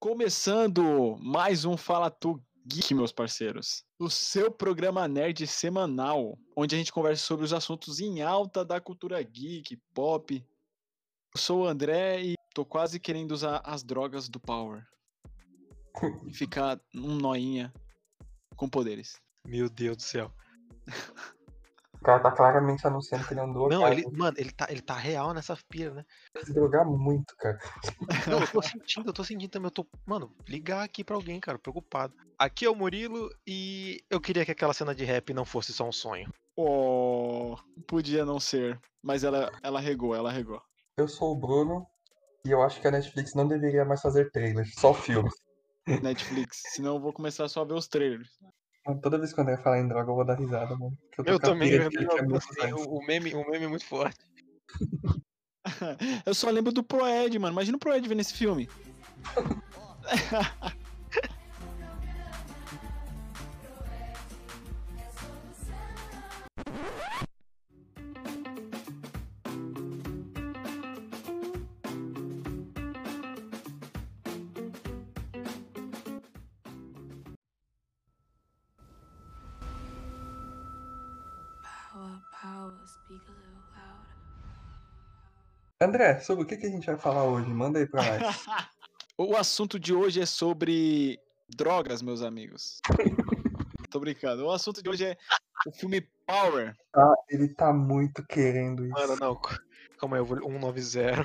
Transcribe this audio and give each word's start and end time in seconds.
Começando 0.00 1.18
mais 1.20 1.66
um 1.66 1.76
Fala 1.76 2.10
Tu 2.10 2.42
Geek, 2.66 2.94
meus 2.94 3.12
parceiros. 3.12 3.84
O 3.98 4.08
seu 4.08 4.50
programa 4.50 5.06
nerd 5.06 5.46
semanal, 5.46 6.38
onde 6.56 6.74
a 6.74 6.78
gente 6.78 6.90
conversa 6.90 7.22
sobre 7.22 7.44
os 7.44 7.52
assuntos 7.52 8.00
em 8.00 8.22
alta 8.22 8.64
da 8.64 8.80
cultura 8.80 9.22
geek, 9.22 9.76
pop. 9.92 10.34
Eu 10.34 11.38
sou 11.38 11.64
o 11.64 11.66
André 11.66 12.22
e 12.22 12.34
tô 12.54 12.64
quase 12.64 12.98
querendo 12.98 13.32
usar 13.32 13.60
as 13.62 13.82
drogas 13.82 14.26
do 14.26 14.40
Power. 14.40 14.82
E 16.26 16.32
ficar 16.32 16.80
um 16.94 17.16
noinha 17.16 17.70
com 18.56 18.70
poderes. 18.70 19.20
Meu 19.46 19.68
Deus 19.68 19.98
do 19.98 20.02
céu. 20.02 20.32
O 22.00 22.04
cara 22.04 22.20
tá 22.20 22.32
claramente 22.32 22.86
anunciando 22.86 23.26
que 23.26 23.34
ele 23.34 23.40
andou. 23.40 23.68
Não, 23.68 23.82
cara, 23.82 23.94
ele, 23.94 24.06
mano, 24.10 24.34
ele 24.38 24.50
tá, 24.50 24.66
ele 24.70 24.80
tá 24.80 24.94
real 24.94 25.34
nessa 25.34 25.56
pira, 25.68 25.92
né? 25.92 26.04
se 26.42 26.54
drogar 26.54 26.86
muito, 26.86 27.36
cara. 27.36 27.58
Não, 28.26 28.40
eu 28.40 28.46
tô 28.48 28.62
sentindo, 28.62 29.08
eu 29.08 29.12
tô 29.12 29.22
sentindo 29.22 29.50
também. 29.50 29.66
Eu 29.66 29.70
tô, 29.70 29.86
mano, 30.06 30.34
ligar 30.48 30.82
aqui 30.82 31.04
pra 31.04 31.14
alguém, 31.14 31.38
cara, 31.38 31.58
preocupado. 31.58 32.14
Aqui 32.38 32.64
é 32.64 32.70
o 32.70 32.74
Murilo 32.74 33.30
e 33.46 34.02
eu 34.08 34.18
queria 34.18 34.44
que 34.46 34.50
aquela 34.50 34.72
cena 34.72 34.94
de 34.94 35.04
rap 35.04 35.34
não 35.34 35.44
fosse 35.44 35.74
só 35.74 35.86
um 35.86 35.92
sonho. 35.92 36.32
Oh, 36.56 37.56
podia 37.86 38.24
não 38.24 38.40
ser, 38.40 38.80
mas 39.02 39.22
ela, 39.22 39.52
ela 39.62 39.78
regou, 39.78 40.14
ela 40.14 40.32
regou. 40.32 40.60
Eu 40.96 41.06
sou 41.06 41.32
o 41.32 41.38
Bruno 41.38 41.86
e 42.44 42.50
eu 42.50 42.62
acho 42.62 42.80
que 42.80 42.88
a 42.88 42.90
Netflix 42.90 43.34
não 43.34 43.46
deveria 43.46 43.84
mais 43.84 44.00
fazer 44.00 44.30
trailers, 44.30 44.72
só 44.74 44.94
filmes. 44.94 45.34
Netflix, 45.86 46.62
senão 46.74 46.96
eu 46.96 47.00
vou 47.00 47.12
começar 47.12 47.46
só 47.48 47.60
a 47.60 47.64
ver 47.64 47.74
os 47.74 47.88
trailers. 47.88 48.30
Toda 49.02 49.18
vez 49.18 49.32
que 49.32 49.40
o 49.40 49.42
André 49.42 49.56
falar 49.58 49.80
em 49.80 49.88
droga, 49.88 50.10
eu 50.10 50.14
vou 50.14 50.24
dar 50.24 50.38
risada, 50.38 50.76
mano. 50.76 50.96
Eu 51.24 51.36
a 51.36 51.38
também, 51.38 51.70
eu, 51.70 51.90
muito 52.24 52.36
assim, 52.36 52.72
o, 52.72 52.96
o 52.96 53.06
meme, 53.06 53.34
o 53.34 53.48
meme 53.50 53.66
é 53.66 53.68
muito 53.68 53.84
forte. 53.84 54.18
Eu 56.24 56.34
só 56.34 56.48
lembro 56.50 56.72
do 56.72 56.82
Proed, 56.82 57.38
mano. 57.38 57.52
Imagina 57.52 57.76
o 57.76 57.80
Proed 57.80 58.08
vendo 58.08 58.20
esse 58.20 58.32
filme. 58.32 58.68
André, 85.82 86.20
sobre 86.20 86.44
o 86.44 86.46
que, 86.46 86.58
que 86.58 86.66
a 86.66 86.70
gente 86.70 86.84
vai 86.84 86.98
falar 86.98 87.24
hoje? 87.24 87.48
Manda 87.48 87.78
aí 87.78 87.86
pra 87.88 88.02
nós. 88.02 88.20
O 89.16 89.36
assunto 89.36 89.78
de 89.78 89.92
hoje 89.92 90.18
é 90.18 90.24
sobre 90.24 91.20
drogas, 91.46 92.00
meus 92.00 92.22
amigos. 92.22 92.80
Tô 93.90 94.00
brincando. 94.00 94.46
O 94.46 94.50
assunto 94.50 94.82
de 94.82 94.88
hoje 94.88 95.04
é 95.04 95.16
o 95.66 95.70
filme 95.70 96.00
Power. 96.26 96.74
Ah, 96.96 97.14
ele 97.28 97.48
tá 97.48 97.70
muito 97.70 98.26
querendo 98.26 98.82
isso. 98.82 98.94
Mano, 98.94 99.16
não. 99.16 99.38
Calma 99.98 100.16
aí, 100.16 100.20
eu 100.20 100.24
vou 100.24 100.38
190. 100.38 101.22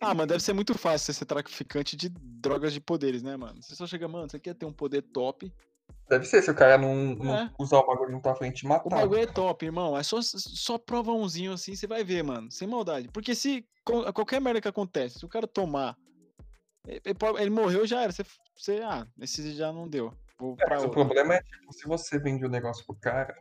Ah, 0.00 0.14
mano, 0.14 0.26
deve 0.26 0.42
ser 0.42 0.52
muito 0.52 0.76
fácil 0.76 1.06
você 1.06 1.20
ser 1.20 1.26
traficante 1.26 1.96
de 1.96 2.08
drogas 2.08 2.72
de 2.72 2.80
poderes, 2.80 3.22
né, 3.22 3.36
mano? 3.36 3.62
Você 3.62 3.76
só 3.76 3.86
chega, 3.86 4.08
mano, 4.08 4.28
você 4.28 4.40
quer 4.40 4.54
ter 4.54 4.66
um 4.66 4.72
poder 4.72 5.02
top. 5.02 5.52
Deve 6.08 6.24
ser 6.24 6.42
se 6.42 6.50
o 6.50 6.54
cara 6.54 6.78
não, 6.78 6.94
não 7.14 7.34
É. 7.34 7.50
usar 7.58 7.78
o 7.78 7.86
bagulho 7.86 8.12
na 8.12 8.20
tua 8.20 8.34
frente 8.34 8.62
e 8.62 8.66
O 8.66 8.68
matar. 8.68 8.88
bagulho 8.88 9.20
é 9.20 9.26
top, 9.26 9.64
irmão. 9.66 9.96
É 9.96 10.02
só, 10.02 10.18
só 10.22 10.78
prova 10.78 11.12
umzinho 11.12 11.52
assim, 11.52 11.74
você 11.74 11.86
vai 11.86 12.02
ver, 12.02 12.22
mano. 12.24 12.50
Sem 12.50 12.66
maldade. 12.66 13.08
Porque 13.08 13.34
se 13.34 13.66
qualquer 13.84 14.40
merda 14.40 14.60
que 14.60 14.68
acontece, 14.68 15.18
se 15.18 15.24
o 15.24 15.28
cara 15.28 15.46
tomar. 15.46 15.96
Ele, 16.86 17.02
ele 17.38 17.50
morreu, 17.50 17.86
já 17.86 18.02
era. 18.02 18.12
Você, 18.12 18.24
você, 18.56 18.80
ah, 18.82 19.06
esse 19.20 19.52
já 19.54 19.70
não 19.72 19.86
deu. 19.86 20.12
É, 20.60 20.64
pra 20.64 20.80
o 20.80 20.90
problema 20.90 21.34
é, 21.34 21.42
tipo, 21.42 21.72
se 21.72 21.86
você 21.86 22.18
vende 22.18 22.46
o 22.46 22.48
negócio 22.48 22.86
pro 22.86 22.94
cara, 22.96 23.36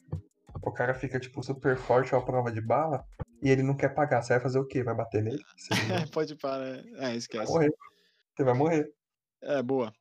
o 0.61 0.71
cara 0.71 0.93
fica, 0.93 1.19
tipo, 1.19 1.41
super 1.43 1.77
forte 1.77 2.13
à 2.15 2.19
prova 2.19 2.51
de 2.51 2.59
bala 2.59 3.05
e 3.41 3.49
ele 3.49 3.63
não 3.63 3.77
quer 3.77 3.89
pagar. 3.93 4.21
Você 4.21 4.33
vai 4.33 4.41
fazer 4.41 4.59
o 4.59 4.65
quê? 4.65 4.83
Vai 4.83 4.95
bater 4.95 5.23
nele? 5.23 5.41
Você 5.55 5.73
vai 5.87 6.05
Pode 6.11 6.35
parar. 6.35 6.83
É, 6.97 7.15
esquece. 7.15 7.49
morrer. 7.49 7.71
Você 8.35 8.43
vai 8.43 8.53
morrer. 8.53 8.91
É, 9.43 9.61
boa. 9.63 9.93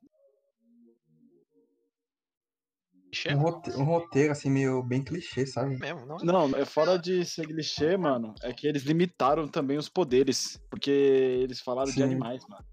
Um 3.31 3.38
roteiro, 3.38 3.81
um 3.81 3.84
roteiro, 3.84 4.32
assim, 4.32 4.50
meio 4.50 4.82
bem 4.82 5.03
clichê, 5.03 5.47
sabe? 5.47 5.78
mesmo, 5.78 6.06
não? 6.06 6.16
Não, 6.19 6.56
é 6.56 6.65
fora 6.65 6.99
de 6.99 7.25
ser 7.25 7.47
clichê, 7.47 7.97
mano. 7.97 8.34
É 8.43 8.53
que 8.53 8.66
eles 8.66 8.82
limitaram 8.82 9.49
também 9.49 9.78
os 9.78 9.88
poderes. 9.88 10.60
Porque 10.71 10.91
eles 10.91 11.60
falaram 11.60 11.88
de 11.91 11.94
Sim. 11.94 12.03
animais, 12.03 12.47
mano. 12.49 12.65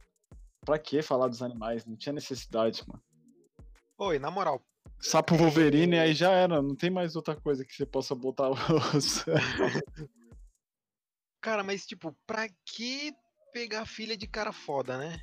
Pra 0.66 0.80
que 0.80 1.02
falar 1.02 1.28
dos 1.28 1.42
animais? 1.42 1.86
Não 1.86 1.96
tinha 1.96 2.14
necessidade, 2.14 2.84
mano. 2.88 3.02
Oi, 3.98 4.20
na 4.20 4.32
moral, 4.32 4.62
Sapo 5.04 5.36
Wolverine, 5.36 6.00
aí 6.00 6.14
já 6.14 6.32
era. 6.32 6.62
Não 6.62 6.76
tem 6.76 6.90
mais 6.90 7.16
outra 7.16 7.36
coisa 7.36 7.66
que 7.66 7.74
você 7.74 7.86
possa 7.86 8.16
botar 8.16 8.50
os. 8.50 9.26
Cara, 11.42 11.62
mas 11.62 11.86
tipo, 11.86 12.16
pra 12.26 12.48
que 12.66 13.14
pegar 13.52 13.82
a 13.82 13.86
filha 13.86 14.16
de 14.16 14.26
cara 14.26 14.54
foda, 14.54 14.98
né? 14.98 15.22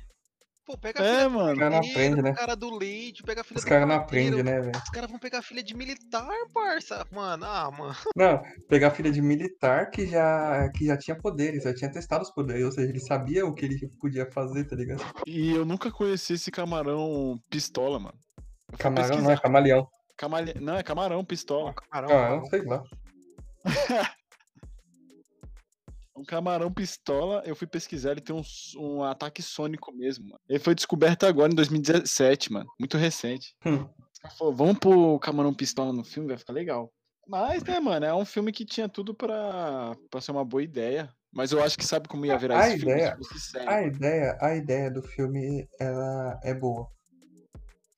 Pô, 0.65 0.77
pega 0.77 1.01
a 1.01 1.03
É, 1.05 1.15
filha 1.15 1.29
mano. 1.29 1.57
Cara 1.57 1.69
não 1.71 1.81
do 1.81 1.87
aprende, 1.89 2.21
né? 2.21 2.33
cara 2.33 2.55
do 2.55 2.77
leite, 2.77 3.23
pega 3.23 3.41
a 3.41 3.43
filha 3.43 3.57
Os 3.57 3.63
do 3.63 3.67
caras 3.69 3.87
não 3.87 3.95
aprendem, 3.95 4.43
né, 4.43 4.61
velho? 4.61 4.71
Os 4.75 4.89
caras 4.91 5.09
vão 5.09 5.19
pegar 5.19 5.39
a 5.39 5.41
filha 5.41 5.63
de 5.63 5.75
militar, 5.75 6.29
parça. 6.53 7.05
Mano, 7.11 7.45
ah, 7.45 7.71
mano. 7.71 7.95
Não, 8.15 8.41
pegar 8.69 8.87
a 8.89 8.91
filha 8.91 9.11
de 9.11 9.21
militar 9.21 9.89
que 9.89 10.05
já, 10.05 10.69
que 10.69 10.85
já 10.85 10.95
tinha 10.97 11.15
poderes, 11.17 11.63
já 11.63 11.73
tinha 11.73 11.91
testado 11.91 12.23
os 12.23 12.29
poderes, 12.31 12.63
ou 12.65 12.71
seja, 12.71 12.89
ele 12.89 12.99
sabia 12.99 13.45
o 13.45 13.53
que 13.53 13.65
ele 13.65 13.87
podia 13.99 14.29
fazer, 14.31 14.65
tá 14.65 14.75
ligado? 14.75 15.03
E 15.25 15.51
eu 15.51 15.65
nunca 15.65 15.91
conheci 15.91 16.33
esse 16.33 16.51
camarão 16.51 17.39
pistola, 17.49 17.99
mano. 17.99 18.17
Camarão 18.77 19.07
não, 19.09 19.15
é 19.15 19.17
pesquisar. 19.19 19.41
camaleão. 19.41 19.87
Camale- 20.15 20.53
Não, 20.59 20.75
é 20.77 20.83
camarão 20.83 21.25
pistola. 21.25 21.73
Caramba, 21.73 22.13
Ah, 22.13 22.29
eu 22.29 22.37
não 22.37 22.45
sei 22.45 22.61
lá. 22.63 22.83
Um 26.15 26.23
camarão 26.25 26.71
pistola, 26.71 27.41
eu 27.45 27.55
fui 27.55 27.65
pesquisar, 27.67 28.11
ele 28.11 28.21
tem 28.21 28.35
um, 28.35 28.41
um 28.77 29.03
ataque 29.03 29.41
sônico 29.41 29.93
mesmo, 29.93 30.25
mano. 30.25 30.39
Ele 30.49 30.59
foi 30.59 30.75
descoberto 30.75 31.25
agora 31.25 31.51
em 31.51 31.55
2017, 31.55 32.51
mano. 32.51 32.69
Muito 32.79 32.97
recente. 32.97 33.55
Hum. 33.65 33.87
Falaram, 34.37 34.55
vamos 34.57 34.77
pôr 34.79 34.95
o 34.95 35.19
camarão 35.19 35.53
pistola 35.53 35.93
no 35.93 36.03
filme, 36.03 36.27
vai 36.29 36.37
ficar 36.37 36.53
legal. 36.53 36.91
Mas, 37.27 37.63
né, 37.63 37.79
mano, 37.79 38.05
é 38.05 38.13
um 38.13 38.25
filme 38.25 38.51
que 38.51 38.65
tinha 38.65 38.89
tudo 38.89 39.13
pra, 39.15 39.95
pra 40.09 40.19
ser 40.21 40.31
uma 40.31 40.43
boa 40.43 40.61
ideia. 40.61 41.09
Mas 41.33 41.53
eu 41.53 41.63
acho 41.63 41.77
que 41.77 41.85
sabe 41.85 42.09
como 42.09 42.25
ia 42.25 42.37
virar 42.37 42.59
A 42.59 42.67
esse 42.67 42.79
filme 42.79 42.93
ideia- 42.93 43.11
se 43.15 43.17
fosse 43.29 43.39
sério. 43.51 43.69
A 43.69 43.81
ideia, 43.83 44.37
a 44.41 44.55
ideia 44.55 44.91
do 44.91 45.01
filme, 45.01 45.65
ela 45.79 46.37
é 46.43 46.53
boa. 46.53 46.87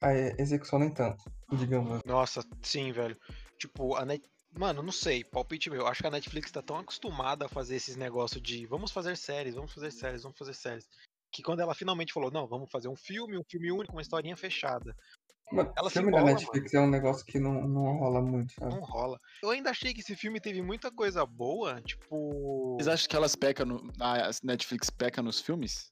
A 0.01 0.13
execução 0.37 0.77
nem 0.79 0.93
tanto, 0.93 1.23
digamos. 1.53 2.01
Nossa, 2.05 2.43
sim, 2.61 2.91
velho. 2.91 3.17
Tipo, 3.57 3.95
a 3.95 4.05
Net... 4.05 4.21
Mano, 4.55 4.83
não 4.83 4.91
sei, 4.91 5.23
palpite 5.23 5.69
meu. 5.69 5.87
Acho 5.87 6.01
que 6.01 6.07
a 6.07 6.11
Netflix 6.11 6.51
tá 6.51 6.61
tão 6.61 6.77
acostumada 6.77 7.45
a 7.45 7.49
fazer 7.49 7.75
esses 7.75 7.95
negócios 7.95 8.41
de 8.41 8.65
vamos 8.65 8.91
fazer 8.91 9.17
séries, 9.17 9.55
vamos 9.55 9.73
fazer 9.73 9.91
séries, 9.91 10.23
vamos 10.23 10.37
fazer 10.37 10.53
séries. 10.53 10.87
Que 11.31 11.41
quando 11.41 11.61
ela 11.61 11.73
finalmente 11.73 12.13
falou, 12.13 12.29
não, 12.29 12.47
vamos 12.47 12.69
fazer 12.69 12.87
um 12.87 12.95
filme, 12.95 13.37
um 13.37 13.43
filme 13.43 13.71
único, 13.71 13.93
uma 13.93 14.01
historinha 14.01 14.37
fechada. 14.37 14.95
Mano, 15.51 15.73
Ela 15.75 15.89
se 15.89 15.95
filme 15.95 16.11
da 16.11 16.19
embola, 16.19 16.33
Netflix 16.33 16.73
é 16.73 16.79
um 16.79 16.89
negócio 16.89 17.25
que 17.25 17.39
não, 17.39 17.67
não 17.67 17.97
rola 17.97 18.21
muito, 18.21 18.53
sabe? 18.53 18.73
Não 18.73 18.81
rola. 18.81 19.19
Eu 19.41 19.49
ainda 19.49 19.71
achei 19.71 19.93
que 19.93 20.01
esse 20.01 20.15
filme 20.15 20.39
teve 20.39 20.61
muita 20.61 20.91
coisa 20.91 21.25
boa, 21.25 21.81
tipo. 21.81 22.75
Vocês 22.75 22.87
acham 22.87 23.07
que 23.07 23.15
elas 23.15 23.35
pecam 23.35 23.65
no. 23.65 23.91
A 23.99 24.29
Netflix 24.43 24.89
peca 24.89 25.21
nos 25.21 25.39
filmes? 25.41 25.91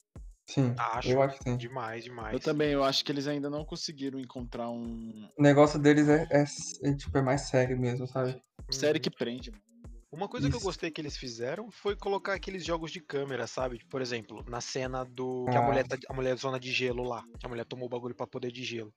Sim, 0.51 0.75
Acho. 0.77 1.09
eu 1.09 1.21
acho 1.21 1.37
que 1.37 1.43
sim. 1.49 1.55
Demais, 1.55 2.03
demais. 2.03 2.33
Eu 2.33 2.39
também, 2.41 2.71
eu 2.71 2.83
acho 2.83 3.05
que 3.05 3.11
eles 3.11 3.25
ainda 3.25 3.49
não 3.49 3.63
conseguiram 3.63 4.19
encontrar 4.19 4.69
um. 4.69 5.29
O 5.37 5.41
negócio 5.41 5.79
deles 5.79 6.09
é, 6.09 6.27
é, 6.29 6.43
é, 6.89 6.93
tipo, 6.93 7.17
é 7.17 7.21
mais 7.21 7.41
sério 7.43 7.79
mesmo, 7.79 8.05
sabe? 8.05 8.41
Série 8.69 8.97
Uhum. 8.97 9.01
que 9.03 9.09
prende, 9.09 9.49
mano. 9.49 9.63
Uma 10.11 10.27
coisa 10.27 10.49
que 10.49 10.53
eu 10.55 10.57
Isso. 10.57 10.65
gostei 10.67 10.91
que 10.91 10.99
eles 10.99 11.15
fizeram 11.15 11.71
foi 11.71 11.95
colocar 11.95 12.33
aqueles 12.33 12.65
jogos 12.65 12.91
de 12.91 12.99
câmera, 12.99 13.47
sabe? 13.47 13.79
Por 13.89 14.01
exemplo, 14.01 14.43
na 14.45 14.59
cena 14.59 15.05
do. 15.05 15.45
Que 15.49 15.57
a 15.57 15.61
Ah. 15.61 15.63
mulher 15.63 15.87
tá, 15.87 15.97
a 16.09 16.13
mulher 16.13 16.35
zona 16.37 16.59
de 16.59 16.69
gelo 16.69 17.01
lá. 17.03 17.23
Que 17.39 17.45
a 17.45 17.49
mulher 17.49 17.63
tomou 17.63 17.85
o 17.85 17.89
bagulho 17.89 18.13
pra 18.13 18.27
poder 18.27 18.51
de 18.51 18.61
gelo. 18.61 18.93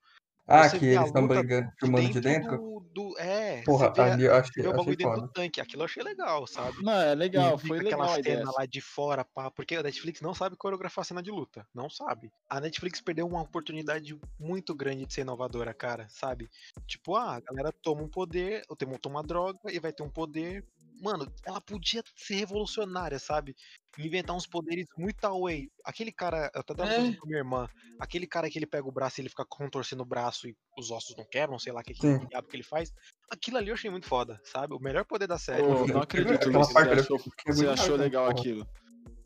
Ah, 0.46 0.68
Você 0.68 0.78
que 0.78 0.84
eles 0.86 1.06
estão 1.06 1.26
brigando, 1.26 1.70
filmando 1.80 2.10
de 2.10 2.20
dentro? 2.20 2.58
Do, 2.58 2.80
do- 2.92 3.18
é, 3.18 3.62
Porra, 3.62 3.86
você 3.88 3.92
vê, 3.94 4.00
a- 4.10 4.12
ali 4.14 4.24
eu 4.24 4.34
achei, 4.34 4.62
o 4.62 4.66
bagulho 4.66 4.80
achei 4.82 4.96
dentro 4.96 5.14
foda. 5.14 5.26
do 5.26 5.32
tanque. 5.32 5.60
Aquilo 5.60 5.82
eu 5.82 5.84
achei 5.86 6.02
legal, 6.02 6.46
sabe? 6.46 6.82
Não, 6.82 6.92
é 6.92 7.14
legal, 7.14 7.54
E 7.56 7.66
foi 7.66 7.78
legal 7.78 8.02
aquela 8.02 8.14
a 8.16 8.20
ideia. 8.20 8.36
cena 8.38 8.50
lá 8.52 8.66
de 8.66 8.80
fora, 8.82 9.24
pá, 9.24 9.50
porque 9.50 9.74
a 9.74 9.82
Netflix 9.82 10.20
não 10.20 10.34
sabe 10.34 10.54
coreografar 10.56 11.02
cena 11.04 11.22
de 11.22 11.30
luta, 11.30 11.66
não 11.74 11.88
sabe. 11.88 12.30
A 12.48 12.60
Netflix 12.60 13.00
perdeu 13.00 13.26
uma 13.26 13.40
oportunidade 13.40 14.18
muito 14.38 14.74
grande 14.74 15.06
de 15.06 15.14
ser 15.14 15.22
inovadora, 15.22 15.72
cara, 15.72 16.06
sabe? 16.10 16.50
Tipo, 16.86 17.16
ah, 17.16 17.36
a 17.36 17.40
galera 17.40 17.72
toma 17.82 18.02
um 18.02 18.08
poder, 18.08 18.62
ou 18.68 18.76
tem- 18.76 18.88
toma 18.98 19.16
uma 19.20 19.22
droga 19.26 19.58
e 19.72 19.80
vai 19.80 19.92
ter 19.94 20.02
um 20.02 20.10
poder. 20.10 20.62
Mano, 21.04 21.30
ela 21.44 21.60
podia 21.60 22.02
ser 22.16 22.36
revolucionária, 22.36 23.18
sabe? 23.18 23.54
Inventar 23.98 24.34
uns 24.34 24.46
poderes 24.46 24.86
muito 24.96 25.22
away. 25.24 25.68
Aquele 25.84 26.10
cara, 26.10 26.50
eu 26.54 26.60
até 26.62 26.74
dava 26.74 26.90
É. 26.90 27.08
é. 27.08 27.12
pra 27.12 27.26
minha 27.26 27.38
irmã, 27.38 27.68
aquele 28.00 28.26
cara 28.26 28.48
que 28.48 28.58
ele 28.58 28.66
pega 28.66 28.88
o 28.88 28.92
braço 28.92 29.20
e 29.20 29.22
ele 29.22 29.28
fica 29.28 29.44
contorcendo 29.46 30.02
o 30.02 30.06
braço 30.06 30.48
e 30.48 30.56
os 30.78 30.90
ossos 30.90 31.14
não 31.16 31.26
quebram, 31.30 31.58
sei 31.58 31.72
lá 31.74 31.80
o 31.80 31.84
que, 31.84 31.92
que, 31.92 32.18
diabo 32.26 32.48
que 32.48 32.56
ele 32.56 32.62
faz. 32.64 32.90
Aquilo 33.30 33.58
ali 33.58 33.68
eu 33.68 33.74
achei 33.74 33.90
muito 33.90 34.06
foda, 34.08 34.40
sabe? 34.44 34.74
O 34.74 34.80
melhor 34.80 35.04
poder 35.04 35.26
da 35.26 35.38
série. 35.38 35.62
Pô, 35.62 35.86
não 35.86 36.00
acredito, 36.00 36.48
Luiz, 36.50 36.68
você 36.68 36.78
achou, 36.78 37.20
você 37.46 37.68
achou 37.68 37.96
legal 37.96 38.26
porra. 38.28 38.40
aquilo. 38.40 38.66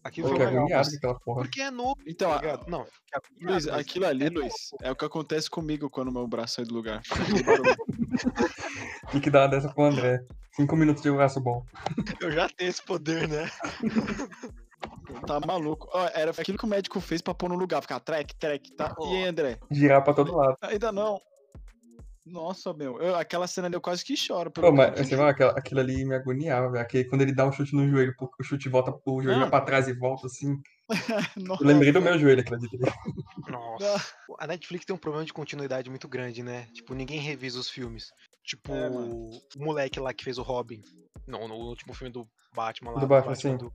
Aquilo 0.04 0.28
foi 0.28 0.38
legal. 0.38 0.54
agoniado 0.56 0.78
mas- 0.78 0.88
com 0.90 0.96
aquela 0.96 1.20
porra. 1.20 1.42
Porque 1.42 1.60
é 1.60 1.70
novo, 1.70 1.96
Então, 2.06 2.30
tá 2.30 2.36
a- 2.36 2.40
ligado? 2.40 2.70
Não, 2.70 2.80
agoniado, 3.12 3.52
Luiz, 3.52 3.66
mas 3.66 3.78
aquilo 3.78 4.06
ali, 4.06 4.24
é 4.26 4.30
Luiz, 4.30 4.52
novo. 4.72 4.84
é 4.84 4.90
o 4.90 4.96
que 4.96 5.04
acontece 5.04 5.50
comigo 5.50 5.90
quando 5.90 6.12
meu 6.12 6.26
braço 6.26 6.56
sai 6.56 6.64
do 6.64 6.74
lugar. 6.74 7.02
Tem 9.12 9.20
que 9.20 9.30
dar 9.30 9.42
uma 9.42 9.48
dessa 9.48 9.68
pro 9.72 9.84
André. 9.84 10.20
Cinco 10.58 10.74
minutos 10.74 11.04
de 11.04 11.10
braço 11.12 11.38
bom. 11.40 11.64
Eu 12.20 12.32
já 12.32 12.48
tenho 12.48 12.68
esse 12.68 12.82
poder, 12.82 13.28
né? 13.28 13.48
tá 15.24 15.38
maluco. 15.46 15.88
Ó, 15.92 16.08
era 16.12 16.32
aquilo 16.32 16.58
que 16.58 16.64
o 16.64 16.68
médico 16.68 17.00
fez 17.00 17.22
pra 17.22 17.32
pôr 17.32 17.48
no 17.48 17.54
lugar, 17.54 17.80
ficar 17.80 18.00
trek, 18.00 18.34
trek, 18.34 18.72
tá? 18.72 18.92
E 19.00 19.16
aí, 19.18 19.24
André? 19.28 19.56
Girar 19.70 20.02
pra 20.02 20.12
todo 20.12 20.34
lado. 20.34 20.56
Ainda 20.62 20.90
não. 20.90 21.20
Nossa, 22.26 22.74
meu. 22.74 23.00
eu- 23.00 23.14
aquela 23.14 23.46
cena 23.46 23.68
ali 23.68 23.76
eu 23.76 23.80
quase 23.80 24.04
que 24.04 24.16
choro. 24.16 24.50
Pô, 24.50 24.72
mas 24.72 24.98
você 24.98 25.14
viu, 25.16 25.24
aquela- 25.24 25.52
aquilo 25.52 25.78
ali 25.80 26.04
me 26.04 26.16
agoniava, 26.16 26.68
velho. 26.72 26.82
Aquele- 26.82 27.04
Quando 27.08 27.22
ele 27.22 27.32
dá 27.32 27.46
um 27.46 27.52
chute 27.52 27.74
no 27.74 27.88
joelho, 27.88 28.12
o 28.20 28.42
chute 28.42 28.68
volta, 28.68 28.92
o 29.06 29.22
joelho 29.22 29.40
vai 29.42 29.50
pra 29.50 29.60
trás 29.60 29.86
e 29.86 29.92
volta 29.94 30.26
assim. 30.26 30.60
Nossa. 31.36 31.62
Eu 31.62 31.66
lembrei 31.68 31.92
do 31.92 32.02
meu 32.02 32.18
joelho, 32.18 32.44
ali. 32.52 32.68
Nossa. 33.48 34.12
A 34.40 34.46
Netflix 34.48 34.84
tem 34.84 34.94
um 34.94 34.98
problema 34.98 35.24
de 35.24 35.32
continuidade 35.32 35.88
muito 35.88 36.08
grande, 36.08 36.42
né? 36.42 36.66
Tipo, 36.74 36.94
ninguém 36.94 37.20
revisa 37.20 37.58
os 37.60 37.70
filmes. 37.70 38.12
Tipo, 38.48 38.72
É, 38.72 38.88
o 38.88 39.30
moleque 39.58 40.00
lá 40.00 40.14
que 40.14 40.24
fez 40.24 40.38
o 40.38 40.42
Robin. 40.42 40.80
Não, 41.26 41.46
no 41.46 41.54
último 41.54 41.92
filme 41.92 42.10
do 42.10 42.26
Batman 42.54 42.92
lá. 42.92 43.00
Do 43.00 43.06
Batman, 43.06 43.34
sim. 43.34 43.56
do- 43.58 43.70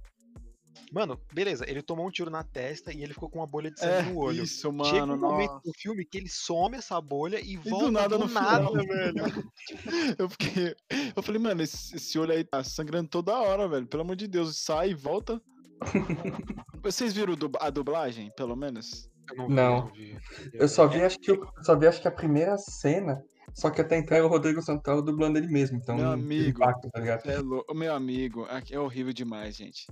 Mano, 0.92 1.20
beleza, 1.32 1.64
ele 1.70 1.84
tomou 1.84 2.08
um 2.08 2.10
tiro 2.10 2.32
na 2.32 2.44
testa 2.44 2.92
e 2.92 3.04
ele 3.04 3.14
ficou 3.14 3.30
com 3.30 3.38
uma 3.38 3.46
bolha 3.46 3.70
de 3.70 3.80
sangue 3.80 3.94
É, 3.94 4.02
no 4.12 4.18
olho. 4.18 4.44
isso, 4.44 4.72
Chega 4.86 5.06
mano. 5.06 5.14
um 5.14 5.30
momento 5.30 5.52
nossa. 5.52 5.62
do 5.64 5.74
filme 5.78 6.04
que 6.04 6.18
ele 6.18 6.28
some 6.28 6.76
essa 6.76 7.00
bolha 7.00 7.40
e 7.40 7.54
E 7.54 7.58
volta 7.58 7.86
do 7.86 7.92
nada 7.92 8.18
no 8.18 8.28
nada, 8.28 8.68
final, 8.68 8.74
velho. 8.88 9.24
Eu 10.18 10.30
fiquei. 10.30 10.76
Eu 11.16 11.22
falei, 11.22 11.40
mano, 11.40 11.62
esse, 11.62 11.96
esse 11.96 12.18
olho 12.18 12.32
aí 12.32 12.44
tá 12.44 12.64
sangrando 12.64 13.10
toda 13.10 13.40
hora, 13.40 13.68
velho. 13.68 13.86
Pelo 13.86 14.02
amor 14.02 14.16
de 14.16 14.28
Deus, 14.28 14.58
sai 14.64 14.90
e 14.90 14.96
volta. 14.96 15.40
Vocês 16.82 17.14
viram 17.14 17.36
a 17.60 17.70
dublagem, 17.70 18.32
pelo 18.36 18.56
menos? 18.56 19.08
Eu 19.30 19.38
não 19.38 19.48
vi, 19.48 19.54
Não. 19.54 19.78
não 19.86 19.94
vi. 19.94 20.18
Eu 20.54 20.68
só 20.68 20.88
vi, 20.88 21.02
acho 21.04 21.20
que, 21.20 21.32
eu 21.32 21.40
só 21.62 21.78
vi, 21.78 21.88
acho 21.88 22.02
que 22.02 22.08
a 22.08 22.12
primeira 22.12 22.58
cena. 22.58 23.24
Só 23.54 23.70
que 23.70 23.82
até 23.82 23.98
então 23.98 24.16
era 24.16 24.26
o 24.26 24.30
Rodrigo 24.30 24.62
Santoro 24.62 25.02
dublando 25.02 25.38
ele 25.38 25.48
mesmo. 25.48 25.78
Então 25.78 25.96
Meu 25.96 26.12
amigo. 26.12 26.60
impacto, 26.60 26.90
tá 26.90 27.00
ligado? 27.00 27.28
É 27.30 27.40
lou- 27.40 27.66
o 27.70 27.74
meu 27.74 27.94
amigo, 27.94 28.48
é 28.72 28.80
horrível 28.80 29.14
demais, 29.14 29.56
gente. 29.56 29.86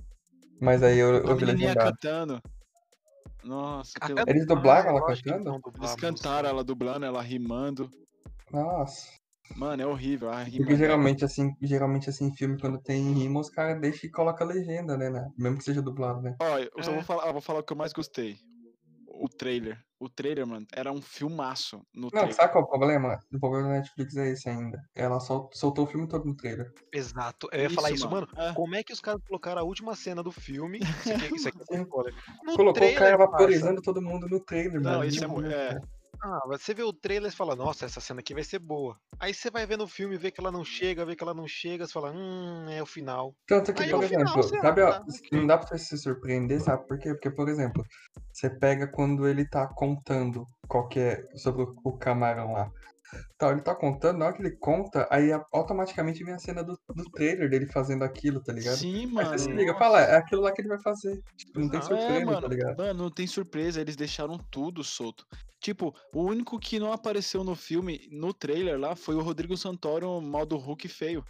Mas 0.60 0.82
aí 0.82 0.98
eu, 0.98 1.16
A 1.16 1.30
eu 1.30 1.36
vi 1.36 1.44
legendado. 1.44 1.90
cantando. 1.90 2.40
Nossa, 3.44 3.98
pelo... 4.06 4.20
Eles 4.28 4.46
dublaram 4.46 4.90
ela 4.90 5.04
cantando? 5.04 5.60
eles 5.76 5.92
a 5.92 5.96
cantaram 5.96 6.48
ela 6.48 6.62
dublando, 6.62 7.04
ela 7.04 7.20
rimando. 7.20 7.90
Nossa. 8.52 9.08
Mano, 9.56 9.82
é 9.82 9.86
horrível. 9.86 10.30
A 10.30 10.42
rima 10.42 10.58
Porque 10.64 10.76
geralmente, 10.76 11.24
assim, 11.24 11.52
geralmente, 11.60 12.08
assim, 12.08 12.32
filme, 12.34 12.58
quando 12.58 12.80
tem 12.80 13.12
rima, 13.12 13.40
os 13.40 13.50
caras 13.50 13.80
deixam 13.80 14.08
e 14.08 14.10
colocam 14.12 14.46
legenda, 14.46 14.96
né, 14.96 15.10
né? 15.10 15.28
Mesmo 15.36 15.58
que 15.58 15.64
seja 15.64 15.82
dublado, 15.82 16.22
né? 16.22 16.36
Ó, 16.40 16.58
eu 16.58 16.82
só 16.82 16.90
É. 16.90 16.94
vou 16.94 17.02
falar, 17.02 17.32
vou 17.32 17.40
falar 17.40 17.58
o 17.60 17.62
que 17.62 17.72
eu 17.72 17.76
mais 17.76 17.92
gostei. 17.92 18.38
O 19.22 19.28
trailer. 19.28 19.78
O 20.00 20.08
trailer, 20.08 20.44
mano, 20.44 20.66
era 20.74 20.90
um 20.90 21.00
filmaço 21.00 21.76
no 21.94 22.02
Não, 22.02 22.10
trailer. 22.10 22.34
sabe 22.34 22.50
qual 22.50 22.64
é 22.64 22.66
o 22.66 22.68
problema? 22.68 23.20
O 23.32 23.38
problema 23.38 23.68
da 23.68 23.74
Netflix 23.74 24.16
é 24.16 24.30
esse 24.30 24.48
ainda. 24.48 24.82
Ela 24.96 25.20
sol- 25.20 25.48
soltou 25.52 25.84
o 25.84 25.86
filme 25.86 26.08
todo 26.08 26.24
no 26.24 26.34
trailer. 26.36 26.72
Exato. 26.92 27.48
Eu 27.52 27.60
ia 27.60 27.70
falar 27.70 27.92
isso, 27.92 28.10
mano. 28.10 28.26
É. 28.36 28.52
Como 28.52 28.74
é 28.74 28.82
que 28.82 28.92
os 28.92 28.98
caras 29.00 29.22
colocaram 29.24 29.60
a 29.60 29.64
última 29.64 29.94
cena 29.94 30.20
do 30.24 30.32
filme? 30.32 30.80
Isso 30.80 31.12
aqui, 31.12 31.34
isso 31.36 31.48
aqui 31.50 31.58
é 31.60 31.64
Sim. 31.76 31.82
spoiler. 31.82 32.14
No 32.42 32.56
Colocou 32.56 32.88
o 32.88 32.94
cara 32.96 33.16
vaporizando 33.16 33.80
todo 33.80 34.02
mundo 34.02 34.28
no 34.28 34.40
trailer, 34.40 34.80
Não, 34.80 34.90
mano. 34.90 35.04
isso 35.04 35.22
é 35.24 35.28
Tipo, 35.28 35.44
é. 35.44 35.80
Ah, 36.24 36.38
você 36.46 36.72
vê 36.72 36.82
o 36.84 36.92
trailer 36.92 37.32
e 37.32 37.34
fala, 37.34 37.56
nossa, 37.56 37.84
essa 37.84 38.00
cena 38.00 38.20
aqui 38.20 38.32
vai 38.34 38.44
ser 38.44 38.58
boa. 38.60 39.00
Aí 39.18 39.34
você 39.34 39.50
vai 39.50 39.66
ver 39.66 39.76
no 39.76 39.88
filme, 39.88 40.16
vê 40.16 40.30
que 40.30 40.40
ela 40.40 40.52
não 40.52 40.64
chega, 40.64 41.04
vê 41.04 41.16
que 41.16 41.22
ela 41.22 41.34
não 41.34 41.48
chega, 41.48 41.84
você 41.86 41.92
fala, 41.92 42.12
hum, 42.12 42.68
é 42.70 42.80
o 42.82 42.86
final. 42.86 43.36
Tanto 43.46 43.74
que, 43.74 43.82
Aí, 43.82 43.88
por 43.88 44.02
final, 44.04 44.04
exemplo, 44.04 44.42
você 44.42 44.56
sabe, 44.60 44.82
ó, 44.82 44.96
tá, 44.98 45.02
não 45.32 45.46
dá 45.46 45.58
pra 45.58 45.66
você 45.66 45.78
se 45.78 45.98
surpreender, 45.98 46.60
sabe 46.60 46.86
por 46.86 46.98
quê? 46.98 47.10
Porque, 47.12 47.30
por 47.30 47.48
exemplo, 47.48 47.84
você 48.32 48.48
pega 48.50 48.86
quando 48.90 49.26
ele 49.28 49.46
tá 49.48 49.66
contando 49.68 50.46
qualquer 50.68 51.26
sobre 51.36 51.62
o- 51.64 51.74
o 51.84 51.98
camarão 51.98 52.52
lá. 52.52 52.70
Então, 53.34 53.50
ele 53.50 53.60
tá 53.60 53.74
contando, 53.74 54.18
na 54.18 54.26
hora 54.26 54.34
que 54.34 54.42
ele 54.42 54.56
conta, 54.56 55.06
aí 55.10 55.30
automaticamente 55.52 56.22
vem 56.24 56.34
a 56.34 56.38
cena 56.38 56.62
do, 56.62 56.78
do 56.94 57.04
trailer 57.10 57.50
dele 57.50 57.66
fazendo 57.66 58.04
aquilo, 58.04 58.42
tá 58.42 58.52
ligado? 58.52 58.76
Sim, 58.76 59.00
Aí 59.00 59.06
mano. 59.06 59.28
você 59.30 59.38
se 59.38 59.52
liga 59.52 59.74
fala, 59.74 60.00
é 60.00 60.16
aquilo 60.16 60.42
lá 60.42 60.52
que 60.52 60.60
ele 60.60 60.68
vai 60.68 60.80
fazer. 60.80 61.20
Tipo, 61.36 61.60
não 61.60 61.68
tem 61.68 61.80
Exato. 61.80 61.94
É, 61.94 61.98
surpresa, 61.98 62.24
mano, 62.26 62.40
tá 62.42 62.48
ligado? 62.48 62.78
mano, 62.78 63.02
não 63.04 63.10
tem 63.10 63.26
surpresa, 63.26 63.80
eles 63.80 63.96
deixaram 63.96 64.38
tudo 64.50 64.84
solto. 64.84 65.26
Tipo, 65.60 65.94
o 66.14 66.22
único 66.22 66.58
que 66.58 66.78
não 66.78 66.92
apareceu 66.92 67.42
no 67.44 67.54
filme, 67.54 68.08
no 68.10 68.32
trailer 68.32 68.78
lá, 68.78 68.96
foi 68.96 69.14
o 69.14 69.20
Rodrigo 69.20 69.56
Santoro, 69.56 70.20
mal 70.20 70.44
do 70.46 70.56
Hulk 70.56 70.88
feio. 70.88 71.24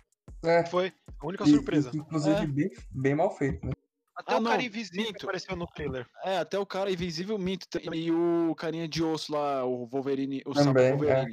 É, 0.45 0.65
Foi 0.65 0.93
a 1.21 1.27
única 1.27 1.45
e- 1.45 1.49
surpresa. 1.51 1.91
inclusive 1.95 2.43
É. 2.43 2.47
bem, 2.47 2.71
bem 2.91 3.15
mal 3.15 3.31
feito, 3.37 3.65
né? 3.67 3.73
Até 4.15 4.35
Ah, 4.35 4.39
o 4.39 4.43
cara 4.45 4.59
não, 4.59 4.65
invisível 4.65 5.05
minto. 5.07 5.25
apareceu 5.25 5.57
no 5.57 5.67
trailer. 5.67 6.07
É, 6.23 6.37
até 6.39 6.59
o 6.59 6.67
cara 6.67 6.91
invisível 6.91 7.39
minto. 7.39 7.67
E 7.95 8.11
o 8.13 8.55
carinha 8.55 8.87
de 8.87 9.03
osso 9.03 9.33
lá, 9.33 9.65
o 9.65 9.87
Wolverine, 9.87 10.43
o 10.47 10.55
sapo 10.55 10.75
Também, 10.75 11.09
é. 11.11 11.27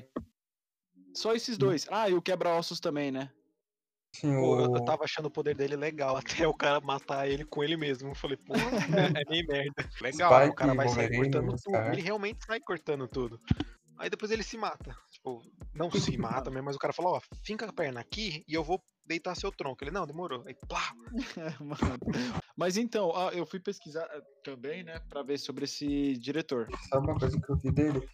Só 1.20 1.34
esses 1.34 1.58
dois. 1.58 1.86
Ah, 1.92 2.10
e 2.10 2.14
o 2.14 2.22
quebra-ossos 2.22 2.80
também, 2.80 3.12
né? 3.12 3.30
Sim, 4.16 4.34
Pô, 4.36 4.58
eu, 4.58 4.72
o... 4.72 4.76
eu 4.78 4.86
tava 4.86 5.04
achando 5.04 5.26
o 5.26 5.32
poder 5.32 5.54
dele 5.54 5.76
legal, 5.76 6.16
até 6.46 6.48
o 6.48 6.54
cara 6.54 6.80
matar 6.80 7.28
ele 7.28 7.44
com 7.44 7.62
ele 7.62 7.76
mesmo. 7.76 8.10
Eu 8.10 8.16
falei, 8.16 8.38
pô, 8.38 8.54
é, 9.20 9.30
meio 9.30 9.46
merda. 9.46 9.90
Legal, 10.02 10.32
o 10.32 10.42
Spike, 10.44 10.56
cara 10.56 10.74
vai 10.74 10.88
sair 10.88 11.14
cortando 11.14 11.56
tudo. 11.58 11.72
caras. 11.74 11.92
Ele 11.92 12.02
realmente 12.02 12.46
sai 12.46 12.60
cortando 12.62 13.08
tudo. 13.08 13.42
Aí 13.98 14.10
depois 14.10 14.32
ele 14.32 14.44
se 14.44 14.58
mata. 14.58 14.96
Tipo, 15.12 15.42
não 15.76 15.92
se 15.92 16.16
mata 16.18 16.50
mesmo, 16.50 16.68
mas 16.68 16.78
o 16.78 16.80
cara 16.80 16.94
falou, 16.94 17.16
ó, 17.16 17.22
finca 17.44 17.66
a 17.66 17.74
perna 17.74 18.00
aqui 18.00 18.42
e 18.48 18.54
eu 18.54 18.64
vou 18.64 18.82
deitar 19.06 19.36
seu 19.36 19.52
tronco. 19.52 19.84
Ele, 19.84 19.92
não, 19.92 20.08
demorou. 20.08 20.46
Aí, 20.48 20.56
plá, 20.70 20.94
Mano. 21.60 22.00
Mas 22.56 22.78
então, 22.78 23.12
eu 23.32 23.46
fui 23.46 23.60
pesquisar 23.60 24.08
eh, 24.12 24.22
também, 24.42 24.86
né, 24.86 25.02
pra 25.10 25.22
ver 25.22 25.38
sobre 25.38 25.66
esse 25.66 26.14
diretor. 26.18 26.70
Sabe 26.90 27.08
uma 27.08 27.20
coisa 27.20 27.38
que 27.38 27.52
eu 27.52 27.58
vi 27.58 27.72
dele? 27.72 28.08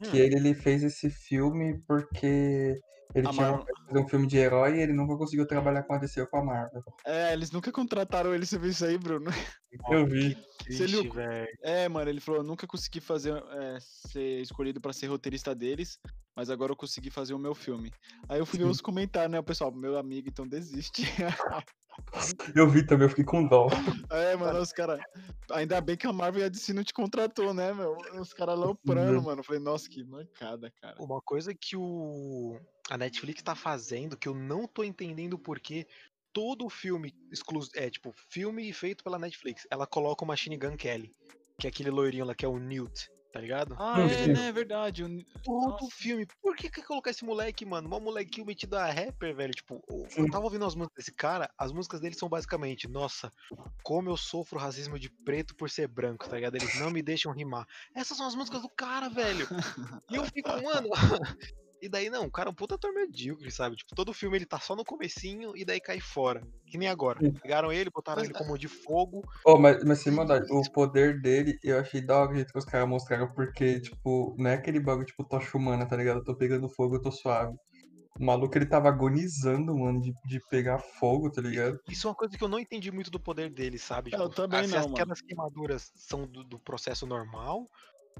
Hum. 0.00 0.10
Que 0.10 0.18
ele, 0.18 0.36
ele 0.36 0.54
fez 0.54 0.82
esse 0.82 1.10
filme 1.10 1.78
porque 1.86 2.80
ele 3.14 3.26
A 3.26 3.30
tinha 3.30 3.50
vontade 3.52 3.78
de 3.78 3.79
fazer 3.90 4.04
um 4.04 4.08
filme 4.08 4.26
de 4.26 4.38
herói 4.38 4.76
e 4.76 4.80
ele 4.82 4.92
nunca 4.92 5.16
conseguiu 5.16 5.46
trabalhar 5.46 5.82
com 5.82 5.94
a 5.94 5.98
DC 5.98 6.20
ou 6.20 6.26
com 6.28 6.38
a 6.38 6.44
Marvel. 6.44 6.82
É, 7.04 7.32
eles 7.32 7.50
nunca 7.50 7.72
contrataram 7.72 8.32
ele, 8.32 8.46
você 8.46 8.58
viu 8.58 8.70
isso 8.70 8.84
aí, 8.84 8.96
Bruno? 8.96 9.30
Eu 9.90 10.06
vi. 10.06 10.36
Triste, 10.64 11.08
velho. 11.08 11.48
É, 11.62 11.88
mano, 11.88 12.08
ele 12.08 12.20
falou, 12.20 12.40
eu 12.40 12.46
nunca 12.46 12.66
consegui 12.66 13.00
fazer, 13.00 13.34
é, 13.34 13.78
ser 13.80 14.40
escolhido 14.40 14.80
pra 14.80 14.92
ser 14.92 15.08
roteirista 15.08 15.54
deles, 15.54 15.98
mas 16.36 16.50
agora 16.50 16.72
eu 16.72 16.76
consegui 16.76 17.10
fazer 17.10 17.34
o 17.34 17.38
meu 17.38 17.54
filme. 17.54 17.90
Aí 18.28 18.38
eu 18.38 18.46
fui 18.46 18.58
ver 18.58 18.66
os 18.66 18.80
comentários, 18.80 19.32
né, 19.32 19.38
o 19.38 19.44
pessoal, 19.44 19.72
meu 19.72 19.98
amigo, 19.98 20.28
então 20.28 20.46
desiste. 20.46 21.02
Eu 22.54 22.68
vi 22.68 22.86
também, 22.86 23.04
eu 23.04 23.10
fiquei 23.10 23.24
com 23.24 23.46
dó. 23.46 23.68
é, 24.10 24.34
mano, 24.36 24.60
os 24.60 24.72
caras, 24.72 25.00
ainda 25.50 25.80
bem 25.80 25.96
que 25.96 26.06
a 26.06 26.12
Marvel 26.12 26.42
e 26.42 26.44
a 26.44 26.48
DC 26.48 26.72
não 26.72 26.82
te 26.82 26.94
contratou, 26.94 27.52
né, 27.52 27.74
meu? 27.74 27.96
Os 28.18 28.32
caras 28.32 28.54
aloprando, 28.54 29.18
Uhum. 29.18 29.22
mano. 29.22 29.40
Eu 29.40 29.44
falei, 29.44 29.60
nossa, 29.60 29.88
que 29.88 30.02
mancada, 30.04 30.72
cara. 30.80 30.94
Uma 30.98 31.20
coisa 31.20 31.52
que 31.54 31.76
o 31.76 32.58
a 32.90 32.98
Netflix 32.98 33.40
tá 33.40 33.54
fazendo 33.54 33.79
que 34.18 34.28
eu 34.28 34.34
não 34.34 34.66
tô 34.66 34.84
entendendo 34.84 35.38
porque 35.38 35.86
todo 36.32 36.68
filme 36.68 37.14
exclusivo, 37.30 37.72
é 37.76 37.90
tipo, 37.90 38.12
filme 38.28 38.72
feito 38.72 39.02
pela 39.02 39.18
Netflix, 39.18 39.66
ela 39.70 39.86
coloca 39.86 40.24
o 40.24 40.28
Machine 40.28 40.56
Gun 40.56 40.76
Kelly, 40.76 41.12
que 41.58 41.66
é 41.66 41.70
aquele 41.70 41.90
loirinho 41.90 42.24
lá 42.24 42.34
que 42.34 42.44
é 42.44 42.48
o 42.48 42.58
Newt, 42.58 43.10
tá 43.32 43.40
ligado? 43.40 43.74
Ah, 43.78 44.00
é, 44.00 44.28
né, 44.28 44.48
é 44.48 44.52
verdade. 44.52 45.02
o- 45.04 45.24
Todo 45.42 45.70
Nossa. 45.82 45.96
filme. 45.96 46.26
Por 46.42 46.54
que 46.56 46.68
quer 46.70 46.84
colocar 46.84 47.10
esse 47.10 47.24
moleque, 47.24 47.64
mano? 47.64 47.88
Uma 47.88 47.98
molequinho 47.98 48.46
metido 48.46 48.74
a 48.74 48.90
rapper, 48.90 49.34
velho. 49.34 49.52
Tipo, 49.52 49.82
Sim. 50.08 50.22
eu 50.22 50.30
tava 50.30 50.44
ouvindo 50.44 50.64
as 50.64 50.74
músicas 50.74 50.96
desse 51.04 51.12
cara, 51.12 51.50
as 51.58 51.72
músicas 51.72 52.00
dele 52.00 52.14
são 52.14 52.28
basicamente, 52.28 52.86
nossa, 52.88 53.32
como 53.82 54.10
eu 54.10 54.16
sofro 54.16 54.58
racismo 54.58 54.98
de 54.98 55.08
preto 55.10 55.54
por 55.56 55.68
ser 55.70 55.88
branco, 55.88 56.28
tá 56.28 56.36
ligado? 56.36 56.56
Eles 56.56 56.78
não 56.78 56.90
me 56.90 57.02
deixam 57.02 57.32
rimar. 57.32 57.66
Essas 57.94 58.16
são 58.16 58.26
as 58.26 58.34
músicas 58.34 58.62
do 58.62 58.68
cara, 58.68 59.08
velho. 59.08 59.48
E 60.10 60.14
eu 60.16 60.24
fico, 60.26 60.48
mano. 60.48 60.88
E 61.80 61.88
daí, 61.88 62.10
não, 62.10 62.26
o 62.26 62.30
cara 62.30 62.48
é 62.48 62.52
um 62.52 62.54
puta 62.54 62.74
ator 62.74 62.92
medíocre, 62.92 63.50
sabe? 63.50 63.76
Tipo, 63.76 63.94
todo 63.94 64.12
filme 64.12 64.36
ele 64.36 64.46
tá 64.46 64.60
só 64.60 64.76
no 64.76 64.84
comecinho 64.84 65.56
e 65.56 65.64
daí 65.64 65.80
cai 65.80 65.98
fora. 65.98 66.46
Que 66.66 66.76
nem 66.76 66.88
agora. 66.88 67.20
Pegaram 67.42 67.72
ele, 67.72 67.90
botaram 67.90 68.22
ele 68.22 68.34
como 68.34 68.58
de 68.58 68.68
fogo. 68.68 69.22
Oh, 69.44 69.56
mas, 69.58 69.82
mas 69.84 70.00
sem 70.00 70.12
maldade, 70.12 70.46
o 70.50 70.62
poder 70.70 71.20
dele, 71.20 71.58
eu 71.62 71.78
achei 71.78 72.00
da 72.00 72.18
hora 72.18 72.34
jeito 72.34 72.52
que 72.52 72.58
os 72.58 72.64
caras 72.64 72.88
mostraram, 72.88 73.32
porque, 73.32 73.80
tipo, 73.80 74.34
não 74.38 74.50
é 74.50 74.54
aquele 74.54 74.78
bagulho, 74.78 75.06
tipo, 75.06 75.24
tocha 75.24 75.56
humana, 75.56 75.86
tá 75.86 75.96
ligado? 75.96 76.18
Eu 76.18 76.24
tô 76.24 76.36
pegando 76.36 76.68
fogo, 76.68 76.96
eu 76.96 77.02
tô 77.02 77.10
suave. 77.10 77.56
O 78.18 78.24
maluco, 78.24 78.56
ele 78.58 78.66
tava 78.66 78.88
agonizando, 78.88 79.74
mano, 79.74 80.00
de, 80.00 80.12
de 80.26 80.40
pegar 80.50 80.78
fogo, 80.78 81.30
tá 81.30 81.40
ligado? 81.40 81.80
Isso 81.88 82.06
é 82.06 82.10
uma 82.10 82.16
coisa 82.16 82.36
que 82.36 82.44
eu 82.44 82.48
não 82.48 82.58
entendi 82.58 82.90
muito 82.90 83.10
do 83.10 83.18
poder 83.18 83.50
dele, 83.50 83.78
sabe? 83.78 84.10
Eu 84.12 84.28
também 84.28 84.64
se 84.64 84.74
não, 84.74 84.82
mano. 84.82 84.94
aquelas 84.94 85.22
queimaduras 85.22 85.90
são 85.94 86.26
do, 86.26 86.44
do 86.44 86.58
processo 86.58 87.06
normal, 87.06 87.66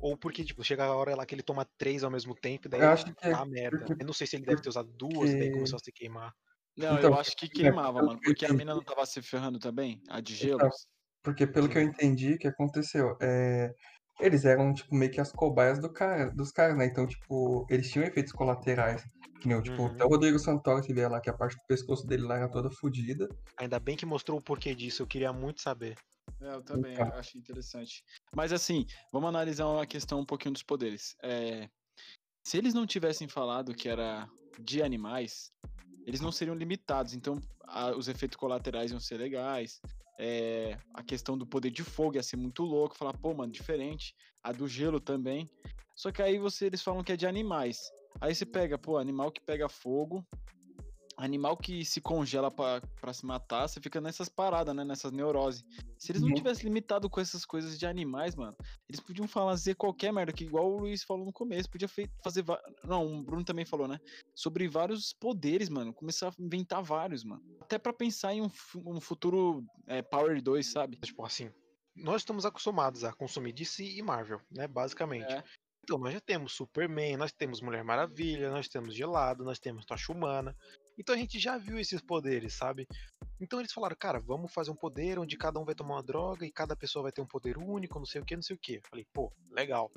ou 0.00 0.16
porque, 0.16 0.44
tipo, 0.44 0.64
chega 0.64 0.84
a 0.84 0.94
hora 0.94 1.14
lá 1.16 1.26
que 1.26 1.34
ele 1.34 1.42
toma 1.42 1.64
três 1.78 2.02
ao 2.04 2.10
mesmo 2.10 2.34
tempo, 2.34 2.66
e 2.68 2.70
daí 2.70 2.80
Eu 2.80 2.88
acho 2.90 3.04
que 3.06 3.12
é 3.22 3.44
merda. 3.44 3.78
porque- 3.86 4.02
Eu 4.02 4.06
não 4.06 4.12
sei 4.14 4.26
se 4.26 4.36
ele 4.36 4.44
deve 4.46 4.62
ter 4.62 4.68
usado 4.68 4.90
duas, 4.92 5.30
e 5.32 5.36
daí 5.38 5.50
começou 5.50 5.76
a 5.76 5.80
se 5.80 5.92
queimar. 5.92 6.32
Não, 6.76 6.98
Então, 6.98 7.10
eu 7.10 7.18
acho 7.18 7.36
que 7.36 7.46
é, 7.46 7.48
queimava, 7.48 8.00
mano, 8.02 8.20
porque 8.24 8.46
a 8.46 8.54
mina 8.54 8.74
não 8.74 8.82
tava 8.82 9.04
se 9.06 9.20
ferrando 9.22 9.58
também, 9.58 10.00
a 10.08 10.20
de 10.20 10.34
Então, 10.34 10.48
gelos. 10.48 10.86
Porque 11.22 11.46
pelo 11.46 11.68
que 11.68 11.76
eu 11.76 11.82
entendi, 11.82 12.34
o 12.34 12.38
que 12.38 12.48
aconteceu? 12.48 13.16
É, 13.20 13.74
eles 14.20 14.44
eram, 14.46 14.72
tipo, 14.72 14.94
meio 14.94 15.10
que 15.12 15.20
as 15.20 15.32
cobaias 15.32 15.78
do 15.80 15.92
cara, 15.92 16.30
dos 16.30 16.50
caras, 16.50 16.76
né? 16.78 16.86
Então, 16.86 17.06
tipo, 17.06 17.66
eles 17.68 17.90
tinham 17.90 18.06
efeitos 18.06 18.32
colaterais. 18.32 19.02
Que 19.40 19.48
nem, 19.48 19.60
tipo, 19.60 19.82
Uhum. 19.82 19.88
até 19.88 20.04
o 20.04 20.08
Rodrigo 20.08 20.38
Santoro, 20.38 20.82
que 20.82 20.94
vê 20.94 21.06
lá, 21.08 21.20
que 21.20 21.28
a 21.30 21.34
parte 21.34 21.56
do 21.56 21.66
pescoço 21.66 22.06
dele 22.06 22.22
lá 22.22 22.36
era 22.36 22.48
toda 22.50 22.70
fodida. 22.70 23.28
Ainda 23.58 23.78
bem 23.78 23.96
que 23.96 24.06
mostrou 24.06 24.38
o 24.38 24.42
porquê 24.42 24.74
disso, 24.74 25.02
eu 25.02 25.06
queria 25.06 25.32
muito 25.32 25.60
saber. 25.60 25.96
É, 26.40 26.54
eu 26.54 26.62
também 26.62 26.94
Então. 26.94 27.06
acho 27.14 27.36
interessante. 27.38 28.02
Mas 28.34 28.52
assim, 28.52 28.86
vamos 29.12 29.28
analisar 29.28 29.66
uma 29.66 29.86
questão 29.86 30.20
um 30.20 30.24
pouquinho 30.24 30.52
dos 30.54 30.62
poderes. 30.62 31.14
É, 31.22 31.68
se 32.46 32.56
eles 32.56 32.72
não 32.74 32.86
tivessem 32.86 33.28
falado 33.28 33.74
que 33.74 33.88
era 33.88 34.28
de 34.58 34.82
animais, 34.82 35.52
eles 36.06 36.20
não 36.20 36.32
seriam 36.32 36.56
limitados. 36.56 37.14
Então, 37.14 37.40
a- 37.64 37.92
os 37.92 38.08
efeitos 38.08 38.36
colaterais 38.36 38.90
iam 38.90 39.00
ser 39.00 39.16
legais. 39.18 39.80
é, 40.22 40.76
a 40.92 41.02
questão 41.02 41.38
do 41.38 41.46
poder 41.46 41.70
de 41.70 41.82
fogo 41.82 42.16
ia 42.16 42.22
ser 42.22 42.36
muito 42.36 42.62
louco. 42.62 42.94
Falar, 42.94 43.16
pô, 43.16 43.32
mano, 43.32 43.50
diferente. 43.50 44.14
A 44.42 44.52
do 44.52 44.68
gelo 44.68 45.00
também. 45.00 45.48
Só 45.96 46.12
que 46.12 46.20
aí 46.20 46.38
você, 46.38 46.66
eles 46.66 46.82
falam 46.82 47.02
que 47.02 47.12
é 47.12 47.16
de 47.16 47.26
animais. 47.26 47.90
Aí 48.20 48.34
você 48.34 48.44
pega, 48.44 48.76
pô, 48.76 48.98
animal 48.98 49.32
que 49.32 49.40
pega 49.40 49.66
fogo, 49.66 50.22
animal 51.20 51.56
que 51.56 51.84
se 51.84 52.00
congela 52.00 52.50
pra 52.50 52.80
pra 53.00 53.12
se 53.12 53.24
matar, 53.24 53.68
você 53.68 53.80
fica 53.80 54.00
nessas 54.00 54.28
paradas, 54.28 54.74
né? 54.74 54.84
Nessas 54.84 55.12
neuroses. 55.12 55.64
Se 55.98 56.12
eles 56.12 56.22
não 56.22 56.28
Uhum. 56.28 56.34
tivessem 56.34 56.64
limitado 56.64 57.08
com 57.08 57.20
essas 57.20 57.44
coisas 57.44 57.78
de 57.78 57.86
animais, 57.86 58.34
mano, 58.34 58.56
eles 58.88 59.00
podiam 59.00 59.26
fazer 59.28 59.74
qualquer 59.74 60.12
merda, 60.12 60.32
que 60.32 60.44
igual 60.44 60.70
o 60.70 60.78
Luiz 60.80 61.02
falou 61.02 61.24
no 61.24 61.32
começo, 61.32 61.70
podia 61.70 61.88
fazer. 62.22 62.44
Não, 62.84 63.06
o 63.06 63.22
Bruno 63.22 63.44
também 63.44 63.64
falou, 63.64 63.86
né? 63.88 63.98
Sobre 64.34 64.68
vários 64.68 65.12
poderes, 65.12 65.68
mano. 65.68 65.92
Começar 65.94 66.28
a 66.28 66.32
inventar 66.38 66.82
vários, 66.82 67.24
mano. 67.24 67.42
Até 67.60 67.78
pra 67.78 67.92
pensar 67.92 68.34
em 68.34 68.42
um, 68.42 68.50
um 68.86 69.00
futuro 69.00 69.64
é, 69.86 70.02
Power 70.02 70.42
2, 70.42 70.66
sabe? 70.66 70.96
Tipo 70.96 71.24
assim, 71.24 71.50
nós 71.96 72.22
estamos 72.22 72.44
acostumados 72.46 73.04
a 73.04 73.12
consumir 73.12 73.52
DC 73.52 73.82
e 73.84 74.02
Marvel, 74.02 74.40
né? 74.50 74.66
Basicamente. 74.68 75.30
É. 75.32 75.42
Então, 75.82 75.98
nós 75.98 76.12
já 76.12 76.20
temos 76.20 76.52
Superman, 76.52 77.16
nós 77.16 77.32
temos 77.32 77.60
Mulher 77.60 77.82
Maravilha, 77.82 78.50
nós 78.50 78.68
temos 78.68 78.94
Gelado, 78.94 79.42
nós 79.42 79.58
temos 79.58 79.84
Tocha 79.84 80.12
Humana. 80.12 80.54
Então 81.00 81.14
a 81.14 81.18
gente 81.18 81.38
já 81.38 81.56
viu 81.56 81.78
esses 81.78 82.02
poderes, 82.02 82.52
sabe? 82.52 82.86
Então 83.40 83.58
eles 83.58 83.72
falaram, 83.72 83.96
cara, 83.98 84.20
vamos 84.20 84.52
fazer 84.52 84.70
um 84.70 84.76
poder 84.76 85.18
onde 85.18 85.34
cada 85.34 85.58
um 85.58 85.64
vai 85.64 85.74
tomar 85.74 85.94
uma 85.94 86.02
droga 86.02 86.44
e 86.44 86.52
cada 86.52 86.76
pessoa 86.76 87.04
vai 87.04 87.10
ter 87.10 87.22
um 87.22 87.26
poder 87.26 87.56
único, 87.56 87.98
não 87.98 88.04
sei 88.04 88.20
o 88.20 88.24
que, 88.24 88.36
não 88.36 88.42
sei 88.42 88.54
o 88.54 88.58
que. 88.58 88.82
Falei, 88.86 89.06
pô, 89.10 89.32
legal. 89.50 89.90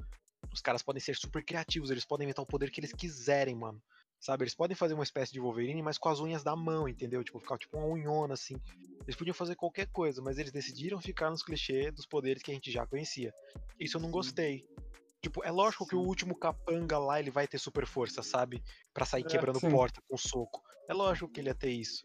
Os 0.53 0.61
caras 0.61 0.81
podem 0.81 1.01
ser 1.01 1.17
super 1.17 1.43
criativos, 1.43 1.91
eles 1.91 2.05
podem 2.05 2.23
inventar 2.23 2.41
o 2.41 2.47
poder 2.47 2.71
que 2.71 2.79
eles 2.79 2.93
quiserem, 2.93 3.53
mano. 3.53 3.83
Sabe? 4.17 4.45
Eles 4.45 4.55
podem 4.55 4.77
fazer 4.77 4.93
uma 4.93 5.03
espécie 5.03 5.33
de 5.33 5.41
Wolverine, 5.41 5.81
mas 5.81 5.97
com 5.97 6.07
as 6.07 6.21
unhas 6.21 6.41
da 6.41 6.55
mão, 6.55 6.87
entendeu? 6.87 7.21
Tipo, 7.21 7.41
ficar 7.41 7.57
tipo 7.57 7.77
uma 7.77 7.87
unhona 7.87 8.35
assim. 8.35 8.55
Eles 9.01 9.17
podiam 9.17 9.33
fazer 9.33 9.57
qualquer 9.57 9.87
coisa, 9.87 10.21
mas 10.21 10.37
eles 10.37 10.53
decidiram 10.53 11.01
ficar 11.01 11.29
nos 11.29 11.43
clichês 11.43 11.93
dos 11.93 12.05
poderes 12.05 12.41
que 12.41 12.49
a 12.49 12.53
gente 12.53 12.71
já 12.71 12.87
conhecia. 12.87 13.33
Isso 13.77 13.97
eu 13.97 14.01
não 14.01 14.09
gostei. 14.09 14.65
Tipo, 15.23 15.41
é 15.41 15.49
lógico 15.49 15.87
que 15.87 15.95
o 15.95 16.01
Sim. 16.01 16.05
último 16.05 16.35
capanga 16.37 16.99
lá 16.99 17.17
ele 17.17 17.31
vai 17.31 17.47
ter 17.47 17.57
super 17.57 17.87
força, 17.87 18.21
sabe? 18.21 18.61
Pra 18.93 19.05
sair 19.05 19.23
É, 19.23 19.27
quebrando 19.27 19.57
sim. 19.57 19.71
porta 19.71 20.01
com 20.09 20.17
soco. 20.17 20.61
É 20.89 20.93
lógico 20.93 21.31
que 21.31 21.39
ele 21.39 21.47
ia 21.49 21.55
ter 21.55 21.71
isso. 21.71 22.03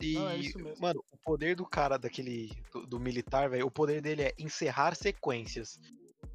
E, 0.00 0.14
Não, 0.14 0.30
é 0.30 0.74
mano, 0.80 1.04
o 1.12 1.18
poder 1.18 1.54
do 1.54 1.66
cara 1.66 1.98
daquele. 1.98 2.50
do, 2.72 2.86
do 2.86 2.98
militar, 2.98 3.50
velho, 3.50 3.66
o 3.66 3.70
poder 3.70 4.00
dele 4.00 4.22
é 4.22 4.34
encerrar 4.38 4.94
sequências. 4.94 5.78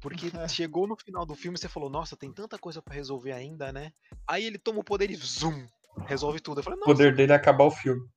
Porque 0.00 0.30
chegou 0.48 0.86
no 0.86 0.96
final 0.96 1.26
do 1.26 1.34
filme 1.34 1.56
e 1.56 1.60
você 1.60 1.68
falou, 1.68 1.90
nossa, 1.90 2.16
tem 2.16 2.32
tanta 2.32 2.56
coisa 2.60 2.80
pra 2.80 2.94
resolver 2.94 3.32
ainda, 3.32 3.72
né? 3.72 3.92
Aí 4.24 4.44
ele 4.44 4.58
toma 4.58 4.78
o 4.78 4.84
poder 4.84 5.10
e 5.10 5.16
zoom, 5.16 5.66
resolve 6.06 6.38
tudo. 6.38 6.60
Eu 6.60 6.62
falei, 6.62 6.78
O 6.78 6.80
nossa, 6.80 6.92
poder 6.92 7.16
dele 7.16 7.32
é 7.32 7.34
acabar 7.34 7.64
o 7.64 7.72
filme. 7.72 8.08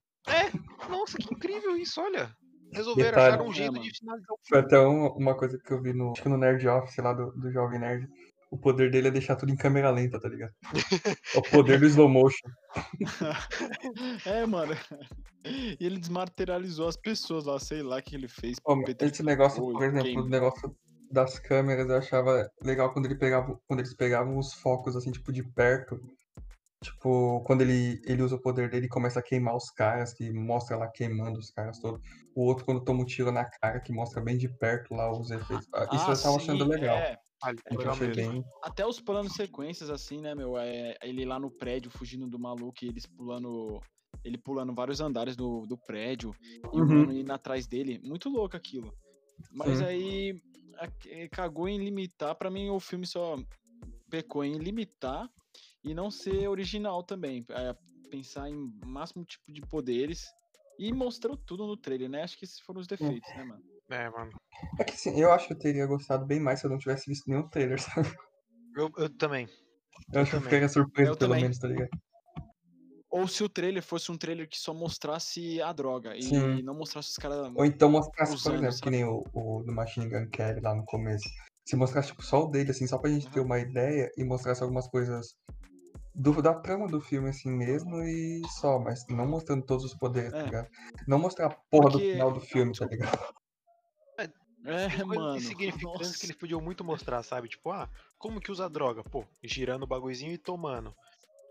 nossa, 0.88 1.18
que 1.18 1.34
incrível 1.34 1.76
isso, 1.76 2.00
olha. 2.00 2.32
Resolveram, 2.72 3.10
Detalhe. 3.10 3.28
acharam 3.28 3.46
um 3.48 3.52
É, 3.52 3.54
jeito 3.54 3.80
de 3.80 3.92
finalizar 3.98 4.32
o 4.32 4.38
Foi 4.48 4.60
filme. 4.62 4.66
até 4.66 4.80
um- 4.80 5.08
uma 5.18 5.36
coisa 5.36 5.58
que 5.58 5.72
eu 5.74 5.82
vi 5.82 5.94
no, 5.94 6.12
acho 6.12 6.22
que 6.22 6.30
no 6.30 6.38
Nerd 6.38 6.68
Office 6.68 6.98
lá 6.98 7.14
do, 7.14 7.32
do 7.32 7.52
Jovem 7.52 7.80
Nerd. 7.80 8.08
O 8.52 8.58
poder 8.58 8.90
dele 8.90 9.10
é 9.10 9.12
deixar 9.12 9.36
tudo 9.36 9.52
em 9.52 9.56
câmera 9.56 9.92
lenta, 9.92 10.20
tá 10.20 10.28
ligado? 10.28 10.52
É 11.36 11.38
o 11.38 11.42
poder 11.44 11.80
do 11.80 11.86
slow 11.86 12.10
motion. 12.10 12.50
É, 14.26 14.46
mano. 14.46 14.74
E 15.46 15.78
ele 15.80 16.00
desmaterializou 16.00 16.88
as 16.88 16.98
pessoas 16.98 17.46
lá, 17.46 17.60
sei 17.60 17.82
lá 17.84 17.98
o 17.98 18.02
que 18.02 18.16
ele 18.16 18.28
fez. 18.28 18.58
Mas 18.66 18.96
esse 19.02 19.24
negócio, 19.24 19.62
por 19.62 19.84
exemplo, 19.84 20.24
o 20.24 20.28
negócio 20.30 20.76
das 21.12 21.40
câmeras, 21.40 21.88
eu 21.90 21.98
achava 21.98 22.50
legal 22.62 22.92
quando 22.92 23.06
ele 23.06 23.16
pegava, 23.16 23.60
quando 23.68 23.80
eles 23.80 23.94
pegavam 23.96 24.38
os 24.38 24.54
focos 24.54 24.96
assim, 24.96 25.12
tipo, 25.12 25.32
de 25.32 25.44
perto. 25.44 26.00
Tipo, 26.82 27.42
quando 27.46 27.62
ele, 27.62 28.02
ele 28.06 28.22
usa 28.22 28.36
o 28.38 28.42
poder 28.42 28.70
dele 28.70 28.86
e 28.86 28.90
começa 28.90 29.20
a 29.20 29.24
queimar 29.24 29.56
os 29.56 29.70
caras, 29.70 30.14
que 30.14 30.32
mostra 30.32 30.78
lá 30.78 30.88
queimando 30.88 31.38
os 31.38 31.52
caras 31.52 31.78
todos. 31.80 32.00
O 32.34 32.44
outro 32.46 32.64
quando 32.64 32.84
toma 32.84 33.02
um 33.02 33.06
tiro 33.06 33.32
na 33.32 33.44
cara, 33.44 33.82
que 33.82 33.92
mostra 33.92 34.22
bem 34.22 34.38
de 34.38 34.48
perto 34.48 34.94
lá 34.94 35.12
os 35.12 35.30
efeitos. 35.30 35.68
Ah, 35.74 35.90
Isso 35.94 36.10
Ah, 36.10 36.14
eu 36.14 36.22
tava 36.22 36.38
achando 36.38 36.66
legal. 36.66 36.98
é. 36.98 37.18
Ah, 37.42 37.54
bem. 38.16 38.44
Até 38.64 38.86
os 38.86 39.00
planos 39.00 39.34
sequências, 39.34 39.90
assim, 39.90 40.20
né, 40.22 40.36
meu? 40.36 40.58
É, 40.58 40.98
ele 41.04 41.26
lá 41.26 41.40
no 41.40 41.50
prédio, 41.52 41.90
fugindo 41.92 42.28
do 42.28 42.38
maluco, 42.40 42.84
e 42.84 42.88
eles 42.88 43.06
pulando. 43.06 43.82
Ele 44.24 44.38
pulando 44.38 44.74
vários 44.74 45.00
andares 45.00 45.36
do, 45.38 45.66
do 45.66 45.78
prédio 45.78 46.34
e 46.74 46.82
o 46.82 46.84
Uhum. 46.84 46.86
mano 46.88 47.14
indo 47.14 47.32
atrás 47.32 47.68
dele. 47.68 48.00
Muito 48.04 48.28
louco 48.30 48.58
aquilo. 48.58 48.94
Mas 49.52 49.80
Sim. 49.80 49.86
aí 49.86 50.42
a- 50.78 51.30
cagou 51.30 51.70
em 51.70 51.78
limitar. 51.78 52.36
Pra 52.36 52.50
mim, 52.50 52.70
o 52.70 52.80
filme 52.80 53.06
só 53.06 53.38
pecou 54.10 54.44
em 54.44 54.58
limitar 54.58 55.30
e 55.84 55.94
não 55.94 56.12
ser 56.12 56.48
original 56.48 57.04
também. 57.04 57.46
É, 57.50 57.76
pensar 58.10 58.50
em 58.50 58.72
máximo 58.86 59.24
tipo 59.26 59.52
de 59.52 59.62
poderes. 59.62 60.28
E 60.78 60.94
mostrou 60.94 61.36
tudo 61.36 61.68
no 61.68 61.76
trailer, 61.76 62.10
né? 62.10 62.24
Acho 62.24 62.38
que 62.38 62.46
esses 62.46 62.60
foram 62.62 62.80
os 62.80 62.88
defeitos, 62.88 63.34
né, 63.36 63.44
mano? 63.44 63.62
É, 63.90 64.10
mano. 64.10 64.32
É 64.80 64.84
que 64.84 64.94
assim, 64.94 65.20
eu 65.20 65.32
acho 65.32 65.48
que 65.48 65.54
eu 65.54 65.60
teria 65.60 65.86
gostado 65.86 66.26
bem 66.26 66.40
mais 66.40 66.60
se 66.60 66.66
eu 66.66 66.70
não 66.70 66.78
tivesse 66.78 67.10
visto 67.10 67.30
nenhum 67.30 67.48
trailer, 67.50 67.80
sabe? 67.82 68.10
Eu, 68.76 68.90
eu 68.98 69.10
também. 69.18 69.48
Eu 70.14 70.22
acho 70.22 70.32
que 70.32 70.38
eu 70.38 70.40
também. 70.40 70.44
ficaria 70.44 70.70
surpreso, 70.70 71.12
Eu 71.12 71.18
pelo 71.18 71.32
também. 71.32 71.44
menos, 71.44 71.60
tá 71.60 71.68
ligado? 71.68 71.90
Ou 73.10 73.28
se 73.28 73.44
o 73.44 73.50
trailer 73.50 73.84
fosse 73.84 74.12
um 74.12 74.18
trailer 74.18 74.48
que 74.48 74.58
só 74.58 74.74
mostrasse 74.74 75.62
a 75.62 75.74
droga 75.74 76.16
e 76.16 76.22
Sim. 76.22 76.62
não 76.62 76.76
mostrasse 76.76 77.10
os 77.10 77.18
caras. 77.18 77.52
Ou 77.56 77.66
então 77.66 77.90
mostrasse, 77.90 78.32
por 78.32 78.36
Usando, 78.36 78.56
exemplo, 78.56 78.76
que 78.76 78.86
sabe? 78.86 78.92
nem 78.92 79.04
o, 79.04 79.24
o 79.34 79.64
do 79.64 79.74
Machine 79.74 80.08
Gun 80.10 80.30
Kelly 80.30 80.62
lá 80.62 80.76
no 80.76 80.86
começo. 80.86 81.28
Se 81.68 81.76
mostrasse 81.76 82.10
tipo, 82.10 82.22
só 82.24 82.44
o 82.44 82.48
dele, 82.48 82.72
assim, 82.72 82.88
só 82.88 82.98
pra 82.98 83.10
gente 83.10 83.30
ter 83.30 83.40
Aham. 83.40 83.48
uma 83.48 83.60
ideia 83.60 84.10
e 84.16 84.24
mostrasse 84.24 84.62
algumas 84.62 84.88
coisas 84.88 85.36
do, 86.20 86.42
da 86.42 86.54
trama 86.54 86.88
do 86.88 87.00
filme, 87.00 87.30
assim 87.30 87.50
mesmo, 87.52 88.02
e 88.04 88.42
só, 88.60 88.78
mas 88.80 89.06
não 89.08 89.26
mostrando 89.28 89.66
todos 89.66 89.86
os 89.86 89.96
poderes, 89.96 90.32
tá 90.32 90.40
É. 90.40 90.44
ligado? 90.44 90.70
Não 91.08 91.18
mostrar 91.18 91.48
a 91.48 91.50
porra 91.50 91.90
Porque- 91.92 92.06
do 92.08 92.12
final 92.14 92.32
do 92.34 92.42
filme, 92.42 92.74
tá 92.78 92.86
ligado? 92.86 93.18
É, 94.66 94.90
coisas 94.90 95.08
mano. 95.08 95.38
insignificantes 95.38 96.02
nossa. 96.10 96.20
que 96.20 96.26
eles 96.26 96.36
podiam 96.36 96.60
muito 96.60 96.84
mostrar, 96.84 97.24
sabe? 97.24 97.48
Tipo, 97.48 97.72
ah, 97.72 97.90
como 98.18 98.42
que 98.42 98.52
usa 98.52 98.70
droga? 98.70 99.02
Pô, 99.06 99.26
girando 99.42 99.84
o 99.84 99.88
bagulhozinho 99.88 100.34
e 100.34 100.38
tomando. 100.38 100.94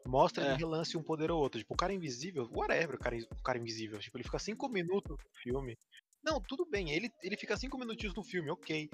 Mostra 0.07 0.45
É. 0.45 0.53
de 0.53 0.59
relance 0.59 0.95
um 0.95 1.03
poder 1.03 1.31
ou 1.31 1.41
outro. 1.41 1.59
Tipo, 1.59 1.73
o 1.73 1.77
cara 1.77 1.93
invisível, 1.95 2.47
whatever, 2.53 2.97
o 2.97 2.99
cara, 2.99 3.17
o 3.17 3.43
cara 3.43 3.57
invisível. 3.59 3.99
Tipo, 3.99 4.19
ele 4.19 4.25
fica 4.25 4.39
cinco 4.39 4.69
minutos 4.69 5.11
no 5.11 5.41
filme. 5.43 5.75
Não, 6.23 6.39
tudo 6.39 6.67
bem, 6.67 6.91
ele, 6.91 7.11
ele 7.23 7.37
fica 7.39 7.57
cinco 7.57 7.79
minutinhos 7.79 8.15
no 8.15 8.23
filme, 8.23 8.51
ok. 8.51 8.91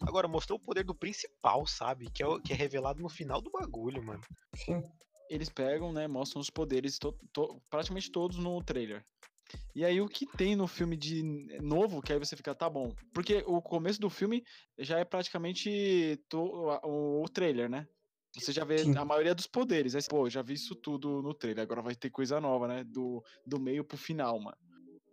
Agora, 0.00 0.26
mostrou 0.26 0.58
o 0.58 0.62
poder 0.62 0.82
do 0.84 0.94
principal, 0.94 1.66
sabe? 1.66 2.10
Que 2.10 2.22
é, 2.22 2.26
o- 2.26 2.40
que 2.40 2.54
é 2.54 2.56
revelado 2.56 3.02
no 3.02 3.08
final 3.10 3.42
do 3.42 3.50
bagulho, 3.50 4.02
mano. 4.02 4.22
Sim. 4.56 4.82
Eles 5.28 5.48
pegam, 5.48 5.92
né? 5.92 6.06
Mostram 6.06 6.40
os 6.40 6.50
poderes 6.50 6.98
to- 6.98 7.18
to- 7.32 7.60
praticamente 7.70 8.10
todos 8.10 8.38
no 8.38 8.62
trailer. 8.62 9.04
E 9.74 9.84
aí 9.84 10.00
o 10.00 10.08
que 10.08 10.26
tem 10.26 10.54
no 10.54 10.66
filme 10.66 10.96
de 10.96 11.22
novo, 11.62 12.02
que 12.02 12.12
aí 12.12 12.18
você 12.18 12.36
fica, 12.36 12.54
tá 12.54 12.68
bom. 12.68 12.92
Porque 13.14 13.42
o 13.46 13.62
começo 13.62 14.00
do 14.00 14.10
filme 14.10 14.44
já 14.78 14.98
é 14.98 15.04
praticamente 15.04 16.20
to- 16.28 16.78
o, 16.84 17.22
o 17.22 17.28
trailer, 17.28 17.68
né? 17.68 17.86
Você 18.34 18.52
já 18.52 18.64
vê 18.64 18.84
Sim. 18.84 18.96
a 18.96 19.04
maioria 19.04 19.34
dos 19.34 19.46
poderes. 19.46 19.94
Aí, 19.94 20.02
pô, 20.08 20.28
já 20.28 20.42
vi 20.42 20.54
isso 20.54 20.74
tudo 20.74 21.22
no 21.22 21.32
trailer. 21.32 21.62
Agora 21.62 21.80
vai 21.82 21.94
ter 21.94 22.10
coisa 22.10 22.40
nova, 22.40 22.68
né? 22.68 22.84
Do, 22.84 23.22
do 23.44 23.58
meio 23.58 23.82
pro 23.82 23.96
final, 23.96 24.38
mano. 24.38 24.56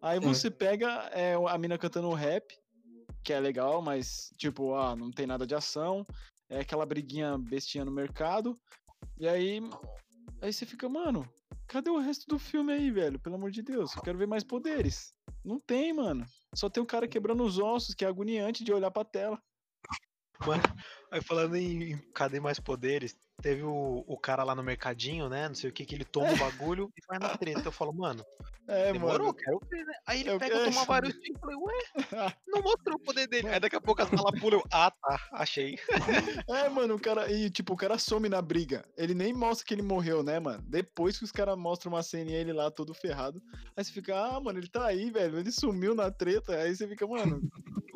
Aí 0.01 0.19
Sim. 0.19 0.27
você 0.27 0.51
pega 0.51 1.09
é, 1.13 1.33
a 1.33 1.57
mina 1.57 1.77
cantando 1.77 2.11
rap, 2.13 2.53
que 3.23 3.33
é 3.33 3.39
legal, 3.39 3.81
mas, 3.81 4.33
tipo, 4.37 4.75
ah, 4.75 4.95
não 4.95 5.09
tem 5.11 5.25
nada 5.25 5.47
de 5.47 5.55
ação. 5.55 6.05
É 6.49 6.59
aquela 6.59 6.85
briguinha 6.85 7.37
bestinha 7.37 7.85
no 7.85 7.91
mercado. 7.91 8.59
E 9.17 9.27
aí. 9.27 9.61
Aí 10.45 10.53
você 10.53 10.63
fica, 10.63 10.87
mano, 10.87 11.27
cadê 11.65 11.89
o 11.89 11.97
resto 11.97 12.27
do 12.27 12.37
filme 12.37 12.71
aí, 12.71 12.91
velho? 12.91 13.17
Pelo 13.17 13.33
amor 13.33 13.49
de 13.49 13.63
Deus, 13.63 13.95
eu 13.95 14.01
quero 14.03 14.15
ver 14.15 14.27
mais 14.27 14.43
poderes. 14.43 15.11
Não 15.43 15.59
tem, 15.59 15.91
mano. 15.91 16.23
Só 16.53 16.69
tem 16.69 16.83
um 16.83 16.85
cara 16.85 17.07
quebrando 17.07 17.43
os 17.43 17.57
ossos, 17.57 17.95
que 17.95 18.05
é 18.05 18.07
agoniante 18.07 18.63
de 18.63 18.71
olhar 18.71 18.91
pra 18.91 19.03
tela. 19.03 19.41
Mano, 20.45 20.63
aí 21.11 21.21
falando 21.21 21.55
em 21.55 21.91
em 21.93 21.97
cadê 22.13 22.39
mais 22.39 22.59
poderes, 22.59 23.15
teve 23.41 23.63
o, 23.63 24.03
o 24.07 24.17
cara 24.17 24.43
lá 24.43 24.55
no 24.55 24.63
mercadinho, 24.63 25.29
né? 25.29 25.47
Não 25.47 25.55
sei 25.55 25.69
o 25.69 25.73
que, 25.73 25.85
que 25.85 25.95
ele 25.95 26.05
toma 26.05 26.31
o 26.33 26.37
bagulho 26.37 26.91
e 26.97 27.01
vai 27.07 27.19
na 27.19 27.37
treta. 27.37 27.67
Eu 27.67 27.71
falo, 27.71 27.93
mano, 27.93 28.23
É, 28.67 28.91
demorou, 28.91 29.27
mano. 29.27 29.33
quero 29.35 29.59
ver, 29.69 29.85
né? 29.85 29.93
Aí 30.07 30.21
ele 30.21 30.29
Eu 30.31 30.39
pega, 30.39 30.63
toma 30.65 30.85
vários 30.85 31.13
tiros. 31.13 31.35
Eu 31.35 31.39
falei, 31.39 31.55
ué, 31.57 31.83
não 32.47 32.61
mostrou 32.61 32.95
o 32.95 32.99
poder 32.99 33.27
dele. 33.27 33.47
Aí 33.49 33.59
daqui 33.59 33.75
a 33.75 33.81
pouco 33.81 34.01
as 34.01 34.09
balas 34.09 34.39
pulam. 34.39 34.59
Eu, 34.59 34.65
ah, 34.71 34.91
tá, 34.91 35.29
achei. 35.33 35.77
É, 36.49 36.69
mano, 36.69 36.95
o 36.95 36.99
cara. 36.99 37.31
E, 37.31 37.49
tipo, 37.49 37.73
o 37.73 37.77
cara 37.77 37.97
some 37.97 38.29
na 38.29 38.41
briga. 38.41 38.83
Ele 38.97 39.13
nem 39.13 39.33
mostra 39.33 39.65
que 39.65 39.73
ele 39.73 39.81
morreu, 39.81 40.23
né, 40.23 40.39
mano? 40.39 40.63
Depois 40.67 41.17
que 41.17 41.23
os 41.25 41.31
caras 41.31 41.57
mostram 41.57 41.91
uma 41.93 42.03
cena 42.03 42.31
e 42.31 42.35
ele 42.35 42.53
lá 42.53 42.71
todo 42.71 42.93
ferrado. 42.93 43.41
Aí 43.75 43.83
você 43.83 43.91
fica, 43.91 44.15
ah, 44.17 44.39
mano, 44.39 44.59
ele 44.59 44.69
tá 44.69 44.85
aí, 44.85 45.11
velho. 45.11 45.39
Ele 45.39 45.51
sumiu 45.51 45.93
na 45.93 46.09
treta. 46.11 46.55
Aí 46.55 46.75
você 46.75 46.87
fica, 46.87 47.05
mano. 47.05 47.41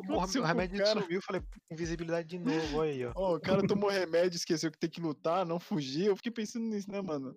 O, 0.00 0.02
que 0.02 0.08
morre- 0.08 0.18
aconteceu 0.18 0.40
o 0.40 0.44
com 0.44 0.48
remédio 0.48 0.78
cara? 0.78 1.02
sumiu. 1.02 1.22
Falei, 1.22 1.42
invisibilidade 1.70 2.28
de 2.28 2.38
novo, 2.72 2.76
olha 2.78 2.90
aí, 2.92 3.04
ó. 3.06 3.12
Ó, 3.14 3.36
o 3.36 3.40
cara 3.40 3.66
tomou 3.66 3.90
remédio, 3.90 4.36
esqueceu 4.36 4.70
que 4.70 4.78
tem 4.78 4.90
que 4.90 5.00
lutar, 5.00 5.44
não 5.46 5.60
fugir. 5.60 6.06
Eu 6.06 6.16
fiquei 6.16 6.32
pensando 6.32 6.64
nisso, 6.66 6.90
né, 6.90 7.00
mano? 7.00 7.36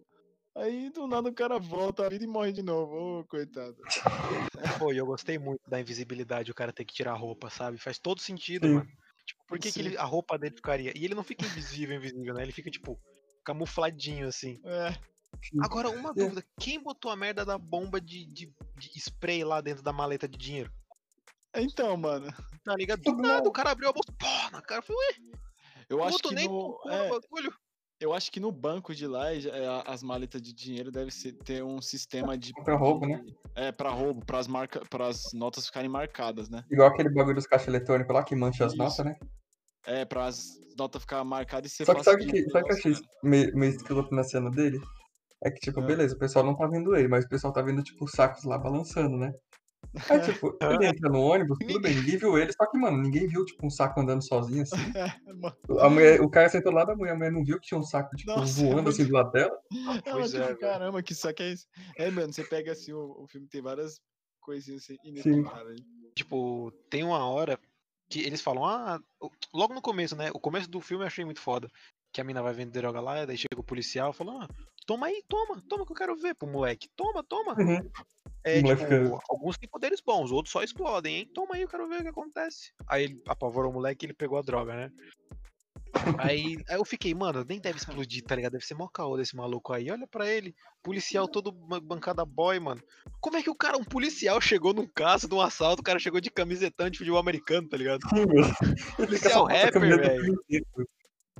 Aí 0.55 0.91
do 0.91 1.07
nada 1.07 1.29
o 1.29 1.33
cara 1.33 1.57
volta 1.57 2.05
a 2.05 2.09
vida 2.09 2.23
e 2.23 2.27
morre 2.27 2.51
de 2.51 2.61
novo. 2.61 3.19
Ô, 3.19 3.25
coitado. 3.25 3.75
Pô, 4.79 4.93
e 4.93 4.97
eu 4.97 5.05
gostei 5.05 5.37
muito 5.39 5.61
da 5.67 5.79
invisibilidade, 5.79 6.51
o 6.51 6.55
cara 6.55 6.71
ter 6.71 6.85
que 6.85 6.93
tirar 6.93 7.13
a 7.13 7.17
roupa, 7.17 7.49
sabe? 7.49 7.77
Faz 7.77 7.97
todo 7.97 8.21
sentido, 8.21 8.67
Sim. 8.67 8.73
mano. 8.75 8.89
Tipo, 9.25 9.41
por 9.47 9.57
que, 9.57 9.71
que 9.71 9.79
ele- 9.79 9.97
a 9.97 10.03
roupa 10.03 10.37
dele 10.37 10.55
ficaria? 10.55 10.91
E 10.95 11.03
ele 11.05 11.15
não 11.15 11.23
fica 11.23 11.45
invisível, 11.45 11.95
invisível, 11.95 12.33
né? 12.35 12.43
Ele 12.43 12.51
fica, 12.51 12.69
tipo, 12.69 12.99
camufladinho, 13.43 14.27
assim. 14.27 14.59
É. 14.63 14.95
Agora, 15.61 15.89
uma 15.89 16.11
É. 16.11 16.13
dúvida: 16.13 16.43
quem 16.59 16.79
botou 16.79 17.09
a 17.09 17.15
merda 17.15 17.43
da 17.43 17.57
bomba 17.57 17.99
de, 17.99 18.25
de, 18.25 18.53
de 18.77 18.99
spray 18.99 19.43
lá 19.43 19.59
dentro 19.59 19.81
da 19.83 19.91
maleta 19.91 20.27
de 20.27 20.37
dinheiro? 20.37 20.71
Então, 21.55 21.95
mano. 21.97 22.27
Tá 22.63 22.75
ligado? 22.75 23.01
Do 23.01 23.15
nada, 23.15 23.47
o 23.47 23.51
cara 23.51 23.71
abriu 23.71 23.89
a 23.89 23.93
bolsa, 23.93 24.11
pô, 24.17 24.51
na 24.51 24.61
cara, 24.61 24.79
eu 24.79 24.83
falei, 24.83 25.01
ué, 25.01 25.37
Eu 25.89 26.03
acho 26.03 26.17
que 26.19 26.33
nem 26.33 26.47
no. 26.47 26.79
é, 26.87 27.09
bagulho. 27.09 27.53
eu 27.99 28.13
acho 28.13 28.31
que 28.31 28.39
no 28.39 28.51
banco 28.51 28.95
de 28.95 29.05
lá, 29.05 29.33
é, 29.33 29.41
as 29.85 30.01
maletas 30.01 30.41
de 30.41 30.53
dinheiro 30.53 30.91
devem 30.91 31.11
ser, 31.11 31.33
ter 31.33 31.63
um 31.63 31.81
sistema 31.81 32.37
de. 32.37 32.53
Pra 32.63 32.75
roubo, 32.75 33.05
né? 33.05 33.23
É, 33.55 33.71
pra 33.71 33.89
roubo, 33.89 34.25
pras, 34.25 34.47
marca, 34.47 34.81
pras 34.89 35.23
notas 35.33 35.67
ficarem 35.67 35.89
marcadas, 35.89 36.49
né? 36.49 36.63
Igual 36.71 36.87
aquele 36.89 37.09
bagulho 37.09 37.35
dos 37.35 37.45
caixas 37.47 37.67
eletrônicos 37.67 38.13
lá 38.15 38.23
que 38.23 38.35
mancha 38.35 38.65
as 38.65 38.71
Isso. 38.73 38.81
notas, 38.81 39.05
né? 39.05 39.15
É, 39.85 40.05
pras 40.05 40.57
notas 40.77 41.01
ficarem 41.01 41.25
marcadas 41.25 41.71
e 41.71 41.75
ser 41.75 41.85
Só 41.85 41.93
que 41.93 42.03
sabe 42.03 42.23
o 42.23 42.27
que, 42.31 42.43
sabe 42.49 42.63
o 42.63 42.67
que 42.67 42.71
eu 42.73 42.77
achei 42.77 42.93
meio, 43.21 43.55
meio 43.55 43.73
escroto 43.73 44.15
na 44.15 44.23
cena 44.23 44.49
dele? 44.49 44.79
É 45.43 45.51
que, 45.51 45.59
tipo, 45.59 45.81
Ah. 45.81 45.85
beleza, 45.85 46.15
o 46.15 46.19
pessoal 46.19 46.45
não 46.45 46.55
tá 46.55 46.65
vendo 46.65 46.95
ele, 46.95 47.09
mas 47.09 47.25
o 47.25 47.29
pessoal 47.29 47.51
tá 47.51 47.61
vendo, 47.61 47.83
tipo, 47.83 48.05
os 48.05 48.11
sacos 48.11 48.45
lá 48.45 48.57
balançando, 48.57 49.17
né? 49.17 49.33
Aí, 50.09 50.19
tipo, 50.39 50.57
ele 50.61 50.87
entra 50.87 51.09
no 51.09 51.19
ônibus, 51.21 51.57
tudo 51.59 51.79
bem, 51.81 51.95
ninguém 51.95 52.17
viu 52.17 52.37
ele, 52.37 52.51
só 52.51 52.65
que, 52.65 52.77
mano, 52.77 53.01
ninguém 53.01 53.27
viu, 53.27 53.45
tipo, 53.45 53.65
um 53.65 53.69
saco 53.69 53.99
andando 53.99 54.23
sozinho, 54.23 54.63
assim. 54.63 54.75
É. 54.95 55.83
A 55.83 55.89
mulher, 55.89 56.21
o 56.21 56.29
cara 56.29 56.49
sentou 56.49 56.71
lá 56.71 56.85
da 56.85 56.95
mulher, 56.95 57.13
a 57.13 57.15
mulher 57.15 57.31
não 57.31 57.43
viu 57.43 57.59
que 57.59 57.67
tinha 57.67 57.79
um 57.79 57.83
saco, 57.83 58.15
tipo, 58.15 58.31
Nossa, 58.31 58.61
é 58.61 58.65
voando 58.65 58.89
assim 58.89 59.05
do 59.05 59.13
lado 59.13 59.31
dela. 59.31 59.57
Ela, 60.05 60.19
Pois 60.19 60.31
tipo, 60.31 60.43
é, 60.43 60.55
caramba, 60.55 61.03
que 61.03 61.15
saco 61.15 61.41
é 61.41 61.51
esse? 61.51 61.65
É, 61.97 62.09
mano, 62.11 62.31
você 62.31 62.43
pega 62.43 62.71
assim, 62.71 62.93
o, 62.93 63.23
o 63.23 63.27
filme 63.27 63.47
tem 63.47 63.61
várias 63.61 63.99
coisinhas 64.39 64.83
assim, 64.83 64.97
inexplicáveis. 65.03 65.81
Tipo, 66.15 66.71
tem 66.89 67.03
uma 67.03 67.27
hora 67.27 67.59
que 68.09 68.19
eles 68.19 68.41
falam, 68.41 68.65
ah, 68.65 68.99
logo 69.53 69.73
no 69.73 69.81
começo, 69.81 70.15
né? 70.15 70.29
O 70.33 70.39
começo 70.39 70.69
do 70.69 70.79
filme 70.79 71.03
eu 71.03 71.07
achei 71.07 71.25
muito 71.25 71.41
foda. 71.41 71.67
Que 72.11 72.21
a 72.21 72.23
mina 72.23 72.43
vai 72.43 72.53
vender 72.53 72.79
droga 72.79 73.01
lá, 73.01 73.25
daí 73.25 73.37
chega 73.37 73.59
o 73.59 73.63
policial 73.63 74.11
e 74.11 74.13
fala, 74.13 74.43
ah, 74.43 74.47
toma 74.85 75.07
aí, 75.07 75.23
toma, 75.27 75.59
toma 75.67 75.85
que 75.85 75.91
eu 75.91 75.95
quero 75.95 76.15
ver 76.15 76.35
pro 76.35 76.47
moleque. 76.47 76.87
Toma, 76.95 77.23
toma. 77.23 77.55
Uhum. 77.57 77.89
É, 78.43 78.61
tipo, 78.61 78.77
fica- 78.77 79.19
alguns 79.29 79.57
têm 79.57 79.69
poderes 79.69 80.01
bons, 80.01 80.31
outros 80.31 80.51
só 80.51 80.61
explodem, 80.63 81.17
hein? 81.17 81.31
Toma 81.33 81.55
aí, 81.55 81.61
eu 81.61 81.67
quero 81.69 81.87
ver 81.87 81.99
o 81.99 82.03
que 82.03 82.09
acontece. 82.09 82.73
Aí 82.87 83.03
ele 83.05 83.21
apavorou 83.27 83.71
o 83.71 83.73
moleque 83.73 84.05
e 84.05 84.07
ele 84.07 84.13
pegou 84.13 84.37
a 84.37 84.41
droga, 84.41 84.75
né? 84.75 84.91
Aí, 86.17 86.57
aí 86.67 86.75
eu 86.75 86.85
fiquei, 86.85 87.13
mano, 87.13 87.45
nem 87.47 87.59
deve 87.59 87.77
explodir, 87.77 88.23
tá 88.23 88.35
ligado? 88.35 88.53
Deve 88.53 88.65
ser 88.65 88.73
mó 88.75 88.87
caô 88.87 89.15
desse 89.15 89.35
maluco 89.35 89.71
aí. 89.73 89.89
Olha 89.89 90.05
pra 90.07 90.27
ele, 90.27 90.53
policial 90.83 91.27
todo 91.27 91.51
ba- 91.51 91.79
bancada 91.79 92.25
boy, 92.25 92.59
mano. 92.59 92.81
Como 93.21 93.37
é 93.37 93.43
que 93.43 93.49
o 93.49 93.55
cara, 93.55 93.77
um 93.77 93.83
policial, 93.83 94.39
chegou 94.41 94.73
num 94.73 94.87
caso 94.87 95.27
de 95.27 95.33
um 95.35 95.41
assalto, 95.41 95.81
o 95.81 95.83
cara 95.83 95.99
chegou 95.99 96.19
de 96.19 96.29
camisetão 96.29 96.89
de 96.89 96.97
futebol 96.97 97.19
americano, 97.19 97.69
tá 97.69 97.77
ligado? 97.77 98.01
Sim, 98.63 98.95
Policial 98.97 99.45
rapper, 99.45 99.97
velho. 99.97 100.39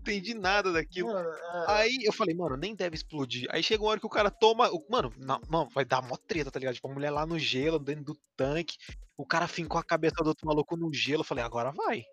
Entendi 0.04 0.34
nada 0.34 0.72
daquilo. 0.72 1.12
Mano, 1.14 1.30
é, 1.30 1.66
Aí 1.68 1.98
eu 2.04 2.12
falei, 2.14 2.36
mano, 2.36 2.56
nem 2.58 2.76
deve 2.76 2.96
explodir. 2.96 3.48
Aí 3.50 3.64
chegou 3.64 3.88
uma 3.88 3.92
hora 3.92 4.00
que 4.00 4.06
o 4.06 4.10
cara 4.10 4.30
toma. 4.30 4.70
o- 4.70 4.86
Mano, 4.90 5.12
não, 5.18 5.40
não, 5.50 5.70
vai 5.70 5.86
dar 5.86 6.02
mó 6.02 6.16
treta, 6.18 6.52
tá 6.52 6.60
ligado? 6.60 6.76
Tipo, 6.76 6.90
a 6.90 6.94
mulher 6.94 7.10
lá 7.12 7.26
no 7.26 7.40
gelo, 7.40 7.80
dentro 7.80 8.04
do 8.04 8.18
tanque. 8.36 8.78
O 9.18 9.26
cara 9.26 9.48
fincou 9.48 9.80
a 9.80 9.84
cabeça 9.84 10.16
do 10.24 10.28
outro 10.28 10.46
maluco 10.48 10.76
no 10.76 10.94
gelo. 10.94 11.22
Eu 11.22 11.26
falei, 11.26 11.44
agora 11.44 11.72
vai. 11.72 12.04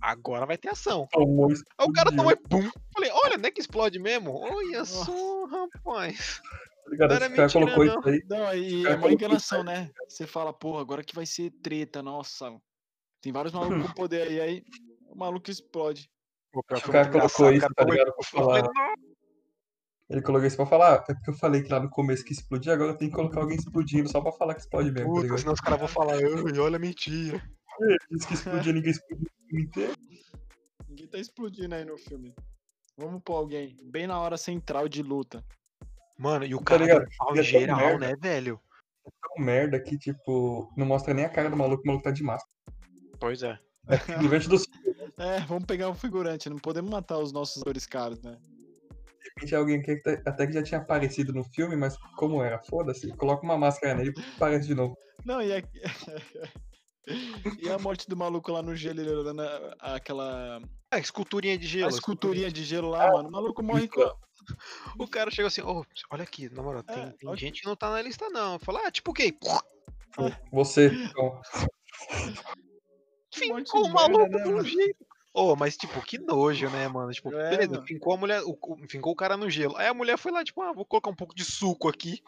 Agora 0.00 0.46
vai 0.46 0.56
ter 0.58 0.68
ação. 0.68 1.06
Tomou. 1.10 1.50
Aí 1.50 1.86
o 1.86 1.92
cara 1.92 2.10
tomou 2.14 2.30
e 2.30 2.36
pum. 2.36 2.70
Falei, 2.92 3.10
olha, 3.12 3.38
não 3.38 3.46
é 3.46 3.50
que 3.50 3.60
explode 3.60 3.98
mesmo? 3.98 4.32
Olha 4.34 4.84
só, 4.84 5.44
rapaz. 5.46 6.40
tá 6.84 6.90
ligado? 6.90 7.08
não 7.08 7.16
era 7.16 7.28
mentira, 7.28 7.48
colocou 7.50 7.84
não. 7.84 7.98
isso 8.00 8.08
aí. 8.08 8.24
Não, 8.28 8.54
e 8.54 8.86
é 8.86 8.94
uma 8.94 9.10
enganação, 9.12 9.64
né? 9.64 9.90
Você 10.08 10.26
fala, 10.26 10.52
porra, 10.52 10.80
agora 10.80 11.02
que 11.02 11.14
vai 11.14 11.26
ser 11.26 11.50
treta, 11.62 12.02
nossa. 12.02 12.54
Tem 13.20 13.32
vários 13.32 13.52
malucos 13.54 13.86
com 13.88 13.94
poder 13.94 14.28
aí, 14.28 14.40
aí 14.40 14.62
o 15.08 15.16
maluco 15.16 15.50
explode. 15.50 16.08
O 16.54 16.62
cara 16.62 17.10
colocou 17.10 17.52
isso, 17.52 17.66
tá 17.74 17.82
e 17.84 17.90
ligado? 17.90 18.12
Pra 18.14 18.16
Eu 18.18 18.24
falar. 18.24 18.70
Ele 20.08 20.22
colocou 20.22 20.46
isso 20.46 20.56
pra 20.56 20.66
falar, 20.66 20.92
ah, 21.00 21.04
é 21.08 21.14
porque 21.14 21.30
eu 21.30 21.34
falei 21.34 21.62
que 21.62 21.68
lá 21.72 21.80
no 21.80 21.90
começo 21.90 22.24
que 22.24 22.32
explodia, 22.32 22.72
agora 22.74 22.92
eu 22.92 22.96
tenho 22.96 23.10
que 23.10 23.16
colocar 23.16 23.40
alguém 23.40 23.56
explodindo 23.56 24.08
só 24.08 24.20
pra 24.20 24.30
falar 24.32 24.54
que 24.54 24.60
explode 24.60 24.92
mesmo, 24.92 25.08
tá 25.08 25.12
Puta, 25.14 25.22
ligado? 25.24 25.38
senão 25.40 25.52
os 25.52 25.60
caras 25.60 25.78
vão 25.80 25.88
falar, 25.88 26.14
"Ai, 26.14 26.58
olha, 26.58 26.78
mentira. 26.78 27.42
Ele 27.80 27.98
disse 28.12 28.26
que 28.28 28.34
explodia, 28.34 28.72
ninguém 28.72 28.90
explodiu 28.92 29.26
o 29.26 29.48
filme 29.48 29.64
inteiro. 29.64 29.92
Ninguém 30.88 31.08
tá 31.08 31.18
explodindo 31.18 31.74
aí 31.74 31.84
no 31.84 31.98
filme. 31.98 32.34
Vamos 32.96 33.20
pôr 33.22 33.34
alguém 33.34 33.76
bem 33.82 34.06
na 34.06 34.18
hora 34.20 34.36
central 34.38 34.88
de 34.88 35.02
luta. 35.02 35.44
Mano, 36.16 36.44
e 36.46 36.54
o 36.54 36.58
Tá 36.58 36.64
cara 36.64 36.86
E 36.86 36.90
é 36.90 36.94
em 36.96 37.06
tão 37.18 37.42
geral, 37.42 37.76
merda. 37.78 38.06
né, 38.08 38.16
velho? 38.18 38.60
Tão 39.04 39.44
merda 39.44 39.78
que, 39.80 39.98
tipo, 39.98 40.72
não 40.76 40.86
mostra 40.86 41.12
nem 41.12 41.24
a 41.24 41.28
cara 41.28 41.50
do 41.50 41.56
maluco, 41.56 41.82
o 41.82 41.86
maluco 41.86 42.04
tá 42.04 42.10
de 42.12 42.22
máscara. 42.22 42.50
Pois 43.20 43.42
é. 43.42 43.58
No 44.22 44.28
vento 44.28 44.48
dos 44.48 44.66
É, 45.18 45.40
vamos 45.46 45.64
pegar 45.64 45.88
um 45.88 45.94
figurante, 45.94 46.48
não 46.50 46.58
podemos 46.58 46.90
matar 46.90 47.18
os 47.18 47.32
nossos 47.32 47.62
atores 47.62 47.86
caros, 47.86 48.20
né? 48.22 48.38
repente 49.36 49.54
é 49.54 49.58
alguém 49.58 49.82
que 49.82 49.90
até- 49.90 50.22
até 50.24 50.46
que 50.46 50.52
já 50.52 50.62
tinha 50.62 50.80
aparecido 50.80 51.32
no 51.32 51.44
filme, 51.44 51.76
mas 51.76 51.96
como 52.16 52.42
era, 52.42 52.62
foda-se, 52.62 53.08
coloca 53.16 53.42
uma 53.42 53.58
máscara 53.58 53.94
nele 53.94 54.14
e 54.16 54.34
aparece 54.34 54.66
de 54.68 54.74
novo. 54.74 54.96
Não, 55.24 55.42
e 55.42 55.52
a... 55.52 55.62
e 57.60 57.68
a 57.68 57.78
morte 57.78 58.08
do 58.08 58.16
maluco 58.16 58.52
lá 58.52 58.62
no 58.62 58.74
gelo, 58.74 59.00
ele 59.00 59.10
olhando 59.10 59.42
a- 59.42 59.76
aquela 59.96 60.60
Ah, 60.90 60.98
esculturinha 60.98 61.58
de 61.58 61.66
a 61.66 61.68
gelo. 61.68 61.90
esculturinha 61.90 62.50
de 62.50 62.64
gelo 62.64 62.88
lá, 62.88 63.10
mano. 63.12 63.28
O 63.28 63.32
maluco 63.32 63.62
morre 63.62 63.88
com. 63.88 64.00
a- 64.02 64.16
O 64.98 65.08
cara 65.08 65.30
chegou 65.30 65.48
assim, 65.48 65.62
ô, 65.62 65.84
olha 66.10 66.22
aqui, 66.22 66.48
na 66.48 66.62
moral, 66.62 66.82
tem, 66.84 67.02
É, 67.02 67.12
tem 67.12 67.36
gente 67.36 67.62
que 67.62 67.66
não 67.66 67.74
tá 67.76 67.90
na 67.90 68.00
lista 68.02 68.28
não. 68.28 68.58
Fala, 68.58 68.86
ah, 68.86 68.90
tipo 68.90 69.10
o 69.10 69.14
quê? 69.14 69.36
Você, 70.52 70.86
então, 70.86 71.40
Fincou 73.36 73.80
o 73.82 73.84
de 73.88 73.92
maluco 73.92 74.28
né, 74.28 74.42
de 74.42 74.48
um 74.48 74.52
mano? 74.56 74.64
jeito. 74.68 75.06
Ô, 75.34 75.54
mas 75.54 75.76
tipo, 75.76 76.00
que 76.00 76.18
nojo, 76.18 76.68
né, 76.70 76.88
mano? 76.88 77.12
Tipo, 77.12 77.32
É, 77.34 77.50
beleza, 77.50 77.72
mano. 77.74 77.86
fincou 77.86 78.14
a 78.14 78.16
mulher, 78.16 78.42
o, 78.42 78.52
o- 78.60 78.88
fincou 78.88 79.12
o 79.12 79.16
cara 79.16 79.36
no 79.36 79.50
gelo. 79.50 79.76
Aí 79.76 79.86
a 79.86 79.92
mulher 79.94 80.16
foi 80.16 80.32
lá, 80.32 80.42
tipo, 80.42 80.62
ah, 80.62 80.72
vou 80.72 80.84
colocar 80.86 81.10
um 81.10 81.14
pouco 81.16 81.34
de 81.34 81.44
suco 81.44 81.88
aqui. 81.88 82.22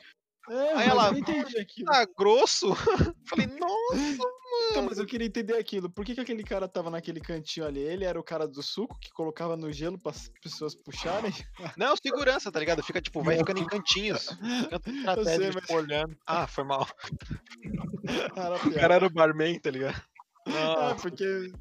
É, 0.51 0.55
Aí 0.71 0.75
mas 0.77 0.89
ela- 0.89 1.07
eu 1.09 1.13
não 1.13 1.19
entendi 1.19 1.59
aquilo. 1.59 1.87
Tá 1.91 2.07
grosso? 2.17 2.75
Falei, 3.27 3.47
nossa, 3.47 4.29
Então, 4.71 4.83
mas 4.83 4.99
eu 4.99 5.05
queria 5.07 5.27
entender 5.27 5.55
aquilo. 5.57 5.89
Por 5.91 6.05
que, 6.07 6.15
que 6.15 6.21
aquele 6.23 6.43
cara 6.43 6.67
tava 6.67 6.91
naquele 6.91 7.21
cantinho 7.21 7.67
ali? 7.67 7.81
Ele 7.81 8.05
era 8.05 8.19
o 8.19 8.23
cara 8.25 8.47
do 8.49 8.63
suco 8.63 8.99
que 8.99 9.11
colocava 9.13 9.57
no 9.57 9.71
gelo 9.73 9.99
para 9.99 10.13
as 10.13 10.31
pessoas 10.43 10.75
puxarem? 10.75 11.33
Não, 11.77 11.95
segurança, 11.97 12.51
tá 12.53 12.59
ligado? 12.59 12.83
Fica, 12.83 13.01
tipo, 13.01 13.23
vai 13.23 13.37
ficando 13.39 13.61
em 13.61 13.67
cantinhos. 13.67 14.29
Estratégico, 14.87 15.53
mas- 15.55 15.63
tipo, 15.63 15.75
olhando. 15.75 16.17
Ah, 16.27 16.47
foi 16.47 16.65
mal. 16.65 16.87
Era 18.37 18.57
O 18.57 18.75
cara 18.75 18.95
era 18.95 19.07
o 19.07 19.11
barman, 19.11 19.59
tá 19.61 19.71
ligado? 19.71 20.01
É, 20.49 20.65
Nossa. 20.65 20.95
porque. 20.97 21.53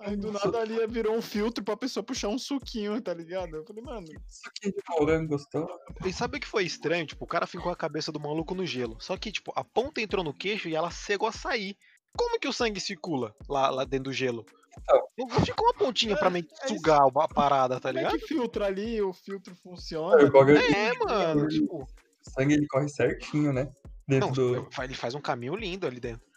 Aí 0.00 0.16
do 0.16 0.32
nada 0.32 0.60
ali 0.60 0.86
virou 0.86 1.14
um 1.14 1.20
filtro 1.20 1.62
pra 1.62 1.76
pessoa 1.76 2.02
puxar 2.02 2.28
um 2.28 2.38
suquinho, 2.38 2.98
tá 3.02 3.12
ligado? 3.12 3.56
Eu 3.56 3.64
falei, 3.66 3.82
mano, 3.84 4.06
suquinho 4.26 4.72
de 4.72 4.82
morango 4.88 5.28
gostou. 5.28 5.68
E 6.06 6.10
sabe 6.10 6.38
o 6.38 6.40
que 6.40 6.46
foi 6.46 6.64
estranho? 6.64 7.04
Tipo, 7.06 7.24
o 7.24 7.28
cara 7.28 7.46
fincou 7.46 7.70
a 7.70 7.76
cabeça 7.76 8.10
do 8.10 8.18
maluco 8.18 8.54
no 8.54 8.64
gelo. 8.64 8.96
Só 8.98 9.14
que, 9.18 9.30
tipo, 9.30 9.52
a 9.54 9.62
ponta 9.62 10.00
entrou 10.00 10.24
no 10.24 10.32
queixo 10.32 10.70
e 10.70 10.74
ela 10.74 10.90
cegou 10.90 11.28
a 11.28 11.32
sair. 11.32 11.76
Como 12.16 12.40
que 12.40 12.48
o 12.48 12.52
sangue 12.52 12.80
circula 12.80 13.34
lá, 13.46 13.68
lá 13.68 13.84
dentro 13.84 14.04
do 14.04 14.12
gelo? 14.12 14.46
Então. 14.82 15.02
Não 15.18 15.28
ficou 15.44 15.66
uma 15.66 15.74
pontinha 15.74 16.16
pra 16.16 16.30
meio 16.30 16.46
que 16.46 16.54
é 16.62 16.64
isso. 16.64 16.74
sugar 16.76 17.02
a 17.02 17.28
parada, 17.28 17.78
tá 17.78 17.90
como 17.90 17.98
é 17.98 18.02
ligado? 18.02 18.18
que 18.20 18.26
filtra 18.26 18.66
ali, 18.66 19.02
o 19.02 19.12
filtro 19.12 19.54
funciona? 19.56 20.24
O 20.24 20.32
bagulho- 20.32 20.56
É, 20.56 20.92
mano. 20.98 21.44
o 21.44 21.48
Tipo, 21.48 21.86
sangue 22.22 22.54
ele 22.54 22.66
corre 22.68 22.88
certinho, 22.88 23.52
né? 23.52 23.70
Dentro 24.08 24.28
não, 24.28 24.62
do. 24.64 24.68
ele 24.82 24.94
faz 24.94 25.14
um 25.14 25.20
caminho 25.20 25.54
lindo 25.54 25.86
ali 25.86 26.00
dentro. 26.00 26.29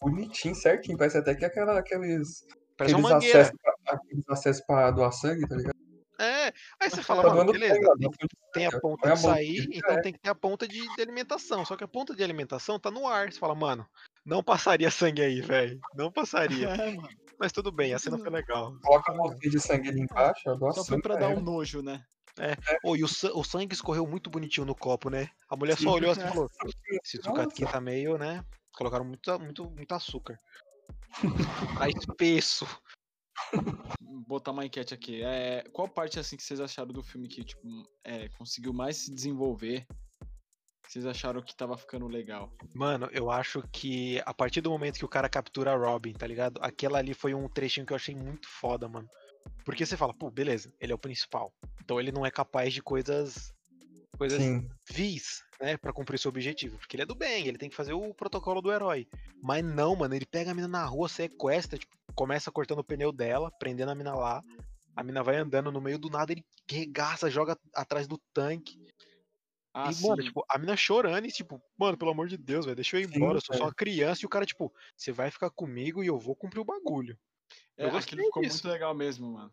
Bonitinho, 0.00 0.54
certinho. 0.54 0.96
Parece 0.98 1.18
até 1.18 1.34
que 1.34 1.44
é 1.44 1.48
aquela, 1.48 1.78
aqueles. 1.78 2.44
Parece 2.76 2.94
aqueles 2.94 3.10
acessos, 3.12 3.52
pra, 3.60 3.94
aqueles 3.94 4.28
acessos 4.28 4.64
pra 4.66 4.90
doar 4.90 5.12
sangue, 5.12 5.48
tá 5.48 5.56
ligado? 5.56 5.78
É. 6.20 6.52
Aí 6.80 6.90
você 6.90 7.02
fala, 7.02 7.22
Tá 7.22 7.28
mano, 7.28 7.44
doando 7.44 7.52
beleza. 7.52 7.80
Tem, 7.98 8.10
tem 8.52 8.66
a 8.66 8.80
ponta 8.80 9.12
de 9.12 9.20
sair, 9.20 9.68
então 9.70 9.94
é. 9.96 10.00
tem 10.00 10.12
que 10.12 10.18
ter 10.18 10.30
a 10.30 10.34
ponta 10.34 10.66
de, 10.66 10.80
de 10.96 11.02
alimentação. 11.02 11.64
Só 11.64 11.76
que 11.76 11.84
a 11.84 11.88
ponta 11.88 12.14
de 12.14 12.22
alimentação 12.24 12.78
tá 12.78 12.90
no 12.90 13.06
ar. 13.06 13.32
Você 13.32 13.38
fala, 13.38 13.54
mano, 13.54 13.86
não 14.26 14.42
passaria 14.42 14.90
sangue 14.90 15.22
aí, 15.22 15.40
velho. 15.40 15.78
Não 15.94 16.10
passaria. 16.10 16.68
É, 16.68 16.94
mano. 16.94 17.08
Mas 17.38 17.52
tudo 17.52 17.70
bem, 17.70 17.94
a 17.94 18.00
cena 18.00 18.18
foi 18.18 18.30
legal. 18.30 18.72
Coloca 18.82 19.12
a 19.12 19.14
mãozinha 19.14 19.50
de 19.50 19.60
sangue 19.60 19.90
ali 19.90 20.00
embaixo, 20.00 20.56
doa 20.56 20.72
Só 20.72 20.84
foi 20.84 21.00
pra 21.00 21.14
dar 21.14 21.28
um 21.28 21.40
nojo, 21.40 21.82
né? 21.82 22.02
Ô, 22.84 22.96
e 22.96 23.02
o, 23.04 23.08
sa- 23.08 23.32
o 23.32 23.44
sangue 23.44 23.74
escorreu 23.74 24.06
muito 24.06 24.28
bonitinho 24.30 24.64
no 24.66 24.74
copo, 24.74 25.08
né? 25.10 25.28
A 25.48 25.56
mulher 25.56 25.76
só 25.76 25.82
Sim. 25.82 25.88
olhou 25.88 26.10
assim 26.10 26.20
e 26.24 26.28
falou: 26.28 26.48
esse 27.04 27.18
Nossa. 27.24 27.42
aqui 27.42 27.64
tá 27.64 27.80
meio, 27.80 28.18
né? 28.18 28.44
Colocaram 28.78 29.04
muito, 29.04 29.38
muito, 29.40 29.70
muito 29.70 29.92
açúcar. 29.92 30.40
Tá 31.76 31.88
espesso. 31.88 32.64
botar 34.26 34.52
uma 34.52 34.64
enquete 34.64 34.94
aqui. 34.94 35.20
É, 35.22 35.64
qual 35.72 35.88
parte 35.88 36.20
assim 36.20 36.36
que 36.36 36.44
vocês 36.44 36.60
acharam 36.60 36.92
do 36.92 37.02
filme 37.02 37.26
que 37.26 37.42
tipo, 37.42 37.66
é, 38.04 38.28
conseguiu 38.30 38.72
mais 38.72 38.98
se 38.98 39.12
desenvolver? 39.12 39.84
Que 40.84 40.92
vocês 40.92 41.06
acharam 41.06 41.42
que 41.42 41.56
tava 41.56 41.76
ficando 41.76 42.06
legal? 42.06 42.52
Mano, 42.72 43.08
eu 43.12 43.32
acho 43.32 43.62
que 43.72 44.22
a 44.24 44.32
partir 44.32 44.60
do 44.60 44.70
momento 44.70 44.98
que 44.98 45.04
o 45.04 45.08
cara 45.08 45.28
captura 45.28 45.72
a 45.72 45.76
Robin, 45.76 46.12
tá 46.12 46.26
ligado? 46.26 46.60
Aquela 46.62 46.98
ali 46.98 47.14
foi 47.14 47.34
um 47.34 47.48
trechinho 47.48 47.84
que 47.84 47.92
eu 47.92 47.96
achei 47.96 48.14
muito 48.14 48.48
foda, 48.48 48.88
mano. 48.88 49.08
Porque 49.64 49.84
você 49.84 49.96
fala, 49.96 50.14
pô, 50.14 50.30
beleza, 50.30 50.72
ele 50.80 50.92
é 50.92 50.94
o 50.94 50.98
principal. 50.98 51.52
Então 51.82 51.98
ele 51.98 52.12
não 52.12 52.24
é 52.24 52.30
capaz 52.30 52.72
de 52.72 52.80
coisas 52.80 53.52
Coisas 54.18 54.42
Sim. 54.42 54.68
vis, 54.90 55.44
né, 55.60 55.76
pra 55.76 55.92
cumprir 55.92 56.18
seu 56.18 56.28
objetivo. 56.28 56.78
Porque 56.78 56.96
ele 56.96 57.02
é 57.02 57.06
do 57.06 57.14
bem, 57.14 57.46
ele 57.46 57.58
tem 57.58 57.68
que 57.68 57.76
fazer 57.76 57.92
o 57.92 58.14
protocolo 58.14 58.60
do 58.60 58.72
herói. 58.72 59.06
Mas 59.42 59.64
não, 59.64 59.96
mano, 59.96 60.14
ele 60.14 60.26
pega 60.26 60.50
a 60.50 60.54
mina 60.54 60.68
na 60.68 60.84
rua, 60.84 61.08
sequestra, 61.08 61.78
tipo, 61.78 61.96
começa 62.14 62.50
cortando 62.50 62.80
o 62.80 62.84
pneu 62.84 63.12
dela, 63.12 63.50
prendendo 63.58 63.90
a 63.90 63.94
mina 63.94 64.14
lá. 64.14 64.42
A 64.96 65.02
mina 65.02 65.22
vai 65.22 65.36
andando 65.36 65.70
no 65.70 65.80
meio 65.80 65.98
do 65.98 66.10
nada, 66.10 66.32
ele 66.32 66.44
regaça, 66.68 67.30
joga 67.30 67.56
atrás 67.74 68.06
do 68.06 68.18
tanque. 68.32 68.78
Ah, 69.72 69.90
e, 69.92 70.02
mano, 70.02 70.20
sim. 70.22 70.28
tipo, 70.28 70.44
a 70.48 70.58
mina 70.58 70.76
chorando 70.76 71.26
e, 71.26 71.30
tipo, 71.30 71.62
mano, 71.78 71.96
pelo 71.96 72.10
amor 72.10 72.26
de 72.26 72.36
Deus, 72.36 72.64
velho, 72.64 72.74
deixa 72.74 72.96
eu 72.96 73.02
ir 73.02 73.08
Sim, 73.08 73.16
embora, 73.16 73.36
eu 73.36 73.40
sou 73.40 73.54
só 73.54 73.58
velho. 73.58 73.66
uma 73.66 73.74
criança. 73.74 74.22
E 74.22 74.26
o 74.26 74.28
cara, 74.28 74.44
tipo, 74.44 74.72
você 74.96 75.12
vai 75.12 75.30
ficar 75.30 75.50
comigo 75.50 76.02
e 76.02 76.08
eu 76.08 76.18
vou 76.18 76.34
cumprir 76.34 76.60
o 76.60 76.64
bagulho. 76.64 77.16
É, 77.76 77.86
eu 77.86 77.90
gostei 77.92 78.14
aquilo 78.14 78.26
ficou 78.26 78.42
disso. 78.42 78.56
muito 78.56 78.72
legal 78.72 78.94
mesmo, 78.94 79.30
mano. 79.30 79.50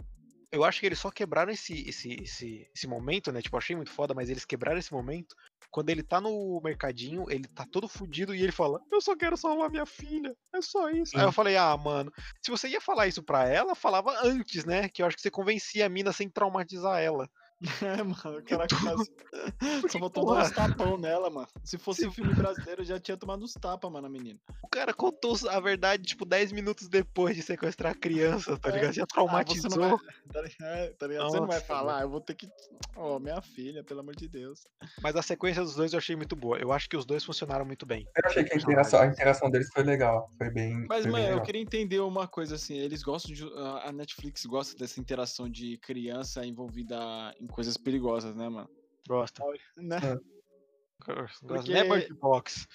Eu 0.55 0.63
acho 0.63 0.79
que 0.79 0.85
eles 0.85 0.99
só 0.99 1.11
quebraram 1.11 1.51
esse, 1.51 1.87
esse, 1.87 2.13
esse, 2.13 2.67
esse 2.73 2.87
momento, 2.87 3.31
né? 3.31 3.41
Tipo, 3.41 3.57
achei 3.57 3.75
muito 3.75 3.91
foda, 3.91 4.13
mas 4.13 4.29
eles 4.29 4.45
quebraram 4.45 4.79
esse 4.79 4.93
momento 4.93 5.35
quando 5.75 5.89
ele 5.89 6.01
tá 6.01 6.21
no 6.21 6.61
mercadinho, 6.63 7.25
ele 7.29 7.49
tá 7.49 7.65
todo 7.69 7.85
fudido 7.85 8.33
e 8.33 8.41
ele 8.41 8.53
fala: 8.53 8.79
Eu 8.89 9.01
só 9.01 9.13
quero 9.13 9.35
salvar 9.35 9.69
minha 9.69 9.85
filha, 9.85 10.33
é 10.53 10.61
só 10.61 10.89
isso. 10.89 11.17
Aí 11.17 11.25
eu 11.25 11.33
falei: 11.33 11.57
Ah, 11.57 11.75
mano, 11.75 12.09
se 12.41 12.49
você 12.49 12.69
ia 12.69 12.79
falar 12.79 13.07
isso 13.07 13.21
pra 13.21 13.45
ela, 13.49 13.75
falava 13.75 14.17
antes, 14.23 14.63
né? 14.63 14.87
Que 14.87 15.01
eu 15.01 15.05
acho 15.05 15.17
que 15.17 15.21
você 15.21 15.29
convencia 15.29 15.85
a 15.85 15.89
mina 15.89 16.13
sem 16.13 16.29
traumatizar 16.29 17.01
ela. 17.01 17.29
É, 17.81 18.03
mano, 18.03 18.39
o 18.39 18.43
cara 18.43 18.67
quase. 18.69 19.11
Só 19.89 19.99
faltou 19.99 20.25
porra. 20.25 20.41
dar 20.41 20.45
uns 20.45 20.51
tapão 20.51 20.97
nela, 20.97 21.29
mano. 21.29 21.47
Se 21.63 21.77
fosse 21.77 22.01
Se- 22.01 22.07
um 22.07 22.11
filme 22.11 22.33
brasileiro, 22.33 22.81
eu 22.81 22.85
já 22.85 22.99
tinha 22.99 23.15
tomado 23.17 23.43
uns 23.43 23.53
tapas, 23.53 23.89
mano, 23.91 24.07
a 24.07 24.09
menina. 24.09 24.39
O 24.61 24.67
cara 24.67 24.93
contou 24.93 25.35
a 25.49 25.59
verdade, 25.59 26.03
tipo, 26.03 26.25
10 26.25 26.51
minutos 26.51 26.87
depois 26.89 27.35
de 27.35 27.41
sequestrar 27.41 27.93
a 27.93 27.95
criança, 27.95 28.57
tá 28.57 28.69
É. 28.69 28.73
ligado? 28.73 28.93
Já 28.93 29.03
Ah, 29.03 29.05
você 29.05 29.13
traumatizou. 29.13 29.69
não 29.77 29.89
vai, 29.97 29.99
tá 30.33 30.41
ligado? 30.41 30.93
Tá 30.97 31.07
ligado? 31.07 31.29
Você 31.29 31.39
não 31.39 31.47
vai 31.47 31.59
falar, 31.61 32.01
eu 32.01 32.09
vou 32.09 32.19
ter 32.21 32.35
que. 32.35 32.47
Ó, 32.95 33.19
minha 33.19 33.41
filha, 33.41 33.83
pelo 33.83 34.01
amor 34.01 34.15
de 34.15 34.27
Deus. 34.27 34.67
Mas 35.01 35.15
a 35.15 35.21
sequência 35.21 35.61
dos 35.63 35.75
dois 35.75 35.93
eu 35.93 35.97
achei 35.99 36.15
muito 36.15 36.35
boa. 36.35 36.57
Eu 36.57 36.71
acho 36.71 36.89
que 36.89 36.97
os 36.97 37.05
dois 37.05 37.23
funcionaram 37.23 37.65
muito 37.65 37.85
bem. 37.85 38.05
Eu 38.17 38.29
achei 38.29 38.43
que 38.43 38.53
a 38.53 38.57
interação, 38.57 38.99
a 39.01 39.07
interação 39.07 39.49
deles 39.49 39.69
foi 39.73 39.83
legal. 39.83 40.29
Foi 40.37 40.49
bem. 40.49 40.85
Mas, 40.89 41.03
foi 41.03 41.11
mano, 41.11 41.25
eu 41.25 41.41
queria 41.41 41.61
entender 41.61 41.99
uma 41.99 42.27
coisa 42.27 42.55
assim. 42.55 42.75
Eles 42.75 43.01
gostam 43.01 43.33
de. 43.33 43.43
A 43.57 43.85
a 43.85 43.91
Netflix 43.91 44.45
gosta 44.45 44.75
dessa 44.77 44.99
interação 44.99 45.47
de 45.49 45.77
criança 45.77 46.43
envolvida 46.45 46.95
em 47.39 47.44
coisas 47.47 47.77
perigosas, 47.77 48.35
né, 48.35 48.49
mano? 48.49 48.69
Gosta. 49.07 49.43
Né? 49.77 49.99
Gosta. 51.05 51.45
Porque- 51.47 51.71
Né, 51.73 52.07
Box? 52.19 52.67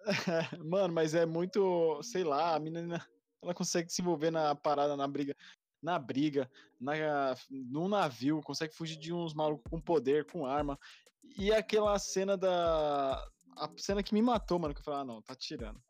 Mano, 0.64 0.92
mas 0.92 1.14
é 1.14 1.24
muito. 1.26 2.02
Sei 2.02 2.24
lá, 2.24 2.54
a 2.54 2.58
menina. 2.60 3.06
Ela 3.42 3.54
consegue 3.54 3.90
se 3.92 4.00
envolver 4.02 4.30
na 4.30 4.54
parada, 4.54 4.96
na 4.96 5.06
briga. 5.06 5.34
Na 5.82 5.98
briga, 5.98 6.50
na, 6.80 6.92
num 7.50 7.88
navio, 7.88 8.40
consegue 8.42 8.74
fugir 8.74 8.96
de 8.96 9.12
uns 9.12 9.34
malucos 9.34 9.70
com 9.70 9.78
poder, 9.80 10.24
com 10.24 10.46
arma. 10.46 10.78
E 11.38 11.52
aquela 11.52 11.98
cena 11.98 12.36
da. 12.36 13.22
A 13.56 13.70
cena 13.76 14.02
que 14.02 14.14
me 14.14 14.22
matou, 14.22 14.58
mano, 14.58 14.74
que 14.74 14.80
eu 14.80 14.84
falei, 14.84 15.00
ah, 15.00 15.04
não, 15.04 15.20
tá 15.22 15.34
tirando. 15.34 15.80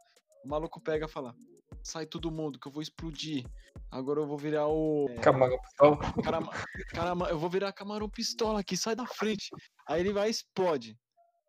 O 0.45 0.49
maluco 0.49 0.81
pega 0.81 1.07
e 1.07 1.09
fala: 1.09 1.35
sai 1.83 2.07
todo 2.07 2.31
mundo, 2.31 2.59
que 2.59 2.67
eu 2.67 2.73
vou 2.73 2.83
explodir. 2.83 3.45
Agora 3.91 4.21
eu 4.21 4.27
vou 4.27 4.39
virar 4.39 4.67
o. 4.67 5.07
Camarão 5.21 5.59
pistola. 5.59 5.99
Caramba, 6.23 6.53
caramba, 6.89 7.29
eu 7.29 7.39
vou 7.39 7.51
virar 7.51 7.73
camarão 7.73 8.09
pistola 8.09 8.61
aqui, 8.61 8.77
sai 8.77 8.95
da 8.95 9.07
frente. 9.07 9.51
Aí 9.87 10.01
ele 10.01 10.13
vai 10.13 10.29
e 10.29 10.31
explode. 10.31 10.97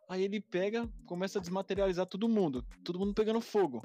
Aí 0.10 0.24
ele 0.24 0.40
pega, 0.40 0.88
começa 1.06 1.40
a 1.40 1.42
desmaterializar 1.42 2.06
todo 2.06 2.30
mundo. 2.30 2.64
Todo 2.84 3.00
mundo 3.00 3.14
pegando 3.14 3.42
fogo. 3.42 3.82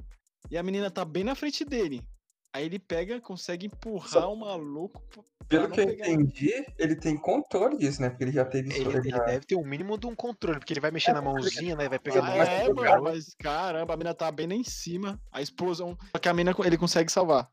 E 0.50 0.58
a 0.58 0.62
menina 0.62 0.90
tá 0.90 1.04
bem 1.04 1.24
na 1.24 1.34
frente 1.34 1.64
dele. 1.64 2.02
Aí 2.52 2.66
ele 2.66 2.78
pega, 2.78 3.20
consegue 3.20 3.66
empurrar 3.66 4.08
Só- 4.08 4.32
o 4.32 4.36
maluco. 4.36 5.24
Pelo 5.48 5.68
que 5.68 5.80
eu 5.80 5.90
entendi, 5.90 6.64
ele 6.78 6.94
tem 6.94 7.16
controle 7.16 7.76
disso, 7.76 8.00
né? 8.00 8.08
Porque 8.08 8.22
ele 8.22 8.32
já 8.32 8.44
teve 8.44 8.68
isso. 8.68 8.80
Ele, 8.80 8.98
ele 8.98 9.20
deve 9.24 9.46
ter 9.46 9.56
o 9.56 9.64
mínimo 9.64 9.98
de 9.98 10.06
um 10.06 10.14
controle, 10.14 10.60
porque 10.60 10.72
ele 10.72 10.80
vai 10.80 10.92
mexer 10.92 11.12
na 11.12 11.20
mãozinha, 11.20 11.74
né? 11.74 11.88
Vai 11.88 11.98
pegar 11.98 12.24
Ah, 12.24 12.36
é, 12.44 12.72
mano, 12.72 13.02
mas 13.02 13.34
caramba, 13.34 13.94
a 13.94 13.96
menina 13.96 14.14
tá 14.14 14.30
bem 14.30 14.46
lá 14.46 14.54
em 14.54 14.62
cima. 14.62 15.20
A 15.32 15.42
explosão. 15.42 15.98
Só 16.14 16.20
que 16.20 16.28
a 16.28 16.34
mina 16.34 16.54
ele 16.64 16.78
consegue 16.78 17.10
salvar. 17.10 17.50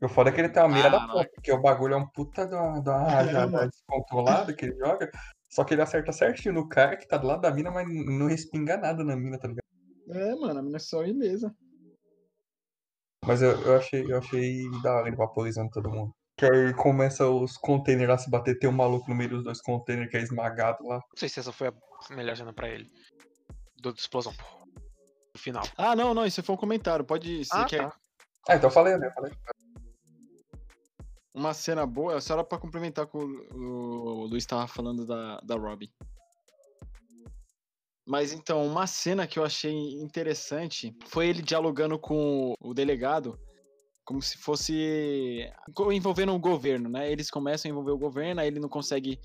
O 0.00 0.08
foda 0.08 0.30
é 0.30 0.32
que 0.32 0.40
ele 0.40 0.48
tem 0.48 0.62
uma 0.62 0.68
mira 0.68 0.88
da 0.88 0.98
Caraca. 0.98 1.12
porra, 1.12 1.28
porque 1.34 1.52
o 1.52 1.60
bagulho 1.60 1.94
é 1.94 1.96
um 1.96 2.06
puta 2.06 2.46
de 2.46 2.54
uma, 2.54 2.80
de 2.80 2.88
uma 2.88 3.02
rajada 3.10 3.66
descontrolada 3.66 4.54
que 4.54 4.66
ele 4.66 4.78
joga. 4.78 5.10
Só 5.50 5.64
que 5.64 5.74
ele 5.74 5.82
acerta 5.82 6.12
certinho 6.12 6.54
no 6.54 6.68
cara 6.68 6.96
que 6.96 7.08
tá 7.08 7.16
do 7.16 7.26
lado 7.26 7.40
da 7.40 7.50
mina, 7.52 7.70
mas 7.72 7.88
não 7.88 8.28
respinga 8.28 8.76
nada 8.76 9.02
na 9.02 9.16
mina, 9.16 9.36
tá 9.38 9.48
ligado? 9.48 9.64
É, 10.10 10.34
mano, 10.36 10.60
a 10.60 10.62
menina 10.62 10.76
é 10.76 10.80
só 10.80 11.04
ilesa. 11.04 11.52
Mas 13.26 13.42
eu, 13.42 13.50
eu 13.62 13.76
achei, 13.76 14.04
eu 14.10 14.18
achei 14.18 14.70
da 14.82 14.94
hora 14.94 15.08
ele 15.08 15.16
vaporizando 15.16 15.70
todo 15.70 15.90
mundo. 15.90 16.12
Que 16.36 16.46
aí 16.46 16.72
começa 16.74 17.28
os 17.28 17.56
containers 17.56 18.10
a 18.10 18.18
se 18.18 18.30
bater, 18.30 18.58
tem 18.58 18.70
um 18.70 18.72
maluco 18.72 19.08
no 19.10 19.16
meio 19.16 19.30
dos 19.30 19.44
dois 19.44 19.60
containers 19.60 20.08
que 20.10 20.16
é 20.16 20.22
esmagado 20.22 20.86
lá. 20.86 20.96
Não 20.96 21.16
sei 21.16 21.28
se 21.28 21.40
essa 21.40 21.52
foi 21.52 21.68
a 21.68 21.74
melhor 22.10 22.36
cena 22.36 22.52
pra 22.52 22.68
ele. 22.68 22.88
Do 23.80 23.90
explosão. 23.90 24.32
pô. 24.32 24.44
No 25.34 25.40
final. 25.40 25.64
Ah, 25.76 25.96
não, 25.96 26.14
não, 26.14 26.24
isso 26.24 26.42
foi 26.42 26.54
um 26.54 26.58
comentário. 26.58 27.04
Pode 27.04 27.44
ser 27.44 27.56
Ah, 27.56 27.64
que 27.64 27.76
é 27.76 27.82
tá. 27.82 27.96
Ah, 28.48 28.56
então 28.56 28.68
eu 28.70 28.74
falei, 28.74 28.96
né? 28.96 29.08
Eu 29.08 29.12
Falei. 29.12 29.32
uma 31.34 31.52
cena 31.52 31.84
boa, 31.86 32.20
só 32.20 32.34
era 32.34 32.44
pra 32.44 32.56
complementar 32.58 33.06
com 33.06 33.18
o, 33.18 34.22
o 34.22 34.26
Luiz 34.26 34.46
tava 34.46 34.66
falando 34.66 35.04
da, 35.04 35.40
da 35.40 35.56
Robin. 35.56 35.88
Mas 38.08 38.32
então, 38.32 38.66
uma 38.66 38.86
cena 38.86 39.26
que 39.26 39.38
eu 39.38 39.44
achei 39.44 39.70
interessante 40.00 40.96
foi 41.08 41.28
ele 41.28 41.42
dialogando 41.42 41.98
com 41.98 42.54
o 42.58 42.72
delegado, 42.72 43.38
como 44.02 44.22
se 44.22 44.38
fosse 44.38 45.46
envolvendo 45.92 46.32
o 46.32 46.38
governo, 46.38 46.88
né? 46.88 47.12
Eles 47.12 47.30
começam 47.30 47.68
a 47.68 47.70
envolver 47.70 47.90
o 47.90 47.98
governo, 47.98 48.40
aí 48.40 48.46
ele 48.46 48.60
não 48.60 48.68
consegue 48.68 49.20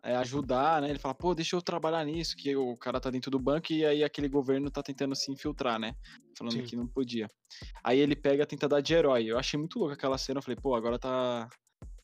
é, 0.00 0.14
ajudar, 0.14 0.80
né? 0.80 0.90
Ele 0.90 0.98
fala, 1.00 1.12
pô, 1.12 1.34
deixa 1.34 1.56
eu 1.56 1.60
trabalhar 1.60 2.04
nisso, 2.04 2.36
que 2.36 2.54
o 2.54 2.76
cara 2.76 3.00
tá 3.00 3.10
dentro 3.10 3.32
do 3.32 3.38
banco 3.40 3.72
e 3.72 3.84
aí 3.84 4.04
aquele 4.04 4.28
governo 4.28 4.70
tá 4.70 4.80
tentando 4.80 5.16
se 5.16 5.32
infiltrar, 5.32 5.80
né? 5.80 5.96
Falando 6.38 6.52
Sim. 6.52 6.62
que 6.62 6.76
não 6.76 6.86
podia. 6.86 7.28
Aí 7.82 7.98
ele 7.98 8.14
pega, 8.14 8.46
tenta 8.46 8.68
dar 8.68 8.80
de 8.80 8.94
herói. 8.94 9.24
Eu 9.24 9.40
achei 9.40 9.58
muito 9.58 9.76
louco 9.76 9.94
aquela 9.94 10.18
cena. 10.18 10.38
Eu 10.38 10.42
falei, 10.42 10.56
pô, 10.62 10.76
agora 10.76 11.00
tá, 11.00 11.48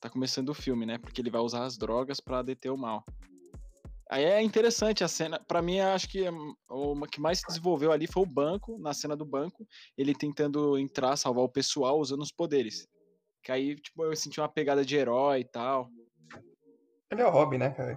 tá 0.00 0.10
começando 0.10 0.48
o 0.48 0.54
filme, 0.54 0.84
né? 0.84 0.98
Porque 0.98 1.20
ele 1.20 1.30
vai 1.30 1.40
usar 1.40 1.62
as 1.62 1.78
drogas 1.78 2.18
pra 2.18 2.42
deter 2.42 2.72
o 2.72 2.76
mal. 2.76 3.04
Aí 4.10 4.24
é 4.24 4.42
interessante 4.42 5.04
a 5.04 5.08
cena. 5.08 5.38
Pra 5.46 5.62
mim, 5.62 5.78
acho 5.78 6.08
que 6.08 6.26
é 6.26 6.30
o 6.68 7.00
que 7.06 7.20
mais 7.20 7.38
se 7.38 7.46
desenvolveu 7.46 7.92
ali 7.92 8.08
foi 8.08 8.24
o 8.24 8.26
banco, 8.26 8.76
na 8.80 8.92
cena 8.92 9.16
do 9.16 9.24
banco, 9.24 9.64
ele 9.96 10.14
tentando 10.14 10.76
entrar, 10.76 11.16
salvar 11.16 11.44
o 11.44 11.48
pessoal 11.48 12.00
usando 12.00 12.22
os 12.22 12.32
poderes. 12.32 12.88
Que 13.44 13.52
aí, 13.52 13.76
tipo, 13.76 14.04
eu 14.04 14.16
senti 14.16 14.40
uma 14.40 14.48
pegada 14.48 14.84
de 14.84 14.96
herói 14.96 15.40
e 15.40 15.44
tal. 15.44 15.88
Ele 17.08 17.22
é 17.22 17.26
o 17.26 17.30
Robin, 17.30 17.58
né, 17.58 17.70
cara? 17.70 17.96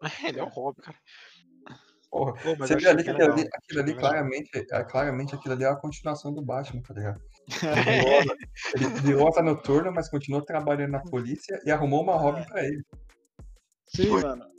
ele 0.26 0.40
é 0.40 0.42
o 0.42 0.48
Robin, 0.48 0.80
cara. 0.80 0.98
Porra. 2.10 2.32
Pô, 2.42 2.56
Você 2.56 2.74
achei 2.74 2.88
ali 2.88 3.04
que 3.04 3.10
aquilo 3.10 3.32
ali, 3.32 3.48
aquilo 3.52 3.80
ali 3.80 3.94
claramente, 3.94 4.50
é, 4.54 4.84
claramente 4.84 5.34
aquilo 5.34 5.54
ali 5.54 5.64
é 5.64 5.68
a 5.68 5.76
continuação 5.76 6.32
do 6.32 6.42
Batman, 6.42 6.82
tá 6.82 6.94
ligado? 6.94 7.20
Ele 8.74 8.88
virou 9.02 9.28
asa 9.28 9.42
noturna, 9.42 9.92
mas 9.92 10.08
continuou 10.08 10.42
trabalhando 10.42 10.90
na 10.92 11.02
polícia 11.02 11.60
e 11.64 11.70
arrumou 11.70 12.02
uma 12.02 12.16
Robin 12.16 12.44
pra 12.46 12.64
ele. 12.64 12.82
Sim, 13.86 14.08
Foi. 14.08 14.22
mano. 14.22 14.49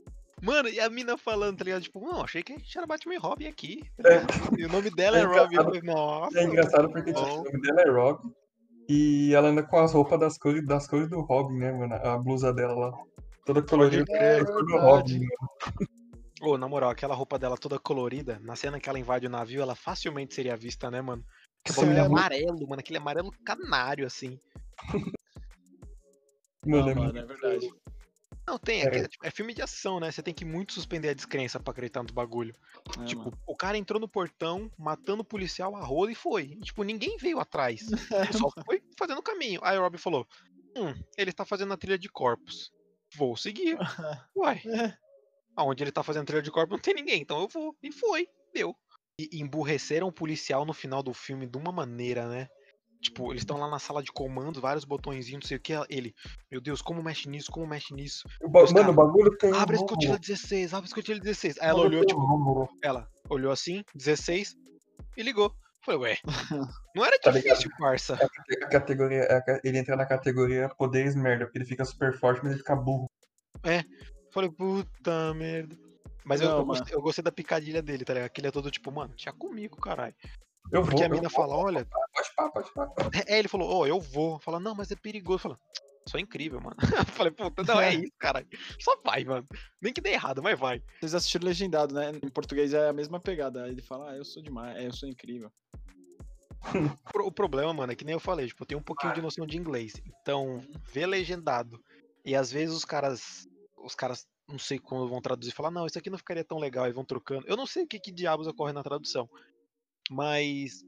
Mano, 0.42 0.70
e 0.70 0.80
a 0.80 0.90
mina 0.90 1.18
falando, 1.18 1.60
tá 1.60 1.64
ligado? 1.64 1.84
Tipo, 1.84 2.00
não, 2.00 2.24
achei 2.24 2.42
que 2.42 2.54
a 2.54 2.58
gente 2.58 2.76
era 2.76 2.88
Batman 2.88 3.14
e 3.14 3.18
Robin 3.18 3.48
aqui. 3.48 3.84
tá 4.02 4.10
É. 4.10 4.26
E 4.58 4.66
o 4.66 4.70
nome 4.70 4.90
dela 4.90 5.18
é 5.18 5.22
É 5.22 5.26
Robin. 5.26 5.56
Falei, 5.56 5.82
nossa. 5.82 6.40
É 6.40 6.44
engraçado 6.44 6.90
porque 6.90 7.14
tipo, 7.14 7.26
o 7.26 7.44
nome 7.44 7.62
dela 7.62 7.82
é 7.82 7.90
Robin 7.90 8.34
e 8.90 9.34
ela 9.34 9.50
anda 9.50 9.64
com 9.64 9.78
as 9.78 9.94
roupas 9.94 10.20
das 10.20 10.38
cores, 10.38 10.66
das 10.66 10.88
cores 10.88 11.10
do 11.10 11.22
Robin, 11.22 11.58
né, 11.58 11.72
mano? 11.72 11.94
A 11.94 12.18
blusa 12.18 12.52
dela 12.52 12.74
lá. 12.74 12.92
Toda 13.46 13.62
colorida. 13.62 14.04
a 14.04 14.46
cor 14.46 14.66
do. 14.66 14.78
Robin, 14.78 15.20
mano. 15.20 15.90
Ô, 16.42 16.58
na 16.58 16.68
moral, 16.68 16.90
aquela 16.90 17.14
roupa 17.14 17.38
dela 17.38 17.56
toda 17.56 17.78
colorida, 17.78 18.40
na 18.42 18.56
cena 18.56 18.80
que 18.80 18.90
ela 18.90 19.00
invade 19.00 19.28
o 19.28 19.30
navio, 19.30 19.62
ela 19.62 19.76
facilmente 19.76 20.34
seria 20.34 20.58
vista, 20.58 20.90
né, 20.90 21.00
mano? 21.00 21.24
Que 21.64 21.72
bagulho 21.72 21.98
é, 21.98 22.00
amarelo, 22.00 22.68
mano. 22.68 22.80
Aquele 22.80 22.98
amarelo 22.98 23.32
canário, 23.46 24.08
assim. 24.08 24.40
Mano, 26.66 26.86
Não, 26.86 26.90
é 26.90 26.96
mano, 26.96 27.18
é 27.18 27.26
verdade. 27.26 27.70
Não, 28.52 28.60
tem. 28.60 28.82
É. 28.84 28.86
É, 28.88 29.08
que- 29.08 29.18
é 29.24 29.32
filme 29.32 29.54
de 29.54 29.62
ação, 29.62 30.00
né? 30.00 30.12
Você 30.12 30.22
tem 30.22 30.34
que 30.34 30.44
muito 30.44 30.74
suspender 30.74 31.10
a 31.10 31.14
descrença 31.14 31.60
pra 31.60 31.72
acreditar 31.72 32.04
no 32.04 32.14
bagulho. 32.14 32.54
É, 33.00 33.06
tipo, 33.06 33.24
mano. 33.26 33.38
o 33.48 33.56
cara 33.56 33.78
entrou 33.78 34.00
no 34.00 34.10
portão, 34.10 34.70
matando 34.78 35.22
o 35.22 35.26
policial 35.26 35.76
a 35.76 35.82
roda 35.84 36.12
e 36.12 36.16
foi. 36.16 36.44
E, 36.44 36.60
tipo, 36.60 36.84
ninguém 36.84 37.16
veio 37.18 37.40
atrás. 37.40 37.82
Ele 38.34 38.34
só 38.38 38.50
foi 38.66 38.84
fazendo 38.98 39.20
o 39.20 39.24
caminho. 39.24 39.62
Aí 39.64 39.78
o 39.78 39.82
Robin 39.82 39.98
falou: 39.98 40.28
Hum, 40.76 40.94
ele 41.18 41.32
tá 41.32 41.46
fazendo 41.46 41.74
a 41.74 41.78
trilha 41.78 41.98
de 41.98 42.10
corpos. 42.10 42.72
Vou 43.16 43.36
seguir. 43.38 43.78
Uai, 44.36 44.62
É. 44.66 44.94
aonde 45.56 45.84
ele 45.84 45.92
tá 45.92 46.02
fazendo 46.04 46.26
trilha 46.26 46.42
de 46.42 46.52
corpos 46.52 46.76
não 46.78 46.82
tem 46.82 46.94
ninguém, 46.94 47.22
então 47.22 47.42
eu 47.42 47.48
vou. 47.48 47.76
E 47.82 47.92
foi, 47.92 48.28
deu. 48.54 48.76
E 49.20 49.30
emburreceram 49.42 50.08
o 50.08 50.12
policial 50.14 50.66
no 50.66 50.74
final 50.74 51.04
do 51.04 51.14
filme 51.14 51.46
de 51.46 51.58
uma 51.58 51.72
maneira, 51.72 52.28
né? 52.28 52.48
Tipo, 53.02 53.32
eles 53.32 53.42
estão 53.42 53.58
lá 53.58 53.68
na 53.68 53.80
sala 53.80 54.04
de 54.04 54.12
comando, 54.12 54.62
vários 54.62 54.86
botõezinhos, 54.86 55.44
não 55.44 55.48
sei 55.48 55.58
o 55.58 55.60
que. 55.60 55.74
Ele, 55.90 56.14
meu 56.52 56.62
Deus, 56.62 56.82
como 56.82 57.02
mexe 57.02 57.28
nisso, 57.28 57.52
como 57.52 57.66
mexe 57.66 57.94
nisso. 57.94 58.28
O 58.42 58.48
ba- 58.48 58.64
Os 58.64 58.72
Mano, 58.72 58.92
o 58.92 58.94
bagulho 58.94 59.36
tem. 59.38 59.52
Abre 59.54 59.76
a 59.76 59.80
escotilha 59.80 60.14
número. 60.14 60.22
16, 60.22 60.74
abre 60.74 60.86
a 60.86 60.88
escotilha 60.90 61.20
16. 61.20 61.58
Aí 61.60 61.68
ela 61.70 61.82
olhou, 61.82 62.02
tem 62.06 62.16
tipo, 62.16 62.70
ela 62.84 63.08
olhou 63.30 63.52
assim, 63.52 63.84
16, 63.96 64.56
e 65.18 65.24
ligou. 65.24 65.52
Falei, 65.84 66.00
ué, 66.00 66.18
não 66.96 67.04
era 67.04 67.18
Tá 67.18 67.32
ligado? 67.32 67.56
difícil, 67.56 67.72
parça. 67.80 68.20
A 68.64 68.68
categoria, 68.68 69.24
a 69.24 69.42
ca- 69.42 69.60
ele 69.64 69.80
entra 69.80 69.96
na 69.96 70.06
categoria 70.06 70.70
poderes 70.78 71.16
merda, 71.16 71.46
porque 71.46 71.58
ele 71.58 71.66
fica 71.66 71.84
super 71.84 72.14
forte, 72.20 72.42
mas 72.44 72.52
ele 72.52 72.60
fica 72.60 72.76
burro. 72.76 73.10
Falei, 74.32 74.50
puta 74.52 75.34
merda. 75.34 75.76
Mas 76.24 76.40
eu, 76.40 76.50
Não, 76.50 76.58
eu 76.60 76.66
mano. 76.66 76.80
gostei, 76.80 76.96
eu 76.96 77.02
gostei 77.02 77.24
da 77.24 77.32
picadilha 77.32 77.82
dele, 77.82 78.06
tá 78.06 78.14
ligado? 78.14 78.30
Que 78.30 78.42
ele 78.42 78.48
é 78.48 78.52
todo 78.52 78.70
tipo, 78.70 78.92
mano, 78.92 79.16
tinha 79.16 79.34
comigo, 79.34 79.76
caralho. 79.78 80.14
Eu 80.72 80.84
Porque 80.84 80.98
vou, 80.98 81.04
a 81.04 81.08
eu 81.08 81.12
mina 81.16 81.28
vou, 81.30 81.32
fala, 81.32 81.56
olha, 81.56 81.88
Pode 82.36 82.74
pá, 82.74 82.88
pode 82.88 83.10
pá. 83.10 83.10
É, 83.28 83.40
ele 83.40 83.48
falou, 83.48 83.70
ó, 83.70 83.86
eu 83.88 84.00
vou. 84.00 84.40
Fala, 84.40 84.60
não, 84.60 84.76
mas 84.76 84.92
é 84.92 84.96
perigoso. 84.96 85.40
Fala, 85.40 85.60
sou 86.08 86.20
incrível, 86.20 86.60
mano. 86.60 86.76
Eu 87.10 87.14
falei, 87.14 87.32
puta, 87.32 87.64
não 87.64 87.80
é 87.80 87.94
isso, 87.96 88.14
cara. 88.18 88.46
Só 88.80 89.00
vai, 89.04 89.24
mano. 89.24 89.48
Nem 89.82 89.94
que 89.94 90.02
dê 90.02 90.12
errado, 90.12 90.42
mas 90.42 90.60
vai. 90.60 90.82
Vocês 91.00 91.14
assistiram 91.14 91.46
legendado, 91.46 91.94
né? 91.94 92.12
Em 92.24 92.30
português 92.30 92.74
é 92.74 92.90
a 92.90 92.94
mesma 92.94 93.20
pegada. 93.20 93.64
Aí 93.66 93.72
ele 93.72 93.82
fala, 93.82 94.12
ah, 94.12 94.16
eu 94.18 94.26
sou 94.26 94.42
demais, 94.42 94.78
é, 94.78 94.88
eu 94.88 94.94
sou 94.94 95.08
incrível. 95.08 95.52
O 96.74 97.12
pro- 97.12 97.26
O 97.28 97.32
problema, 97.32 97.74
mano, 97.74 97.92
é 97.92 97.96
que 97.96 98.06
nem 98.06 98.14
eu 98.14 98.20
falei, 98.20 98.48
tipo, 98.48 98.64
eu 98.64 98.68
tenho 98.68 98.80
um 98.80 98.84
pouquinho 98.84 99.14
de 99.14 99.22
noção 99.22 99.46
de 99.48 99.58
inglês. 99.58 99.94
Então, 100.22 100.62
ver 100.92 101.06
legendado. 101.08 101.80
E 102.26 102.36
às 102.36 102.52
vezes 102.52 102.76
os 102.76 102.86
caras. 102.86 103.48
Os 103.84 103.96
caras, 103.96 104.28
não 104.48 104.60
sei 104.60 104.78
como 104.78 105.08
vão 105.08 105.22
traduzir, 105.22 105.52
falar, 105.54 105.72
não, 105.72 105.88
isso 105.88 105.98
aqui 105.98 106.10
não 106.10 106.18
ficaria 106.20 106.44
tão 106.44 106.60
legal, 106.60 106.88
e 106.88 106.92
vão 106.92 107.04
trocando. 107.06 107.48
Eu 107.48 107.58
não 107.58 107.66
sei 107.66 107.84
o 107.84 107.88
que, 107.88 108.00
que 108.00 108.12
diabos 108.12 108.46
ocorre 108.48 108.74
na 108.74 108.84
tradução. 108.84 109.28
Mas. 110.10 110.84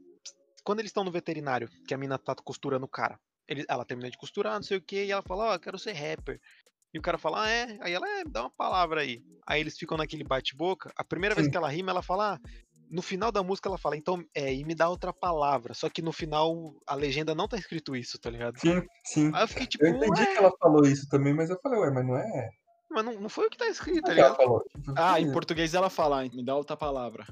Quando 0.64 0.80
eles 0.80 0.88
estão 0.88 1.04
no 1.04 1.12
veterinário, 1.12 1.68
que 1.86 1.94
a 1.94 1.98
mina 1.98 2.18
tá 2.18 2.34
costurando 2.34 2.86
o 2.86 2.88
cara. 2.88 3.18
Ele, 3.46 3.64
ela 3.68 3.84
termina 3.84 4.10
de 4.10 4.16
costurar, 4.16 4.54
não 4.54 4.62
sei 4.62 4.78
o 4.78 4.82
que, 4.82 5.04
e 5.04 5.12
ela 5.12 5.22
fala, 5.22 5.50
ó, 5.50 5.54
eu 5.54 5.60
quero 5.60 5.78
ser 5.78 5.92
rapper. 5.92 6.40
E 6.92 6.98
o 6.98 7.02
cara 7.02 7.18
fala, 7.18 7.44
ah, 7.44 7.50
é? 7.50 7.78
Aí 7.80 7.92
ela, 7.92 8.08
é, 8.08 8.24
dá 8.24 8.42
uma 8.42 8.50
palavra 8.50 9.02
aí. 9.02 9.22
Aí 9.46 9.60
eles 9.60 9.76
ficam 9.76 9.98
naquele 9.98 10.24
bate-boca. 10.24 10.92
A 10.96 11.04
primeira 11.04 11.34
vez 11.34 11.44
Sim. 11.46 11.50
que 11.50 11.56
ela 11.56 11.68
rima, 11.68 11.90
ela 11.90 12.02
fala, 12.02 12.34
ah, 12.34 12.48
no 12.88 13.02
final 13.02 13.32
da 13.32 13.42
música 13.42 13.68
ela 13.68 13.76
fala, 13.76 13.96
então, 13.96 14.24
é, 14.34 14.54
e 14.54 14.64
me 14.64 14.74
dá 14.74 14.88
outra 14.88 15.12
palavra. 15.12 15.74
Só 15.74 15.90
que 15.90 16.00
no 16.00 16.12
final 16.12 16.74
a 16.86 16.94
legenda 16.94 17.34
não 17.34 17.48
tá 17.48 17.56
escrito 17.58 17.94
isso, 17.96 18.18
tá 18.18 18.30
ligado? 18.30 18.58
Sim, 18.58 18.80
sim. 19.04 19.30
Aí 19.34 19.42
eu 19.42 19.48
fiquei 19.48 19.66
tipo, 19.66 19.84
Eu 19.84 19.96
entendi 19.96 20.20
ué, 20.20 20.26
que 20.26 20.38
ela 20.38 20.52
falou 20.58 20.86
isso 20.86 21.08
também, 21.08 21.34
mas 21.34 21.50
eu 21.50 21.58
falei, 21.60 21.80
ué, 21.80 21.90
mas 21.90 22.06
não 22.06 22.16
é. 22.16 22.50
mas 22.88 23.04
não, 23.04 23.20
não 23.20 23.28
foi 23.28 23.48
o 23.48 23.50
que 23.50 23.58
tá 23.58 23.66
escrito, 23.66 24.04
tá 24.04 24.12
é 24.14 24.18
ela 24.18 24.28
ligado? 24.28 24.36
falou? 24.36 24.64
Tipo, 24.70 24.94
Ah, 24.96 25.20
em 25.20 25.30
português 25.32 25.74
ela 25.74 25.90
fala, 25.90 26.22
me 26.22 26.44
dá 26.44 26.54
outra 26.54 26.76
palavra. 26.76 27.26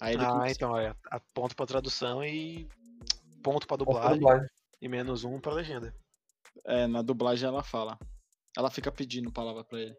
Aí 0.00 0.14
ele 0.14 0.24
Ah, 0.24 0.50
então, 0.50 0.76
é, 0.78 0.94
a- 1.10 1.20
ponto 1.32 1.54
pra 1.56 1.66
tradução 1.66 2.24
e 2.24 2.68
ponto 3.42 3.66
pra 3.66 3.76
dublagem 3.76 4.18
dublagem? 4.20 4.48
e 4.80 4.88
menos 4.88 5.24
um 5.24 5.40
pra 5.40 5.52
legenda. 5.52 5.94
é, 6.64 6.86
na 6.86 7.02
dublagem 7.02 7.48
ela 7.48 7.62
fala. 7.62 7.98
Ela 8.56 8.70
fica 8.70 8.90
pedindo 8.92 9.32
palavra 9.32 9.64
pra 9.64 9.80
ele. 9.80 9.96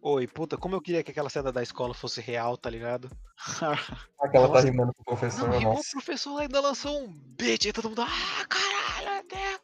Oi, 0.00 0.26
puta, 0.26 0.56
como 0.56 0.74
eu 0.74 0.80
queria 0.80 1.02
que 1.02 1.10
aquela 1.10 1.28
cena 1.28 1.52
da 1.52 1.62
escola 1.62 1.92
fosse 1.92 2.20
real, 2.20 2.56
tá 2.56 2.70
ligado? 2.70 3.10
Aquela 4.20 4.46
tá 4.48 4.54
Nossa. 4.54 4.66
rimando 4.66 4.92
com 4.94 5.02
o 5.02 5.04
professor, 5.04 5.48
Não, 5.48 5.58
rimou, 5.58 5.72
o 5.72 5.76
nossa. 5.76 5.90
professor 5.92 6.38
ainda 6.38 6.60
lançou 6.60 7.02
um 7.04 7.12
beat 7.12 7.66
e 7.66 7.72
todo 7.72 7.88
mundo, 7.88 8.02
ah, 8.02 8.46
caralho, 8.48 9.20
até. 9.20 9.60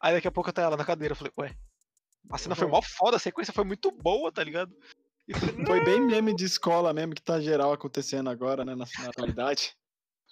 Aí 0.00 0.14
daqui 0.14 0.28
a 0.28 0.32
pouco 0.32 0.52
tá 0.52 0.62
ela 0.62 0.76
na 0.76 0.84
cadeira, 0.84 1.12
eu 1.12 1.16
falei, 1.16 1.32
ué, 1.38 1.54
a 2.30 2.38
cena 2.38 2.54
foi 2.54 2.66
mó 2.68 2.80
foda, 2.82 3.16
a 3.16 3.20
sequência 3.20 3.52
foi 3.52 3.64
muito 3.64 3.90
boa, 3.90 4.30
tá 4.32 4.42
ligado? 4.44 4.74
Eu 5.26 5.36
Foi 5.66 5.84
bem 5.84 6.00
meme 6.00 6.34
de 6.34 6.44
escola 6.44 6.92
mesmo 6.92 7.14
que 7.14 7.22
tá 7.22 7.40
geral 7.40 7.72
acontecendo 7.72 8.28
agora, 8.28 8.64
né, 8.64 8.74
na, 8.74 8.84
na 9.00 9.08
atualidade. 9.08 9.72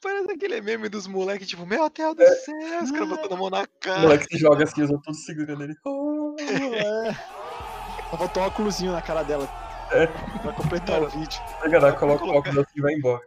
Parece 0.02 0.32
aquele 0.32 0.60
meme 0.60 0.88
dos 0.88 1.06
moleques, 1.06 1.48
tipo, 1.48 1.64
meu 1.64 1.88
Deus 1.88 2.16
do 2.16 2.26
céu, 2.26 2.82
os 2.82 2.90
caras 2.90 3.08
botando 3.08 3.32
a 3.32 3.36
mão 3.36 3.50
na 3.50 3.62
O 3.62 3.68
cara. 3.80 4.00
moleque 4.00 4.26
se 4.26 4.36
joga 4.36 4.64
assim, 4.64 4.82
outros 4.82 5.00
todos 5.04 5.24
segurando 5.24 5.62
ele. 5.62 5.74
Oh, 5.86 6.34
é. 6.40 8.16
Botou 8.16 8.42
um 8.42 8.46
óculosinho 8.46 8.92
na 8.92 9.00
cara 9.00 9.22
dela. 9.22 9.48
É. 9.92 10.06
Pra 10.40 10.52
completar 10.54 11.02
o 11.02 11.08
vídeo. 11.08 11.38
Lá, 11.80 11.92
coloca 11.92 12.24
o 12.24 12.30
óculos 12.30 12.58
assim 12.58 12.78
e 12.78 12.80
vai 12.80 12.94
embora. 12.94 13.22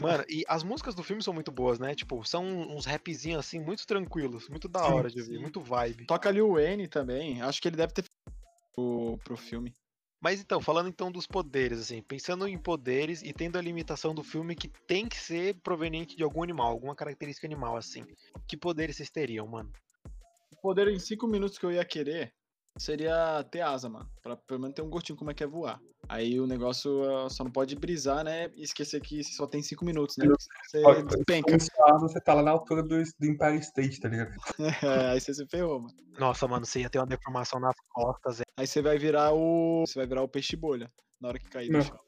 Mano, 0.00 0.24
e 0.28 0.44
as 0.48 0.62
músicas 0.62 0.94
do 0.94 1.02
filme 1.02 1.22
são 1.22 1.34
muito 1.34 1.52
boas, 1.52 1.78
né? 1.78 1.94
Tipo, 1.94 2.24
são 2.24 2.44
uns 2.44 2.86
rapzinhos 2.86 3.40
assim, 3.40 3.60
muito 3.60 3.86
tranquilos, 3.86 4.48
muito 4.48 4.68
da 4.68 4.84
Sim, 4.84 4.92
hora 4.92 5.10
de 5.10 5.20
ouvir, 5.20 5.36
sim. 5.36 5.42
muito 5.42 5.60
vibe. 5.60 6.06
Toca 6.06 6.28
ali 6.28 6.40
o 6.40 6.58
N 6.58 6.88
também. 6.88 7.42
Acho 7.42 7.60
que 7.60 7.68
ele 7.68 7.76
deve 7.76 7.92
ter 7.92 8.02
feito 8.02 8.38
pro, 8.74 9.18
pro 9.24 9.36
filme. 9.36 9.74
Mas 10.24 10.40
então, 10.40 10.58
falando 10.58 10.88
então 10.88 11.12
dos 11.12 11.26
poderes, 11.26 11.78
assim, 11.78 12.00
pensando 12.00 12.48
em 12.48 12.56
poderes 12.56 13.20
e 13.20 13.30
tendo 13.30 13.58
a 13.58 13.60
limitação 13.60 14.14
do 14.14 14.24
filme 14.24 14.56
que 14.56 14.68
tem 14.68 15.06
que 15.06 15.18
ser 15.18 15.60
proveniente 15.60 16.16
de 16.16 16.22
algum 16.22 16.42
animal, 16.42 16.68
alguma 16.68 16.96
característica 16.96 17.46
animal, 17.46 17.76
assim. 17.76 18.06
Que 18.48 18.56
poderes 18.56 18.96
vocês 18.96 19.10
teriam, 19.10 19.46
mano? 19.46 19.70
O 20.50 20.56
poder 20.62 20.88
em 20.88 20.98
5 20.98 21.26
minutos 21.26 21.58
que 21.58 21.66
eu 21.66 21.72
ia 21.72 21.84
querer 21.84 22.32
seria 22.78 23.44
ter 23.50 23.60
asa, 23.60 23.86
mano. 23.90 24.08
Pra 24.22 24.34
pelo 24.34 24.60
menos 24.60 24.74
ter 24.74 24.80
um 24.80 24.88
gostinho 24.88 25.18
como 25.18 25.30
é 25.30 25.34
que 25.34 25.44
é 25.44 25.46
voar. 25.46 25.78
Aí 26.08 26.38
o 26.38 26.46
negócio 26.46 27.02
ah, 27.24 27.30
só 27.30 27.42
não 27.44 27.50
pode 27.50 27.74
brisar, 27.76 28.22
né? 28.24 28.50
E 28.54 28.62
esquecer 28.62 29.00
que 29.00 29.22
só 29.24 29.46
tem 29.46 29.62
5 29.62 29.84
minutos, 29.84 30.16
né? 30.16 30.26
Você 30.66 30.82
despenca. 31.04 31.54
Asa, 31.56 31.98
você 31.98 32.20
tá 32.20 32.34
lá 32.34 32.42
na 32.42 32.50
altura 32.50 32.82
do, 32.82 32.88
do 33.18 33.26
Empire 33.26 33.58
State, 33.58 34.00
tá 34.00 34.08
ligado? 34.08 34.32
É, 34.84 35.10
aí 35.12 35.20
você 35.20 35.32
se 35.34 35.46
ferrou, 35.46 35.80
mano. 35.80 35.94
Nossa, 36.18 36.46
mano, 36.46 36.66
você 36.66 36.80
ia 36.80 36.90
ter 36.90 36.98
uma 36.98 37.06
deformação 37.06 37.58
nas 37.58 37.74
costas, 37.90 38.40
é, 38.40 38.44
Aí 38.56 38.66
você 38.66 38.80
vai 38.82 38.98
virar 38.98 39.32
o. 39.32 39.84
Você 39.86 39.98
vai 39.98 40.06
virar 40.06 40.22
o 40.22 40.28
peixe 40.28 40.54
bolha 40.56 40.90
na 41.20 41.28
hora 41.28 41.38
que 41.38 41.48
cair 41.48 41.68
do 41.68 41.78
Não. 41.78 41.82
chão. 41.82 41.98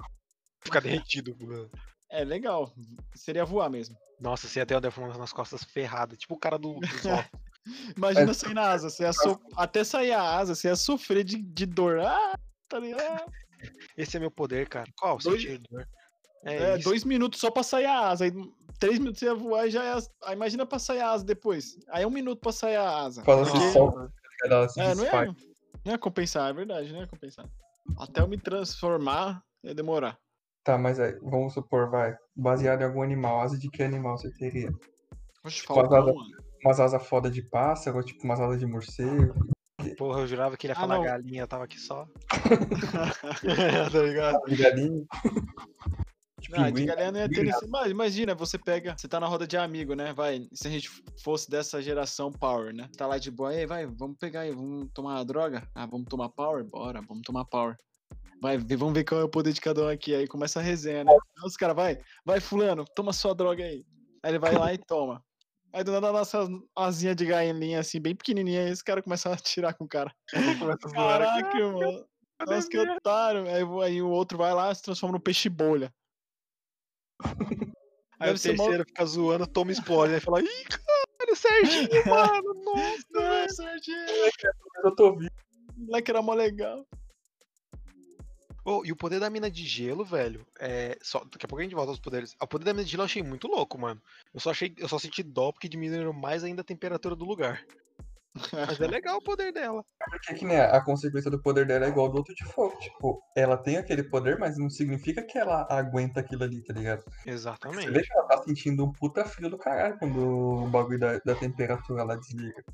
ficar 0.62 0.80
derretido, 0.80 1.35
mano. 1.40 1.70
É 2.11 2.22
legal. 2.24 2.72
Seria 3.14 3.44
voar 3.44 3.68
mesmo. 3.68 3.96
Nossa, 4.20 4.46
você 4.46 4.61
ia 4.61 4.66
ter 4.66 4.74
uma 4.74 4.80
deformação 4.80 5.20
nas 5.20 5.32
costas 5.32 5.64
ferrada, 5.64 6.16
tipo 6.16 6.35
o 6.35 6.38
cara 6.38 6.56
do, 6.59 6.74
do. 6.74 6.80
Imagina 7.96 8.30
É. 8.30 8.35
sem 8.35 8.54
na 8.54 8.70
asa. 8.70 8.88
Você 8.90 9.02
ia 9.02 9.12
so- 9.12 9.40
Até 9.56 9.82
sair 9.82 10.12
a 10.12 10.22
asa, 10.37 10.54
você 10.54 10.68
ia 10.68 10.76
sofrer 10.76 11.24
de, 11.24 11.42
de 11.42 11.66
dor. 11.66 11.98
Ah, 11.98 12.38
tá 12.68 12.78
ligado? 12.78 13.30
Esse 13.96 14.16
é 14.16 14.20
meu 14.20 14.31
poder, 14.31 14.68
cara. 14.68 14.90
Qual? 14.98 15.18
Dois- 15.18 15.42
Sentir 15.42 15.59
dor. 15.70 15.87
É, 16.44 16.74
É, 16.74 16.79
dois 16.79 17.02
minutos 17.02 17.40
só 17.40 17.50
pra 17.50 17.62
sair 17.62 17.87
a 17.87 18.09
asa. 18.09 18.24
Aí 18.24 18.33
três 18.79 18.98
minutos 18.98 19.18
você 19.18 19.26
ia 19.26 19.35
voar 19.35 19.66
e 19.66 19.70
já 19.70 19.85
ia. 19.85 19.98
Aí 20.24 20.35
imagina 20.35 20.64
pra 20.64 20.79
sair 20.79 21.00
a 21.00 21.11
asa 21.11 21.24
depois. 21.24 21.76
Aí 21.88 22.05
é 22.05 22.07
um 22.07 22.11
minuto 22.11 22.40
pra 22.40 22.52
sair 22.52 22.76
a 22.76 22.88
asa. 23.05 23.22
Assim, 24.64 24.81
tá 24.81 24.85
É, 24.85 24.94
não 24.94 25.05
ia, 25.05 25.11
não 25.85 25.92
ia 25.92 25.98
compensar, 25.98 26.50
é 26.50 26.52
verdade, 26.52 26.92
não 26.92 27.00
ia 27.00 27.07
compensar. 27.07 27.46
Até 27.98 28.20
eu 28.20 28.29
me 28.29 28.38
transformar, 28.38 29.42
ia 29.64 29.74
demorar. 29.74 30.18
Tá, 30.62 30.76
mas 30.76 31.00
aí, 31.00 31.12
vamos 31.20 31.55
supor, 31.55 31.90
vai. 31.90 32.16
Baseado 32.37 32.83
em 32.83 32.85
algum 32.85 33.02
animal, 33.02 33.40
asa 33.40 33.59
de 33.59 33.68
que 33.70 33.83
animal 33.83 34.18
você 34.18 34.31
teria? 34.33 34.70
Oxe, 35.44 35.61
Tipo. 35.62 35.74
Umas 36.64 36.81
asas 36.81 37.07
foda 37.07 37.31
de 37.31 37.42
pássaro, 37.42 38.02
tipo 38.02 38.24
umas 38.24 38.40
asas 38.40 38.59
de 38.59 38.66
morcego. 38.66 39.35
Porra, 39.94 40.20
eu 40.20 40.27
jurava 40.27 40.57
que 40.57 40.66
ele 40.66 40.72
ia 40.72 40.77
Ah, 40.77 40.81
falar 40.81 40.96
não. 40.96 41.05
galinha, 41.05 41.46
tava 41.46 41.64
aqui 41.64 41.79
só. 41.81 42.07
tá 43.92 44.03
ligado? 44.03 44.37
asa 44.37 44.49
de 44.49 44.57
galinha. 44.57 45.05
De 46.40 46.55
Ah, 46.55 46.66
de 46.68 46.72
pinguim. 46.72 46.87
galinha 46.87 47.12
não 47.12 47.20
ia 47.20 47.29
ter 47.29 47.44
nesse... 47.44 47.66
Mas 47.68 47.90
imagina, 47.90 48.35
você 48.35 48.59
pega, 48.59 48.96
você 48.96 49.09
tá 49.09 49.18
na 49.18 49.27
roda 49.27 49.46
de 49.46 49.57
amigo, 49.57 49.94
né? 49.94 50.12
Vai, 50.12 50.46
se 50.53 50.68
a 50.68 50.70
gente 50.70 50.88
fosse 51.22 51.51
dessa 51.51 51.81
geração 51.83 52.31
power, 52.31 52.75
né? 52.75 52.88
Tá 52.96 53.07
lá 53.07 53.18
de 53.18 53.31
boa, 53.31 53.51
aí, 53.51 53.66
vai, 53.66 53.87
vamos 53.87 54.16
pegar 54.18 54.40
aí, 54.40 54.53
vamos 54.53 54.88
tomar 54.92 55.18
a 55.18 55.25
droga? 55.25 55.66
Ah, 55.75 55.87
vamos 55.87 56.07
tomar 56.09 56.29
power? 56.29 56.64
Bora, 56.64 57.01
vamos 57.03 57.22
tomar 57.25 57.44
power. 57.44 57.77
Vai, 58.40 58.59
vamos 58.59 58.92
ver 58.94 59.05
qual 59.05 59.20
é 59.20 59.25
o 59.25 59.29
poder 59.29 59.53
de 59.53 59.61
cada 59.61 59.83
um 59.85 59.88
aqui. 59.88 60.14
Aí 60.14 60.27
começa 60.29 60.61
a 60.61 60.62
resenha, 60.62 61.05
né? 61.05 61.16
Os 61.44 61.57
caras, 61.57 61.75
vai, 61.75 61.99
vai, 62.25 62.38
fulano, 62.38 62.85
toma 62.94 63.12
sua 63.12 63.35
droga 63.35 63.64
aí. 63.64 63.85
Aí 64.22 64.31
ele 64.31 64.38
vai 64.38 64.55
lá 64.55 64.72
e 64.75 64.79
toma. 64.79 65.22
Aí 65.72 65.85
do 65.85 65.92
nada 65.92 66.12
nossa 66.12 66.48
asinha 66.74 67.14
de 67.14 67.26
galinha 67.26 67.81
assim, 67.81 68.00
bem 68.00 68.14
pequenininha, 68.14 68.64
aí 68.64 68.72
os 68.72 68.83
caras 68.83 69.05
começam 69.05 69.31
a 69.31 69.35
atirar 69.35 69.74
com 69.74 69.85
o 69.85 69.88
cara. 69.88 70.14
Caraca, 70.94 71.59
mano. 71.59 72.07
Nossa, 72.46 72.68
que 72.68 72.79
otário. 72.79 73.46
Aí, 73.48 73.62
aí 73.85 74.02
o 74.02 74.11
outro 74.11 74.38
vai 74.38 74.52
lá 74.52 74.70
e 74.70 74.74
se 74.74 74.83
transforma 74.83 75.14
no 75.16 75.22
peixe 75.22 75.48
bolha. 75.48 75.92
Aí 78.18 78.31
o 78.31 78.35
Deve 78.35 78.57
terceiro 78.57 78.85
fica 78.87 79.05
zoando, 79.05 79.46
toma 79.46 79.70
e 79.70 79.74
explode. 79.74 80.14
Aí 80.14 80.20
fala, 80.20 80.40
ih, 80.40 80.64
caralho, 80.64 81.37
Serginho, 81.37 81.90
mano, 82.09 82.55
nossa, 82.64 83.07
Não. 83.11 83.48
Serginho, 83.48 83.98
eu 84.85 84.94
tô 84.94 85.16
vivo. 85.16 85.31
o 85.76 85.81
moleque 85.81 86.11
era 86.11 86.22
mó 86.22 86.33
legal. 86.33 86.87
Ô, 88.66 88.85
e 88.85 88.90
o 88.90 88.96
poder 88.96 89.20
da 89.20 89.31
mina 89.31 89.48
de 89.48 89.64
gelo, 89.64 90.05
velho, 90.05 90.44
é. 90.59 90.98
Só, 91.00 91.20
daqui 91.20 91.46
a 91.46 91.48
pouco 91.48 91.61
a 91.61 91.62
gente 91.62 91.76
volta 91.76 91.92
aos 91.92 92.00
poderes. 92.00 92.35
O 92.40 92.48
poder 92.48 92.64
da 92.64 92.72
mina 92.74 92.85
de 92.85 92.90
gelo 92.90 93.02
eu 93.02 93.05
achei 93.05 93.22
muito 93.22 93.46
louco, 93.46 93.79
mano. 93.79 94.02
Eu 94.35 94.40
só 94.40 94.50
achei. 94.50 94.74
Eu 94.76 94.88
só 94.88 94.98
senti 94.98 95.22
dó 95.22 95.52
porque 95.52 95.68
diminuíram 95.68 96.12
mais 96.12 96.42
ainda 96.42 96.62
a 96.62 96.64
temperatura 96.64 97.14
do 97.14 97.24
lugar. 97.24 97.64
Mas 98.52 98.81
é 98.81 98.87
legal 98.88 99.18
o 99.18 99.22
poder 99.22 99.52
dela. 99.52 99.85
Porque 100.11 100.35
que 100.35 100.44
nem 100.44 100.59
a, 100.59 100.81
consequência 100.81 101.31
do 101.31 101.40
poder 101.40 101.64
dela 101.64 101.87
é 101.87 101.88
igual 101.90 102.09
do 102.09 102.16
outro 102.16 102.35
de 102.35 102.44
fogo. 102.44 102.76
Tipo, 102.81 103.22
ela 103.37 103.57
tem 103.57 103.76
aquele 103.76 104.02
poder, 104.02 104.37
mas 104.37 104.59
não 104.59 104.68
significa 104.68 105.22
que 105.22 105.38
ela 105.38 105.64
aguenta 105.70 106.18
aquilo 106.18 106.42
ali, 106.42 106.61
tá 106.61 106.74
ligado? 106.74 107.05
Você 107.05 107.31
Exatamente. 107.31 107.88
vê 107.88 108.02
que 108.02 108.12
ela 108.12 108.26
tá 108.26 108.42
sentindo 108.42 108.85
um 108.85 108.92
puta 108.92 109.24
frio 109.24 109.48
do 109.48 109.57
caralho 109.57 109.96
quando 110.00 110.18
o 110.18 110.68
bagulho 110.68 110.98
da, 110.98 111.18
da 111.18 111.37
temperatura 111.37 112.02
lá 112.02 112.16
desliga. 112.16 112.64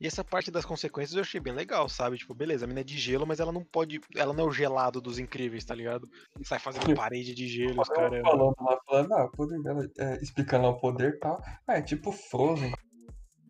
E 0.00 0.06
essa 0.06 0.24
parte 0.24 0.50
das 0.50 0.64
consequências 0.64 1.14
eu 1.14 1.20
achei 1.20 1.38
bem 1.38 1.52
legal, 1.52 1.86
sabe? 1.86 2.16
Tipo, 2.16 2.32
beleza, 2.32 2.64
a 2.64 2.68
mina 2.68 2.80
é 2.80 2.84
de 2.84 2.96
gelo, 2.96 3.26
mas 3.26 3.38
ela 3.38 3.52
não 3.52 3.62
pode. 3.62 4.00
Ela 4.16 4.32
não 4.32 4.44
é 4.44 4.46
o 4.46 4.52
gelado 4.52 4.98
dos 4.98 5.18
incríveis, 5.18 5.64
tá 5.64 5.74
ligado? 5.74 6.08
Sai 6.42 6.58
fazendo 6.58 6.94
parede 6.94 7.34
de 7.34 7.46
gelo, 7.46 7.82
os 7.82 7.88
caras. 7.90 8.22
Falando 8.22 8.54
lá, 8.58 8.80
falando, 8.86 9.12
ah, 9.12 9.24
o 9.26 9.30
poder 9.30 9.62
dela, 9.62 9.86
é, 9.98 10.22
explicando 10.22 10.64
lá 10.64 10.70
o 10.70 10.80
poder 10.80 11.14
e 11.14 11.18
tal. 11.18 11.38
Ah, 11.66 11.76
é 11.76 11.82
tipo 11.82 12.10
Frozen. 12.12 12.72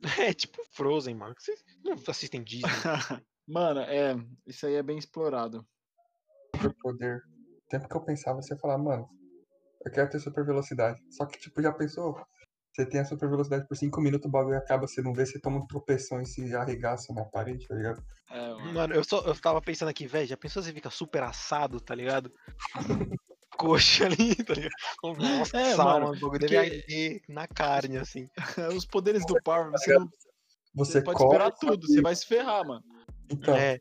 É 0.18 0.32
tipo 0.32 0.64
Frozen, 0.72 1.14
mano. 1.14 1.34
Vocês 1.38 1.62
não 1.84 1.92
assistem 2.08 2.42
Disney? 2.42 2.70
Mano, 3.46 3.80
é. 3.80 4.16
Isso 4.46 4.64
aí 4.64 4.76
é 4.76 4.82
bem 4.82 4.96
explorado. 4.96 5.66
super 6.56 6.74
poder. 6.80 7.18
O 7.18 7.68
tempo 7.68 7.86
que 7.86 7.96
eu 7.96 8.00
pensava, 8.00 8.40
você 8.40 8.54
ia 8.54 8.58
falar, 8.58 8.78
mano, 8.78 9.06
eu 9.84 9.92
quero 9.92 10.08
ter 10.08 10.20
super 10.20 10.46
velocidade. 10.46 10.98
Só 11.10 11.26
que, 11.26 11.38
tipo, 11.38 11.60
já 11.60 11.70
pensou? 11.72 12.16
Você 12.72 12.86
tem 12.86 13.00
a 13.00 13.04
super 13.04 13.28
velocidade 13.28 13.66
por 13.66 13.76
5 13.76 14.00
minutos, 14.00 14.26
o 14.28 14.30
bagulho 14.30 14.56
acaba, 14.56 14.86
você 14.86 15.02
não 15.02 15.12
vê, 15.12 15.26
você 15.26 15.40
toma 15.40 15.58
um 15.58 15.66
tropeção 15.66 16.20
e 16.20 16.26
se 16.26 16.54
arregaça 16.54 17.12
na 17.12 17.24
parede, 17.24 17.66
tá 17.66 17.74
ligado? 17.74 18.02
É, 18.30 18.48
mano. 18.48 18.72
Mano, 18.72 18.94
eu, 18.94 19.02
só, 19.02 19.20
eu 19.22 19.34
tava 19.34 19.60
pensando 19.60 19.88
aqui, 19.88 20.06
velho, 20.06 20.28
já 20.28 20.36
pensou 20.36 20.62
se 20.62 20.72
fica 20.72 20.88
super 20.90 21.22
assado, 21.22 21.80
tá 21.80 21.94
ligado? 21.94 22.32
Coxa 23.58 24.06
ali, 24.06 24.34
tá 24.36 24.54
ligado? 24.54 24.72
Nossa, 25.02 25.58
É, 25.58 25.74
sal, 25.74 26.00
mano, 26.00 26.28
o 26.28 26.38
deve 26.38 26.56
arder 26.56 27.20
na 27.28 27.46
carne, 27.48 27.98
assim. 27.98 28.28
Os 28.76 28.86
poderes 28.86 29.26
do 29.26 29.40
Power, 29.42 29.70
você, 29.72 29.98
não, 29.98 30.08
Você, 30.74 30.92
você 30.92 31.02
pode 31.02 31.18
corre, 31.18 31.36
esperar 31.36 31.50
tudo, 31.58 31.86
você 31.86 32.00
vai 32.00 32.14
se 32.14 32.24
ferrar, 32.24 32.64
mano. 32.64 32.84
Então, 33.30 33.56
É, 33.56 33.80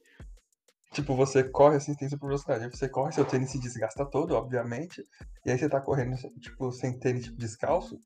tipo, 0.91 1.15
você 1.15 1.43
corre 1.43 1.78
assim, 1.78 1.95
tem 1.95 2.10
super 2.10 2.28
velocidade. 2.28 2.63
Aí 2.65 2.69
você 2.69 2.89
corre, 2.89 3.12
seu 3.12 3.25
tênis 3.25 3.52
se 3.52 3.60
desgasta 3.60 4.06
todo, 4.06 4.36
obviamente. 4.36 5.06
E 5.45 5.52
aí 5.52 5.58
você 5.58 5.69
tá 5.69 5.80
correndo, 5.80 6.15
tipo, 6.39 6.71
sem 6.71 6.97
tênis, 6.99 7.25
tipo, 7.25 7.38
descalço. 7.38 8.02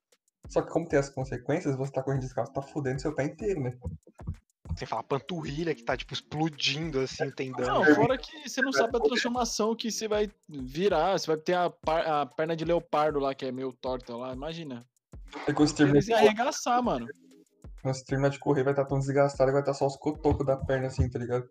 Só 0.50 0.62
que 0.62 0.72
como 0.72 0.88
tem 0.88 1.00
as 1.00 1.10
consequências, 1.10 1.76
você 1.76 1.92
tá 1.92 2.04
correndo 2.04 2.22
descalço, 2.22 2.54
tá 2.54 2.62
fudendo 2.62 3.02
seu 3.02 3.14
pé 3.14 3.26
inteiro, 3.26 3.62
né? 3.62 3.78
sem 4.76 4.88
falar 4.88 5.04
panturrilha 5.04 5.76
que 5.76 5.84
tá, 5.84 5.96
tipo, 5.96 6.14
explodindo, 6.14 7.00
assim, 7.00 7.30
tendão. 7.32 7.84
Não, 7.86 7.96
fora 7.96 8.18
que 8.18 8.50
você 8.50 8.62
não 8.62 8.72
sabe 8.72 8.98
a 8.98 9.00
transformação 9.00 9.76
que 9.76 9.92
você 9.92 10.08
vai 10.08 10.32
virar. 10.50 11.18
Você 11.18 11.28
vai 11.28 11.38
ter 11.38 11.54
a, 11.54 11.70
par- 11.70 12.08
a 12.08 12.26
perna 12.26 12.56
de 12.56 12.66
leopardo 12.66 13.20
lá, 13.20 13.36
que 13.36 13.46
é 13.46 13.52
meio 13.52 13.72
torta 13.74 14.16
lá. 14.16 14.34
Imagina. 14.34 14.86
Aí 15.48 15.54
quando 15.54 15.68
você 15.68 15.76
terminar 15.76 15.96
Eles 15.98 16.06
de, 16.06 16.14
arregaçar, 16.14 16.82
mano. 16.82 17.08
quando 17.82 17.94
você 17.94 18.06
terminar 18.06 18.30
de 18.30 18.40
correr, 18.40 18.64
vai 18.64 18.74
estar 18.74 18.86
tão 18.86 19.00
desgastado 19.00 19.50
que 19.50 19.54
vai 19.54 19.62
estar 19.62 19.74
só 19.74 19.86
os 19.86 19.98
cotocos 19.98 20.46
da 20.46 20.58
perna 20.58 20.88
assim, 20.88 21.10
tá 21.10 21.20
ligado? 21.20 21.48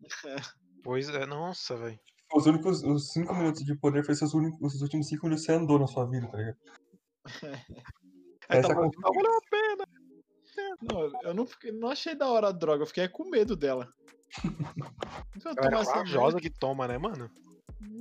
Pois 0.82 1.08
é, 1.08 1.26
nossa, 1.26 1.76
velho. 1.76 1.98
Os 2.32 2.46
únicos, 2.46 2.80
os 2.84 3.12
5 3.12 3.34
minutos 3.34 3.64
de 3.64 3.74
poder 3.74 4.04
foi 4.04 4.14
seus 4.14 4.34
únicos, 4.34 4.74
os 4.74 4.82
últimos 4.82 5.08
5 5.08 5.26
minutos 5.26 5.44
que 5.44 5.52
você 5.52 5.58
andou 5.58 5.80
na 5.80 5.88
sua 5.88 6.08
vida, 6.08 6.28
tá 6.28 6.36
ligado? 6.36 6.56
Aí 8.48 8.58
Essa 8.58 8.68
tá, 8.68 8.74
con- 8.74 8.90
não 8.96 9.12
valeu 9.12 9.36
a 9.36 9.40
pena. 9.50 9.86
Não, 10.82 11.20
eu 11.22 11.34
não, 11.34 11.46
fiquei- 11.46 11.72
não 11.72 11.88
achei 11.88 12.14
da 12.14 12.28
hora 12.28 12.48
a 12.48 12.52
droga, 12.52 12.82
eu 12.82 12.86
fiquei 12.86 13.08
com 13.08 13.28
medo 13.28 13.56
dela. 13.56 13.88
Então, 15.36 15.52
Ela 15.52 15.62
tomar 15.68 15.76
é 15.78 15.80
essa 15.82 15.92
corajosa 15.92 16.40
que 16.40 16.50
toma, 16.50 16.88
né, 16.88 16.98
mano? 16.98 17.30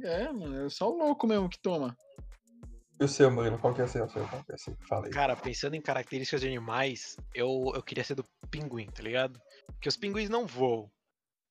É, 0.03 0.31
mano, 0.31 0.65
é 0.65 0.69
só 0.69 0.89
o 0.89 0.97
louco 0.97 1.27
mesmo 1.27 1.49
que 1.49 1.59
toma. 1.61 1.95
E 2.99 3.03
o 3.03 3.07
seu, 3.09 3.29
Murilo? 3.29 3.59
Qual 3.59 3.73
que 3.73 3.81
é 3.81 3.83
o 3.83 3.87
seu? 3.89 4.07
Qual 4.07 4.43
que 4.43 4.51
é 4.51 4.55
o 4.55 4.57
seu? 4.57 4.75
Fala 4.87 5.05
aí. 5.05 5.11
Cara, 5.11 5.35
pensando 5.35 5.75
em 5.75 5.81
características 5.81 6.39
de 6.41 6.47
animais, 6.47 7.17
eu, 7.33 7.71
eu 7.75 7.83
queria 7.83 8.03
ser 8.05 8.15
do 8.15 8.23
pinguim, 8.49 8.87
tá 8.87 9.03
ligado? 9.03 9.37
Porque 9.67 9.89
os 9.89 9.97
pinguins 9.97 10.29
não 10.29 10.47
voam. 10.47 10.89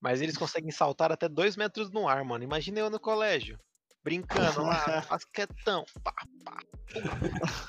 Mas 0.01 0.23
eles 0.23 0.37
conseguem 0.39 0.71
saltar 0.71 1.13
até 1.13 1.29
dois 1.29 1.55
metros 1.57 1.91
no 1.91 2.09
ar, 2.09 2.25
mano. 2.25 2.43
Imagina 2.45 2.81
eu 2.81 2.89
no 2.91 2.99
colégio. 2.99 3.59
Brincando 4.03 4.63
lá, 4.63 5.03
basquetão. 5.09 5.85
Pá, 6.03 6.15
pá. 6.45 6.59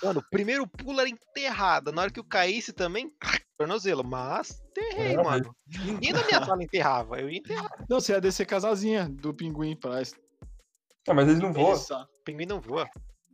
Mano, 0.03 0.19
o 0.19 0.29
primeiro 0.29 0.67
pulo 0.67 0.99
era 0.99 1.09
enterrada. 1.09 1.91
Na 1.91 2.03
hora 2.03 2.11
que 2.11 2.19
eu 2.19 2.23
caísse 2.23 2.73
também, 2.73 3.11
tornozelo. 3.57 4.03
Mas 4.03 4.61
enterrei, 4.69 5.13
É, 5.15 5.23
mano. 5.23 5.55
Ninguém 5.83 6.13
da 6.13 6.23
minha 6.25 6.45
sala 6.45 6.63
enterrava. 6.63 7.19
Eu 7.19 7.29
ia 7.29 7.39
enterrar. 7.39 7.69
Não, 7.89 7.99
você 7.99 8.11
ia 8.13 8.21
descer 8.21 8.45
com 8.45 8.55
as 8.55 8.65
asinhas 8.65 9.09
do 9.09 9.33
pinguim 9.33 9.75
pra 9.75 10.01
Ah, 11.07 11.13
mas 11.13 11.27
eles 11.27 11.39
não 11.39 11.51
voam. 11.53 11.75
pinguim 12.23 12.45
não 12.45 12.59
voa. 12.61 12.87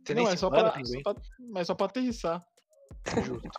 Você 0.04 0.14
Não, 0.14 0.24
nem 0.24 0.32
é 0.32 0.36
só 0.36 0.50
pinguim. 0.50 1.02
só 1.02 1.12
pra- 1.14 1.22
mas 1.50 1.66
só 1.66 1.74
pra 1.74 1.86
aterrissar. 1.86 2.42
Justo. 3.24 3.50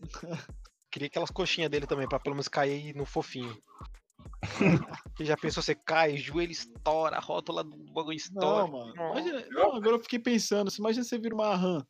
Queria 0.90 1.06
aquelas 1.08 1.30
coxinhas 1.30 1.70
dele 1.70 1.86
também, 1.86 2.06
pra 2.06 2.20
pelo 2.20 2.34
menos 2.34 2.48
cair 2.48 2.94
no 2.94 3.06
fofinho. 3.06 3.56
Você 5.16 5.24
já 5.24 5.36
pensou, 5.36 5.62
você 5.62 5.74
cai, 5.74 6.16
joelho 6.16 6.50
estoura, 6.50 7.16
a 7.16 7.20
rótula 7.20 7.62
do 7.62 7.76
bagulho 7.92 8.16
estoura. 8.16 8.62
Não, 8.62 8.68
mano. 8.68 8.94
Imagina, 8.94 9.46
não, 9.50 9.76
agora 9.76 9.96
eu 9.96 10.00
fiquei 10.00 10.18
pensando, 10.18 10.70
imagina 10.76 11.04
você 11.04 11.18
vira 11.18 11.34
uma 11.34 11.54
rã. 11.54 11.86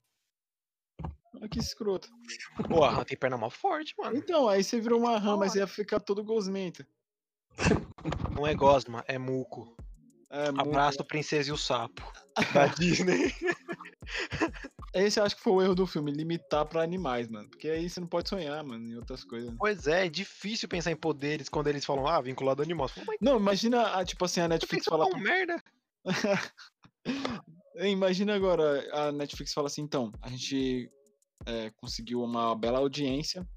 Olha 1.35 1.49
que 1.49 1.59
escroto. 1.59 2.09
Pô, 2.69 2.85
a 2.85 2.91
rã 2.91 3.05
tem 3.05 3.17
perna 3.17 3.39
mal 3.39 3.51
forte, 3.51 3.95
mano. 3.99 4.17
Então, 4.17 4.49
aí 4.49 4.63
você 4.63 4.81
virou 4.81 5.01
uma 5.01 5.19
rã, 5.19 5.37
mas 5.37 5.55
ia 5.55 5.67
ficar 5.67 5.99
todo 5.99 6.23
gosmento. 6.23 6.87
Não 8.35 8.47
é 8.47 8.55
gosma, 8.55 9.03
é 9.09 9.19
muco. 9.19 9.75
É, 10.31 10.49
Abraço, 10.49 11.05
princesa 11.05 11.51
e 11.51 11.53
o 11.53 11.57
sapo. 11.57 12.03
Da 12.53 12.67
Disney. 12.67 13.33
Esse 14.95 15.19
eu 15.21 15.25
acho 15.25 15.37
que 15.37 15.43
foi 15.43 15.53
o 15.53 15.63
erro 15.63 15.75
do 15.75 15.87
filme, 15.87 16.13
limitar 16.13 16.67
pra 16.67 16.83
animais, 16.83 17.29
mano. 17.29 17.49
Porque 17.49 17.69
aí 17.69 17.89
você 17.89 18.01
não 18.01 18.07
pode 18.07 18.29
sonhar, 18.29 18.63
mano, 18.63 18.87
em 18.87 18.97
outras 18.97 19.25
coisas. 19.25 19.55
Pois 19.59 19.87
é, 19.87 20.07
é 20.07 20.09
difícil 20.09 20.69
pensar 20.69 20.91
em 20.91 20.97
poderes 20.97 21.49
quando 21.49 21.69
eles 21.69 21.85
falam, 21.85 22.07
ah, 22.07 22.21
vinculado 22.21 22.63
fala, 22.63 23.07
mas 23.07 23.17
Não, 23.21 23.39
imagina, 23.39 23.95
a, 23.95 24.05
tipo 24.05 24.25
assim, 24.25 24.41
a 24.41 24.49
Netflix 24.49 24.85
pensa 24.85 24.91
fala. 24.91 25.09
tão 25.09 25.21
merda. 25.21 25.63
Imagina 27.77 28.35
agora, 28.35 28.87
a 28.93 29.13
Netflix 29.13 29.53
fala 29.55 29.67
assim, 29.67 29.83
então, 29.83 30.13
a 30.21 30.29
gente 30.29 30.91
é, 31.47 31.71
conseguiu 31.77 32.23
uma 32.23 32.55
bela 32.55 32.79
audiência, 32.79 33.49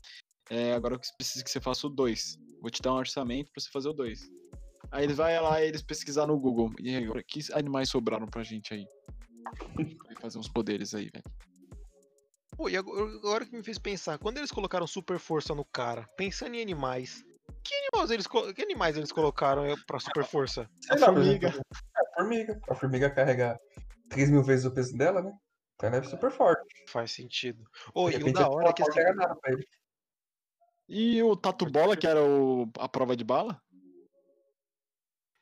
é, 0.49 0.73
agora 0.73 0.95
eu 0.95 0.99
preciso 1.17 1.43
que 1.43 1.49
você 1.49 1.59
faça 1.59 1.87
o 1.87 1.89
2. 1.89 2.37
Vou 2.61 2.69
te 2.69 2.81
dar 2.81 2.93
um 2.93 2.97
orçamento 2.97 3.51
pra 3.51 3.61
você 3.61 3.69
fazer 3.69 3.89
o 3.89 3.93
2. 3.93 4.19
Aí 4.91 5.03
eles 5.03 5.17
vai 5.17 5.39
lá 5.41 5.61
e 5.61 5.67
eles 5.67 5.81
pesquisar 5.81 6.27
no 6.27 6.39
Google. 6.39 6.71
E 6.79 6.95
agora, 6.95 7.23
que 7.23 7.41
animais 7.53 7.89
sobraram 7.89 8.27
pra 8.27 8.43
gente 8.43 8.73
aí? 8.73 8.87
Fazer 10.25 10.39
uns 10.39 10.47
poderes 10.47 10.95
aí, 10.95 11.07
velho. 11.13 11.23
Pô, 12.57 12.67
e 12.67 12.75
agora, 12.75 13.15
agora 13.15 13.45
que 13.45 13.55
me 13.55 13.61
fez 13.61 13.77
pensar, 13.77 14.17
quando 14.17 14.39
eles 14.39 14.51
colocaram 14.51 14.87
super 14.87 15.19
força 15.19 15.53
no 15.53 15.63
cara, 15.63 16.09
pensando 16.17 16.55
em 16.55 16.61
animais, 16.63 17.23
que 17.63 17.75
animais 17.75 18.09
eles, 18.09 18.25
que 18.55 18.61
animais 18.63 18.97
eles 18.97 19.11
colocaram 19.11 19.63
pra 19.85 19.99
super 19.99 20.25
força? 20.25 20.67
Sei 20.81 20.95
A 20.95 21.05
formiga. 21.05 21.49
É, 21.49 21.51
a 21.51 22.15
formiga. 22.15 22.59
A 22.67 22.73
formiga 22.73 23.09
carrega 23.11 23.59
3 24.09 24.31
mil 24.31 24.41
vezes 24.41 24.65
o 24.65 24.73
peso 24.73 24.97
dela, 24.97 25.21
né? 25.21 25.31
Então 25.75 25.89
ela 25.89 25.97
é 25.97 26.03
super 26.03 26.31
forte. 26.31 26.65
Faz 26.87 27.11
sentido. 27.11 27.63
Ô, 27.93 28.09
e 28.09 28.15
o 28.15 28.33
da 28.33 28.49
hora 28.49 28.69
é 28.69 28.73
que 28.73 28.81
não 28.81 28.89
assim, 28.89 28.97
pega 28.97 29.13
nada 29.13 29.35
pra 29.35 29.53
ele. 29.53 29.67
E 30.89 31.21
o 31.21 31.35
Tatu 31.35 31.69
Bola, 31.69 31.95
que 31.95 32.07
era 32.07 32.23
o, 32.23 32.67
a 32.79 32.89
prova 32.89 33.15
de 33.15 33.23
bala? 33.23 33.61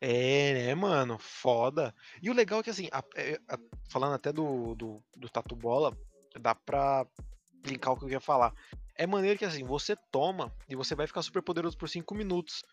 É, 0.05 0.53
né, 0.53 0.75
mano? 0.75 1.17
Foda. 1.17 1.95
E 2.21 2.29
o 2.29 2.33
legal 2.33 2.59
é 2.59 2.63
que, 2.63 2.69
assim, 2.69 2.89
a- 2.91 3.01
é, 3.15 3.39
a- 3.47 3.57
falando 3.89 4.15
até 4.15 4.33
do, 4.33 4.75
do, 4.75 5.01
do 5.15 5.29
Tatu 5.29 5.55
Bola, 5.55 5.97
dá 6.41 6.53
pra 6.53 7.07
linkar 7.65 7.93
o 7.93 7.97
que 7.97 8.03
eu 8.03 8.09
ia 8.09 8.19
falar. 8.19 8.53
É 8.95 9.07
maneiro 9.07 9.39
que, 9.39 9.45
assim, 9.45 9.63
você 9.63 9.95
toma 10.11 10.53
e 10.67 10.75
você 10.75 10.93
vai 10.93 11.07
ficar 11.07 11.21
super 11.21 11.41
poderoso 11.41 11.77
por 11.77 11.87
5 11.87 12.13
minutos. 12.13 12.63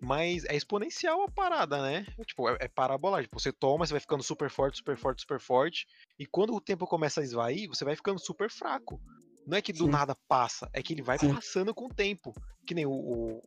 Mas 0.00 0.44
é 0.46 0.56
exponencial 0.56 1.22
a 1.22 1.30
parada, 1.30 1.82
né? 1.82 2.06
Tipo, 2.26 2.48
é, 2.48 2.56
é 2.60 2.68
parabolagem. 2.68 3.28
Você 3.32 3.52
toma, 3.52 3.86
você 3.86 3.92
vai 3.92 4.00
ficando 4.00 4.22
super 4.22 4.48
forte, 4.48 4.78
super 4.78 4.96
forte, 4.96 5.20
super 5.20 5.40
forte. 5.40 5.86
E 6.18 6.24
quando 6.26 6.54
o 6.54 6.60
tempo 6.62 6.86
começa 6.86 7.20
a 7.20 7.24
esvair, 7.24 7.68
você 7.68 7.84
vai 7.84 7.94
ficando 7.94 8.18
super 8.18 8.50
fraco. 8.50 8.98
Não 9.46 9.58
é 9.58 9.62
que 9.62 9.72
do 9.72 9.84
Sim. 9.84 9.90
nada 9.90 10.16
passa, 10.26 10.68
é 10.72 10.82
que 10.82 10.94
ele 10.94 11.02
vai 11.02 11.18
Sim. 11.18 11.34
passando 11.34 11.74
com 11.74 11.86
o 11.86 11.94
tempo. 11.94 12.32
Que 12.66 12.74
nem 12.74 12.86
o, 12.86 12.90
o, 12.92 13.42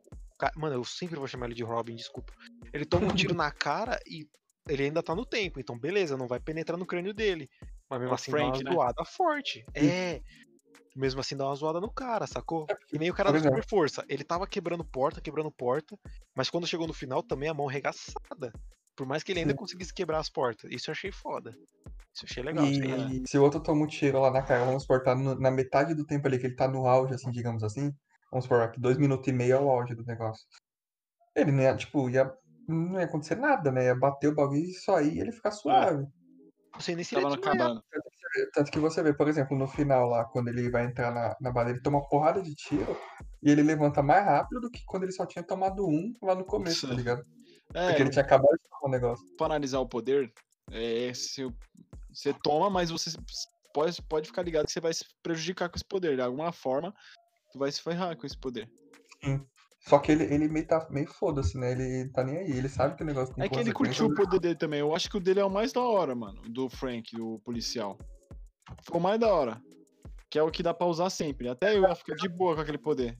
Mano, 0.55 0.75
eu 0.75 0.83
sempre 0.83 1.15
vou 1.17 1.27
chamar 1.27 1.47
ele 1.47 1.55
de 1.55 1.63
Robin, 1.63 1.95
desculpa. 1.95 2.33
Ele 2.73 2.85
toma 2.85 3.07
um 3.07 3.15
tiro 3.15 3.33
na 3.35 3.51
cara 3.51 3.99
e 4.05 4.27
ele 4.67 4.83
ainda 4.83 5.01
tá 5.01 5.15
no 5.15 5.25
tempo, 5.25 5.59
então 5.59 5.79
beleza, 5.79 6.17
não 6.17 6.27
vai 6.27 6.39
penetrar 6.39 6.77
no 6.77 6.85
crânio 6.85 7.13
dele. 7.13 7.49
Mas 7.89 7.99
mesmo 7.99 8.09
É 8.09 8.11
o 8.11 8.15
assim 8.15 8.31
Frank, 8.31 8.63
dá 8.63 8.69
né? 8.69 8.75
uma 8.75 8.83
zoada 8.83 9.05
forte. 9.05 9.65
É. 9.73 10.21
Mesmo 10.95 11.19
assim 11.19 11.37
dá 11.37 11.45
uma 11.45 11.55
zoada 11.55 11.79
no 11.79 11.91
cara, 11.91 12.25
sacou? 12.27 12.65
E 12.91 12.97
nem 12.97 13.09
o 13.09 13.13
cara 13.13 13.31
da 13.31 13.39
super 13.39 13.65
força. 13.67 14.03
Ele 14.09 14.23
tava 14.23 14.47
quebrando 14.47 14.83
porta, 14.83 15.21
quebrando 15.21 15.51
porta, 15.51 15.97
mas 16.35 16.49
quando 16.49 16.67
chegou 16.67 16.87
no 16.87 16.93
final 16.93 17.21
também 17.23 17.47
a 17.49 17.53
mão 17.53 17.67
regaçada. 17.67 18.51
Por 18.95 19.05
mais 19.05 19.21
que 19.21 19.31
ele 19.31 19.41
ainda 19.41 19.51
Sim. 19.51 19.57
conseguisse 19.57 19.93
quebrar 19.93 20.17
as 20.17 20.29
portas. 20.29 20.71
Isso 20.71 20.89
eu 20.89 20.93
achei 20.93 21.11
foda. 21.11 21.51
Isso 22.13 22.25
eu 22.25 22.27
achei 22.29 22.43
legal. 22.43 22.65
aí. 22.65 23.21
E 23.23 23.27
se 23.29 23.37
o 23.37 23.43
outro 23.43 23.61
toma 23.61 23.83
um 23.83 23.87
tiro 23.87 24.19
lá 24.19 24.31
na 24.31 24.41
cara, 24.41 24.65
vamos 24.65 24.83
supor, 24.83 25.03
tá 25.03 25.13
na 25.15 25.51
metade 25.51 25.93
do 25.93 26.03
tempo 26.05 26.27
ali 26.27 26.39
que 26.39 26.47
ele 26.47 26.55
tá 26.55 26.67
no 26.67 26.87
auge, 26.87 27.13
assim, 27.13 27.29
digamos 27.29 27.63
assim. 27.63 27.93
Vamos 28.31 28.45
supor 28.45 28.71
que 28.71 28.79
dois 28.79 28.97
minutos 28.97 29.27
e 29.27 29.31
meio 29.31 29.55
é 29.55 29.59
o 29.59 29.69
auge 29.69 29.95
do 29.95 30.05
negócio. 30.05 30.45
Ele 31.35 31.51
não 31.51 31.63
ia, 31.63 31.75
tipo, 31.75 32.09
ia, 32.09 32.31
não 32.67 32.99
ia 32.99 33.05
acontecer 33.05 33.35
nada, 33.35 33.71
né? 33.71 33.85
Ia 33.85 33.95
bater 33.95 34.27
o 34.27 34.35
bagulho 34.35 34.59
e 34.59 34.73
só 34.73 34.97
aí 34.97 35.19
ele 35.19 35.31
ficar 35.31 35.51
suave. 35.51 36.05
Não 36.73 36.81
sei 36.81 36.95
nem 36.95 37.03
se 37.03 37.15
Tava 37.15 37.33
acabando. 37.33 37.83
Tanto 38.53 38.71
que 38.71 38.79
você 38.79 39.01
vê, 39.01 39.13
por 39.13 39.27
exemplo, 39.27 39.57
no 39.57 39.67
final 39.67 40.07
lá, 40.09 40.25
quando 40.25 40.49
ele 40.49 40.69
vai 40.69 40.85
entrar 40.85 41.11
na, 41.11 41.35
na 41.41 41.51
bala, 41.51 41.69
ele 41.71 41.81
toma 41.81 41.97
uma 41.97 42.07
porrada 42.07 42.41
de 42.41 42.53
tiro 42.53 42.95
e 43.41 43.49
ele 43.49 43.63
levanta 43.63 44.03
mais 44.03 44.23
rápido 44.23 44.61
do 44.61 44.69
que 44.69 44.83
quando 44.85 45.03
ele 45.03 45.11
só 45.11 45.25
tinha 45.25 45.43
tomado 45.43 45.87
um 45.87 46.13
lá 46.21 46.35
no 46.35 46.45
começo, 46.45 46.87
tá 46.87 46.93
Sim. 46.93 46.97
ligado? 46.99 47.25
É, 47.73 47.87
Porque 47.87 48.01
ele 48.03 48.09
tinha 48.11 48.23
acabado 48.23 48.51
de 48.51 48.69
tomar 48.69 48.87
o 48.87 48.89
negócio. 48.89 49.25
pra 49.37 49.47
analisar 49.47 49.79
o 49.79 49.87
poder, 49.87 50.31
é, 50.71 51.11
se 51.13 51.51
você 52.13 52.33
toma, 52.43 52.69
mas 52.69 52.91
você 52.91 53.09
pode, 53.73 54.01
pode 54.03 54.27
ficar 54.27 54.43
ligado 54.43 54.65
que 54.65 54.71
você 54.71 54.79
vai 54.79 54.93
se 54.93 55.05
prejudicar 55.23 55.69
com 55.69 55.75
esse 55.75 55.85
poder. 55.85 56.15
De 56.15 56.21
alguma 56.21 56.51
forma, 56.51 56.93
tu 57.51 57.59
vai 57.59 57.71
se 57.71 57.81
ferrar 57.81 58.15
com 58.17 58.25
esse 58.25 58.37
poder. 58.37 58.69
Só 59.79 59.99
que 59.99 60.11
ele, 60.11 60.25
ele 60.25 60.47
meio 60.49 60.67
tá 60.67 60.85
meio 60.89 61.07
foda-se, 61.07 61.57
né? 61.57 61.71
Ele 61.71 62.09
tá 62.09 62.23
nem 62.23 62.37
aí, 62.37 62.51
ele 62.51 62.67
sabe 62.67 62.95
que 62.95 63.03
o 63.03 63.05
negócio 63.05 63.33
tem 63.33 63.45
É 63.45 63.49
que 63.49 63.59
ele 63.59 63.71
curtiu 63.71 64.07
o 64.07 64.13
poder 64.13 64.39
dele 64.39 64.55
também. 64.55 64.79
Eu 64.81 64.93
acho 64.93 65.09
que 65.09 65.17
o 65.17 65.19
dele 65.19 65.39
é 65.39 65.45
o 65.45 65.49
mais 65.49 65.71
da 65.71 65.81
hora, 65.81 66.13
mano. 66.13 66.41
Do 66.49 66.69
Frank, 66.69 67.15
do 67.15 67.39
policial. 67.39 67.97
Ficou 68.83 68.99
mais 68.99 69.19
da 69.19 69.33
hora. 69.33 69.61
Que 70.29 70.37
é 70.37 70.43
o 70.43 70.51
que 70.51 70.61
dá 70.61 70.73
pra 70.73 70.87
usar 70.87 71.09
sempre. 71.09 71.47
Até 71.47 71.77
eu 71.77 71.83
ia 71.83 71.95
ficar 71.95 72.15
de 72.15 72.27
boa 72.27 72.55
com 72.55 72.61
aquele 72.61 72.77
poder. 72.77 73.17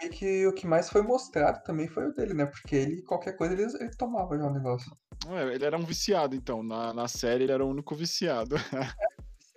meio 0.00 0.12
que 0.12 0.46
o 0.46 0.52
que 0.52 0.66
mais 0.66 0.88
foi 0.88 1.02
mostrado 1.02 1.62
também 1.64 1.88
foi 1.88 2.06
o 2.06 2.14
dele, 2.14 2.34
né? 2.34 2.46
Porque 2.46 2.76
ele, 2.76 3.02
qualquer 3.02 3.32
coisa, 3.32 3.54
ele, 3.54 3.64
ele 3.64 3.96
tomava 3.96 4.38
já 4.38 4.46
o 4.46 4.52
negócio. 4.52 4.96
É, 5.28 5.54
ele 5.54 5.64
era 5.64 5.76
um 5.76 5.84
viciado, 5.84 6.36
então. 6.36 6.62
Na, 6.62 6.94
na 6.94 7.08
série, 7.08 7.44
ele 7.44 7.52
era 7.52 7.64
o 7.64 7.68
único 7.68 7.96
viciado. 7.96 8.54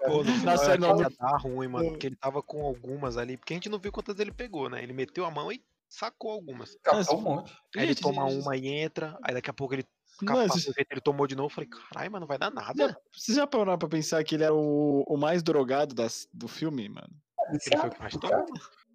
Pô, 0.06 0.24
no 0.24 0.44
Na 0.44 0.58
final 0.58 0.98
não, 0.98 1.10
dar 1.10 1.38
ruim, 1.38 1.68
mano, 1.68 1.86
no- 1.86 1.92
porque 1.92 2.08
ele 2.08 2.16
tava 2.16 2.42
com 2.42 2.64
algumas 2.66 3.18
ali, 3.18 3.36
porque 3.38 3.54
a 3.54 3.56
gente 3.58 3.70
não 3.70 3.78
viu 3.80 3.92
quantas 3.92 4.18
ele 4.20 4.32
pegou, 4.32 4.70
né? 4.70 4.82
Ele 4.82 4.94
meteu 4.94 5.26
a 5.26 5.32
mão 5.32 5.52
e 5.52 5.62
sacou 5.90 6.32
algumas. 6.32 6.76
Captar 6.84 7.16
um 7.16 7.22
monte. 7.22 7.54
Aí 7.76 7.84
ele 7.84 7.96
toma 7.96 8.30
gente, 8.30 8.42
uma 8.42 8.56
e 8.56 8.68
entra, 8.68 9.18
aí 9.24 9.34
daqui 9.34 9.50
a 9.50 9.54
pouco 9.54 9.74
ele 9.74 9.86
Não, 10.22 10.28
capa, 10.36 10.48
vocês- 10.48 10.74
ele 10.78 11.02
tomou 11.02 11.28
de 11.28 11.36
novo, 11.36 11.48
eu 11.48 11.54
falei, 11.54 11.70
caralho, 11.70 12.12
mas 12.12 12.22
não 12.22 12.28
vai 12.28 12.38
dar 12.38 12.52
nada. 12.52 12.98
Vocês 13.12 13.36
já 13.36 13.46
pararam 13.46 13.78
pra 13.78 13.90
pensar 13.90 14.24
que 14.24 14.36
ele 14.36 14.44
era 14.44 14.54
o, 14.54 15.04
o 15.08 15.18
mais 15.18 15.44
drogado 15.44 15.94
das, 15.94 16.28
do 16.34 16.48
filme, 16.48 16.88
mano? 16.90 17.10
Ele 17.50 17.78
foi 17.78 17.90
o 17.90 17.92
que 17.92 18.00
mais. 18.00 18.14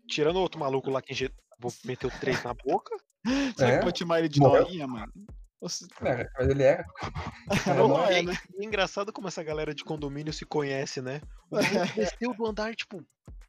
Tirando 0.09 0.36
o 0.36 0.40
outro 0.40 0.61
maluco 0.61 0.90
lá 0.90 1.02
que 1.02 1.12
meteu 1.84 2.11
três 2.20 2.42
na 2.44 2.55
boca. 2.55 2.94
Será 3.57 3.70
É? 3.72 3.78
que 3.78 3.84
pode 3.84 3.98
chamar 3.98 4.18
ele 4.20 4.28
de 4.28 4.38
Morreu. 4.40 4.62
noinha, 4.64 4.86
mano? 4.86 5.12
Você- 5.61 5.86
É, 6.02 6.28
mas 6.38 6.48
ele. 6.48 6.62
Era 7.66 7.74
Não 7.76 7.88
nóia. 7.88 8.12
é, 8.14 8.18
é, 8.18 8.22
né? 8.22 8.34
é 8.59 8.64
engraçado 8.64 9.12
como 9.12 9.28
essa 9.28 9.42
galera 9.42 9.74
de 9.74 9.84
condomínio 9.84 10.32
se 10.32 10.44
conhece, 10.44 11.00
né? 11.00 11.20
O 11.50 11.57
desceu 12.20 12.34
do 12.34 12.46
andar, 12.46 12.74
tipo, 12.74 13.02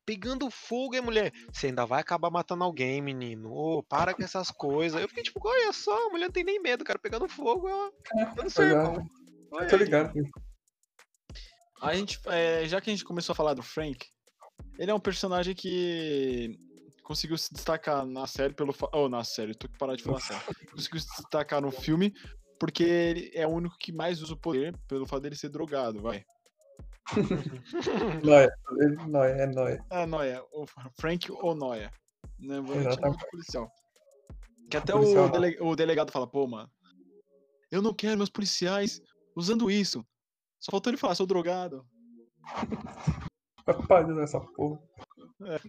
pegando 0.05 0.49
fogo 0.49 0.95
e 0.95 0.99
a 0.99 1.01
mulher. 1.01 1.33
Você 1.51 1.67
ainda 1.67 1.85
vai 1.85 1.99
acabar 2.01 2.29
matando 2.29 2.63
alguém, 2.63 3.01
menino. 3.01 3.51
Ô, 3.51 3.83
para 3.83 4.13
com 4.13 4.23
essas 4.23 4.49
coisas. 4.51 5.01
Eu 5.01 5.07
fiquei 5.09 5.23
tipo, 5.23 5.39
olha 5.45 5.73
só, 5.73 6.07
a 6.07 6.09
mulher 6.09 6.25
não 6.27 6.31
tem 6.33 6.43
nem 6.43 6.61
medo, 6.61 6.83
cara. 6.85 6.99
Pegando 6.99 7.27
fogo, 7.27 7.67
ela. 7.67 7.91
Eu 8.37 8.43
não 8.43 8.49
sei, 8.49 8.65
Pois 8.65 8.71
é. 8.71 8.71
irmão. 8.71 9.07
Olha 9.51 9.67
Tô 9.67 9.75
ligado. 9.75 10.13
A 11.81 11.93
gente, 11.93 12.19
é, 12.27 12.65
já 12.67 12.79
que 12.79 12.89
a 12.89 12.93
gente 12.93 13.03
começou 13.03 13.33
a 13.33 13.35
falar 13.35 13.53
do 13.53 13.61
Frank, 13.61 14.07
ele 14.79 14.89
é 14.89 14.93
um 14.93 14.99
personagem 14.99 15.53
que 15.53 16.57
conseguiu 17.05 17.37
se 17.37 17.53
destacar 17.53 18.05
na 18.05 18.25
série 18.27 18.53
pelo. 18.53 18.73
fa- 18.73 18.89
Oh, 18.91 19.07
na 19.07 19.23
série, 19.23 19.53
tô 19.53 19.67
que 19.69 19.77
parar 19.77 19.95
de 19.95 20.03
falar 20.03 20.19
sério. 20.19 20.41
Conseguiu 20.75 20.99
se 20.99 21.07
destacar 21.21 21.61
no 21.61 21.71
filme 21.71 22.11
porque 22.59 22.83
ele 22.83 23.31
é 23.33 23.45
o 23.45 23.51
único 23.51 23.77
que 23.77 23.91
mais 23.91 24.21
usa 24.21 24.33
o 24.33 24.37
poder 24.37 24.75
pelo 24.87 25.05
fato 25.05 25.21
dele 25.21 25.35
ser 25.35 25.49
drogado, 25.49 26.01
vai. 26.01 26.25
Noia. 28.23 28.51
Noia, 29.07 29.31
é 29.33 29.45
noia. 29.45 29.85
Ah, 29.91 30.07
Noia, 30.07 30.43
o 30.51 30.65
Frank 30.99 31.31
ou 31.31 31.53
Noia. 31.55 31.91
Né? 32.39 32.59
Vou 32.59 32.75
de 32.75 33.29
policial. 33.29 33.69
Que 34.69 34.77
até 34.77 34.91
Policial 34.93 35.25
o, 35.25 35.29
dele- 35.29 35.57
o 35.61 35.75
delegado 35.75 36.11
fala, 36.11 36.25
pô, 36.27 36.47
mano, 36.47 36.69
eu 37.71 37.81
não 37.81 37.93
quero 37.93 38.17
meus 38.17 38.29
policiais 38.29 38.99
usando 39.35 39.69
isso. 39.69 40.03
Só 40.59 40.71
faltou 40.71 40.89
ele 40.89 40.97
falar, 40.97 41.13
sou 41.13 41.27
drogado. 41.27 41.85
Para 43.87 44.07
nessa 44.07 44.39
porra. 44.39 44.79
É. 45.43 45.59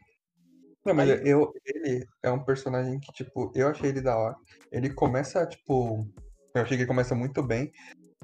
Não, 0.86 0.94
mas 0.94 1.10
Aí- 1.10 1.28
eu, 1.28 1.52
ele 1.64 2.06
é 2.22 2.30
um 2.30 2.42
personagem 2.44 2.98
que, 3.00 3.12
tipo, 3.12 3.50
eu 3.54 3.68
achei 3.68 3.90
ele 3.90 4.00
da 4.00 4.16
hora. 4.16 4.36
Ele 4.70 4.88
começa, 4.90 5.44
tipo. 5.46 6.06
Eu 6.54 6.62
achei 6.62 6.76
que 6.76 6.82
ele 6.84 6.88
começa 6.88 7.14
muito 7.14 7.42
bem. 7.42 7.70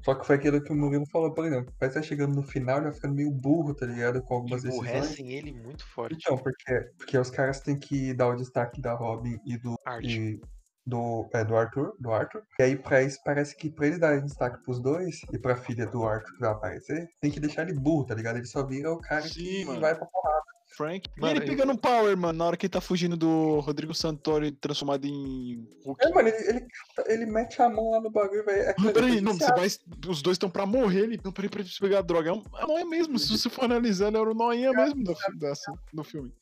Só 0.04 0.14
que 0.14 0.26
foi 0.26 0.36
aquilo 0.36 0.60
que 0.62 0.72
o 0.72 0.74
Murilo 0.74 1.06
falou, 1.12 1.32
por 1.32 1.44
exemplo. 1.44 1.72
Parece 1.78 1.96
que 1.96 2.02
tá 2.02 2.08
chegando 2.08 2.34
no 2.34 2.42
final, 2.42 2.76
ele 2.78 2.86
vai 2.86 2.94
ficando 2.94 3.14
meio 3.14 3.30
burro, 3.30 3.74
tá 3.74 3.86
ligado? 3.86 4.20
Com 4.22 4.34
algumas 4.34 4.62
decisões. 4.62 4.88
Emburrecem 4.90 5.32
ele 5.32 5.52
muito 5.52 5.86
forte. 5.86 6.16
Então, 6.20 6.36
porque, 6.38 6.80
porque 6.96 7.18
os 7.18 7.30
caras 7.30 7.60
têm 7.60 7.78
que 7.78 8.12
dar 8.14 8.28
o 8.28 8.34
destaque 8.36 8.80
da 8.80 8.94
Robin 8.94 9.38
e 9.46 9.56
do. 9.58 9.76
E 10.00 10.40
do, 10.84 11.28
é, 11.32 11.44
do 11.44 11.54
Arthur, 11.54 11.94
do 12.00 12.10
Arthur. 12.12 12.42
E 12.58 12.62
aí, 12.64 12.76
pra 12.76 13.02
isso, 13.02 13.18
parece 13.24 13.56
que 13.56 13.70
pra 13.70 13.86
eles 13.86 14.00
darem 14.00 14.24
destaque 14.24 14.60
pros 14.64 14.80
dois 14.80 15.20
e 15.32 15.38
pra 15.38 15.54
filha 15.54 15.86
do 15.86 16.04
Arthur 16.04 16.32
que 16.34 16.40
vai 16.40 16.50
aparecer, 16.50 17.06
tem 17.20 17.30
que 17.30 17.38
deixar 17.38 17.62
ele 17.62 17.78
burro, 17.78 18.04
tá 18.04 18.14
ligado? 18.16 18.38
Ele 18.38 18.46
só 18.46 18.66
vira 18.66 18.90
o 18.92 18.98
cara 18.98 19.22
Sim, 19.22 19.44
que 19.44 19.64
mano. 19.66 19.80
vai 19.80 19.94
pra 19.94 20.06
porrada. 20.06 20.42
Frank. 20.76 21.08
Mano, 21.16 21.34
e 21.34 21.36
ele 21.38 21.46
pegando 21.46 21.76
power, 21.76 22.16
mano, 22.16 22.38
na 22.38 22.44
hora 22.44 22.56
que 22.56 22.66
ele 22.66 22.72
tá 22.72 22.80
fugindo 22.80 23.16
do 23.16 23.60
Rodrigo 23.60 23.94
Santoro 23.94 24.50
transformado 24.52 25.06
em 25.06 25.68
Hulk. 25.84 26.04
É, 26.04 26.10
mano, 26.10 26.28
ele, 26.28 26.48
ele, 26.48 26.66
ele 27.06 27.26
mete 27.26 27.60
a 27.60 27.68
mão 27.68 27.90
lá 27.90 28.00
no 28.00 28.10
bagulho, 28.10 28.44
velho. 28.44 28.62
É 28.62 28.74
Não, 28.78 28.92
peraí, 28.92 29.20
não, 29.20 29.34
você 29.34 29.52
vai. 29.52 29.68
Os 30.08 30.22
dois 30.22 30.36
estão 30.36 30.50
pra 30.50 30.66
morrer. 30.66 31.00
Ele, 31.00 31.20
não, 31.22 31.32
peraí, 31.32 31.48
peraí, 31.48 31.64
preciso 31.64 31.80
pegar 31.80 31.98
a 31.98 32.02
droga. 32.02 32.30
É 32.30 32.32
um, 32.32 32.42
é 32.58 32.64
um 32.64 32.68
noia 32.68 32.86
mesmo. 32.86 33.18
Se 33.18 33.36
você 33.36 33.48
for 33.50 33.64
analisando, 33.64 34.18
era 34.18 34.30
o 34.30 34.34
noinha 34.34 34.72
mesmo 34.72 35.02
dessa, 35.38 35.72
do 35.92 36.04
filme. 36.04 36.32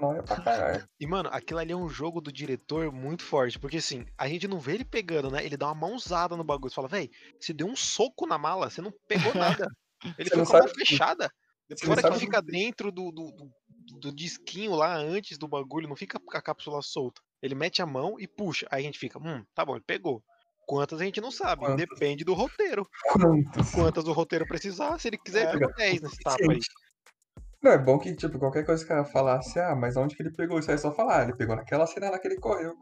Não 0.00 0.16
é 0.16 0.22
pra 0.22 0.40
caralho. 0.40 0.88
E, 0.98 1.06
mano, 1.06 1.28
aquilo 1.32 1.60
ali 1.60 1.72
é 1.72 1.76
um 1.76 1.88
jogo 1.88 2.20
do 2.20 2.32
diretor 2.32 2.90
muito 2.92 3.22
forte. 3.22 3.58
Porque, 3.58 3.76
assim, 3.76 4.04
a 4.18 4.28
gente 4.28 4.48
não 4.48 4.58
vê 4.58 4.74
ele 4.74 4.84
pegando, 4.84 5.30
né? 5.30 5.44
Ele 5.44 5.56
dá 5.56 5.66
uma 5.66 5.74
mãozada 5.74 6.36
no 6.36 6.44
bagulho. 6.44 6.70
Você 6.70 6.74
fala, 6.74 6.88
véi, 6.88 7.10
você 7.38 7.52
deu 7.52 7.66
um 7.66 7.76
soco 7.76 8.26
na 8.26 8.36
mala, 8.36 8.68
você 8.68 8.82
não 8.82 8.92
pegou 9.06 9.32
nada. 9.34 9.68
Ele 10.18 10.28
Você 10.28 10.36
não 10.36 10.44
com 10.44 10.56
a 10.56 10.60
mão 10.60 10.68
fechada. 10.68 11.30
Você 11.68 11.86
Fora 11.86 12.02
que 12.02 12.18
fica 12.18 12.42
dentro 12.42 12.92
do, 12.92 13.10
do, 13.10 13.32
do, 13.32 13.50
do 14.00 14.14
disquinho 14.14 14.74
lá 14.74 14.96
antes 14.96 15.38
do 15.38 15.48
bagulho, 15.48 15.88
não 15.88 15.96
fica 15.96 16.20
com 16.20 16.36
a 16.36 16.42
cápsula 16.42 16.82
solta. 16.82 17.22
Ele 17.42 17.54
mete 17.54 17.80
a 17.80 17.86
mão 17.86 18.16
e 18.18 18.26
puxa. 18.26 18.66
Aí 18.70 18.82
a 18.82 18.86
gente 18.86 18.98
fica, 18.98 19.18
hum, 19.18 19.44
tá 19.54 19.64
bom, 19.64 19.74
ele 19.74 19.84
pegou. 19.86 20.22
Quantas 20.66 21.00
a 21.00 21.04
gente 21.04 21.20
não 21.20 21.30
sabe, 21.30 21.62
Quantas? 21.62 21.76
depende 21.76 22.24
do 22.24 22.34
roteiro. 22.34 22.86
Quantos? 23.12 23.70
Quantas 23.70 24.06
o 24.06 24.12
roteiro 24.12 24.46
precisar, 24.46 24.98
se 24.98 25.08
ele 25.08 25.18
quiser, 25.18 25.48
É, 25.48 25.52
pegou 25.52 25.74
10 25.74 26.00
nesse 26.02 26.18
tapa 26.18 26.38
aí. 26.50 26.60
Não, 27.62 27.72
é 27.72 27.78
bom 27.78 27.98
que, 27.98 28.14
tipo, 28.14 28.38
qualquer 28.38 28.64
coisa 28.64 28.84
que 28.84 28.92
o 28.92 28.94
cara 28.94 29.04
falasse, 29.06 29.58
ah, 29.58 29.74
mas 29.74 29.96
onde 29.96 30.14
que 30.14 30.22
ele 30.22 30.32
pegou? 30.32 30.58
Isso 30.58 30.70
aí 30.70 30.74
é 30.74 30.78
só 30.78 30.92
falar, 30.92 31.20
ah, 31.20 31.22
ele 31.24 31.34
pegou 31.34 31.56
naquela 31.56 31.86
cena 31.86 32.10
lá 32.10 32.18
que 32.18 32.28
ele 32.28 32.38
correu. 32.38 32.74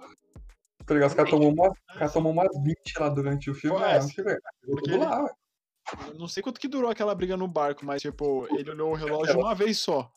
Tá 0.84 0.94
ligado? 0.94 1.10
Os 1.10 1.14
caras 1.14 1.30
tomou 1.30 1.52
umas, 1.52 1.70
os 1.70 1.94
caras 1.94 2.12
tomou 2.12 2.32
umas 2.32 2.48
20 2.64 2.98
lá 2.98 3.08
durante 3.08 3.50
o 3.50 3.54
filme, 3.54 3.78
ah, 3.80 4.00
onde 4.02 4.12
que? 4.14 4.22
Pegou 4.22 4.40
Porque 4.66 4.90
tudo 4.90 5.04
lá, 5.04 5.22
ué. 5.22 5.30
Eu 6.08 6.14
não 6.14 6.28
sei 6.28 6.42
quanto 6.42 6.60
que 6.60 6.68
durou 6.68 6.90
aquela 6.90 7.14
briga 7.14 7.36
no 7.36 7.48
barco, 7.48 7.84
mas, 7.84 8.00
tipo, 8.02 8.46
ele 8.56 8.70
olhou 8.70 8.92
o 8.92 8.94
relógio 8.94 9.38
uma 9.38 9.54
vez 9.54 9.78
só. 9.78 10.10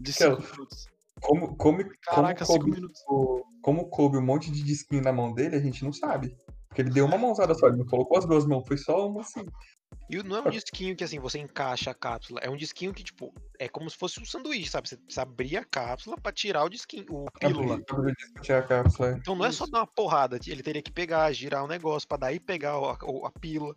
De 0.00 0.10
Aquela- 0.10 0.40
5 0.40 0.52
minutos. 0.52 0.86
Como, 1.20 1.56
como, 1.56 1.78
Caraca, 2.02 2.44
como, 2.44 2.58
5 2.58 2.64
coube, 2.64 2.70
minutos. 2.72 3.00
o- 3.06 3.44
como 3.62 3.88
coube 3.88 4.16
um 4.16 4.22
monte 4.22 4.50
de 4.50 4.62
disquinho 4.62 5.02
na 5.02 5.12
mão 5.12 5.32
dele, 5.32 5.54
a 5.56 5.60
gente 5.60 5.84
não 5.84 5.92
sabe. 5.92 6.36
Porque 6.68 6.80
ele 6.82 6.90
deu 6.90 7.04
uma 7.04 7.18
mãozada 7.18 7.54
só, 7.54 7.68
ele 7.68 7.76
não 7.76 7.84
colocou 7.86 8.18
as 8.18 8.24
duas 8.26 8.46
mãos, 8.46 8.66
foi 8.66 8.78
só 8.78 9.06
uma 9.06 9.20
assim. 9.20 9.44
E 10.10 10.20
não 10.22 10.38
é 10.38 10.40
um 10.48 10.50
disquinho 10.50 10.96
que 10.96 11.04
assim, 11.04 11.20
você 11.20 11.38
encaixa 11.38 11.90
a 11.90 11.94
cápsula. 11.94 12.40
É 12.42 12.48
um 12.50 12.56
disquinho 12.56 12.92
que, 12.94 13.04
tipo, 13.04 13.32
é 13.58 13.68
como 13.68 13.88
se 13.88 13.96
fosse 13.96 14.20
um 14.20 14.24
sanduíche, 14.24 14.70
sabe? 14.70 14.88
Você 14.88 14.96
precisa 14.96 15.22
abrir 15.22 15.58
a 15.58 15.64
cápsula 15.64 16.16
pra 16.16 16.32
tirar 16.32 16.64
o 16.64 16.68
disquinho, 16.70 17.04
o 17.10 17.26
pílula. 17.38 17.76
O 17.76 18.12
disco 18.12 18.52
a 18.54 18.62
cápsula. 18.62 19.10
é. 19.10 19.12
Então 19.12 19.36
não 19.36 19.44
é 19.44 19.52
só 19.52 19.66
dar 19.66 19.80
uma 19.80 19.86
porrada, 19.86 20.38
ele 20.46 20.62
teria 20.62 20.82
que 20.82 20.90
pegar, 20.90 21.30
girar 21.32 21.62
o 21.62 21.68
negócio 21.68 22.08
pra 22.08 22.16
daí 22.18 22.40
pegar 22.40 22.78
o- 22.80 22.86
a, 22.90 22.98
o- 23.04 23.26
a 23.26 23.30
pílula. 23.30 23.76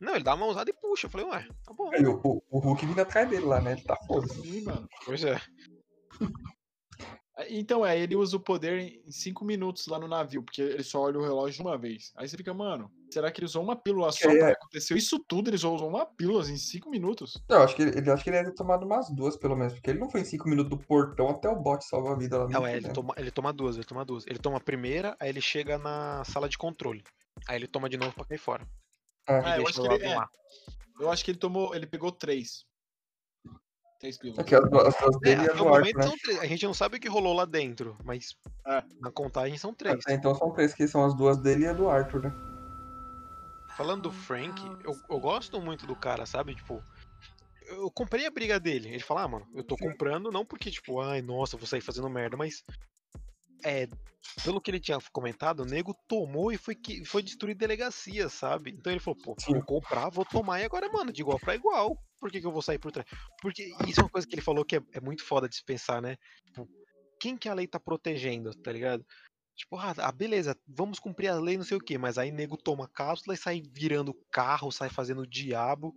Não, 0.00 0.14
ele 0.14 0.24
dá 0.24 0.34
uma 0.34 0.46
usada 0.46 0.68
e 0.70 0.74
puxa. 0.74 1.06
Eu 1.06 1.10
falei, 1.10 1.26
ué, 1.26 1.48
tá 1.64 1.72
bom. 1.72 1.90
Aí 1.92 2.04
o, 2.06 2.20
o, 2.22 2.42
o 2.50 2.58
Hulk 2.58 2.84
vindo 2.86 3.00
atrás 3.00 3.28
dele 3.28 3.46
lá, 3.46 3.60
né? 3.60 3.72
Ele 3.72 3.82
tá 3.82 3.96
foda. 4.06 4.26
Sim, 4.28 4.62
mano. 4.62 4.88
Pois 5.04 5.24
é. 5.24 5.40
Então, 7.50 7.84
é, 7.84 7.98
ele 7.98 8.16
usa 8.16 8.34
o 8.34 8.40
poder 8.40 8.78
em 8.80 9.12
5 9.12 9.44
minutos 9.44 9.86
lá 9.88 9.98
no 9.98 10.08
navio, 10.08 10.42
porque 10.42 10.62
ele 10.62 10.82
só 10.82 11.02
olha 11.02 11.18
o 11.18 11.22
relógio 11.22 11.62
uma 11.62 11.76
vez. 11.76 12.10
Aí 12.16 12.26
você 12.26 12.34
fica, 12.34 12.54
mano, 12.54 12.90
será 13.12 13.30
que 13.30 13.38
ele 13.40 13.44
usou 13.44 13.62
uma 13.62 13.76
pílula 13.76 14.10
só 14.10 14.30
É. 14.30 14.38
pra 14.38 14.48
aconteceu 14.52 14.96
isso 14.96 15.18
tudo? 15.18 15.50
Ele 15.50 15.58
só 15.58 15.74
usou 15.74 15.86
uma 15.86 16.06
pílula 16.06 16.50
em 16.50 16.56
5 16.56 16.88
minutos. 16.88 17.36
Eu 17.46 17.58
acho 17.62 17.76
que 17.76 17.82
ele, 17.82 17.98
ele- 17.98 18.10
acho 18.10 18.24
que 18.24 18.30
ele 18.30 18.38
deve 18.38 18.50
ter 18.52 18.56
tomado 18.56 18.86
umas 18.86 19.10
duas, 19.14 19.36
pelo 19.36 19.54
menos, 19.54 19.74
porque 19.74 19.90
ele 19.90 19.98
não 19.98 20.08
foi 20.08 20.22
em 20.22 20.24
cinco 20.24 20.48
minutos 20.48 20.70
do 20.70 20.78
portão 20.82 21.28
até 21.28 21.46
o 21.46 21.56
bote 21.56 21.84
salvar 21.84 22.14
a 22.14 22.18
vida 22.18 22.38
lá. 22.38 22.48
Não, 22.48 22.62
nem 22.62 22.70
é, 22.70 22.76
ele 22.78 22.88
fudendo. 22.88 22.94
toma, 22.94 23.14
ele 23.18 23.30
toma 23.30 23.52
duas, 23.52 23.76
ele 23.76 23.84
toma 23.84 24.02
duas. 24.06 24.26
Ele 24.26 24.38
toma 24.38 24.56
a 24.56 24.60
primeira, 24.60 25.14
aí 25.20 25.28
ele 25.28 25.42
chega 25.42 25.76
na 25.76 26.24
sala 26.24 26.48
de 26.48 26.56
controle. 26.56 27.04
Aí 27.46 27.56
ele 27.56 27.66
toma 27.66 27.90
de 27.90 27.98
novo 27.98 28.14
pra 28.14 28.24
cair 28.24 28.38
fora. 28.38 28.66
Ah, 29.26 29.56
É, 29.56 29.58
eu 29.58 29.66
acho 29.66 29.84
ele- 29.86 30.04
é. 30.06 30.16
Eu 31.00 31.10
acho 31.10 31.24
que 31.24 31.30
ele 31.30 31.38
tomou. 31.38 31.74
Ele 31.74 31.86
pegou 31.86 32.10
três. 32.12 32.64
Três 33.98 34.18
pílulas. 34.18 34.40
Aqui, 34.40 34.54
as 34.54 34.70
duas, 34.70 34.86
as 34.86 35.00
duas 35.00 35.22
É, 35.24 35.32
e 35.32 35.54
do 35.56 35.68
Arthur, 35.68 35.96
né? 35.96 36.02
são 36.02 36.16
três. 36.18 36.38
A 36.40 36.46
gente 36.46 36.66
não 36.66 36.74
sabe 36.74 36.96
o 36.96 37.00
que 37.00 37.08
rolou 37.08 37.32
lá 37.34 37.44
dentro, 37.44 37.96
mas 38.04 38.36
É. 38.66 38.82
na 39.00 39.10
contagem 39.10 39.56
são 39.56 39.72
três. 39.74 39.96
Até 40.00 40.14
então 40.14 40.34
são 40.34 40.52
três, 40.52 40.74
que 40.74 40.86
são 40.86 41.04
as 41.04 41.14
duas 41.14 41.38
dele 41.38 41.64
e 41.64 41.66
a 41.66 41.72
do 41.72 41.88
Arthur, 41.88 42.22
né? 42.22 42.32
Falando 43.76 44.02
do 44.02 44.12
Frank, 44.12 44.62
eu, 44.84 44.98
eu 45.10 45.20
gosto 45.20 45.60
muito 45.60 45.86
do 45.86 45.94
cara, 45.96 46.24
sabe? 46.24 46.54
Tipo, 46.54 46.82
eu 47.68 47.90
comprei 47.90 48.26
a 48.26 48.30
briga 48.30 48.58
dele. 48.60 48.88
Ele 48.88 49.00
fala, 49.02 49.22
ah, 49.22 49.28
mano, 49.28 49.46
eu 49.54 49.64
tô 49.64 49.76
comprando 49.76 50.30
não 50.30 50.44
porque, 50.46 50.70
tipo, 50.70 51.00
ai, 51.00 51.20
nossa, 51.20 51.56
vou 51.56 51.66
sair 51.66 51.80
fazendo 51.82 52.08
merda, 52.08 52.36
mas. 52.36 52.64
É. 53.66 53.88
Pelo 54.44 54.60
que 54.60 54.70
ele 54.70 54.80
tinha 54.80 54.98
comentado, 55.12 55.60
o 55.60 55.64
nego 55.64 55.94
tomou 56.08 56.52
e 56.52 56.58
foi, 56.58 56.74
que, 56.74 57.04
foi 57.04 57.22
destruir 57.22 57.54
delegacia, 57.54 58.28
sabe? 58.28 58.70
Então 58.70 58.92
ele 58.92 59.00
falou, 59.00 59.18
pô, 59.22 59.36
vou 59.46 59.62
comprar, 59.62 60.08
vou 60.08 60.24
tomar 60.24 60.60
e 60.60 60.64
agora, 60.64 60.90
mano, 60.90 61.12
de 61.12 61.20
igual 61.20 61.38
pra 61.38 61.54
igual. 61.54 61.96
Por 62.18 62.30
que, 62.30 62.40
que 62.40 62.46
eu 62.46 62.52
vou 62.52 62.62
sair 62.62 62.78
por 62.78 62.90
trás? 62.90 63.08
Porque 63.40 63.72
isso 63.86 64.00
é 64.00 64.02
uma 64.02 64.10
coisa 64.10 64.26
que 64.26 64.34
ele 64.34 64.42
falou 64.42 64.64
que 64.64 64.76
é, 64.76 64.80
é 64.92 65.00
muito 65.00 65.24
foda 65.24 65.48
de 65.48 65.56
se 65.56 65.64
pensar, 65.64 66.02
né? 66.02 66.16
Tipo, 66.44 66.68
quem 67.20 67.36
que 67.36 67.48
a 67.48 67.54
lei 67.54 67.66
tá 67.66 67.78
protegendo, 67.78 68.52
tá 68.54 68.72
ligado? 68.72 69.04
Tipo, 69.54 69.76
ah, 69.76 69.94
ah, 69.98 70.12
beleza, 70.12 70.56
vamos 70.66 70.98
cumprir 70.98 71.28
a 71.28 71.38
lei, 71.38 71.56
não 71.56 71.64
sei 71.64 71.76
o 71.76 71.80
que, 71.80 71.96
mas 71.96 72.18
aí 72.18 72.30
nego 72.30 72.56
toma 72.56 72.88
cápsula 72.88 73.34
e 73.34 73.38
sai 73.38 73.62
virando 73.72 74.14
carro, 74.30 74.70
sai 74.70 74.90
fazendo 74.90 75.26
diabo. 75.26 75.94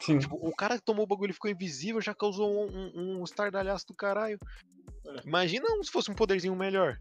Sim. 0.00 0.18
Tipo, 0.18 0.36
o 0.36 0.54
cara 0.54 0.78
que 0.78 0.84
tomou 0.84 1.04
o 1.04 1.08
bagulho 1.08 1.34
ficou 1.34 1.50
invisível 1.50 2.00
já 2.00 2.14
causou 2.14 2.50
um, 2.50 2.90
um, 2.94 3.18
um 3.18 3.24
estardalhaço 3.24 3.86
do 3.86 3.94
caralho. 3.94 4.38
Imagina 5.24 5.66
se 5.82 5.90
fosse 5.90 6.10
um 6.10 6.14
poderzinho 6.14 6.54
melhor. 6.56 6.98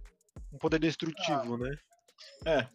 Um 0.51 0.57
poder 0.57 0.80
destrutivo, 0.80 1.57
né? 1.57 1.76
É. 2.45 2.68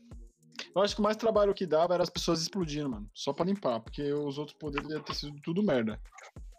Eu 0.75 0.83
acho 0.83 0.95
que 0.95 1.01
o 1.01 1.05
mais 1.05 1.17
trabalho 1.17 1.55
que 1.55 1.67
dava 1.67 1.95
era 1.95 2.03
as 2.03 2.11
pessoas 2.11 2.41
explodindo, 2.43 2.91
mano. 2.91 3.09
Só 3.15 3.33
pra 3.33 3.45
limpar, 3.45 3.81
porque 3.81 4.13
os 4.13 4.39
outros 4.39 4.57
poderes 4.59 4.89
iam 4.91 5.03
ter 5.03 5.15
sido 5.15 5.37
tudo 5.43 5.63
merda. 5.63 6.01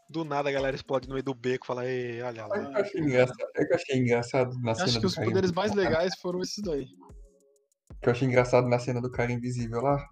Do 0.10 0.24
nada 0.26 0.50
a 0.50 0.52
galera 0.52 0.76
explode 0.76 1.08
no 1.08 1.14
meio 1.14 1.24
do 1.24 1.36
beco 1.36 1.66
e 1.66 1.68
fala, 1.68 1.86
ei, 1.86 2.22
olha 2.22 2.46
lá. 2.48 2.58
que 2.60 2.66
eu 2.66 2.82
achei 2.82 3.02
engraçado? 3.02 3.48
É 3.56 3.66
que 3.66 3.72
eu 3.72 3.76
achei 3.76 3.98
engraçado 4.00 4.60
na 4.62 4.72
Eu 4.72 4.76
cena 4.76 4.88
acho 4.88 4.96
que 4.96 5.02
do 5.02 5.08
os 5.08 5.16
cara 5.16 5.28
poderes 5.28 5.52
mais 5.52 5.74
legais 5.74 6.14
foram 6.20 6.42
esses 6.42 6.64
daí. 6.64 6.86
que 8.02 8.08
eu 8.10 8.12
achei 8.12 8.28
engraçado 8.28 8.68
na 8.68 8.80
cena 8.80 9.02
do 9.02 9.12
cara 9.12 9.32
invisível 9.32 9.82
lá. 9.82 10.04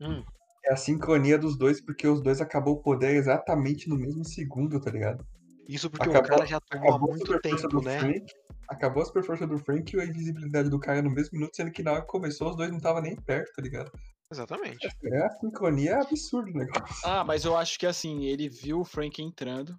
Hum. 0.00 0.24
é 0.64 0.72
a 0.72 0.76
sincronia 0.76 1.38
dos 1.38 1.56
dois, 1.56 1.80
porque 1.80 2.06
os 2.08 2.22
dois 2.22 2.40
acabou 2.40 2.74
o 2.74 2.82
poder 2.82 3.14
exatamente 3.16 3.88
no 3.88 3.96
mesmo 3.96 4.24
segundo, 4.24 4.80
tá 4.80 4.90
ligado? 4.90 5.24
Isso 5.68 5.90
porque 5.90 6.08
o 6.08 6.12
Acabou- 6.12 6.28
cara 6.30 6.46
já 6.46 6.60
tomou 6.60 6.84
há 6.84 6.88
Acabou 6.90 7.08
a 7.08 7.12
muito 7.12 7.26
super 7.26 7.50
força 7.50 7.68
tempo, 7.68 7.80
do 7.80 7.84
né? 7.86 7.98
Frank. 7.98 8.26
Acabou 8.68 9.02
a 9.02 9.06
super 9.06 9.24
força 9.24 9.46
do 9.46 9.58
Frank 9.58 9.94
e 9.96 10.00
a 10.00 10.04
invisibilidade 10.04 10.70
do 10.70 10.78
cara 10.78 11.02
no 11.02 11.10
mesmo 11.10 11.30
minuto, 11.38 11.54
sendo 11.54 11.70
que 11.70 11.82
na 11.82 11.92
hora 11.92 12.00
que 12.02 12.06
começou 12.08 12.50
os 12.50 12.56
dois 12.56 12.70
não 12.70 12.78
estavam 12.78 13.02
nem 13.02 13.14
perto, 13.16 13.52
tá 13.54 13.62
ligado? 13.62 13.90
Exatamente. 14.30 14.88
É 15.04 15.18
a 15.26 15.30
sincronia 15.30 16.00
absurda 16.00 16.50
o 16.50 16.54
negócio. 16.54 16.96
Ah, 17.04 17.22
mas 17.24 17.44
eu 17.44 17.56
acho 17.56 17.78
que 17.78 17.86
assim, 17.86 18.24
ele 18.24 18.48
viu 18.48 18.80
o 18.80 18.84
Frank 18.84 19.22
entrando. 19.22 19.76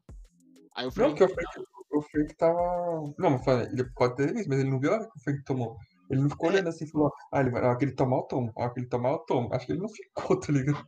Aí 0.76 0.86
o 0.86 0.88
Não, 0.88 0.92
Frank. 0.92 1.18
porque 1.18 1.24
o 1.24 1.36
Frank, 1.36 1.68
o 1.92 2.02
Frank 2.04 2.36
tava. 2.36 3.14
Não, 3.18 3.32
mas 3.32 3.44
fala, 3.44 3.64
ele 3.64 3.84
pode 3.96 4.16
ter 4.16 4.34
visto, 4.34 4.48
mas 4.50 4.60
ele 4.60 4.70
não 4.70 4.80
viu 4.80 4.92
a 4.92 4.96
hora 4.96 5.10
que 5.10 5.18
o 5.18 5.24
Frank 5.24 5.44
tomou. 5.44 5.76
Ele 6.10 6.22
não 6.22 6.30
ficou 6.30 6.50
É. 6.50 6.54
olhando 6.54 6.70
assim 6.70 6.86
e 6.86 6.92
falou, 6.92 7.12
ah, 7.34 7.42
ele 7.42 7.50
vai, 7.50 7.78
que 7.78 7.86
ele 7.86 7.96
tomar, 7.96 8.22
tomo. 8.24 8.54
Na 8.56 8.64
hora 8.66 8.74
que 8.74 8.80
ele 8.80 8.88
tomar, 8.88 9.10
eu 9.12 9.20
tomo. 9.20 9.52
Acho 9.54 9.66
que 9.66 9.72
ele 9.72 9.82
não 9.82 9.90
ficou, 9.90 10.40
tá 10.40 10.52
ligado? 10.54 10.86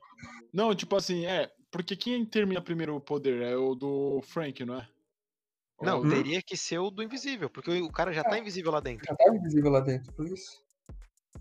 Não, 0.53 0.75
tipo 0.75 0.95
assim, 0.95 1.25
é. 1.25 1.49
Porque 1.77 1.95
quem 1.95 2.25
termina 2.25 2.59
primeiro 2.59 2.95
o 2.95 2.99
poder? 2.99 3.39
É 3.43 3.55
o 3.55 3.75
do 3.75 4.19
Frank, 4.23 4.65
não 4.65 4.79
é? 4.79 4.89
É 5.79 5.85
Não, 5.85 6.09
teria 6.09 6.41
que 6.41 6.57
ser 6.57 6.79
o 6.79 6.89
do 6.89 7.03
invisível, 7.03 7.51
porque 7.51 7.69
o 7.69 7.91
cara 7.91 8.11
já 8.11 8.23
tá 8.23 8.35
invisível 8.39 8.71
lá 8.71 8.79
dentro. 8.79 9.05
Já 9.07 9.15
tava 9.15 9.35
invisível 9.37 9.69
lá 9.69 9.79
dentro, 9.79 10.11
por 10.13 10.25
isso. 10.25 10.59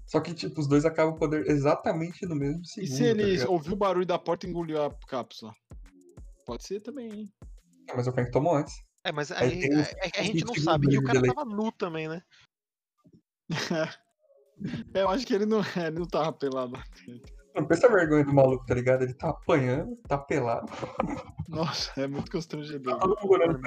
Só 0.04 0.20
que, 0.20 0.34
tipo, 0.34 0.60
os 0.60 0.68
dois 0.68 0.84
acabam 0.84 1.14
o 1.14 1.18
poder 1.18 1.50
exatamente 1.50 2.26
no 2.26 2.36
mesmo 2.36 2.60
E 2.62 2.66
segundo. 2.66 2.90
se 2.90 3.02
tá 3.02 3.08
ele 3.08 3.24
ligado? 3.24 3.50
ouviu 3.50 3.72
o 3.72 3.76
barulho 3.76 4.04
da 4.04 4.18
porta 4.18 4.46
e 4.46 4.50
engoliu 4.50 4.82
a 4.82 4.94
cápsula? 5.08 5.54
Pode 6.44 6.66
ser 6.66 6.80
também, 6.80 7.10
hein? 7.10 7.32
Ah, 7.88 7.94
Mas 7.96 8.06
o 8.06 8.12
Frank 8.12 8.30
tomou 8.30 8.54
antes. 8.54 8.74
É, 9.04 9.12
mas 9.12 9.32
Aí 9.32 9.52
aí, 9.54 9.60
tem 9.60 9.72
é, 9.72 10.10
é 10.16 10.20
a 10.20 10.22
gente 10.22 10.44
não 10.44 10.52
20 10.52 10.64
sabe. 10.64 10.92
E 10.92 10.98
o 10.98 11.02
cara 11.02 11.22
tava 11.22 11.46
nu 11.46 11.72
também, 11.72 12.08
né? 12.08 12.22
É, 14.94 15.02
eu 15.02 15.10
acho 15.10 15.26
que 15.26 15.34
ele 15.34 15.44
não, 15.44 15.60
ele 15.76 15.98
não 15.98 16.06
tava 16.06 16.32
pelado. 16.32 16.82
Não 17.56 17.64
pensa 17.66 17.86
a 17.86 17.90
vergonha 17.90 18.24
do 18.24 18.34
maluco, 18.34 18.66
tá 18.66 18.74
ligado? 18.74 19.02
Ele 19.02 19.14
tá 19.14 19.30
apanhando, 19.30 19.96
tá 20.06 20.18
pelado. 20.18 20.70
Nossa, 21.48 21.90
é 22.00 22.06
muito 22.06 22.30
constrangedor. 22.30 22.98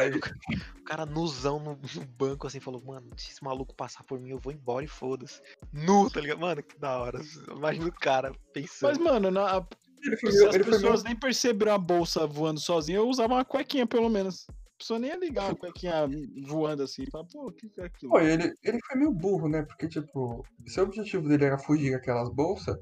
Ele. 0.04 0.18
o, 0.18 0.20
ca- 0.20 0.32
o 0.80 0.84
cara 0.84 1.06
nuzão 1.06 1.60
no, 1.60 1.72
no 1.72 2.06
banco, 2.18 2.46
assim, 2.46 2.60
falou, 2.60 2.82
mano, 2.86 3.10
se 3.18 3.32
esse 3.32 3.44
maluco 3.44 3.74
passar 3.76 4.04
por 4.04 4.20
mim, 4.20 4.30
eu 4.30 4.38
vou 4.38 4.54
embora 4.54 4.86
e 4.86 4.88
foda-se. 4.88 5.42
Nu, 5.74 6.10
tá 6.10 6.22
ligado? 6.22 6.40
Mano, 6.40 6.62
que 6.62 6.78
da 6.78 7.00
hora. 7.00 7.20
Imagina 7.56 7.88
o 7.88 7.92
cara 7.92 8.32
pensando. 8.54 8.90
Mas, 8.90 8.98
mano, 9.00 9.32
na- 9.32 9.66
Ele 10.04 10.18
foi 10.18 10.32
se 10.32 10.46
as 10.46 10.56
ele 10.56 10.64
pessoas 10.66 11.04
nem 11.04 11.16
perceberam 11.16 11.74
a 11.74 11.78
bolsa 11.78 12.28
voando 12.28 12.60
sozinha, 12.60 12.98
eu 13.00 13.08
usava 13.10 13.34
uma 13.34 13.46
cuequinha, 13.46 13.88
pelo 13.88 14.10
menos. 14.10 14.46
A 14.50 14.54
pessoa 14.80 15.00
nem 15.00 15.10
ia 15.10 15.18
ligar 15.18 15.46
uma 15.46 15.56
cuequinha 15.56 16.08
voando 16.46 16.84
assim. 16.84 17.06
Fala, 17.12 17.26
pô, 17.26 17.48
o 17.48 17.52
que 17.52 17.70
é 17.80 17.86
aquilo? 17.86 18.12
Pô, 18.12 18.20
ele, 18.20 18.54
ele 18.64 18.80
foi 18.88 18.98
meio 18.98 19.12
burro, 19.12 19.50
né? 19.50 19.64
Porque, 19.64 19.88
tipo, 19.90 20.46
se 20.68 20.80
o 20.80 20.84
objetivo 20.84 21.28
dele 21.28 21.44
era 21.46 21.58
fugir 21.58 21.92
daquelas 21.92 22.30
bolsas, 22.30 22.78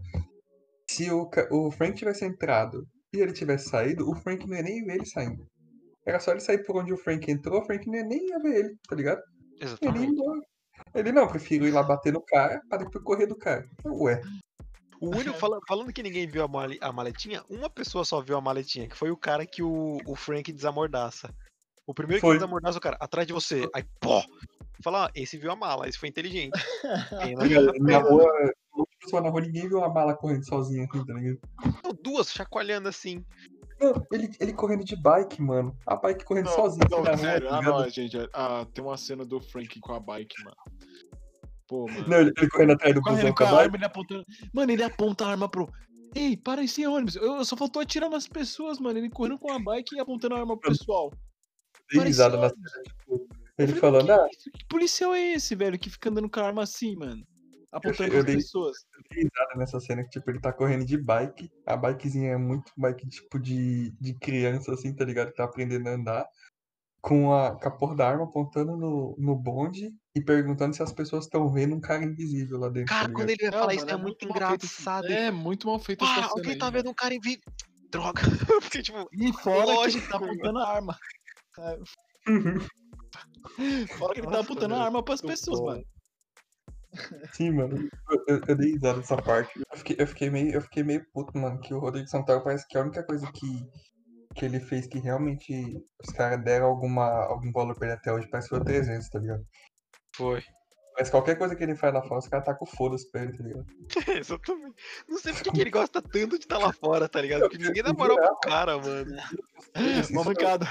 se 0.97 1.11
o, 1.11 1.29
o 1.51 1.71
Frank 1.71 1.95
tivesse 1.97 2.25
entrado 2.25 2.87
e 3.13 3.19
ele 3.19 3.31
tivesse 3.31 3.69
saído, 3.69 4.09
o 4.09 4.15
Frank 4.15 4.47
não 4.47 4.55
ia 4.57 4.63
nem 4.63 4.83
ver 4.83 4.95
ele 4.95 5.05
saindo. 5.05 5.45
Era 6.05 6.19
só 6.19 6.31
ele 6.31 6.39
sair 6.39 6.63
por 6.65 6.75
onde 6.77 6.91
o 6.93 6.97
Frank 6.97 7.29
entrou, 7.29 7.61
o 7.61 7.65
Frank 7.65 7.85
não 7.85 7.95
ia 7.95 8.03
nem 8.03 8.27
ia 8.29 8.39
ver 8.39 8.55
ele, 8.65 8.75
tá 8.89 8.95
ligado? 8.95 9.21
Ele 9.59 9.65
Exatamente. 9.65 10.11
embora. 10.11 10.41
Ele 10.95 11.11
não, 11.11 11.27
prefiro 11.27 11.67
ir 11.67 11.71
lá 11.71 11.83
bater 11.83 12.11
no 12.13 12.21
cara 12.21 12.61
pra 12.69 12.77
depois 12.79 13.03
correr 13.03 13.27
do 13.27 13.35
cara. 13.37 13.67
Ué, 13.85 14.21
O 14.99 15.09
único, 15.15 15.33
fala- 15.37 15.59
falando 15.67 15.93
que 15.93 16.01
ninguém 16.01 16.25
viu 16.27 16.43
a, 16.43 16.47
male- 16.47 16.79
a 16.81 16.91
maletinha, 16.91 17.43
uma 17.49 17.69
pessoa 17.69 18.03
só 18.05 18.21
viu 18.21 18.37
a 18.37 18.41
maletinha, 18.41 18.87
que 18.87 18.95
foi 18.95 19.11
o 19.11 19.17
cara 19.17 19.45
que 19.45 19.61
o, 19.61 19.97
o 20.07 20.15
Frank 20.15 20.51
desamordaça. 20.51 21.29
O 21.85 21.93
primeiro 21.93 22.19
Foi. 22.21 22.35
que 22.35 22.39
desamordaça 22.39 22.77
o 22.77 22.81
cara, 22.81 22.97
atrás 22.99 23.25
de 23.27 23.33
você. 23.33 23.67
Aí, 23.73 23.83
pô! 24.01 24.21
Fala, 24.83 25.05
ó, 25.05 25.09
esse 25.15 25.37
viu 25.37 25.51
a 25.51 25.55
mala, 25.55 25.87
esse 25.87 25.97
foi 25.97 26.09
inteligente. 26.09 26.51
Quem 27.23 27.35
tá 27.35 27.43
não 27.45 27.73
Na 27.79 27.99
outra 28.09 28.53
pessoa 28.99 29.21
na 29.21 29.29
rua, 29.29 29.41
ninguém 29.41 29.67
viu 29.67 29.79
uma 29.79 29.89
bala 29.89 30.15
correndo 30.15 30.45
sozinha, 30.45 30.87
assim, 30.91 31.05
tá 31.05 31.13
ligado? 31.13 31.39
duas 32.03 32.31
chacoalhando 32.31 32.87
assim. 32.89 33.23
Não, 33.79 33.93
ele, 34.11 34.29
ele 34.39 34.53
correndo 34.53 34.83
de 34.83 34.95
bike, 34.95 35.41
mano. 35.41 35.77
A 35.85 35.95
bike 35.95 36.25
correndo 36.25 36.45
Não, 36.47 36.55
sozinha 36.55 36.87
não, 36.89 37.03
na 37.03 37.09
rua, 37.09 37.17
sério, 37.17 37.49
tá 37.49 37.57
ah, 37.57 37.61
não, 37.61 37.89
gente. 37.89 38.17
Ah, 38.33 38.65
tem 38.73 38.83
uma 38.83 38.97
cena 38.97 39.23
do 39.23 39.39
Frank 39.39 39.79
com 39.79 39.93
a 39.93 39.99
bike, 39.99 40.35
mano. 40.43 40.57
Pô, 41.67 41.85
mano. 41.85 42.07
Não, 42.07 42.17
ele, 42.17 42.33
ele 42.37 42.49
correndo 42.49 42.73
atrás 42.73 42.95
do 42.95 43.01
Correndo 43.01 43.19
busão 43.19 43.35
com 43.35 43.43
a 43.43 43.47
a 43.47 43.51
bike. 43.51 43.63
arma, 43.63 43.77
ele 43.77 43.85
apontando. 43.85 44.25
Mano, 44.53 44.71
ele 44.71 44.83
aponta 44.83 45.25
a 45.25 45.29
arma 45.29 45.49
pro. 45.49 45.69
Ei, 46.15 46.35
para 46.35 46.63
esse 46.63 46.87
ônibus. 46.87 47.15
Eu, 47.17 47.35
eu 47.35 47.45
só 47.45 47.55
faltou 47.55 47.81
atirar 47.81 48.09
nas 48.09 48.27
pessoas, 48.27 48.79
mano. 48.79 48.97
Ele 48.97 49.09
correndo 49.09 49.37
com 49.37 49.51
a 49.51 49.59
bike 49.59 49.95
e 49.95 49.99
apontando 49.99 50.35
a 50.35 50.39
arma 50.39 50.57
pro 50.57 50.71
pessoal. 50.71 51.11
Parecia 51.87 52.03
risada 52.03 52.37
na 52.37 52.49
cena, 52.49 52.83
tipo, 52.83 53.27
ele 53.57 53.73
falei, 53.73 54.01
falando, 54.01 54.05
que, 54.05 54.11
ah, 54.11 54.27
isso? 54.31 54.51
que 54.51 54.65
policial 54.65 55.13
é 55.13 55.33
esse, 55.33 55.55
velho, 55.55 55.79
que 55.79 55.89
fica 55.89 56.09
andando 56.09 56.29
com 56.29 56.39
a 56.39 56.43
arma 56.43 56.63
assim, 56.63 56.95
mano? 56.95 57.25
Apontando 57.71 58.03
eu 58.03 58.11
pras 58.11 58.25
dei- 58.25 58.35
pessoas. 58.37 58.77
dei 59.11 59.23
risada 59.23 59.55
nessa 59.57 59.79
cena 59.79 60.03
que, 60.03 60.09
tipo, 60.09 60.29
ele 60.31 60.39
tá 60.39 60.53
correndo 60.53 60.85
de 60.85 60.97
bike, 60.97 61.49
a 61.65 61.75
bikezinha 61.75 62.31
é 62.31 62.37
muito 62.37 62.71
bike, 62.77 63.07
tipo, 63.07 63.37
de, 63.39 63.91
de 63.99 64.13
criança, 64.15 64.73
assim, 64.73 64.93
tá 64.95 65.03
ligado? 65.05 65.29
Que 65.31 65.35
tá 65.35 65.43
aprendendo 65.43 65.87
a 65.87 65.91
andar, 65.93 66.25
com 67.01 67.33
a, 67.33 67.55
com 67.59 67.67
a 67.67 67.71
porra 67.71 67.95
da 67.95 68.07
arma 68.09 68.23
apontando 68.23 68.75
no, 68.77 69.15
no 69.17 69.35
bonde 69.35 69.93
e 70.15 70.21
perguntando 70.21 70.75
se 70.75 70.81
as 70.81 70.91
pessoas 70.93 71.25
estão 71.25 71.51
vendo 71.51 71.75
um 71.75 71.79
cara 71.79 72.03
invisível 72.03 72.57
lá 72.57 72.69
dentro, 72.69 72.89
Cara, 72.93 73.07
tá 73.07 73.13
quando 73.13 73.29
ele 73.29 73.37
vai 73.41 73.51
Não, 73.51 73.59
falar 73.59 73.73
mano, 73.75 73.85
isso 73.87 73.89
é, 73.95 73.97
muito 73.97 74.27
mal 74.27 74.37
feito 74.49 74.65
esse- 74.65 74.81
engraçado. 74.81 75.05
É, 75.07 75.31
muito 75.31 75.67
mal 75.67 75.79
feito 75.79 76.03
Ah, 76.05 76.25
alguém 76.31 76.53
aí, 76.53 76.57
tá 76.57 76.69
vendo 76.69 76.89
um 76.89 76.93
cara 76.93 77.13
invisível. 77.13 77.43
Droga. 77.91 78.21
Porque, 78.61 78.81
tipo, 78.81 79.07
E 79.13 79.31
fora 79.33 79.63
que 79.65 79.69
ele 79.69 79.75
Lógico, 79.77 80.07
tá 80.09 80.19
mano. 80.19 80.31
apontando 80.33 80.59
a 80.59 80.67
arma. 80.69 80.97
É, 81.59 81.79
Fora 83.97 84.13
que 84.13 84.19
ele 84.19 84.27
tá 84.27 84.39
apontando 84.39 84.75
a 84.75 84.83
arma 84.83 85.03
pras 85.03 85.21
muito 85.21 85.33
pessoas, 85.37 85.59
bom. 85.59 85.65
mano. 85.67 85.83
Sim, 87.33 87.51
mano. 87.51 87.89
Eu, 88.27 88.41
eu, 88.47 88.55
dei 88.55 88.71
risada 88.73 88.97
nessa 88.97 89.17
parte. 89.17 89.59
Eu 89.71 89.77
fiquei, 89.77 89.95
eu, 89.99 90.07
fiquei 90.07 90.29
meio, 90.29 90.51
eu 90.53 90.61
fiquei 90.61 90.83
meio 90.83 91.05
puto, 91.13 91.37
mano, 91.37 91.59
que 91.59 91.73
o 91.73 91.79
Rodrigo 91.79 92.07
Santoro 92.07 92.43
parece 92.43 92.67
que 92.67 92.77
a 92.77 92.81
única 92.81 93.03
coisa 93.03 93.29
que, 93.31 93.69
que 94.35 94.45
ele 94.45 94.59
fez 94.59 94.87
que 94.87 94.99
realmente 94.99 95.53
os 96.03 96.13
caras 96.13 96.43
deram 96.43 96.67
alguma, 96.67 97.25
algum 97.25 97.51
valor 97.51 97.75
pra 97.75 97.87
ele 97.87 97.97
até 97.97 98.11
hoje 98.11 98.27
parece 98.29 98.49
que 98.49 98.55
foi 98.55 98.61
o 98.61 98.65
300, 98.65 99.09
tá 99.09 99.19
ligado? 99.19 99.45
Foi. 100.15 100.43
Mas 100.97 101.11
qualquer 101.11 101.37
coisa 101.37 101.55
que 101.55 101.63
ele 101.63 101.75
faz 101.75 101.93
lá 101.93 102.01
fora, 102.01 102.19
os 102.19 102.27
caras 102.27 102.45
tá 102.45 102.55
com 102.55 102.65
foda-se 102.65 103.09
pra 103.11 103.21
ele, 103.21 103.37
tá 103.37 103.43
ligado? 103.43 103.65
Exatamente. 104.19 104.75
Não 105.07 105.19
sei 105.19 105.31
porque 105.31 105.51
que 105.51 105.61
ele 105.61 105.69
gosta 105.69 106.01
tanto 106.01 106.39
de 106.39 106.45
estar 106.45 106.57
lá 106.57 106.73
fora, 106.73 107.07
tá 107.07 107.21
ligado? 107.21 107.41
Porque 107.41 107.59
ninguém 107.59 107.83
dá 107.83 107.93
moral 107.93 108.17
pro 108.17 108.39
cara, 108.39 108.79
mano. 108.79 109.15
Isso, 109.99 110.11
Uma 110.11 110.23
foi, 110.23 110.33
mancada. 110.33 110.65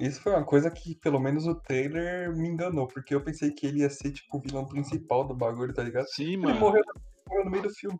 Isso 0.00 0.20
foi 0.22 0.32
uma 0.32 0.44
coisa 0.44 0.70
que, 0.70 0.94
pelo 0.94 1.18
menos, 1.20 1.46
o 1.46 1.54
trailer 1.54 2.34
me 2.34 2.48
enganou, 2.48 2.86
porque 2.86 3.14
eu 3.14 3.22
pensei 3.22 3.50
que 3.50 3.66
ele 3.66 3.80
ia 3.80 3.90
ser, 3.90 4.12
tipo, 4.12 4.36
o 4.38 4.40
vilão 4.40 4.66
principal 4.66 5.26
do 5.26 5.34
bagulho, 5.34 5.74
tá 5.74 5.82
ligado? 5.82 6.06
Sim, 6.08 6.34
Ele 6.34 6.36
mano. 6.38 6.60
morreu, 6.60 6.82
morreu 7.28 7.44
no 7.44 7.50
meio 7.50 7.62
do 7.64 7.70
filme. 7.70 7.98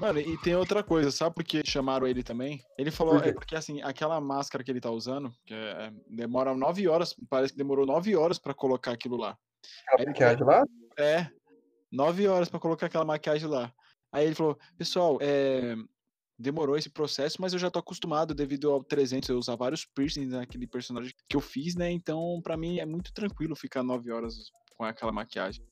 Mano, 0.00 0.18
e 0.20 0.36
tem 0.38 0.54
outra 0.54 0.82
coisa, 0.82 1.10
sabe 1.10 1.34
por 1.34 1.44
que 1.44 1.62
chamaram 1.64 2.06
ele 2.06 2.22
também? 2.22 2.62
Ele 2.76 2.90
falou, 2.90 3.18
Por 3.18 3.26
é 3.26 3.32
porque 3.32 3.56
assim, 3.56 3.80
aquela 3.82 4.20
máscara 4.20 4.62
que 4.62 4.70
ele 4.70 4.80
tá 4.80 4.90
usando, 4.90 5.32
que 5.44 5.54
é- 5.54 5.92
demora 6.08 6.54
nove 6.54 6.86
horas, 6.88 7.14
parece 7.30 7.52
que 7.52 7.58
demorou 7.58 7.86
nove 7.86 8.14
horas 8.14 8.38
pra 8.38 8.52
colocar 8.52 8.92
aquilo 8.92 9.16
lá. 9.16 9.38
A 9.90 9.96
ele 10.00 10.06
maquiagem 10.06 10.44
lá, 10.44 10.64
É, 10.98 11.30
nove 11.90 12.26
horas 12.26 12.48
pra 12.48 12.60
colocar 12.60 12.86
aquela 12.86 13.04
maquiagem 13.04 13.48
lá. 13.48 13.72
Aí 14.12 14.26
ele 14.26 14.34
falou, 14.34 14.58
pessoal, 14.76 15.18
é, 15.20 15.76
demorou 16.38 16.76
esse 16.76 16.90
processo, 16.90 17.40
mas 17.40 17.52
eu 17.52 17.58
já 17.58 17.70
tô 17.70 17.78
acostumado 17.78 18.34
devido 18.34 18.70
ao 18.70 18.84
300, 18.84 19.28
eu 19.28 19.38
usar 19.38 19.56
vários 19.56 19.84
piercings 19.84 20.32
naquele 20.32 20.66
personagem 20.66 21.12
que 21.28 21.36
eu 21.36 21.40
fiz, 21.40 21.74
né? 21.74 21.90
Então, 21.90 22.40
pra 22.42 22.56
mim 22.56 22.78
é 22.78 22.86
muito 22.86 23.12
tranquilo 23.12 23.56
ficar 23.56 23.82
nove 23.82 24.12
horas 24.12 24.50
com 24.76 24.84
aquela 24.84 25.12
maquiagem. 25.12 25.64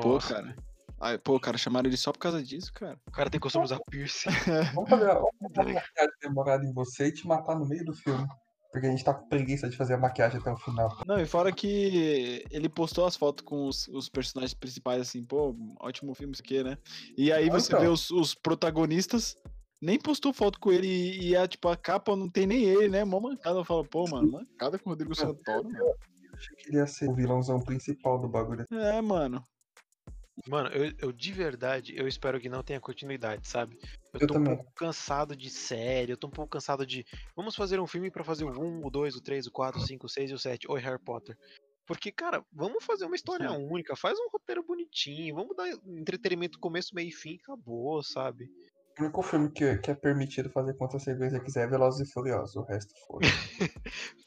Pô, 0.00 0.14
Nossa. 0.14 0.34
cara. 0.34 0.56
Ai, 1.00 1.18
pô, 1.18 1.38
cara, 1.40 1.58
chamaram 1.58 1.88
ele 1.88 1.96
só 1.96 2.12
por 2.12 2.20
causa 2.20 2.42
disso, 2.42 2.72
cara. 2.72 2.98
O 3.06 3.10
cara 3.10 3.28
tem 3.28 3.40
costume 3.40 3.64
usar 3.64 3.80
piercing. 3.90 4.30
Vamos 4.74 4.88
fazer, 4.88 5.06
vamos 5.06 5.30
fazer 5.54 5.68
uma 5.68 5.74
maquiagem 5.74 6.14
demorada 6.22 6.64
em 6.64 6.72
você 6.72 7.08
e 7.08 7.12
te 7.12 7.26
matar 7.26 7.58
no 7.58 7.66
meio 7.66 7.84
do 7.84 7.92
filme. 7.92 8.26
Porque 8.74 8.88
a 8.88 8.90
gente 8.90 9.04
tá 9.04 9.14
com 9.14 9.28
preguiça 9.28 9.68
de 9.68 9.76
fazer 9.76 9.94
a 9.94 9.96
maquiagem 9.98 10.40
até 10.40 10.50
o 10.50 10.56
final. 10.56 10.98
Não, 11.06 11.20
e 11.20 11.24
fora 11.24 11.52
que 11.52 12.44
ele 12.50 12.68
postou 12.68 13.06
as 13.06 13.14
fotos 13.14 13.44
com 13.44 13.68
os, 13.68 13.86
os 13.86 14.08
personagens 14.08 14.52
principais, 14.52 15.00
assim, 15.00 15.22
pô, 15.24 15.54
ótimo 15.78 16.12
filme 16.12 16.32
isso 16.32 16.42
aqui, 16.42 16.60
né? 16.64 16.76
E 17.16 17.30
aí 17.30 17.48
Ah, 17.48 17.52
você 17.52 17.68
então. 17.68 17.80
vê 17.80 17.86
os, 17.86 18.10
os 18.10 18.34
protagonistas, 18.34 19.36
nem 19.80 19.96
postou 19.96 20.32
foto 20.32 20.58
com 20.58 20.72
ele 20.72 20.88
e, 20.88 21.28
e 21.28 21.36
a, 21.36 21.46
tipo, 21.46 21.68
a 21.68 21.76
capa 21.76 22.16
não 22.16 22.28
tem 22.28 22.48
nem 22.48 22.64
ele, 22.64 22.88
né? 22.88 23.04
Mó 23.04 23.20
mancada. 23.20 23.60
Eu 23.60 23.64
falo, 23.64 23.84
pô, 23.84 24.08
mano, 24.10 24.32
mancada 24.32 24.76
com 24.76 24.90
o 24.90 24.92
Rodrigo 24.92 25.14
Santoro, 25.14 25.70
mano. 25.70 25.78
Eu 25.78 25.94
achei 26.34 26.56
que 26.56 26.68
ele 26.70 26.78
ia 26.78 26.86
ser 26.88 27.08
o 27.08 27.14
vilãozão 27.14 27.60
principal 27.60 28.20
do 28.20 28.28
bagulho. 28.28 28.64
É, 28.72 29.00
mano. 29.00 29.40
Mano, 30.48 30.68
eu, 30.70 30.92
eu 30.98 31.12
de 31.12 31.32
verdade, 31.32 31.94
eu 31.96 32.08
espero 32.08 32.40
que 32.40 32.48
não 32.48 32.62
tenha 32.62 32.80
continuidade, 32.80 33.46
sabe? 33.48 33.78
Eu 34.12 34.20
Eu 34.20 34.26
tô 34.26 34.34
um 34.34 34.36
também. 34.38 34.56
pouco 34.56 34.72
cansado 34.74 35.36
de 35.36 35.48
série, 35.48 36.12
eu 36.12 36.16
tô 36.16 36.26
um 36.26 36.30
pouco 36.30 36.50
cansado 36.50 36.84
de. 36.84 37.06
Vamos 37.36 37.54
fazer 37.54 37.78
um 37.80 37.86
filme 37.86 38.10
pra 38.10 38.24
fazer 38.24 38.44
o 38.44 38.50
1, 38.50 38.84
o 38.84 38.90
2, 38.90 39.14
o 39.14 39.20
3, 39.22 39.46
o 39.46 39.52
4, 39.52 39.80
o 39.80 39.86
5, 39.86 40.06
o 40.06 40.08
6 40.08 40.30
e 40.30 40.34
o 40.34 40.38
7. 40.38 40.66
Oi, 40.68 40.80
Harry 40.80 40.98
Potter. 41.02 41.36
Porque, 41.86 42.10
cara, 42.10 42.42
vamos 42.52 42.82
fazer 42.84 43.04
uma 43.04 43.14
história 43.14 43.48
Sim. 43.48 43.68
única, 43.70 43.94
faz 43.94 44.18
um 44.18 44.28
roteiro 44.32 44.64
bonitinho, 44.64 45.34
vamos 45.34 45.54
dar 45.54 45.68
entretenimento 45.86 46.58
começo, 46.58 46.94
meio 46.94 47.08
e 47.08 47.12
fim, 47.12 47.38
acabou, 47.42 48.02
sabe? 48.02 48.46
O 48.98 49.02
único 49.02 49.22
filme 49.22 49.50
que, 49.50 49.76
que 49.78 49.90
é 49.90 49.94
permitido 49.94 50.48
fazer 50.50 50.74
quantas 50.74 51.02
sequência 51.02 51.40
quiser 51.40 51.64
é 51.64 51.66
Velozes 51.70 52.08
e 52.08 52.12
Furiosos. 52.12 52.56
O 52.56 52.62
resto 52.62 52.92
foi. 53.06 53.20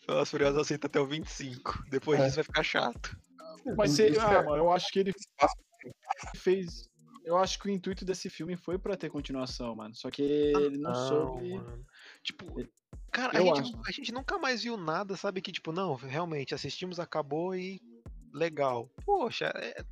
Pelas 0.05 0.30
Furiosas 0.32 0.62
aceita 0.62 0.88
até 0.88 0.99
o 0.99 1.08
25. 1.08 1.84
Depois 1.89 2.20
É. 2.20 2.24
disso 2.26 2.36
vai 2.36 2.43
ficar 2.43 2.64
chato. 2.64 3.18
Mas 3.76 3.91
Isso 3.91 3.97
se, 4.14 4.18
é- 4.18 4.22
ah, 4.38 4.43
mano, 4.43 4.64
eu 4.64 4.72
acho 4.72 4.89
que 4.91 4.99
ele 4.99 5.12
espaço 5.12 5.55
fez. 6.48 6.89
Eu 7.26 7.38
acho 7.38 7.60
que 7.60 7.68
o 7.68 7.72
intuito 7.72 8.06
desse 8.06 8.30
filme 8.30 8.56
foi 8.56 8.80
pra 8.80 8.95
ter 8.95 9.10
continuação, 9.10 9.76
mano. 9.76 9.93
Só 9.93 10.10
que 10.10 10.22
ele 10.22 10.78
não, 10.78 10.93
soube. 10.93 11.56
mano. 11.56 11.86
Tipo, 12.24 12.45
cara, 13.12 13.38
a 13.38 13.41
gente, 13.41 13.76
a 13.86 13.91
gente 13.91 14.12
nunca 14.14 14.38
mais 14.38 14.64
viu 14.64 14.78
nada, 14.78 15.18
sabe? 15.18 15.41
Que, 15.41 15.52
tipo, 15.52 15.74
não, 15.74 15.95
realmente, 15.95 16.56
assistimos, 16.56 17.02
acabou 17.02 17.54
e 17.54 17.82
legal. 18.34 18.89
Poxa, 19.06 19.52
é- 19.56 19.84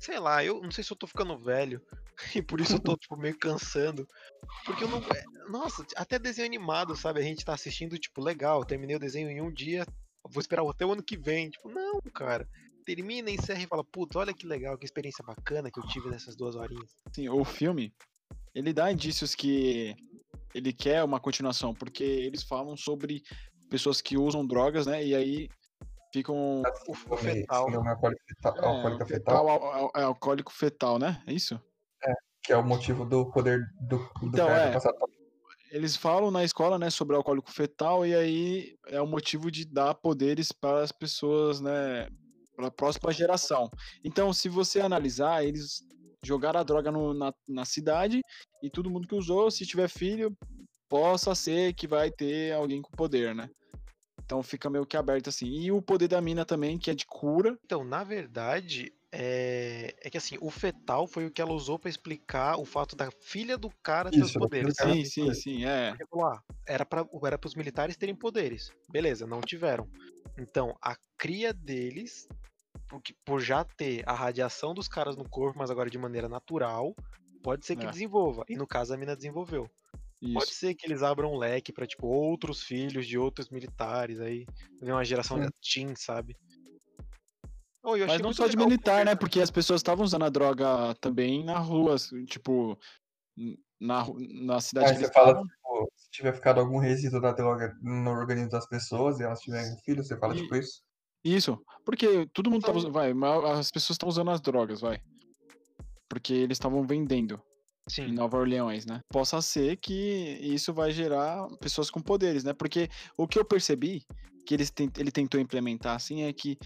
sei 0.00 0.18
lá, 0.18 0.44
eu 0.44 0.60
não 0.60 0.72
sei 0.72 0.82
se 0.82 0.92
eu 0.92 0.96
tô 0.96 1.06
ficando 1.06 1.38
velho 1.38 1.80
e 2.34 2.42
por 2.42 2.60
isso 2.60 2.74
eu 2.74 2.80
tô, 2.80 2.96
tipo, 2.96 3.16
meio 3.16 3.38
cansando. 3.38 4.04
Porque 4.64 4.82
eu 4.82 4.88
não. 4.88 4.98
é, 4.98 5.24
Nossa, 5.48 5.86
até 5.94 6.18
desenho 6.18 6.46
animado, 6.46 6.96
sabe? 6.96 7.20
A 7.20 7.22
gente 7.22 7.44
tá 7.44 7.54
assistindo, 7.54 7.96
tipo, 7.98 8.20
legal, 8.20 8.64
terminei 8.64 8.96
o 8.96 9.00
desenho 9.00 9.30
em 9.30 9.40
um 9.40 9.52
dia, 9.52 9.86
vou 10.28 10.40
esperar 10.40 10.68
até 10.68 10.84
o 10.84 10.92
ano 10.92 11.04
que 11.04 11.16
vem. 11.16 11.50
Tipo, 11.50 11.68
não, 11.68 12.00
cara. 12.12 12.48
Termina, 12.84 13.30
encerra 13.30 13.62
e 13.62 13.66
fala, 13.66 13.84
puta, 13.84 14.18
olha 14.18 14.34
que 14.34 14.46
legal, 14.46 14.76
que 14.78 14.84
experiência 14.84 15.24
bacana 15.24 15.70
que 15.70 15.78
eu 15.78 15.86
tive 15.86 16.08
nessas 16.08 16.36
duas 16.36 16.56
horinhas. 16.56 16.90
Assim, 17.06 17.28
o 17.28 17.44
filme, 17.44 17.92
ele 18.54 18.72
dá 18.72 18.90
indícios 18.90 19.34
que 19.34 19.94
ele 20.54 20.72
quer 20.72 21.04
uma 21.04 21.20
continuação, 21.20 21.74
porque 21.74 22.02
eles 22.02 22.42
falam 22.42 22.76
sobre 22.76 23.22
pessoas 23.68 24.00
que 24.00 24.16
usam 24.16 24.46
drogas, 24.46 24.86
né? 24.86 25.04
E 25.04 25.14
aí 25.14 25.48
ficam. 26.12 26.62
O, 26.88 26.92
o 26.92 27.16
fetal. 27.16 27.66
Síndrome 27.66 27.88
alcoólica 27.88 28.22
fetal, 28.28 28.54
É, 28.56 28.66
alcoólica 28.66 29.04
o 29.04 29.06
fetal, 29.06 29.36
fetal 29.36 29.48
al- 29.48 29.72
al- 29.72 29.92
é 29.94 30.02
alcoólico 30.02 30.52
fetal, 30.52 30.98
né? 30.98 31.22
É 31.26 31.32
isso? 31.32 31.60
que 32.42 32.54
é 32.54 32.56
o 32.56 32.64
motivo 32.64 33.04
do 33.04 33.30
poder 33.30 33.60
do, 33.82 33.98
do 33.98 34.28
Então, 34.28 34.48
cara 34.48 34.68
é. 34.68 34.72
passar 34.72 34.94
pra 34.94 35.06
Eles 35.70 35.94
falam 35.94 36.30
na 36.30 36.42
escola, 36.42 36.78
né, 36.78 36.88
sobre 36.88 37.14
alcoólico 37.14 37.52
fetal, 37.52 38.06
e 38.06 38.14
aí 38.14 38.78
é 38.86 39.00
o 39.00 39.06
motivo 39.06 39.50
de 39.50 39.66
dar 39.66 39.94
poderes 39.94 40.50
para 40.50 40.82
as 40.82 40.90
pessoas, 40.90 41.60
né, 41.60 42.08
para 42.60 42.68
a 42.68 42.70
próxima 42.70 43.12
geração. 43.12 43.70
Então, 44.04 44.32
se 44.32 44.48
você 44.48 44.80
analisar, 44.80 45.44
eles 45.44 45.82
jogaram 46.22 46.60
a 46.60 46.62
droga 46.62 46.90
no- 46.92 47.14
na, 47.14 47.32
na 47.48 47.64
cidade 47.64 48.20
e 48.62 48.70
todo 48.70 48.90
mundo 48.90 49.08
que 49.08 49.14
usou, 49.14 49.50
se 49.50 49.64
tiver 49.66 49.88
filho, 49.88 50.36
possa 50.88 51.34
ser 51.34 51.72
que 51.72 51.86
vai 51.86 52.10
ter 52.10 52.52
alguém 52.52 52.82
com 52.82 52.90
poder, 52.90 53.34
né? 53.34 53.48
Então 54.24 54.42
fica 54.42 54.68
meio 54.70 54.86
que 54.86 54.96
aberto 54.96 55.28
assim. 55.28 55.46
E 55.46 55.72
o 55.72 55.80
poder 55.82 56.08
da 56.08 56.20
mina 56.20 56.44
também, 56.44 56.78
que 56.78 56.90
é 56.90 56.94
de 56.94 57.06
cura. 57.06 57.58
Então, 57.64 57.82
na 57.82 58.04
verdade, 58.04 58.92
é... 59.10 59.94
é 60.00 60.10
que 60.10 60.18
assim, 60.18 60.36
o 60.40 60.50
fetal 60.50 61.06
foi 61.06 61.26
o 61.26 61.30
que 61.32 61.42
ela 61.42 61.52
usou 61.52 61.78
pra 61.78 61.90
explicar 61.90 62.56
o 62.56 62.64
fato 62.64 62.94
da 62.94 63.10
filha 63.10 63.58
do 63.58 63.70
cara 63.82 64.10
ter 64.10 64.22
os 64.22 64.28
Isso, 64.30 64.38
poderes. 64.38 64.74
cara. 64.74 64.92
Sim, 64.92 65.04
sim, 65.04 65.34
sim, 65.34 65.64
é. 65.64 65.96
Porque 65.96 66.04
era 66.66 66.86
para 66.86 67.04
era 67.24 67.40
os 67.44 67.54
militares 67.56 67.96
terem 67.96 68.14
poderes. 68.14 68.70
Beleza, 68.88 69.26
não 69.26 69.40
tiveram. 69.40 69.88
Então, 70.38 70.76
a 70.80 70.94
cria 71.18 71.52
deles, 71.52 72.28
porque, 72.90 73.14
por 73.24 73.40
já 73.40 73.64
ter 73.64 74.02
a 74.06 74.12
radiação 74.12 74.74
dos 74.74 74.88
caras 74.88 75.16
no 75.16 75.26
corpo, 75.26 75.56
mas 75.58 75.70
agora 75.70 75.88
de 75.88 75.96
maneira 75.96 76.28
natural, 76.28 76.92
pode 77.40 77.64
ser 77.64 77.76
que 77.76 77.86
É. 77.86 77.90
desenvolva. 77.90 78.44
E 78.48 78.56
no 78.56 78.66
caso, 78.66 78.92
a 78.92 78.96
mina 78.96 79.14
desenvolveu. 79.14 79.70
Pode 80.34 80.50
Isso. 80.50 80.54
ser 80.56 80.74
que 80.74 80.86
eles 80.86 81.02
abram 81.02 81.32
um 81.32 81.38
leque 81.38 81.72
pra, 81.72 81.86
tipo, 81.86 82.06
outros 82.08 82.62
filhos 82.64 83.06
de 83.06 83.16
outros 83.16 83.48
militares 83.48 84.20
aí. 84.20 84.44
Ver 84.82 84.92
uma 84.92 85.04
geração 85.04 85.38
Sim. 85.38 85.46
de 85.46 85.52
teen, 85.62 85.94
sabe? 85.96 86.36
Oh, 87.82 87.96
eu 87.96 88.06
Mas 88.08 88.20
não 88.20 88.32
só 88.32 88.46
de 88.46 88.56
militar, 88.56 88.98
poder 88.98 89.04
né? 89.06 89.14
Porque 89.14 89.40
as 89.40 89.50
pessoas 89.50 89.78
estavam 89.78 90.04
usando 90.04 90.24
a 90.24 90.28
droga 90.28 90.94
também 91.00 91.42
na 91.44 91.58
rua, 91.58 91.94
assim, 91.94 92.24
tipo, 92.26 92.76
na, 93.80 94.04
na 94.42 94.60
cidade 94.60 94.90
Aí 94.90 94.98
que 94.98 95.06
você 95.06 95.12
fala, 95.12 95.40
tipo, 95.40 95.92
se 95.96 96.10
tiver 96.10 96.34
ficado 96.34 96.60
algum 96.60 96.78
resíduo 96.78 97.20
da 97.20 97.32
droga 97.32 97.74
no 97.80 98.10
organismo 98.10 98.50
das 98.50 98.68
pessoas 98.68 99.18
e 99.18 99.22
elas 99.22 99.40
tiverem 99.40 99.78
filho, 99.84 100.04
você 100.04 100.18
fala 100.18 100.34
E- 100.34 100.42
tipo 100.42 100.56
isso? 100.56 100.82
Isso, 101.24 101.58
porque 101.84 102.26
todo 102.32 102.50
mundo 102.50 102.62
tava 102.62 102.78
Então- 102.78 102.90
usando, 102.90 102.92
vai, 102.92 103.58
as 103.58 103.70
pessoas 103.70 103.94
estão 103.94 104.08
usando 104.08 104.30
as 104.30 104.40
drogas, 104.40 104.80
vai. 104.80 105.00
Porque 106.08 106.32
eles 106.32 106.56
estavam 106.56 106.86
vendendo 106.86 107.40
em 107.88 107.92
Sim. 107.92 108.12
Nova 108.12 108.38
Orleans, 108.38 108.86
né? 108.86 109.00
Possa 109.08 109.40
ser 109.42 109.76
que 109.76 109.92
isso 110.40 110.72
vai 110.72 110.90
gerar 110.92 111.46
pessoas 111.58 111.90
com 111.90 112.00
poderes, 112.00 112.42
né? 112.44 112.52
Porque 112.52 112.88
o 113.16 113.26
que 113.28 113.38
eu 113.38 113.44
percebi 113.44 114.04
que 114.46 114.54
eles 114.54 114.70
tent- 114.70 114.98
ele 114.98 115.10
tentou 115.12 115.40
implementar 115.40 115.94
assim 115.96 116.22
é 116.22 116.32
que 116.32 116.58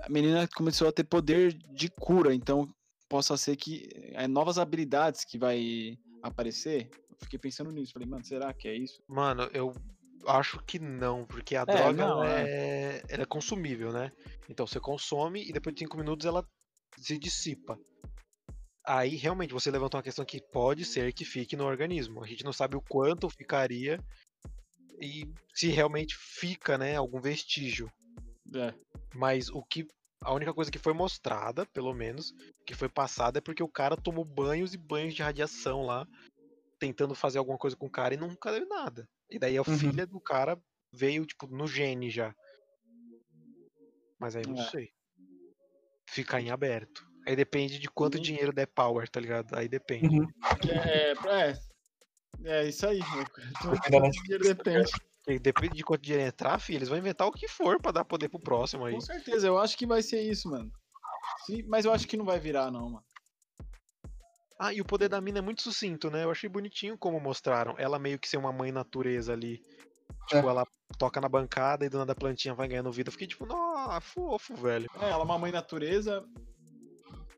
a 0.00 0.08
menina 0.08 0.48
começou 0.56 0.88
a 0.88 0.92
ter 0.92 1.04
poder 1.04 1.52
de 1.52 1.88
cura, 1.90 2.34
então 2.34 2.68
possa 3.08 3.36
ser 3.36 3.56
que 3.56 3.88
é 4.12 4.26
novas 4.26 4.58
habilidades 4.58 5.24
que 5.24 5.38
vai 5.38 5.96
aparecer. 6.22 6.88
Eu 7.10 7.16
fiquei 7.22 7.38
pensando 7.38 7.70
nisso, 7.70 7.92
falei, 7.92 8.08
mano, 8.08 8.24
será 8.24 8.52
que 8.52 8.68
é 8.68 8.74
isso? 8.76 9.00
Mano, 9.08 9.48
eu 9.52 9.72
acho 10.26 10.58
que 10.64 10.78
não, 10.78 11.26
porque 11.26 11.56
a 11.56 11.62
É, 11.62 11.64
droga 11.64 12.06
não, 12.06 12.24
é... 12.24 13.02
ela 13.08 13.22
é 13.22 13.26
consumível, 13.26 13.92
né? 13.92 14.12
Então 14.48 14.66
você 14.66 14.80
consome 14.80 15.46
e 15.48 15.52
depois 15.52 15.74
de 15.74 15.80
5 15.80 15.96
minutos 15.96 16.26
ela 16.26 16.46
se 16.98 17.18
dissipa. 17.18 17.78
Aí 18.84 19.16
realmente 19.16 19.52
você 19.52 19.70
levantou 19.70 19.98
uma 19.98 20.04
questão 20.04 20.24
que 20.24 20.40
pode 20.40 20.84
ser 20.84 21.12
que 21.12 21.24
fique 21.24 21.56
no 21.56 21.64
organismo. 21.64 22.22
A 22.22 22.26
gente 22.26 22.44
não 22.44 22.52
sabe 22.52 22.76
o 22.76 22.82
quanto 22.82 23.28
ficaria 23.28 23.98
e 25.00 25.28
se 25.52 25.68
realmente 25.68 26.16
fica, 26.16 26.78
né, 26.78 26.96
algum 26.96 27.20
vestígio. 27.20 27.90
É, 28.54 28.72
Mas 29.14 29.48
o 29.50 29.62
que 29.62 29.86
a 30.22 30.32
única 30.32 30.54
coisa 30.54 30.70
que 30.70 30.78
foi 30.78 30.92
mostrada, 30.92 31.66
pelo 31.66 31.92
menos, 31.92 32.32
que 32.64 32.74
foi 32.74 32.88
passada 32.88 33.38
é 33.38 33.40
porque 33.40 33.62
o 33.62 33.68
cara 33.68 33.96
tomou 33.96 34.24
banhos 34.24 34.72
e 34.72 34.78
banhos 34.78 35.14
de 35.14 35.22
radiação 35.22 35.82
lá, 35.82 36.06
tentando 36.78 37.14
fazer 37.14 37.38
alguma 37.38 37.58
coisa 37.58 37.76
com 37.76 37.86
o 37.86 37.90
cara 37.90 38.14
e 38.14 38.16
nunca 38.16 38.52
deu 38.52 38.66
nada. 38.68 39.08
E 39.30 39.38
daí 39.38 39.56
a 39.58 39.62
Uhum. 39.62 39.78
filha 39.78 40.06
do 40.06 40.20
cara 40.20 40.60
veio, 40.92 41.26
tipo, 41.26 41.46
no 41.46 41.66
gene 41.66 42.10
já. 42.10 42.34
Mas 44.18 44.36
aí 44.36 44.46
não 44.46 44.56
É. 44.56 44.70
sei. 44.70 44.88
Fica 46.08 46.40
em 46.40 46.50
aberto. 46.50 47.04
Aí 47.26 47.34
depende 47.34 47.78
de 47.78 47.88
quanto 47.88 48.16
Uhum. 48.16 48.22
dinheiro 48.22 48.52
der 48.52 48.66
power, 48.66 49.08
tá 49.08 49.20
ligado? 49.20 49.54
Aí 49.56 49.68
depende. 49.68 50.20
Uhum. 50.20 50.28
é, 50.70 51.12
é, 51.12 51.54
é 52.44 52.68
isso 52.68 52.86
aí. 52.86 53.00
Netflix, 53.90 54.48
Depende. 54.56 54.90
E 55.28 55.38
depende 55.40 55.76
de 55.76 55.82
quanto 55.82 56.02
dinheiro 56.02 56.24
entrar, 56.24 56.56
filho, 56.60 56.78
eles 56.78 56.88
vão 56.88 56.96
inventar 56.98 57.26
o 57.26 57.32
que 57.32 57.48
for 57.48 57.80
pra 57.80 57.90
dar 57.90 58.04
poder 58.04 58.28
pro 58.28 58.38
próximo 58.38 58.84
aí. 58.84 58.94
Com 58.94 59.00
certeza, 59.00 59.48
eu 59.48 59.58
acho 59.58 59.76
que 59.76 59.84
vai 59.84 60.00
ser 60.00 60.22
isso, 60.22 60.48
mano. 60.48 60.70
Sim, 61.46 61.64
mas 61.64 61.84
eu 61.84 61.92
acho 61.92 62.06
que 62.06 62.16
não 62.16 62.24
vai 62.24 62.38
virar, 62.38 62.70
não, 62.70 62.90
mano. 62.90 63.05
Ah, 64.58 64.72
e 64.72 64.80
o 64.80 64.84
poder 64.84 65.08
da 65.08 65.20
mina 65.20 65.38
é 65.38 65.42
muito 65.42 65.62
sucinto, 65.62 66.10
né? 66.10 66.24
Eu 66.24 66.30
achei 66.30 66.48
bonitinho 66.48 66.96
como 66.96 67.20
mostraram. 67.20 67.74
Ela 67.78 67.98
meio 67.98 68.18
que 68.18 68.28
ser 68.28 68.38
uma 68.38 68.52
mãe 68.52 68.72
natureza 68.72 69.32
ali. 69.32 69.62
Tipo, 70.28 70.46
É. 70.48 70.50
ela 70.50 70.64
toca 70.98 71.20
na 71.20 71.28
bancada 71.28 71.84
e 71.84 71.88
do 71.88 71.98
nada 71.98 72.12
a 72.12 72.16
plantinha 72.16 72.54
vai 72.54 72.68
ganhando 72.68 72.90
vida. 72.92 73.08
Eu 73.08 73.12
fiquei 73.12 73.26
tipo, 73.26 73.44
nossa, 73.46 74.00
fofo, 74.00 74.54
velho. 74.56 74.88
É, 75.00 75.10
ela 75.10 75.20
é 75.22 75.24
uma 75.24 75.38
mãe 75.38 75.52
natureza, 75.52 76.24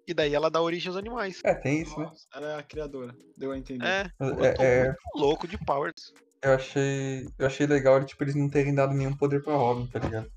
E 0.07 0.15
daí 0.15 0.35
ela 0.35 0.51
dá 0.51 0.61
origem 0.63 0.89
aos 0.89 0.97
animais. 0.97 1.41
É, 1.45 1.55
tem 1.55 1.83
isso, 1.83 1.99
né? 2.01 2.11
ela 2.35 2.53
é 2.53 2.57
a 2.57 2.63
criadora. 2.63 3.15
Deu 3.37 3.53
a 3.53 3.59
entender. 3.59 3.85
É, 3.87 4.11
eu 4.21 4.37
tô 4.37 4.45
É, 4.45 4.55
é, 4.59 4.85
muito 4.87 4.99
louco 5.17 5.47
de 5.47 5.59
powers. 5.59 6.15
eu 6.43 6.53
achei, 6.55 7.29
eu 7.39 7.47
achei 7.47 7.67
legal, 7.67 8.03
tipo, 8.05 8.25
eles 8.25 8.35
não 8.35 8.49
terem 8.49 8.75
dado 8.75 8.95
nenhum 8.95 9.15
poder 9.15 9.43
pra 9.43 9.53
Robin, 9.55 9.87
tá 9.87 9.99
ligado? 9.99 10.31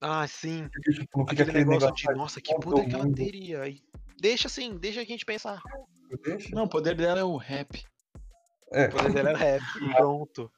Ah, 0.00 0.28
sim. 0.28 0.68
Porque, 0.72 0.92
tipo, 0.92 1.22
Aquele 1.22 1.42
aquele 1.42 1.58
negócio 1.64 1.88
negócio, 1.88 2.08
de, 2.08 2.14
nossa, 2.14 2.40
que 2.40 2.54
poder 2.60 2.86
que 2.88 2.94
ela 2.94 3.12
teria. 3.12 3.66
E 3.68 3.82
deixa 4.20 4.46
assim, 4.46 4.76
deixa 4.78 5.00
a 5.00 5.04
gente 5.04 5.24
pensar. 5.24 5.60
Deixa. 6.22 6.54
Não, 6.54 6.64
o 6.64 6.68
poder 6.68 6.94
dela 6.96 7.20
é 7.20 7.24
o 7.24 7.36
rap. 7.36 7.84
É, 8.72 8.86
O 8.88 8.90
poder 8.92 9.12
dela 9.12 9.30
era 9.30 9.38
rap. 9.38 9.62
Pronto. 9.96 10.52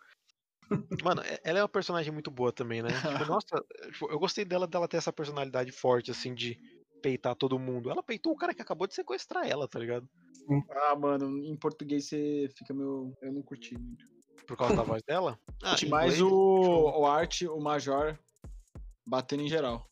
Mano, 1.02 1.22
e- 1.22 1.40
ela 1.44 1.58
é 1.58 1.62
uma 1.62 1.68
personagem 1.68 2.12
muito 2.12 2.30
boa 2.30 2.52
também, 2.52 2.82
né? 2.82 2.88
Tipo, 2.88 2.98
nossa, 3.40 3.64
tipo, 3.92 4.10
eu 4.10 4.18
gostei 4.18 4.44
dela 4.44 4.66
dela 4.66 4.88
ter 4.88 4.96
essa 4.96 5.12
personalidade 5.12 5.72
forte, 5.72 6.10
assim, 6.10 6.34
de 6.34 6.58
peitar 7.02 7.34
todo 7.36 7.58
mundo. 7.58 7.90
Ela 7.90 8.02
peitou 8.02 8.32
o 8.32 8.36
cara 8.36 8.52
que 8.54 8.62
acabou 8.62 8.86
de 8.86 8.94
sequestrar 8.94 9.46
ela, 9.48 9.68
tá 9.68 9.78
ligado? 9.78 10.08
Ah, 10.70 10.96
mano, 10.96 11.44
em 11.44 11.56
português 11.56 12.08
você 12.08 12.48
fica 12.56 12.72
meio. 12.74 13.12
Eu 13.22 13.32
não 13.32 13.42
curti 13.42 13.76
muito. 13.78 14.04
Por 14.46 14.56
causa 14.56 14.74
da 14.74 14.82
voz 14.82 15.02
dela. 15.02 15.38
Ah, 15.62 15.76
inglês, 15.84 16.20
o, 16.22 16.30
o 16.30 17.06
Art, 17.06 17.42
o 17.42 17.60
Major, 17.60 18.18
batendo 19.06 19.42
em 19.42 19.48
geral. 19.48 19.86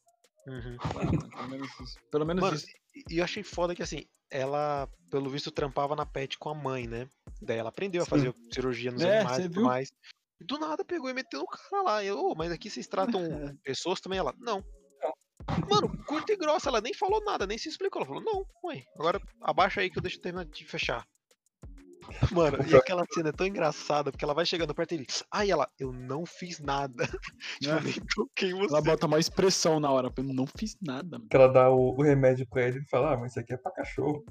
Uhum. 0.47 0.76
Pelo 0.78 1.49
menos 1.49 1.80
isso. 1.80 1.99
Pelo 2.11 2.26
menos 2.26 2.42
Mano, 2.44 2.57
isso. 2.57 2.66
E 3.11 3.18
eu 3.18 3.24
achei 3.24 3.42
foda 3.42 3.74
que, 3.74 3.82
assim, 3.82 4.05
ela, 4.30 4.88
pelo 5.11 5.28
visto, 5.28 5.51
trampava 5.51 5.94
na 5.97 6.07
pet 6.07 6.38
com 6.38 6.49
a 6.49 6.55
mãe, 6.55 6.86
né? 6.86 7.09
Daí 7.42 7.59
ela 7.59 7.68
aprendeu 7.68 8.03
a 8.03 8.05
Sim. 8.05 8.11
fazer 8.11 8.34
cirurgia 8.53 8.90
nos 8.90 9.03
É, 9.03 9.18
animais 9.18 9.44
e 9.44 9.49
tudo 9.49 9.62
mais. 9.62 9.88
E 10.40 10.44
do 10.44 10.59
nada 10.59 10.84
pegou 10.84 11.09
e 11.11 11.14
meteu 11.14 11.40
no 11.40 11.47
cara 11.47 11.82
lá. 11.82 12.05
E 12.05 12.07
eu, 12.09 12.18
"Ô, 12.18 12.34
mas 12.34 12.53
aqui 12.53 12.70
vocês 12.70 12.86
tratam 12.86 13.20
pessoas 13.62 14.01
também? 14.01 14.18
Ela, 14.18 14.34
não. 14.38 14.64
Mano, 15.68 15.90
curta 16.07 16.32
e 16.32 16.36
grossa, 16.36 16.68
ela 16.68 16.80
nem 16.80 16.94
falou 16.94 17.22
nada, 17.24 17.47
nem 17.47 17.59
se 17.59 17.68
explicou. 17.68 18.01
Ela 18.03 18.07
falou, 18.09 18.22
não, 18.22 18.47
mãe, 18.62 18.84
agora 18.99 19.20
abaixa 19.42 19.80
aí 19.80 19.90
que 19.90 19.99
eu 19.99 20.03
deixo 20.03 20.20
terminar 20.20 20.44
de 20.44 20.64
fechar. 20.64 21.07
Mano, 22.32 22.59
e 22.68 22.74
aquela 22.74 23.04
cena 23.12 23.28
é 23.30 23.32
tão 23.32 23.46
engraçada, 23.46 24.11
porque 24.11 24.24
ela 24.24 24.34
vai 24.34 24.46
chegando 24.46 24.74
perto 24.74 24.90
dele. 24.90 25.07
Ai, 25.30 25.50
ela, 25.50 25.68
eu 25.78 25.92
não 25.92 26.24
fiz 26.24 26.59
nada. 26.61 27.07
tipo, 27.61 27.74
É. 27.74 27.78
eu 27.78 27.82
nem 27.82 27.94
toquei 28.14 28.52
você. 28.52 28.72
Ela 28.74 28.82
bota 28.82 29.07
uma 29.07 29.18
expressão 29.18 29.80
na 29.80 29.90
hora. 29.90 30.12
Eu 30.16 30.24
não 30.24 30.46
fiz 30.46 30.76
nada. 30.80 31.18
mano. 31.18 31.28
que 31.28 31.36
ela 31.36 31.48
dá 31.48 31.70
o, 31.70 31.96
o 31.96 32.02
remédio 32.02 32.46
pra 32.48 32.62
ele 32.62 32.80
e 32.80 32.88
fala, 32.88 33.12
ah, 33.14 33.16
mas 33.16 33.32
isso 33.32 33.40
aqui 33.40 33.54
é 33.54 33.57
pra 33.57 33.72
cachorro. 33.72 34.24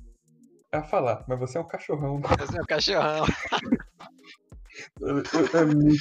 Ela 0.71 0.83
fala, 0.83 1.23
mas 1.27 1.39
você 1.39 1.57
é 1.57 1.61
um 1.61 1.67
cachorrão. 1.67 2.21
Esse 2.43 2.57
é 2.57 2.61
o 2.61 2.65
cachorrão. 2.65 3.25
É, 5.01 5.57
é 5.57 5.65
muito. 5.65 5.99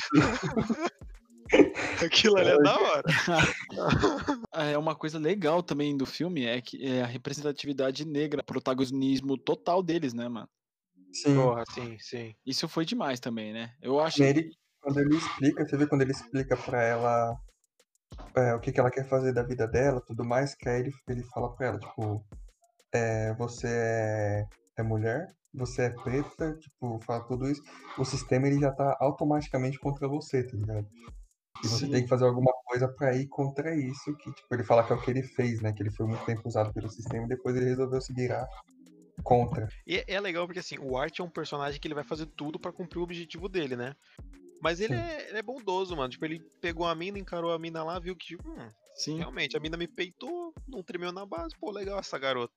Aquilo 2.05 2.37
ali 2.39 2.51
é 2.51 2.59
da 2.59 2.81
hora. 2.81 3.05
É 4.53 4.79
uma 4.79 4.95
coisa 4.95 5.19
legal 5.19 5.63
também 5.63 5.97
do 5.97 6.07
filme 6.07 6.45
é 6.45 6.61
que 6.61 6.85
é 6.85 7.03
a 7.03 7.07
representatividade 7.07 8.05
negra, 8.05 8.43
protagonismo 8.43 9.37
total 9.37 9.83
deles, 9.83 10.13
né, 10.15 10.29
mano? 10.29 10.49
Sim. 11.15 11.37
Porra, 11.37 11.65
sim, 11.69 11.97
sim. 12.01 12.35
Isso 12.45 12.69
foi 12.69 12.85
demais 12.85 13.21
também, 13.21 13.53
né? 13.53 13.73
Eu 13.81 14.01
acho 14.01 14.23
Ele, 14.23 14.51
quando 14.81 14.99
ele 15.01 15.17
explica, 15.17 15.65
você 15.65 15.77
vê 15.77 15.87
quando 15.87 16.03
ele 16.03 16.11
explica 16.11 16.57
pra 16.57 16.83
ela 16.83 17.37
é, 18.37 18.55
o 18.55 18.61
que, 18.61 18.73
que 18.73 18.81
ela 18.81 18.91
quer 18.91 19.09
fazer 19.09 19.33
da 19.33 19.43
vida 19.45 19.67
dela 19.67 20.01
tudo 20.05 20.25
mais, 20.25 20.55
que 20.55 20.69
aí 20.69 20.81
ele, 20.81 20.93
ele 21.09 21.23
fala 21.25 21.55
pra 21.55 21.69
ela, 21.69 21.79
tipo, 21.79 22.25
é, 22.93 23.33
você 23.35 23.69
é, 23.69 24.47
é 24.79 24.83
mulher, 24.83 25.29
você 25.55 25.83
é 25.83 25.91
preta, 25.91 26.57
tipo, 26.59 27.01
fala 27.07 27.25
tudo 27.25 27.49
isso, 27.49 27.63
o 27.97 28.05
sistema 28.05 28.49
ele 28.49 28.61
já 28.61 28.73
tá 28.73 28.97
automaticamente 29.01 29.79
contra 29.79 30.09
você, 30.09 30.43
tá 30.43 30.57
ligado? 30.57 30.89
E 31.65 31.69
você 31.69 31.87
Sim. 31.87 31.93
tem 31.93 32.03
que 32.03 32.09
fazer 32.09 32.25
alguma 32.25 32.53
coisa 32.67 32.89
pra 32.89 33.17
ir 33.17 33.29
contra 33.29 33.75
isso, 33.77 34.15
que 34.17 34.33
tipo, 34.33 34.55
ele 34.55 34.65
fala 34.65 34.85
que 34.85 34.93
é 34.93 34.97
o 34.97 35.01
que 35.01 35.11
ele 35.11 35.23
fez, 35.23 35.63
né? 35.63 35.73
Que 35.73 35.83
ele 35.83 35.93
foi 35.93 36.07
muito 36.07 36.25
tempo 36.27 36.43
usado 36.47 36.73
pelo 36.73 36.91
sistema 36.91 37.25
e 37.25 37.29
depois 37.29 37.57
ele 37.57 37.67
resolveu 37.67 38.01
se 38.01 38.13
virar 38.13 38.47
contra. 39.25 39.69
E 39.87 39.97
é- 39.97 40.05
é 40.07 40.21
legal 40.21 40.47
porque 40.47 40.61
assim, 40.61 40.79
o 40.79 40.97
Art 40.97 41.19
é 41.19 41.23
um 41.23 41.29
personagem 41.31 41.81
que 41.81 41.89
ele 41.89 41.95
vai 41.95 42.05
fazer 42.05 42.27
tudo 42.27 42.59
pra 42.59 42.73
cumprir 42.73 43.01
o 43.01 43.03
objetivo 43.03 43.49
dele, 43.49 43.75
né? 43.75 43.97
Mas 44.61 44.81
ele 44.81 44.95
é, 44.95 45.29
ele 45.29 45.39
é 45.39 45.43
bondoso, 45.43 45.97
mano. 45.97 46.09
Tipo, 46.09 46.25
ele 46.25 46.41
pegou 46.61 46.87
a 46.87 46.95
mina, 46.95 47.19
encarou 47.19 47.53
a 47.53 47.59
mina 47.59 47.83
lá, 47.83 47.99
viu 47.99 48.15
que, 48.17 48.37
hum, 48.37 48.71
sim. 48.95 49.19
realmente, 49.19 49.57
a 49.57 49.61
mina 49.61 49.77
me 49.77 49.89
peitou, 49.89 50.55
não 50.69 50.83
tremeu 50.83 51.13
na 51.13 51.27
base, 51.27 51.55
pô, 51.59 51.71
legal 51.71 51.99
essa 51.99 52.19
garota. 52.19 52.55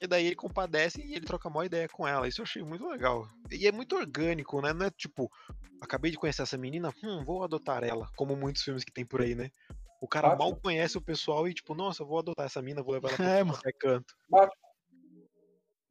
E 0.00 0.06
daí 0.06 0.26
ele 0.26 0.36
compadece 0.36 1.00
e 1.02 1.14
ele 1.14 1.24
troca 1.24 1.48
uma 1.48 1.64
ideia 1.64 1.88
com 1.88 2.06
ela. 2.06 2.28
Isso 2.28 2.40
eu 2.40 2.44
achei 2.44 2.62
muito 2.62 2.86
legal. 2.86 3.26
E 3.50 3.66
é 3.66 3.72
muito 3.72 3.96
orgânico, 3.96 4.60
né? 4.60 4.72
Não 4.72 4.86
é 4.86 4.90
tipo, 4.90 5.30
acabei 5.80 6.10
de 6.10 6.18
conhecer 6.18 6.42
essa 6.42 6.58
menina, 6.58 6.92
hum, 7.02 7.24
vou 7.24 7.42
adotar 7.42 7.82
ela. 7.82 8.06
Como 8.14 8.36
muitos 8.36 8.62
filmes 8.62 8.84
que 8.84 8.92
tem 8.92 9.06
por 9.06 9.22
aí, 9.22 9.34
né? 9.34 9.50
O 10.00 10.06
cara 10.06 10.28
Batman. 10.28 10.50
mal 10.50 10.56
conhece 10.60 10.98
o 10.98 11.00
pessoal 11.02 11.48
e, 11.48 11.54
tipo, 11.54 11.74
nossa, 11.74 12.04
vou 12.04 12.18
adotar 12.18 12.44
essa 12.44 12.60
mina, 12.60 12.82
vou 12.82 12.92
levar 12.92 13.08
ela 13.08 13.16
pra 13.16 13.26
É, 13.40 13.42
mano. 13.42 13.54
qualquer 13.54 13.72
canto. 13.72 14.14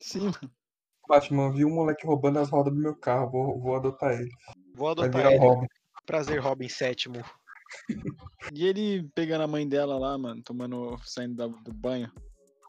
Sim, 0.06 0.26
mano. 0.26 0.52
Batman, 1.10 1.52
vi 1.52 1.66
um 1.66 1.74
moleque 1.74 2.06
roubando 2.06 2.38
as 2.38 2.50
rodas 2.50 2.72
do 2.72 2.80
meu 2.80 2.96
carro, 2.96 3.32
vou, 3.32 3.60
vou 3.60 3.76
adotar 3.76 4.14
ele. 4.14 4.30
Vou 4.76 4.94
Vai 4.96 5.06
adotar 5.06 5.32
ele. 5.32 5.40
Robin. 5.40 5.68
Prazer, 6.06 6.40
Robin 6.40 6.70
sétimo. 6.70 7.24
E 8.54 8.68
ele 8.68 9.10
pegando 9.16 9.44
a 9.44 9.48
mãe 9.48 9.68
dela 9.68 9.98
lá, 9.98 10.16
mano, 10.16 10.44
tomando, 10.44 10.96
saindo 11.04 11.36
da- 11.36 11.48
do 11.48 11.74
banho. 11.74 12.12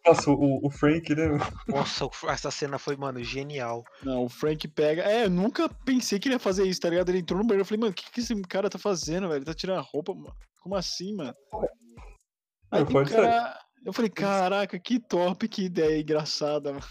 Nossa, 0.06 0.30
o, 0.30 0.66
o 0.66 0.70
Frank, 0.70 1.14
né? 1.14 1.28
Nossa, 1.68 2.08
essa 2.30 2.50
cena 2.50 2.78
foi, 2.78 2.96
mano, 2.96 3.22
genial. 3.22 3.84
Não, 4.02 4.24
o 4.24 4.28
Frank 4.30 4.66
pega. 4.68 5.02
É, 5.02 5.24
eu 5.24 5.30
nunca 5.30 5.68
pensei 5.68 6.18
que 6.18 6.28
ele 6.28 6.36
ia 6.36 6.38
fazer 6.38 6.66
isso, 6.66 6.80
tá 6.80 6.88
ligado? 6.88 7.10
Ele 7.10 7.18
entrou 7.18 7.38
no 7.38 7.44
banheiro. 7.44 7.62
Eu 7.62 7.66
falei, 7.66 7.80
mano, 7.80 7.92
o 7.92 7.94
que, 7.94 8.10
que 8.10 8.20
esse 8.20 8.34
cara 8.42 8.70
tá 8.70 8.78
fazendo, 8.78 9.28
velho? 9.28 9.38
Ele 9.38 9.44
tá 9.44 9.52
tirando 9.52 9.78
a 9.78 9.82
roupa, 9.82 10.14
mano. 10.14 10.34
Como 10.62 10.74
assim, 10.74 11.14
mano? 11.14 11.34
Aí 12.70 12.86
ser. 12.86 13.04
cara. 13.04 13.60
Eu 13.84 13.92
falei, 13.92 14.10
caraca, 14.10 14.78
que 14.78 14.98
top, 14.98 15.46
que 15.48 15.64
ideia 15.64 16.00
engraçada, 16.00 16.72
mano. 16.72 16.84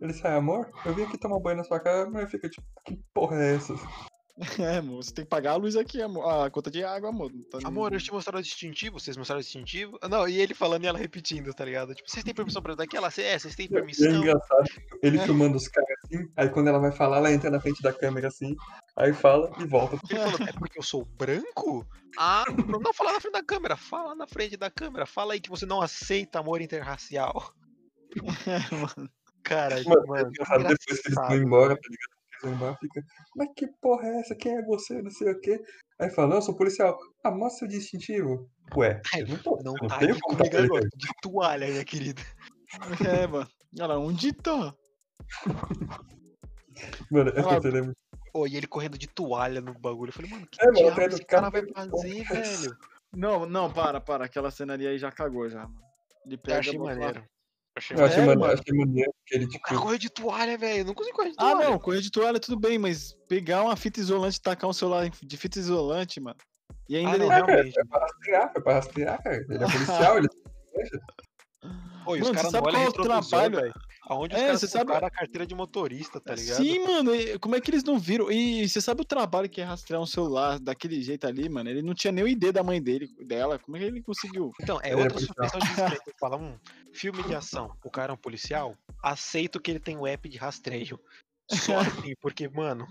Ele 0.00 0.12
sai, 0.14 0.34
amor, 0.36 0.70
eu 0.84 0.94
vim 0.94 1.02
aqui 1.02 1.18
tomar 1.18 1.38
banho 1.40 1.58
na 1.58 1.64
sua 1.64 1.78
casa, 1.80 2.10
mulher 2.10 2.28
fica 2.28 2.48
tipo, 2.48 2.66
que 2.84 2.98
porra 3.12 3.36
é 3.42 3.54
essa? 3.56 3.74
É, 4.58 4.78
amor, 4.78 5.04
você 5.04 5.12
tem 5.12 5.24
que 5.26 5.28
pagar 5.28 5.50
a 5.52 5.56
luz 5.56 5.76
aqui, 5.76 6.00
amor. 6.00 6.24
Ah, 6.26 6.46
a 6.46 6.50
conta 6.50 6.70
de 6.70 6.82
água, 6.82 7.10
amor. 7.10 7.30
Tá 7.50 7.58
Amor, 7.62 7.92
eu 7.92 8.00
te 8.00 8.10
mostraram 8.10 8.38
o 8.38 8.42
distintivo, 8.42 8.98
vocês 8.98 9.14
mostraram 9.14 9.40
o 9.40 9.42
distintivo? 9.42 9.98
Ah, 10.00 10.08
Não, 10.08 10.26
e 10.26 10.40
ele 10.40 10.54
falando 10.54 10.82
e 10.82 10.86
ela 10.86 10.98
repetindo, 10.98 11.52
tá 11.52 11.62
ligado? 11.62 11.94
Tipo, 11.94 12.08
vocês 12.10 12.24
têm 12.24 12.32
permissão 12.32 12.62
pra 12.62 12.74
daqui? 12.74 12.96
Ela, 12.96 13.08
é, 13.18 13.38
vocês 13.38 13.54
têm 13.54 13.66
é 13.66 13.68
permissão. 13.68 14.10
engraçado, 14.10 14.64
ele 15.02 15.18
É. 15.18 15.24
filmando 15.26 15.58
os 15.58 15.68
caras 15.68 15.90
assim, 16.04 16.26
aí 16.34 16.48
quando 16.48 16.68
ela 16.68 16.78
vai 16.78 16.90
falar, 16.90 17.18
ela 17.18 17.30
entra 17.30 17.50
na 17.50 17.60
frente 17.60 17.82
da 17.82 17.92
câmera 17.92 18.28
assim, 18.28 18.56
aí 18.96 19.12
fala 19.12 19.52
e 19.60 19.66
volta. 19.66 19.98
Ele 20.08 20.18
falou, 20.18 20.48
é 20.48 20.52
porque 20.52 20.78
eu 20.78 20.82
sou 20.82 21.04
branco? 21.04 21.86
Ah, 22.16 22.46
não, 22.66 22.80
não 22.80 22.94
fala 22.94 23.12
na 23.12 23.20
frente 23.20 23.34
da 23.34 23.42
câmera, 23.44 23.76
fala 23.76 24.14
na 24.14 24.26
frente 24.26 24.56
da 24.56 24.70
câmera, 24.70 25.04
fala 25.04 25.34
aí 25.34 25.40
que 25.40 25.50
você 25.50 25.66
não 25.66 25.82
aceita 25.82 26.38
amor 26.38 26.62
interracial. 26.62 27.52
É, 28.46 28.74
mano. 28.74 29.10
Cara, 29.42 29.76
Mano, 29.84 30.06
mano, 30.06 30.26
é 30.26 30.28
engraçado, 30.28 30.62
depois 30.62 31.00
que 31.00 31.08
eles 31.08 31.14
vão 31.14 31.36
embora, 31.36 31.76
tá 31.76 31.88
ligado? 31.88 32.20
Fica, 32.80 33.04
mas 33.36 33.48
que 33.54 33.66
porra 33.82 34.06
é 34.06 34.20
essa? 34.20 34.34
Quem 34.34 34.56
é 34.56 34.62
você? 34.64 35.02
Não 35.02 35.10
sei 35.10 35.32
o 35.32 35.40
quê. 35.40 35.62
Aí 36.00 36.08
fala, 36.08 36.36
eu 36.36 36.42
sou 36.42 36.56
policial. 36.56 36.98
Ah, 37.22 37.30
mostra 37.30 37.66
o 37.66 37.70
distintivo. 37.70 38.50
Ué, 38.74 39.00
eu 39.20 39.28
não, 39.28 39.38
tô, 39.38 39.56
Não 39.62 39.74
eu 39.74 39.82
não 39.82 39.88
tá 39.88 39.98
tenho 39.98 40.18
como 40.20 40.38
comigo 40.38 40.56
fazer 40.56 40.66
agora, 40.66 40.88
de 40.96 41.08
toalha, 41.20 41.66
minha 41.66 41.84
querida. 41.84 42.22
É, 43.24 43.26
mano. 43.26 43.50
Olha 43.78 43.86
lá, 43.86 43.98
onde 43.98 44.32
tá? 44.32 44.74
Mano, 47.10 47.30
essa 47.34 47.60
cena 47.60 47.78
é 47.78 47.82
muito 47.82 47.96
e 48.48 48.56
ele 48.56 48.66
correndo 48.66 48.96
de 48.96 49.08
toalha 49.08 49.60
no 49.60 49.74
bagulho. 49.74 50.10
Eu 50.10 50.12
falei, 50.12 50.30
mano, 50.30 50.46
que 50.46 50.62
É, 50.62 50.66
mano, 50.66 50.76
diabo 50.76 51.00
esse 51.02 51.24
cara 51.24 51.50
cara, 51.50 51.64
vai 51.64 51.72
fazer, 51.72 52.24
velho? 52.24 52.76
Não, 53.12 53.44
não, 53.44 53.72
para, 53.72 54.00
para. 54.00 54.24
Aquela 54.24 54.52
cena 54.52 54.74
ali 54.74 54.86
aí 54.86 54.98
já 54.98 55.10
cagou 55.10 55.48
já, 55.50 55.62
mano. 55.66 55.82
Ele 56.24 56.36
Eu 56.36 56.38
pega. 56.38 56.58
achei 56.60 56.78
bota 56.78 57.00
lá. 57.00 57.24
Achei 57.76 57.96
Eu 57.96 58.04
achei 58.04 58.16
É, 58.22 58.26
maneiro, 58.26 58.40
mano. 58.40 58.52
achei 58.60 58.76
maneiro 58.76 59.14
que 59.26 59.34
ele, 59.34 59.44
O 59.44 59.48
tipo, 59.48 59.62
cara 59.64 59.80
correu 59.80 59.98
de 59.98 60.10
toalha, 60.10 60.58
velho. 60.58 60.84
Não 60.84 60.94
consigo 60.94 61.16
correr 61.16 61.30
de 61.30 61.36
Ah, 61.38 61.52
toalha. 61.52 61.70
não, 61.70 61.78
correr 61.78 62.00
de 62.00 62.10
toalha 62.10 62.40
tudo 62.40 62.58
bem, 62.58 62.78
mas 62.78 63.14
pegar 63.28 63.62
uma 63.62 63.76
fita 63.76 64.00
isolante 64.00 64.38
e 64.38 64.42
tacar 64.42 64.68
um 64.68 64.72
celular 64.72 65.08
de 65.08 65.36
fita 65.36 65.58
isolante, 65.58 66.20
mano. 66.20 66.36
E 66.88 66.96
ainda 66.96 67.10
Ah, 67.10 67.14
ele. 67.14 67.24
não, 67.26 67.32
é, 67.32 67.40
cara, 67.40 67.46
realmente. 67.46 67.74
foi 67.74 67.84
pra 67.86 68.00
rastrear, 68.00 68.52
foi 68.52 68.62
pra 68.62 68.72
rastrear, 68.74 69.22
cara. 69.22 69.36
Ele 69.48 69.64
é 69.64 69.70
policial, 69.70 70.18
ele 70.18 70.28
Pô, 72.04 72.16
e 72.16 72.20
os 72.22 72.26
Mano, 72.28 72.34
caras 72.34 72.50
você 72.50 72.56
não 72.56 72.64
sabe 72.64 72.66
olham 72.66 72.72
qual 72.72 72.82
é 72.82 72.88
o 72.88 72.90
retrovisor, 72.90 73.30
trabalho? 73.30 73.60
velho. 73.60 73.74
Aonde 74.08 74.34
os 74.34 74.40
É, 74.40 74.46
caras 74.46 74.60
você 74.60 74.66
sabe- 74.66 74.92
a 74.94 75.10
carteira 75.10 75.46
de 75.46 75.54
motorista, 75.54 76.18
tá 76.18 76.34
ligado? 76.34 76.56
Sim, 76.56 76.78
mano, 76.80 77.14
e 77.14 77.38
como 77.38 77.54
é 77.54 77.60
que 77.60 77.70
eles 77.70 77.84
não 77.84 77.98
viram? 77.98 78.32
E 78.32 78.66
você 78.66 78.80
sabe 78.80 79.02
o 79.02 79.04
trabalho 79.04 79.48
que 79.50 79.60
é 79.60 79.64
rastrear 79.64 80.00
um 80.02 80.06
celular 80.06 80.58
daquele 80.58 81.00
jeito 81.02 81.26
ali, 81.26 81.48
mano? 81.50 81.68
Ele 81.68 81.82
não 81.82 81.94
tinha 81.94 82.10
nem 82.10 82.24
o 82.24 82.28
ID 82.28 82.50
da 82.52 82.62
mãe 82.64 82.82
dele, 82.82 83.06
dela. 83.26 83.58
Como 83.58 83.76
é 83.76 83.80
que 83.80 83.86
ele 83.86 84.02
conseguiu? 84.02 84.50
Então, 84.62 84.80
é 84.82 84.90
é 84.92 84.96
outra 84.96 85.18
suspensão 85.18 85.60
de. 85.60 85.74
Fala, 86.18 86.38
hum, 86.38 86.56
filme 87.00 87.22
de 87.22 87.34
ação, 87.34 87.74
o 87.82 87.90
cara 87.90 88.12
é 88.12 88.14
um 88.14 88.18
policial, 88.18 88.76
aceito 89.02 89.58
que 89.58 89.70
ele 89.70 89.80
tem 89.80 89.96
o 89.96 90.06
app 90.06 90.28
de 90.28 90.36
rastreio. 90.36 91.00
Só 91.74 91.80
assim, 91.80 92.14
porque, 92.20 92.46
mano... 92.48 92.86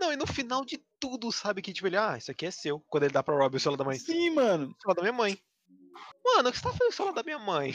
Não, 0.00 0.12
e 0.12 0.16
no 0.16 0.26
final 0.26 0.64
de 0.64 0.82
tudo, 0.98 1.30
sabe 1.30 1.62
que, 1.62 1.72
tipo, 1.72 1.86
ele, 1.86 1.96
ah, 1.96 2.16
isso 2.16 2.30
aqui 2.30 2.46
é 2.46 2.50
seu. 2.50 2.80
Quando 2.88 3.04
ele 3.04 3.12
dá 3.12 3.22
pra 3.22 3.36
Rob 3.36 3.56
o 3.56 3.60
celular 3.60 3.76
da 3.76 3.84
mãe, 3.84 3.98
Sim, 3.98 4.30
mano. 4.30 4.66
o 4.66 4.80
celular 4.80 4.94
da 4.96 5.02
minha 5.02 5.12
mãe. 5.12 5.38
Mano, 6.24 6.48
o 6.48 6.52
que 6.52 6.58
você 6.58 6.64
tá 6.64 6.70
fazendo 6.70 6.86
com 6.86 6.88
o 6.88 6.92
celular 6.92 7.14
da 7.14 7.22
minha 7.22 7.38
mãe? 7.38 7.74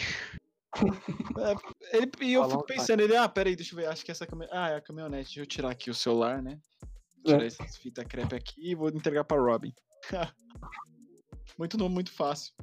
Ele, 1.94 2.12
e 2.22 2.34
eu 2.34 2.42
Falar 2.42 2.52
fico 2.52 2.64
um 2.64 2.66
pensando, 2.66 3.00
ele, 3.02 3.16
ah, 3.16 3.28
peraí, 3.28 3.56
deixa 3.56 3.74
eu 3.74 3.78
ver, 3.78 3.88
acho 3.88 4.06
que 4.06 4.12
essa 4.12 4.28
caminhonete. 4.28 4.56
Ah, 4.56 4.70
é 4.70 4.76
a 4.76 4.82
caminhonete, 4.82 5.26
deixa 5.26 5.40
eu 5.40 5.46
tirar 5.46 5.72
aqui 5.72 5.90
o 5.90 5.96
celular, 5.96 6.44
né? 6.44 6.60
É. 7.26 7.32
Tirar 7.32 7.46
essas 7.46 7.76
fitas 7.78 8.06
crepe 8.06 8.36
aqui 8.36 8.72
e 8.72 8.76
vou 8.76 8.90
entregar 8.90 9.24
pra 9.24 9.42
Robin. 9.42 9.74
muito 11.58 11.76
novo, 11.76 11.90
muito 11.90 12.12
fácil. 12.12 12.54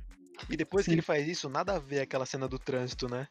E 0.49 0.57
depois 0.57 0.85
Sim. 0.85 0.91
que 0.91 0.95
ele 0.95 1.03
faz 1.03 1.27
isso, 1.27 1.49
nada 1.49 1.75
a 1.75 1.79
ver 1.79 2.01
aquela 2.01 2.27
cena 2.27 2.49
do 2.49 2.59
trânsito, 2.59 3.09
né? 3.09 3.29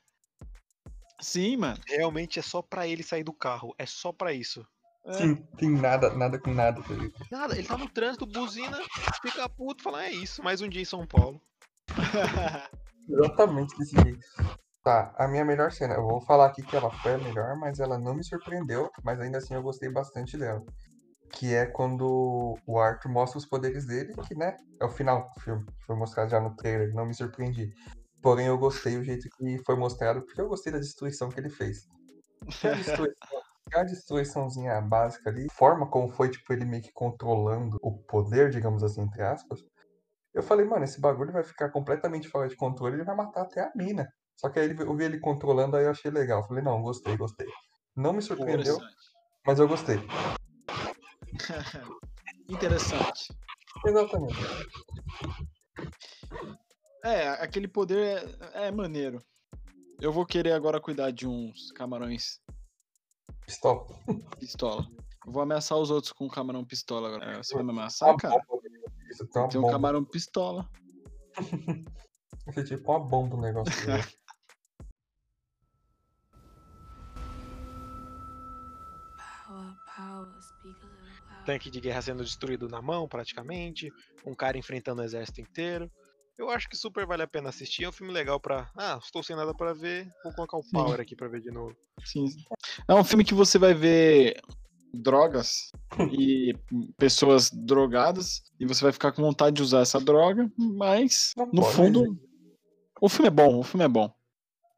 Sim, 1.21 1.57
mano. 1.57 1.79
Realmente 1.87 2.39
é 2.39 2.41
só 2.41 2.61
pra 2.61 2.87
ele 2.87 3.03
sair 3.03 3.23
do 3.23 3.33
carro. 3.33 3.73
É 3.77 3.85
só 3.85 4.11
pra 4.11 4.33
isso. 4.33 4.65
É. 5.05 5.13
Sim, 5.13 5.35
tem 5.57 5.69
nada, 5.69 6.13
nada 6.15 6.39
com 6.39 6.53
nada? 6.53 6.81
Nada, 7.31 7.57
ele 7.57 7.67
tá 7.67 7.77
no 7.77 7.87
trânsito, 7.87 8.25
buzina, 8.25 8.81
fica 9.21 9.47
puto, 9.47 9.83
fala, 9.83 10.03
é 10.03 10.11
isso, 10.11 10.43
mais 10.43 10.61
um 10.61 10.67
dia 10.67 10.81
em 10.81 10.85
São 10.85 11.05
Paulo. 11.05 11.39
Exatamente 13.07 13.77
desse 13.77 13.95
jeito. 14.01 14.19
Tá, 14.83 15.13
a 15.17 15.27
minha 15.27 15.45
melhor 15.45 15.71
cena. 15.71 15.93
Eu 15.93 16.03
vou 16.03 16.21
falar 16.21 16.47
aqui 16.47 16.63
que 16.63 16.75
ela 16.75 16.91
foi 17.01 17.13
a 17.13 17.17
melhor, 17.19 17.55
mas 17.55 17.79
ela 17.79 17.99
não 17.99 18.15
me 18.15 18.23
surpreendeu, 18.23 18.91
mas 19.03 19.19
ainda 19.19 19.37
assim 19.37 19.53
eu 19.53 19.61
gostei 19.61 19.89
bastante 19.89 20.37
dela. 20.37 20.63
Que 21.35 21.53
é 21.53 21.65
quando 21.65 22.57
o 22.65 22.79
Arthur 22.79 23.11
mostra 23.11 23.37
os 23.37 23.45
poderes 23.45 23.85
dele, 23.85 24.13
que, 24.27 24.35
né, 24.35 24.55
é 24.81 24.85
o 24.85 24.89
final 24.89 25.29
do 25.35 25.41
filme, 25.41 25.65
que 25.65 25.85
foi 25.85 25.95
mostrado 25.95 26.29
já 26.29 26.39
no 26.39 26.55
trailer, 26.55 26.93
não 26.93 27.05
me 27.05 27.13
surpreendi. 27.13 27.73
Porém, 28.21 28.47
eu 28.47 28.57
gostei 28.57 28.97
do 28.97 29.03
jeito 29.03 29.27
que 29.37 29.61
foi 29.65 29.75
mostrado, 29.75 30.21
porque 30.25 30.41
eu 30.41 30.47
gostei 30.47 30.71
da 30.71 30.79
destruição 30.79 31.29
que 31.29 31.39
ele 31.39 31.49
fez. 31.49 31.87
Que 32.59 32.67
a 32.67 32.73
destruição, 32.73 33.41
a 33.73 33.83
destruiçãozinha 33.83 34.81
básica 34.81 35.29
ali, 35.29 35.47
a 35.49 35.53
forma 35.53 35.89
como 35.89 36.09
foi, 36.09 36.29
tipo, 36.29 36.51
ele 36.53 36.65
meio 36.65 36.81
que 36.81 36.91
controlando 36.93 37.77
o 37.81 37.97
poder, 38.03 38.49
digamos 38.49 38.83
assim, 38.83 39.01
entre 39.01 39.21
aspas, 39.21 39.59
eu 40.33 40.43
falei, 40.43 40.65
mano, 40.65 40.83
esse 40.83 40.99
bagulho 40.99 41.31
vai 41.31 41.43
ficar 41.43 41.69
completamente 41.69 42.27
fora 42.27 42.47
de 42.47 42.55
controle, 42.55 42.95
ele 42.95 43.03
vai 43.03 43.15
matar 43.15 43.43
até 43.43 43.61
a 43.61 43.71
mina. 43.75 44.07
Só 44.35 44.49
que 44.49 44.59
aí 44.59 44.75
eu 44.77 44.95
vi 44.95 45.05
ele 45.05 45.19
controlando, 45.19 45.77
aí 45.77 45.85
eu 45.85 45.91
achei 45.91 46.11
legal. 46.11 46.41
Eu 46.41 46.47
Falei, 46.47 46.63
não, 46.63 46.81
gostei, 46.81 47.15
gostei. 47.15 47.47
Não 47.95 48.11
me 48.11 48.21
surpreendeu, 48.21 48.77
mas 49.45 49.59
eu 49.59 49.67
gostei. 49.67 49.97
Interessante. 52.49 53.33
Exatamente. 53.85 54.35
É, 57.03 57.29
aquele 57.29 57.67
poder 57.67 58.23
é, 58.53 58.67
é 58.67 58.71
maneiro. 58.71 59.21
Eu 59.99 60.11
vou 60.11 60.25
querer 60.25 60.51
agora 60.53 60.81
cuidar 60.81 61.11
de 61.11 61.27
uns 61.27 61.71
camarões 61.71 62.39
Pistola. 63.45 63.85
pistola. 64.39 64.85
Eu 65.25 65.31
vou 65.31 65.41
ameaçar 65.41 65.77
os 65.77 65.89
outros 65.89 66.11
com 66.11 66.25
um 66.25 66.29
camarão 66.29 66.65
pistola 66.65 67.07
agora. 67.09 67.31
É, 67.33 67.37
Você 67.43 67.53
vai 67.55 67.63
me 67.63 67.71
ameaçar, 67.71 68.09
uma 68.09 68.17
cara? 68.17 68.41
bomba. 68.47 68.63
Isso, 69.09 69.25
tem 69.27 69.41
um 69.43 69.47
bomba. 69.61 69.71
camarão 69.71 70.03
pistola. 70.03 70.69
Esse 72.47 72.63
tipo 72.63 72.91
uma 72.91 72.99
bomba 72.99 73.35
o 73.35 73.41
negócio. 73.41 73.73
dele. 73.85 74.03
Power, 79.47 79.75
power, 79.95 80.27
Tanque 81.45 81.69
de 81.69 81.79
guerra 81.79 82.01
sendo 82.01 82.23
destruído 82.23 82.67
na 82.67 82.81
mão, 82.81 83.07
praticamente. 83.07 83.91
Um 84.25 84.33
cara 84.33 84.57
enfrentando 84.57 85.01
o 85.01 85.05
exército 85.05 85.41
inteiro. 85.41 85.89
Eu 86.37 86.49
acho 86.49 86.67
que 86.67 86.75
super 86.75 87.05
vale 87.05 87.23
a 87.23 87.27
pena 87.27 87.49
assistir. 87.49 87.85
É 87.85 87.89
um 87.89 87.93
filme 87.93 88.11
legal 88.11 88.39
pra. 88.39 88.69
Ah, 88.77 88.99
estou 89.01 89.23
sem 89.23 89.35
nada 89.35 89.53
pra 89.53 89.73
ver. 89.73 90.09
Vou 90.23 90.33
colocar 90.33 90.57
o 90.57 90.63
Sim. 90.63 90.71
Power 90.71 90.99
aqui 90.99 91.15
pra 91.15 91.29
ver 91.29 91.41
de 91.41 91.51
novo. 91.51 91.75
Sim. 92.03 92.25
É 92.87 92.93
um 92.93 93.03
filme 93.03 93.23
que 93.23 93.33
você 93.33 93.57
vai 93.57 93.73
ver 93.73 94.41
drogas 94.93 95.71
e 96.11 96.53
pessoas 96.97 97.49
drogadas 97.51 98.41
e 98.59 98.65
você 98.65 98.83
vai 98.83 98.91
ficar 98.91 99.11
com 99.11 99.21
vontade 99.21 99.55
de 99.55 99.61
usar 99.61 99.81
essa 99.81 99.99
droga, 99.99 100.49
mas 100.57 101.31
Não 101.37 101.45
no 101.47 101.61
pode, 101.61 101.75
fundo 101.75 102.19
o 103.01 103.09
filme 103.09 103.27
é 103.27 103.31
bom, 103.31 103.59
o 103.59 103.63
filme 103.63 103.85
é 103.85 103.89
bom. 103.89 104.11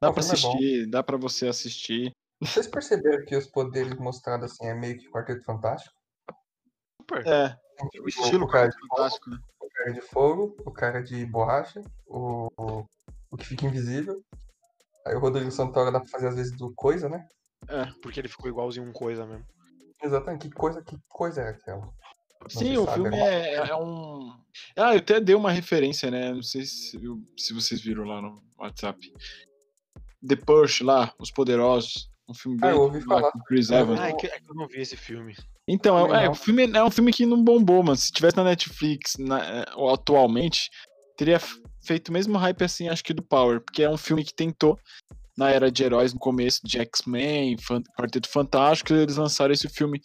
Dá 0.01 0.13
filme 0.13 0.29
é 0.29 0.33
assistir, 0.33 0.89
dá 0.89 1.03
pra 1.03 1.17
você 1.17 1.47
assistir. 1.47 2.11
Vocês 2.41 2.67
perceberam 2.67 3.25
que 3.25 3.35
os 3.35 3.47
poderes 3.47 3.95
mostrados 3.97 4.51
assim 4.51 4.67
é 4.67 4.73
meio 4.73 4.97
que 4.97 5.09
Quarteto 5.09 5.43
Fantástico? 5.43 5.95
Super. 7.09 7.25
É, 7.27 7.57
O, 8.01 8.07
estilo 8.07 8.45
o 8.45 8.49
cara 8.49 8.67
de 8.67 8.75
fogo, 8.87 9.29
né? 9.29 9.39
o 9.61 9.69
cara 9.69 9.93
de 9.93 10.01
fogo, 10.01 10.57
o 10.65 10.71
cara 10.71 11.01
de 11.01 11.25
borracha, 11.25 11.81
o, 12.05 12.49
o, 13.31 13.37
que 13.37 13.45
fica 13.45 13.65
invisível. 13.65 14.21
Aí 15.05 15.15
o 15.15 15.19
Rodrigo 15.19 15.49
Santoro 15.51 15.91
dá 15.91 15.99
pra 15.99 16.09
fazer 16.09 16.27
às 16.27 16.35
vezes 16.35 16.57
do 16.57 16.73
coisa, 16.75 17.07
né? 17.07 17.25
Porque 18.01 18.19
ele 18.19 18.27
ficou 18.27 18.49
igualzinho 18.49 18.87
um 18.87 18.91
coisa 18.91 19.25
mesmo. 19.25 19.45
Exatamente, 20.03 20.49
que 20.49 20.53
coisa, 20.53 20.83
que 20.83 20.97
coisa 21.07 21.41
é 21.41 21.49
aquela? 21.49 21.81
Não 21.81 22.49
Sim, 22.49 22.77
o 22.77 22.85
sabe, 22.85 22.95
filme 22.95 23.09
né? 23.09 23.19
é, 23.19 23.53
é 23.55 23.75
um. 23.75 24.31
Ah, 24.75 24.93
eu 24.93 24.99
até 24.99 25.19
dei 25.19 25.35
uma 25.35 25.51
referência, 25.51 26.11
né? 26.11 26.31
Não 26.31 26.43
sei 26.43 26.65
se, 26.65 26.99
se 27.37 27.53
vocês 27.53 27.81
viram 27.81 28.03
lá 28.03 28.21
no 28.21 28.41
WhatsApp. 28.57 28.99
The 30.25 30.35
Push 30.35 30.81
lá, 30.81 31.13
Os 31.19 31.31
Poderosos. 31.31 32.09
Um 32.29 32.33
filme 32.33 32.57
Ah, 32.61 32.67
bem 32.67 32.75
eu 32.75 32.81
ouvi 32.81 33.01
falar. 33.01 33.31
com 33.31 33.39
Chris 33.39 33.71
Evans. 33.71 33.99
Ah, 33.99 34.09
é 34.09 34.13
que, 34.13 34.27
é 34.27 34.39
que 34.39 34.49
eu 34.49 34.55
não 34.55 34.67
vi 34.67 34.81
esse 34.81 34.95
filme. 34.95 35.35
Então, 35.67 36.15
é, 36.15 36.25
é, 36.25 36.29
o 36.29 36.33
filme, 36.33 36.63
é 36.71 36.83
um 36.83 36.89
filme 36.91 37.11
que 37.11 37.25
não 37.25 37.43
bombou, 37.43 37.83
mano. 37.83 37.97
Se 37.97 38.11
tivesse 38.11 38.37
na 38.37 38.43
Netflix 38.43 39.15
na- 39.19 39.43
é, 39.43 39.65
atualmente, 39.91 40.69
teria 41.17 41.39
feito 41.83 42.09
o 42.09 42.13
mesmo 42.13 42.37
hype 42.37 42.63
assim, 42.63 42.87
acho 42.87 43.03
que 43.03 43.13
do 43.13 43.21
Power, 43.23 43.59
porque 43.61 43.83
é 43.83 43.89
um 43.89 43.97
filme 43.97 44.23
que 44.23 44.33
tentou, 44.33 44.79
na 45.37 45.49
era 45.51 45.69
de 45.71 45.83
heróis, 45.83 46.13
no 46.13 46.19
começo 46.19 46.61
de 46.63 46.79
X-Men, 46.79 47.55
Quarteto 47.97 48.29
Fantástico, 48.29 48.93
eles 48.93 49.17
lançaram 49.17 49.53
esse 49.53 49.67
filme 49.69 50.01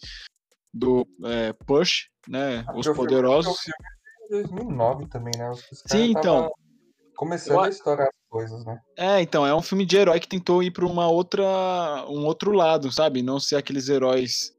do 0.73 1.07
é, 1.25 1.53
Push, 1.65 2.07
né? 2.27 2.63
Ah, 2.67 2.75
Os 2.77 2.85
filme- 2.85 2.99
Poderosos. 2.99 3.57
Filme 3.59 3.75
é 3.79 4.37
de 4.37 4.43
2009 4.49 5.07
também, 5.07 5.33
né? 5.37 5.51
Sim, 5.87 6.11
então. 6.11 6.51
Começando 7.15 7.53
Eu 7.53 7.59
a 7.61 7.65
a- 7.65 7.69
estourar 7.69 8.07
as 8.07 8.29
coisas, 8.29 8.65
né? 8.65 8.79
É, 8.97 9.21
então, 9.21 9.45
é 9.45 9.53
um 9.55 9.61
filme 9.61 9.85
de 9.85 9.95
herói 9.97 10.19
que 10.19 10.27
tentou 10.27 10.61
ir 10.63 10.71
para 10.71 10.85
uma 10.85 11.07
outra, 11.07 11.43
um 12.09 12.25
outro 12.25 12.51
lado, 12.51 12.91
sabe? 12.91 13.21
Não 13.21 13.39
ser 13.39 13.55
aqueles 13.55 13.87
heróis 13.89 14.52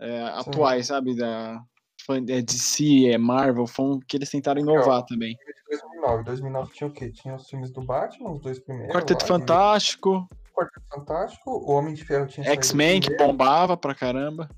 é, 0.00 0.22
atuais, 0.22 0.86
sabe? 0.86 1.16
Da 1.16 1.62
é 2.10 2.40
DC, 2.40 3.08
é 3.08 3.18
Marvel, 3.18 3.66
foi 3.66 3.98
que 4.06 4.16
eles 4.16 4.30
tentaram 4.30 4.60
inovar 4.60 5.04
também. 5.04 5.34
De 5.34 5.76
2009. 5.76 6.24
2009 6.24 6.72
tinha 6.72 6.88
o 6.88 6.92
quê? 6.92 7.10
Tinha 7.10 7.34
os 7.34 7.48
filmes 7.48 7.70
do 7.70 7.82
Batman, 7.82 8.30
os 8.30 8.40
dois 8.40 8.58
primeiros. 8.58 8.94
Quarteto 8.94 9.26
Fantástico, 9.26 10.26
Quarteto 10.54 10.86
Fantástico, 10.88 11.50
o 11.50 11.72
Homem 11.72 11.94
de 11.94 12.04
Ferro 12.04 12.26
tinha 12.26 12.44
saído 12.44 12.62
X-Men, 12.62 13.00
que 13.00 13.16
bombava 13.16 13.76
pra 13.76 13.94
caramba. 13.94 14.48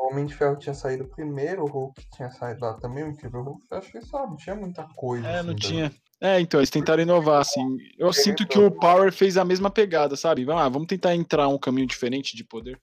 O 0.00 0.12
Homem 0.12 0.26
de 0.26 0.34
Ferro 0.34 0.56
tinha 0.56 0.74
saído 0.74 1.06
primeiro, 1.06 1.62
o 1.62 1.66
Hulk 1.66 2.06
tinha 2.14 2.30
saído 2.30 2.64
lá 2.64 2.74
também, 2.74 3.04
o 3.04 3.08
Incrível 3.08 3.42
Hulk. 3.42 3.62
Acho 3.70 3.92
que 3.92 4.00
só, 4.00 4.26
não 4.26 4.36
tinha 4.36 4.56
muita 4.56 4.86
coisa. 4.96 5.26
É, 5.26 5.42
não 5.42 5.50
assim, 5.50 5.56
tinha. 5.56 5.92
É, 6.20 6.40
então, 6.40 6.60
eles 6.60 6.70
tentaram 6.70 7.02
inovar, 7.02 7.40
assim. 7.40 7.76
Eu 7.98 8.12
sinto 8.12 8.46
que 8.46 8.58
o 8.58 8.70
Power 8.70 9.12
fez 9.12 9.36
a 9.36 9.44
mesma 9.44 9.70
pegada, 9.70 10.16
sabe? 10.16 10.44
Vamos 10.44 10.62
lá, 10.62 10.68
vamos 10.68 10.88
tentar 10.88 11.14
entrar 11.14 11.48
um 11.48 11.58
caminho 11.58 11.86
diferente 11.86 12.36
de 12.36 12.44
poder. 12.44 12.80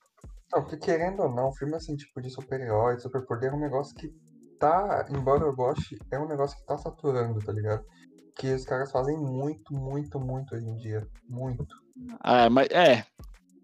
Não, 0.53 0.61
porque 0.63 0.77
querendo 0.77 1.21
ou 1.23 1.29
não, 1.29 1.53
filme 1.53 1.75
assim, 1.75 1.95
tipo, 1.95 2.21
de 2.21 2.29
super-herói, 2.29 2.95
de 2.95 3.03
superpoder 3.03 3.51
é 3.51 3.55
um 3.55 3.59
negócio 3.59 3.95
que 3.95 4.13
tá, 4.59 5.07
embora 5.09 5.43
eu 5.43 5.55
goste, 5.55 5.97
é 6.11 6.19
um 6.19 6.27
negócio 6.27 6.57
que 6.57 6.65
tá 6.65 6.77
saturando, 6.77 7.39
tá 7.39 7.51
ligado? 7.51 7.83
Que 8.35 8.53
os 8.53 8.65
caras 8.65 8.91
fazem 8.91 9.17
muito, 9.17 9.73
muito, 9.73 10.19
muito 10.19 10.55
hoje 10.55 10.67
em 10.67 10.77
dia. 10.77 11.07
Muito. 11.27 11.75
Ah, 12.19 12.49
mas 12.49 12.67
é. 12.69 13.05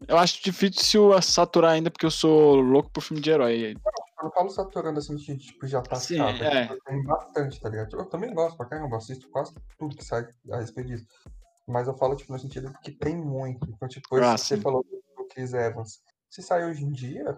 Eu 0.08 0.18
acho 0.18 0.44
difícil 0.44 1.20
saturar 1.22 1.72
ainda, 1.72 1.90
porque 1.90 2.06
eu 2.06 2.12
sou 2.12 2.56
louco 2.56 2.90
por 2.92 3.02
filme 3.02 3.22
de 3.22 3.32
herói. 3.32 3.74
Eu 3.74 4.24
não 4.24 4.32
falo 4.32 4.50
saturando 4.50 5.00
assim, 5.00 5.16
de, 5.16 5.38
tipo, 5.38 5.68
já 5.68 5.82
tá 5.82 5.96
Sim, 5.96 6.18
chato. 6.18 6.42
é. 6.42 6.68
tipo, 6.68 6.84
Tem 6.86 7.04
bastante, 7.04 7.60
tá 7.60 7.70
ligado? 7.70 7.98
Eu 7.98 8.06
também 8.06 8.34
gosto 8.34 8.56
pra 8.56 8.68
caramba, 8.68 8.98
assisto 8.98 9.30
quase 9.30 9.54
tudo 9.78 9.96
que 9.96 10.06
sai 10.06 10.28
a 10.52 10.58
respeito 10.58 10.88
disso. 10.88 11.06
Mas 11.68 11.88
eu 11.88 11.98
falo, 11.98 12.16
tipo, 12.16 12.32
no 12.32 12.40
sentido 12.40 12.72
que 12.82 12.92
tem 12.92 13.16
muito. 13.16 13.70
Então, 13.70 13.88
tipo, 13.88 14.16
Ah, 14.18 14.36
esse 14.36 14.44
que 14.44 14.50
você 14.56 14.58
falou 14.62 14.84
do 14.84 15.28
Chris 15.28 15.54
Evans. 15.54 16.00
Se 16.30 16.42
sair 16.42 16.66
hoje 16.66 16.84
em 16.84 16.92
dia, 16.92 17.38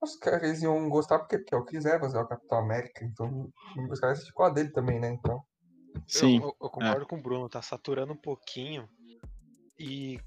os 0.00 0.16
caras 0.16 0.62
iam 0.62 0.88
gostar 0.88 1.18
porque, 1.18 1.38
porque 1.38 1.54
é 1.54 1.58
o 1.58 1.64
Chris 1.64 1.84
Evans, 1.84 2.14
é 2.14 2.18
o 2.20 2.26
Capitão 2.26 2.58
América. 2.58 3.04
Então, 3.04 3.50
os 3.90 4.00
caras 4.00 4.30
com 4.30 4.42
a 4.42 4.50
dele 4.50 4.70
também, 4.70 5.00
né? 5.00 5.08
Então. 5.10 5.42
Sim. 6.06 6.36
Eu, 6.38 6.48
eu- 6.48 6.56
eu 6.62 6.70
concordo 6.70 7.06
com 7.06 7.16
o 7.16 7.22
Bruno, 7.22 7.48
tá 7.48 7.62
saturando 7.62 8.12
um 8.12 8.16
pouquinho. 8.20 8.88
E. 9.78 10.18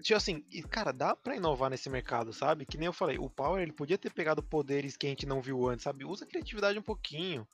Tipo 0.00 0.16
assim, 0.16 0.44
e, 0.52 0.62
cara, 0.62 0.92
dá 0.92 1.16
pra 1.16 1.34
inovar 1.34 1.68
nesse 1.70 1.90
mercado, 1.90 2.32
sabe? 2.32 2.64
Que 2.64 2.78
nem 2.78 2.86
eu 2.86 2.92
falei, 2.92 3.18
o 3.18 3.28
Power 3.28 3.60
ele 3.60 3.72
podia 3.72 3.98
ter 3.98 4.12
pegado 4.12 4.40
poderes 4.44 4.96
que 4.96 5.06
a 5.08 5.10
gente 5.10 5.26
não 5.26 5.42
viu 5.42 5.68
antes, 5.68 5.82
sabe? 5.82 6.04
Usa 6.04 6.24
a 6.24 6.28
criatividade 6.28 6.78
um 6.78 6.82
pouquinho. 6.82 7.44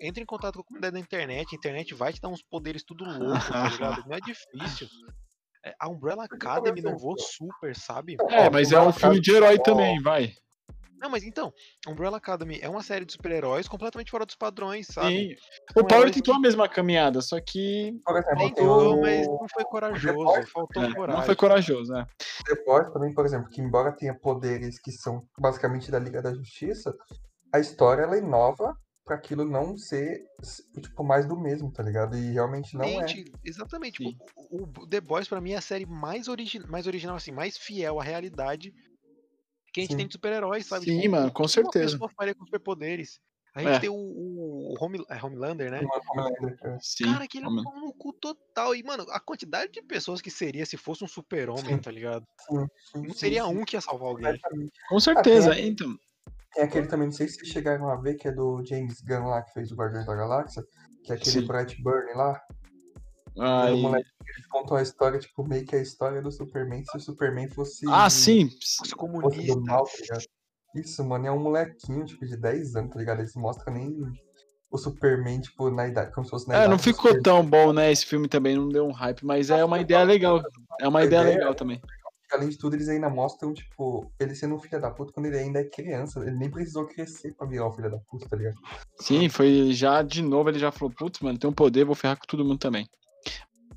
Entra 0.00 0.22
em 0.22 0.26
contato 0.26 0.54
com 0.54 0.60
a 0.62 0.64
comunidade 0.64 0.94
da 0.94 0.98
internet, 1.00 1.54
a 1.54 1.56
internet 1.58 1.92
vai 1.94 2.10
te 2.14 2.20
dar 2.20 2.28
uns 2.28 2.42
poderes 2.42 2.82
tudo 2.82 3.04
louco, 3.04 3.46
tá 3.52 3.68
ligado? 3.68 4.08
Não 4.08 4.16
é 4.16 4.20
difícil. 4.20 4.88
É, 5.64 5.74
a 5.78 5.88
Umbrella 5.88 6.24
Academy 6.24 6.80
inovou 6.80 7.16
super, 7.18 7.76
sabe? 7.76 8.16
É, 8.30 8.50
mas 8.50 8.72
é 8.72 8.80
um 8.80 8.92
filme 8.92 9.20
de 9.20 9.32
herói 9.32 9.58
também, 9.58 10.00
vai. 10.02 10.34
Não, 11.02 11.10
mas 11.10 11.24
então, 11.24 11.52
Umbrella 11.88 12.18
Academy 12.18 12.60
é 12.62 12.68
uma 12.68 12.80
série 12.80 13.04
de 13.04 13.12
super-heróis 13.12 13.66
completamente 13.66 14.08
fora 14.08 14.24
dos 14.24 14.36
padrões, 14.36 14.86
sabe? 14.86 15.08
Sim. 15.08 15.34
O 15.74 15.80
São 15.80 15.88
Power 15.88 16.10
tentou 16.12 16.34
a 16.34 16.38
mesma 16.38 16.68
caminhada, 16.68 17.20
só 17.20 17.40
que 17.40 18.00
Tentou, 18.38 18.94
o 18.94 19.00
mas 19.00 19.26
não 19.26 19.48
foi 19.52 19.64
corajoso, 19.64 20.46
faltou 20.46 20.84
é, 20.84 20.94
coragem. 20.94 21.18
não 21.18 21.26
foi 21.26 21.34
corajoso, 21.34 21.92
né? 21.92 22.06
Boys 22.64 22.92
também, 22.92 23.12
por 23.12 23.26
exemplo, 23.26 23.48
que 23.50 23.60
embora 23.60 23.90
tenha 23.90 24.14
poderes 24.14 24.80
que 24.80 24.92
são 24.92 25.26
basicamente 25.36 25.90
da 25.90 25.98
Liga 25.98 26.22
da 26.22 26.32
Justiça, 26.32 26.94
a 27.52 27.58
história 27.58 28.02
ela 28.02 28.16
inova 28.16 28.76
pra 29.04 29.16
aquilo 29.16 29.44
não 29.44 29.76
ser 29.76 30.24
tipo 30.80 31.02
mais 31.04 31.26
do 31.26 31.36
mesmo, 31.38 31.72
tá 31.72 31.82
ligado? 31.82 32.16
E 32.16 32.32
realmente 32.32 32.76
não 32.76 32.84
é. 32.84 33.06
Exatamente, 33.44 34.02
tipo, 34.02 34.24
O, 34.36 34.62
o 34.64 34.86
The 34.86 35.00
Boys, 35.00 35.28
pra 35.28 35.40
mim, 35.40 35.52
é 35.52 35.56
a 35.56 35.60
série 35.60 35.86
mais, 35.86 36.28
origi 36.28 36.58
mais 36.66 36.86
original, 36.86 37.16
assim, 37.16 37.32
mais 37.32 37.56
fiel 37.56 38.00
à 38.00 38.04
realidade 38.04 38.72
que 39.72 39.80
a 39.80 39.82
gente 39.84 39.92
Sim. 39.92 39.96
tem 39.96 40.06
de 40.06 40.12
super-heróis, 40.12 40.66
sabe? 40.66 40.84
Sim, 40.84 41.00
Tipo, 41.00 41.12
mano, 41.12 41.28
o 41.28 41.32
com 41.32 41.44
que 41.44 41.50
certeza. 41.50 41.84
Uma 41.86 41.92
pessoa 41.92 42.10
faria 42.16 42.34
com 42.34 42.44
superpoderes. 42.44 43.18
A 43.54 43.60
gente 43.60 43.72
É. 43.72 43.78
tem 43.80 43.90
o, 43.90 43.94
o, 43.94 44.74
o 44.74 44.84
Home, 44.84 45.04
é 45.10 45.22
Homelander, 45.24 45.70
né? 45.70 45.80
Uma- 46.14 46.28
é. 46.64 46.78
Sim. 46.80 47.04
Cara, 47.04 47.26
que 47.28 47.38
ele 47.38 47.46
é 47.46 47.48
um 47.48 47.92
cu 47.98 48.12
total. 48.14 48.74
E, 48.74 48.82
mano, 48.82 49.04
a 49.10 49.20
quantidade 49.20 49.72
de 49.72 49.82
pessoas 49.82 50.20
que 50.22 50.30
seria 50.30 50.64
se 50.64 50.76
fosse 50.78 51.04
um 51.04 51.08
super-homem, 51.08 51.78
tá 51.78 51.90
ligado? 51.90 52.24
Sim, 52.48 52.66
sim, 52.92 53.06
Não 53.08 53.14
seria 53.14 53.44
sim. 53.44 53.50
um 53.56 53.64
que 53.64 53.76
ia 53.76 53.80
salvar 53.80 54.08
alguém. 54.08 54.38
Com 54.88 55.00
certeza. 55.00 55.58
Então, 55.58 55.94
Tem 56.54 56.64
aquele 56.64 56.86
também, 56.86 57.06
não 57.06 57.12
sei 57.14 57.28
se 57.28 57.36
vocês 57.36 57.48
chegaram 57.48 57.88
a 57.88 57.96
ver, 57.96 58.14
que 58.14 58.28
é 58.28 58.32
do 58.32 58.62
James 58.66 59.00
Gunn 59.00 59.26
lá, 59.28 59.42
que 59.42 59.52
fez 59.52 59.70
o 59.72 59.74
Guardiões 59.74 60.06
da 60.06 60.14
Galáxia, 60.14 60.62
que 61.04 61.12
é 61.12 61.16
aquele 61.16 61.40
Sim. 61.40 61.46
Brightburn 61.46 62.12
lá. 62.14 62.40
aí... 63.38 63.72
O 63.74 63.78
moleque, 63.78 64.08
ele 64.20 64.46
contou 64.50 64.76
a 64.76 64.82
história, 64.82 65.18
tipo, 65.18 65.46
meio 65.46 65.64
que 65.64 65.74
a 65.76 65.80
história 65.80 66.20
do 66.20 66.30
Superman, 66.30 66.84
se 66.84 66.96
o 66.96 67.00
Superman 67.00 67.48
fosse. 67.48 67.86
Ah, 67.88 68.10
sim. 68.10 68.46
Os 68.46 68.76
fosse 68.76 68.90
do 68.90 68.96
comunistas. 68.96 69.56
mal, 69.64 69.84
tá 69.84 69.92
ligado? 70.00 70.24
Isso, 70.74 71.04
mano, 71.04 71.26
é 71.26 71.30
um 71.32 71.38
molequinho, 71.42 72.04
tipo, 72.04 72.24
de 72.26 72.36
10 72.36 72.76
anos, 72.76 72.92
tá 72.92 72.98
ligado? 72.98 73.20
Eles 73.20 73.34
mostram 73.34 73.74
nem 73.74 73.94
o 74.70 74.78
Superman, 74.78 75.40
tipo, 75.40 75.70
na 75.70 75.86
idade, 75.86 76.12
como 76.12 76.24
se 76.24 76.30
fosse 76.30 76.48
na 76.48 76.54
É, 76.54 76.56
idade 76.58 76.70
não 76.70 76.76
do 76.78 76.82
ficou 76.82 77.22
tão 77.22 77.44
bom, 77.44 77.72
né? 77.74 77.92
Esse 77.92 78.06
filme 78.06 78.26
também 78.28 78.56
não 78.56 78.68
deu 78.68 78.86
um 78.86 78.92
hype, 78.92 79.24
mas 79.24 79.50
é 79.50 79.62
uma 79.64 79.78
ideia 79.80 80.02
legal. 80.04 80.42
É 80.80 80.88
uma 80.88 81.04
ideia 81.04 81.20
ideia- 81.22 81.36
legal 81.38 81.54
também. 81.54 81.80
Além 82.32 82.48
de 82.48 82.56
tudo, 82.58 82.74
eles 82.76 82.88
ainda 82.88 83.10
mostram, 83.10 83.52
tipo, 83.52 84.10
ele 84.18 84.34
sendo 84.34 84.54
um 84.54 84.58
filho 84.58 84.80
da 84.80 84.90
puta 84.90 85.12
quando 85.12 85.26
ele 85.26 85.38
ainda 85.38 85.60
é 85.60 85.64
criança. 85.64 86.20
Ele 86.20 86.36
nem 86.36 86.50
precisou 86.50 86.86
crescer 86.86 87.34
pra 87.34 87.46
virar 87.46 87.68
um 87.68 87.72
filho 87.72 87.90
da 87.90 87.98
puta, 87.98 88.28
tá 88.28 88.36
ligado? 88.36 88.56
Sim, 89.00 89.28
foi 89.28 89.72
já 89.72 90.02
de 90.02 90.22
novo, 90.22 90.48
ele 90.48 90.58
já 90.58 90.72
falou, 90.72 90.94
putz, 90.96 91.20
mano, 91.20 91.38
tem 91.38 91.48
um 91.48 91.52
poder, 91.52 91.84
vou 91.84 91.94
ferrar 91.94 92.18
com 92.18 92.26
todo 92.26 92.44
mundo 92.44 92.58
também. 92.58 92.86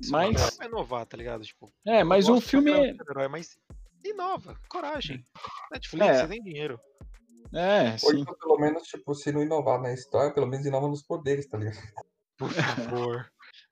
Isso 0.00 0.10
Mas- 0.12 0.56
vai 0.58 0.66
inovar, 0.68 1.06
tá 1.06 1.16
ligado? 1.16 1.42
Tipo, 1.44 1.70
É, 1.86 2.02
mas 2.04 2.28
o 2.28 2.40
filme 2.40 2.70
é. 2.70 2.92
super-herói, 2.92 3.28
mas 3.28 3.58
inova, 4.04 4.56
coragem. 4.68 5.22
Netflix, 5.72 6.06
É. 6.06 6.20
você 6.22 6.28
tem 6.28 6.42
dinheiro. 6.42 6.78
É, 7.54 7.92
Ou 7.92 7.98
sim. 8.10 8.20
então, 8.20 8.34
pelo 8.38 8.58
menos, 8.58 8.82
tipo, 8.84 9.14
se 9.14 9.30
não 9.32 9.42
inovar 9.42 9.80
na 9.80 9.92
história, 9.92 10.32
pelo 10.34 10.46
menos 10.46 10.66
inova 10.66 10.88
nos 10.88 11.02
poderes, 11.02 11.46
tá 11.48 11.56
ligado? 11.58 11.78
Por 12.36 12.50
favor. 12.50 13.26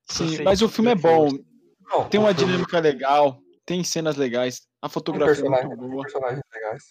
Sim, 0.38 0.42
mas 0.42 0.60
o 0.62 0.68
filme 0.68 0.90
é 0.90 0.94
bom. 0.94 1.28
Não, 1.80 2.08
Tem 2.08 2.20
o 2.20 2.24
uma 2.24 2.34
filme 2.34 2.52
dinâmica 2.52 2.78
legal, 2.78 3.38
tem 3.66 3.82
cenas 3.82 4.16
legais, 4.16 4.62
a 4.84 4.88
tem 4.88 4.92
fotografia 4.92 5.32
é 5.32 5.34
personagens, 5.36 5.68
muito 5.68 5.80
tem 5.80 5.88
boa, 5.90 6.02
personagens 6.04 6.42
legais. 6.52 6.82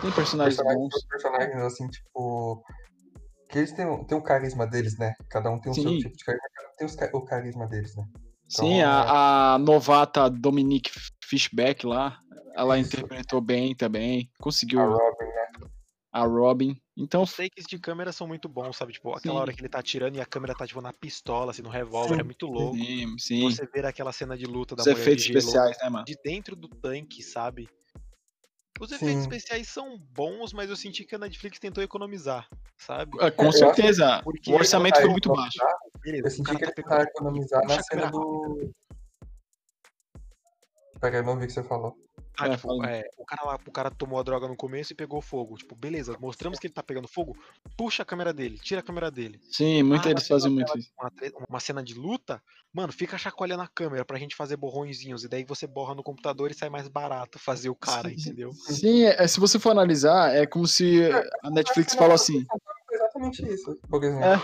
tem 0.00 0.10
personagens 0.12 0.56
Personagens, 0.56 0.82
bons. 0.92 1.06
personagens, 1.06 1.62
assim, 1.62 1.88
tipo. 1.88 2.64
Que 3.48 3.58
eles 3.58 3.72
têm, 3.72 3.86
um- 3.86 4.04
têm 4.04 4.18
um 4.18 4.22
carisma 4.22 4.66
deles, 4.66 4.98
né? 4.98 5.14
Cada 5.30 5.48
um 5.48 5.60
tem 5.60 5.70
o 5.70 5.74
seu 5.76 5.84
Sim. 5.84 5.98
tipo 5.98 6.16
de 6.16 6.24
carisma, 6.24 6.46
um 6.72 6.76
tem 6.76 6.86
os 6.86 6.96
o 7.12 7.24
carisma 7.24 7.66
deles, 7.68 7.94
né? 7.94 8.04
Sim, 8.48 8.80
Então, 8.80 8.90
a, 8.90 9.54
a 9.54 9.58
novata 9.58 10.28
Dominique 10.28 10.90
Fishback 11.24 11.86
lá, 11.86 12.18
ela 12.56 12.78
Isso. 12.78 12.88
interpretou 12.96 13.40
bem 13.40 13.76
também, 13.76 14.28
A 14.38 14.42
conseguiu. 14.42 14.80
Robin, 14.80 15.24
né? 15.24 15.33
A 16.14 16.24
Robin. 16.24 16.80
Então, 16.96 17.22
Os 17.22 17.34
takes 17.34 17.66
de 17.66 17.76
câmera 17.76 18.12
são 18.12 18.24
muito 18.28 18.48
bons, 18.48 18.76
sabe? 18.76 18.92
Tipo, 18.92 19.10
aquela 19.10 19.34
Sim. 19.34 19.40
hora 19.40 19.52
que 19.52 19.60
ele 19.60 19.68
tá 19.68 19.80
atirando 19.80 20.16
e 20.16 20.20
a 20.20 20.24
câmera 20.24 20.54
tá, 20.54 20.64
tipo, 20.64 20.80
na 20.80 20.92
pistola, 20.92 21.50
assim, 21.50 21.60
no 21.60 21.68
revólver, 21.68 22.14
Sim. 22.14 22.20
é 22.20 22.22
muito 22.22 22.46
louco. 22.46 22.76
sim, 22.76 23.18
sim. 23.18 23.40
Você 23.42 23.66
ver 23.66 23.84
aquela 23.84 24.12
cena 24.12 24.38
de 24.38 24.46
luta 24.46 24.76
da 24.76 24.82
Os 24.82 24.86
mulher 24.86 25.00
efeitos 25.00 25.24
de 25.24 25.32
gelo 25.32 25.38
especiais, 25.40 25.76
né, 25.82 25.90
mano? 25.90 26.04
de 26.04 26.16
dentro 26.22 26.54
do 26.54 26.68
tanque, 26.68 27.20
sabe? 27.20 27.68
Os 28.80 28.92
efeitos 28.92 29.22
especiais 29.22 29.68
são 29.68 29.98
bons, 29.98 30.52
mas 30.52 30.70
eu 30.70 30.76
senti 30.76 31.04
que 31.04 31.16
a 31.16 31.18
Netflix 31.18 31.58
tentou 31.58 31.82
economizar, 31.82 32.48
sabe? 32.78 33.10
É, 33.20 33.30
Com 33.32 33.50
que 33.50 33.58
certeza. 33.58 34.20
porque 34.22 34.52
O 34.52 34.54
orçamento 34.54 35.00
foi 35.00 35.10
muito 35.10 35.32
baixo. 35.32 35.58
Beleza, 36.00 36.26
Eu 36.26 36.30
senti 36.30 36.50
que 36.52 36.58
tá 36.58 36.64
ele 36.66 36.72
tentava 36.74 37.02
economizar 37.02 37.66
na 37.66 37.82
cena 37.82 38.10
do. 38.10 38.70
Peraí, 41.00 41.22
não 41.24 41.36
vi 41.38 41.44
o 41.44 41.46
que 41.48 41.52
você 41.52 41.62
falou. 41.64 41.96
Ah, 42.38 42.48
É, 42.48 42.56
tipo, 42.56 42.84
é, 42.84 43.02
o 43.16 43.24
cara 43.24 43.44
lá, 43.44 43.58
o 43.66 43.70
cara 43.70 43.90
tomou 43.90 44.18
a 44.18 44.22
droga 44.22 44.48
no 44.48 44.56
começo 44.56 44.92
e 44.92 44.96
pegou 44.96 45.20
fogo. 45.20 45.56
Tipo, 45.56 45.76
beleza, 45.76 46.16
mostramos 46.18 46.58
que 46.58 46.66
ele 46.66 46.74
tá 46.74 46.82
pegando 46.82 47.06
fogo, 47.06 47.36
puxa 47.76 48.02
a 48.02 48.06
câmera 48.06 48.32
dele, 48.32 48.58
tira 48.58 48.80
a 48.80 48.82
câmera 48.82 49.10
dele. 49.10 49.40
Sim, 49.50 49.82
muito, 49.84 50.08
Ah, 50.08 50.10
eles 50.10 50.26
fazem 50.26 50.50
uma 50.50 50.56
muito 50.56 50.78
isso. 50.78 50.90
Uma, 50.98 51.12
uma 51.48 51.60
cena 51.60 51.82
de 51.82 51.94
luta, 51.94 52.42
mano, 52.72 52.92
fica 52.92 53.16
chacoalhando 53.16 53.62
a 53.62 53.68
câmera 53.68 54.04
pra 54.04 54.18
gente 54.18 54.34
fazer 54.34 54.56
borrõezinhos. 54.56 55.22
E 55.22 55.28
daí 55.28 55.44
você 55.44 55.66
borra 55.66 55.94
no 55.94 56.02
computador 56.02 56.50
e 56.50 56.54
sai 56.54 56.68
mais 56.68 56.88
barato 56.88 57.38
fazer 57.38 57.68
o 57.68 57.76
cara, 57.76 58.08
Sim, 58.08 58.16
entendeu? 58.16 58.52
Sim, 58.52 59.04
é, 59.04 59.26
se 59.28 59.38
você 59.38 59.58
for 59.58 59.70
analisar, 59.70 60.34
é 60.34 60.44
como 60.44 60.66
se 60.66 61.02
a 61.42 61.50
Netflix 61.50 61.94
falou 61.94 62.14
assim. 62.14 62.44
Exatamente 62.90 63.46
isso. 63.46 63.76
Por 63.88 64.02
exemplo, 64.02 64.24
É. 64.24 64.40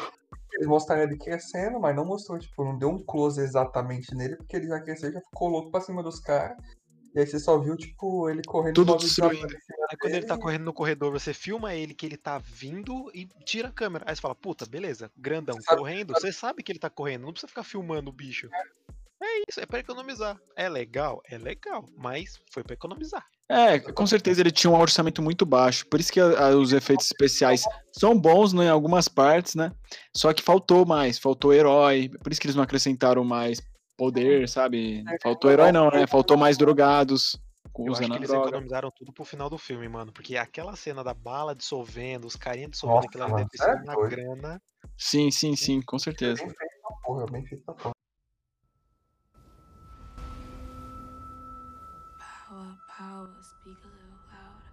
eles 0.54 0.66
mostraram 0.66 1.02
ele 1.02 1.16
crescendo, 1.16 1.80
mas 1.80 1.94
não 1.94 2.04
mostrou, 2.04 2.38
tipo, 2.38 2.64
não 2.64 2.78
deu 2.78 2.90
um 2.90 3.04
close 3.04 3.40
exatamente 3.40 4.14
nele, 4.14 4.36
porque 4.36 4.56
ele 4.56 4.68
já 4.68 4.80
cresceu 4.80 5.10
e 5.10 5.12
já 5.12 5.20
ficou 5.20 5.48
louco 5.48 5.70
pra 5.70 5.80
cima 5.80 6.02
dos 6.02 6.20
caras. 6.20 6.56
E 7.14 7.18
aí 7.20 7.26
você 7.26 7.38
só 7.40 7.58
viu, 7.58 7.76
tipo, 7.76 8.28
ele 8.30 8.40
correndo 8.46 8.74
Tudo 8.74 8.96
destruindo. 8.96 9.46
Aí 9.90 9.96
quando 10.00 10.14
ele 10.14 10.26
tá 10.26 10.38
correndo 10.38 10.64
no 10.64 10.72
corredor, 10.72 11.10
você 11.12 11.34
filma 11.34 11.74
ele 11.74 11.92
que 11.94 12.06
ele 12.06 12.16
tá 12.16 12.38
vindo 12.38 13.10
e 13.14 13.26
tira 13.44 13.68
a 13.68 13.72
câmera. 13.72 14.04
Aí 14.06 14.14
você 14.14 14.20
fala, 14.20 14.34
puta, 14.34 14.64
beleza, 14.64 15.10
grandão, 15.16 15.56
Você 15.56 15.62
sabe- 15.62 15.78
correndo, 15.78 16.12
você 16.14 16.32
sabe 16.32 16.62
que 16.62 16.70
ele 16.70 16.78
tá 16.78 16.88
correndo, 16.88 17.22
não 17.22 17.32
precisa 17.32 17.48
ficar 17.48 17.64
filmando 17.64 18.10
o 18.10 18.12
bicho. 18.12 18.48
É 19.22 19.42
isso, 19.50 19.60
é 19.60 19.66
pra 19.66 19.80
economizar. 19.80 20.38
É 20.56 20.68
legal? 20.68 21.20
É 21.28 21.36
legal, 21.36 21.84
mas 21.96 22.40
foi 22.50 22.62
pra 22.62 22.74
economizar. 22.74 23.22
É, 23.50 23.78
com 23.80 24.06
certeza 24.06 24.40
ele 24.40 24.52
tinha 24.52 24.70
um 24.70 24.78
orçamento 24.80 25.20
muito 25.20 25.44
baixo. 25.44 25.84
Por 25.88 25.98
isso 25.98 26.12
que 26.12 26.20
a- 26.20 26.46
a- 26.46 26.56
os 26.56 26.72
efeitos 26.72 27.06
especiais 27.06 27.64
são 27.92 28.16
bons 28.18 28.52
né, 28.52 28.66
em 28.66 28.68
algumas 28.68 29.08
partes, 29.08 29.56
né? 29.56 29.72
Só 30.16 30.32
que 30.32 30.40
faltou 30.42 30.86
mais, 30.86 31.18
faltou 31.18 31.52
herói. 31.52 32.08
Por 32.22 32.30
isso 32.30 32.40
que 32.40 32.46
eles 32.46 32.54
não 32.56 32.62
acrescentaram 32.62 33.24
mais 33.24 33.60
poder, 34.00 34.48
sabe? 34.48 35.04
Faltou 35.22 35.50
herói 35.50 35.70
não, 35.70 35.90
né? 35.90 36.06
Faltou 36.06 36.34
mais 36.38 36.56
drogados 36.56 37.38
Eu 37.78 37.92
acho 37.92 38.00
que 38.00 38.12
eles 38.16 38.28
droga. 38.28 38.48
economizaram 38.48 38.90
tudo 38.90 39.12
pro 39.12 39.24
final 39.26 39.50
do 39.50 39.58
filme, 39.58 39.86
mano. 39.90 40.10
Porque 40.10 40.38
aquela 40.38 40.74
cena 40.74 41.04
da 41.04 41.12
bala 41.12 41.54
dissolvendo, 41.54 42.24
os 42.26 42.34
carinhas 42.34 42.70
dissolvendo, 42.70 42.96
Nossa, 43.04 43.08
aquilo 43.08 43.24
ali 43.24 43.34
deve 43.34 43.48
ter 43.50 43.90
é 43.90 43.94
doido. 43.94 44.10
grana. 44.10 44.62
Sim, 44.96 45.30
sim, 45.30 45.54
sim, 45.54 45.82
com 45.82 45.98
certeza. 45.98 46.42
Bem 46.42 46.48
feito 46.54 46.80
pra 46.82 46.96
porra, 47.04 47.26
bem 47.30 47.44
feito 47.44 47.62
pra 47.64 47.74
porra. 47.74 47.94
Power, 52.48 52.74
power, 52.96 53.28
speak 53.42 53.78
a 53.84 53.88
little 53.88 54.18
louder. 54.32 54.72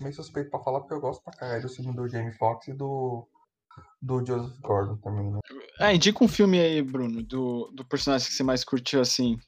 Meio 0.00 0.14
suspeito 0.14 0.50
pra 0.50 0.60
falar 0.60 0.80
porque 0.80 0.94
eu 0.94 1.00
gosto 1.00 1.22
pra 1.24 1.32
caralho 1.32 1.62
do 1.62 1.68
filme 1.68 1.92
do 1.94 2.08
Jamie 2.08 2.32
Foxx 2.32 2.68
e 2.68 2.72
do. 2.72 3.26
Do 4.00 4.24
Joseph 4.24 4.58
Gordon 4.60 4.96
também, 4.96 5.30
né? 5.30 5.40
Ah, 5.78 5.92
indica 5.92 6.22
um 6.24 6.28
filme 6.28 6.58
aí, 6.60 6.82
Bruno, 6.82 7.22
do, 7.22 7.70
do 7.74 7.84
personagem 7.84 8.28
que 8.28 8.34
você 8.34 8.42
mais 8.42 8.64
curtiu 8.64 9.00
assim. 9.00 9.38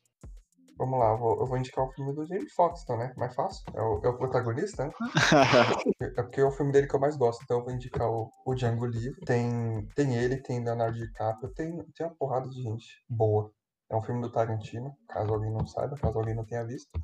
Vamos 0.81 0.99
lá, 0.99 1.11
eu 1.11 1.19
vou, 1.19 1.41
eu 1.41 1.47
vou 1.47 1.59
indicar 1.59 1.85
o 1.85 1.93
filme 1.93 2.15
do 2.15 2.25
Jamie 2.27 2.49
Foxx, 2.49 2.83
então, 2.83 2.97
né? 2.97 3.13
Mais 3.15 3.35
fácil. 3.35 3.63
É 3.75 3.83
o, 3.83 4.01
é 4.03 4.09
o 4.09 4.17
protagonista, 4.17 4.87
né? 4.87 4.93
É 6.17 6.23
porque 6.23 6.41
é 6.41 6.45
o 6.45 6.51
filme 6.51 6.73
dele 6.73 6.87
que 6.87 6.97
eu 6.97 7.01
mais 7.01 7.17
gosto, 7.17 7.43
então 7.45 7.59
eu 7.59 7.65
vou 7.65 7.73
indicar 7.75 8.09
o, 8.09 8.31
o 8.47 8.55
Django 8.55 8.87
Livre. 8.87 9.21
Tem, 9.27 9.87
tem 9.95 10.17
ele, 10.17 10.39
tem 10.39 10.65
Leonardo 10.65 10.97
DiCaprio, 10.97 11.53
tem, 11.53 11.77
tem 11.95 12.07
uma 12.07 12.15
porrada 12.15 12.49
de 12.49 12.63
gente 12.63 13.05
boa. 13.09 13.53
É 13.91 13.97
um 13.97 14.03
filme 14.03 14.23
do 14.23 14.33
Tarantino, 14.33 14.97
caso 15.07 15.35
alguém 15.35 15.53
não 15.53 15.67
saiba, 15.67 15.97
caso 15.97 16.19
alguém 16.19 16.35
não 16.35 16.47
tenha 16.47 16.65
visto. 16.65 16.99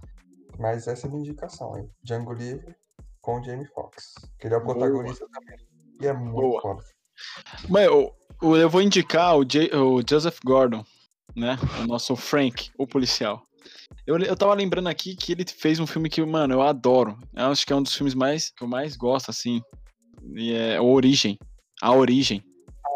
Mas 0.58 0.86
essa 0.86 1.06
é 1.06 1.08
a 1.08 1.12
minha 1.12 1.22
indicação, 1.22 1.76
hein? 1.76 1.90
Django 2.02 2.32
Livre 2.32 2.74
com 3.20 3.40
o 3.40 3.44
Jamie 3.44 3.66
Foxx. 3.66 4.14
Que 4.38 4.46
ele 4.46 4.54
é 4.54 4.58
o 4.58 4.64
Boa. 4.64 4.74
protagonista 4.74 5.26
também. 5.30 5.58
E 6.00 6.06
é 6.06 6.12
muito 6.14 6.40
Boa. 6.40 6.62
foda. 6.62 6.82
Mas 7.68 7.84
eu, 7.86 8.12
eu- 8.42 8.70
vou 8.70 8.82
indicar 8.82 9.36
o, 9.36 9.44
J- 9.44 9.74
o 9.74 10.02
Joseph 10.08 10.38
Gordon, 10.44 10.84
né? 11.34 11.56
O 11.82 11.86
nosso 11.86 12.14
Frank, 12.16 12.70
o 12.78 12.86
policial. 12.86 13.42
Eu, 14.06 14.18
eu 14.18 14.36
tava 14.36 14.54
lembrando 14.54 14.88
aqui 14.88 15.16
que 15.16 15.32
ele 15.32 15.44
fez 15.46 15.80
um 15.80 15.86
filme 15.86 16.08
que, 16.08 16.24
mano, 16.24 16.54
eu 16.54 16.62
adoro. 16.62 17.18
Eu 17.34 17.46
acho 17.46 17.66
que 17.66 17.72
é 17.72 17.76
um 17.76 17.82
dos 17.82 17.94
filmes 17.94 18.14
mais 18.14 18.50
que 18.50 18.62
eu 18.62 18.68
mais 18.68 18.96
gosto, 18.96 19.30
assim. 19.30 19.60
E 20.34 20.52
é 20.52 20.80
o 20.80 20.86
Origem. 20.86 21.38
A 21.82 21.92
Origem. 21.92 22.42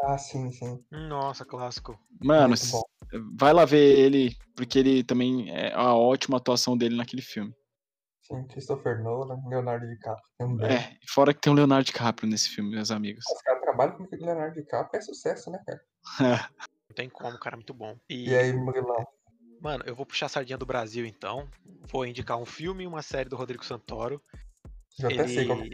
Ah, 0.06 0.16
sim, 0.16 0.50
sim. 0.52 0.78
Nossa, 0.90 1.44
clássico. 1.44 1.98
Mano, 2.22 2.54
vai 3.36 3.52
lá 3.52 3.64
ver 3.64 3.98
ele, 3.98 4.36
porque 4.56 4.78
ele 4.78 5.02
também 5.02 5.50
é 5.50 5.72
a 5.74 5.94
ótima 5.94 6.36
atuação 6.36 6.76
dele 6.76 6.96
naquele 6.96 7.22
filme. 7.22 7.52
Sim, 8.22 8.46
Christopher 8.46 9.02
Nolan, 9.02 9.36
Leonardo 9.48 9.86
DiCaprio 9.88 10.24
também. 10.38 10.70
É, 10.70 10.96
fora 11.08 11.34
que 11.34 11.40
tem 11.40 11.52
o 11.52 11.56
Leonardo 11.56 11.84
DiCaprio 11.84 12.30
nesse 12.30 12.48
filme, 12.50 12.70
meus 12.70 12.90
amigos. 12.92 13.24
Os 13.34 13.42
caras 13.42 13.59
trabalham 13.70 13.96
com 13.96 14.04
o 14.04 14.08
Leonardo 14.10 14.54
DiCaprio, 14.54 14.98
é 14.98 15.02
sucesso, 15.02 15.50
né, 15.50 15.62
cara? 15.64 15.80
Não 16.88 16.94
tem 16.94 17.08
como, 17.08 17.38
cara, 17.38 17.56
muito 17.56 17.72
bom. 17.72 17.96
E 18.08 18.34
aí, 18.34 18.52
Murilão? 18.52 19.06
Mano, 19.60 19.84
eu 19.86 19.94
vou 19.94 20.04
puxar 20.04 20.26
a 20.26 20.28
sardinha 20.28 20.58
do 20.58 20.66
Brasil, 20.66 21.06
então. 21.06 21.48
Vou 21.90 22.04
indicar 22.04 22.36
um 22.36 22.46
filme 22.46 22.84
e 22.84 22.86
uma 22.86 23.02
série 23.02 23.28
do 23.28 23.36
Rodrigo 23.36 23.64
Santoro. 23.64 24.20
Já 24.98 25.08
até 25.08 25.26
sei 25.28 25.46
que 25.46 25.52
Ele. 25.52 25.70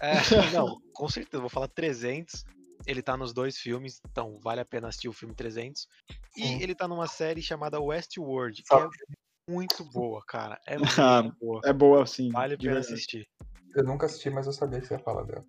É, 0.00 0.12
não, 0.52 0.78
com 0.92 1.08
certeza, 1.08 1.40
vou 1.40 1.48
falar 1.48 1.68
300. 1.68 2.44
Ele 2.86 3.02
tá 3.02 3.16
nos 3.16 3.32
dois 3.32 3.56
filmes, 3.56 4.00
então 4.10 4.38
vale 4.40 4.60
a 4.60 4.64
pena 4.64 4.88
assistir 4.88 5.08
o 5.08 5.12
filme 5.12 5.34
300. 5.34 5.88
E 6.36 6.42
Sim. 6.42 6.62
ele 6.62 6.74
tá 6.74 6.86
numa 6.86 7.06
série 7.06 7.40
chamada 7.40 7.80
Westworld, 7.80 8.62
que 8.62 8.68
Sabe. 8.68 8.84
é 8.84 9.50
muito 9.50 9.84
boa, 9.84 10.22
cara. 10.26 10.60
É 10.66 10.76
Ah, 11.00 11.22
muito 11.22 11.38
boa. 11.38 11.60
É 11.64 11.72
boa, 11.72 12.06
sim. 12.06 12.30
Vale 12.30 12.54
a 12.54 12.58
pena 12.58 12.80
assistir. 12.80 13.26
Eu 13.74 13.84
nunca 13.84 14.06
assisti, 14.06 14.28
mas 14.28 14.46
eu 14.46 14.52
sabia 14.52 14.80
que 14.80 14.86
você 14.86 14.94
ia 14.94 15.00
falar 15.00 15.22
dela. 15.24 15.44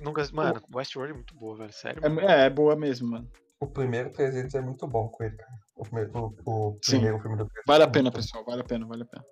Nunca... 0.00 0.26
Mano, 0.32 0.62
Westworld 0.74 1.12
é 1.12 1.14
muito 1.16 1.34
boa, 1.34 1.56
velho. 1.56 1.72
Sério. 1.72 2.02
É, 2.20 2.46
é 2.46 2.50
boa 2.50 2.76
mesmo, 2.76 3.08
mano. 3.08 3.30
O 3.60 3.66
primeiro 3.66 4.10
300 4.10 4.54
é 4.54 4.60
muito 4.60 4.86
bom 4.86 5.08
com 5.08 5.22
ele, 5.24 5.36
cara. 5.36 5.52
O 5.76 5.82
primeiro, 5.82 6.34
o, 6.44 6.68
o 6.68 6.80
primeiro 6.80 7.18
filme 7.20 7.36
do 7.36 7.44
300 7.46 7.64
Vale 7.66 7.82
é 7.82 7.86
a 7.86 7.90
pena, 7.90 8.02
muito 8.04 8.14
bom. 8.14 8.20
pessoal. 8.20 8.44
Vale 8.44 8.60
a 8.60 8.64
pena, 8.64 8.86
vale 8.86 9.02
a 9.02 9.06
pena. 9.06 9.24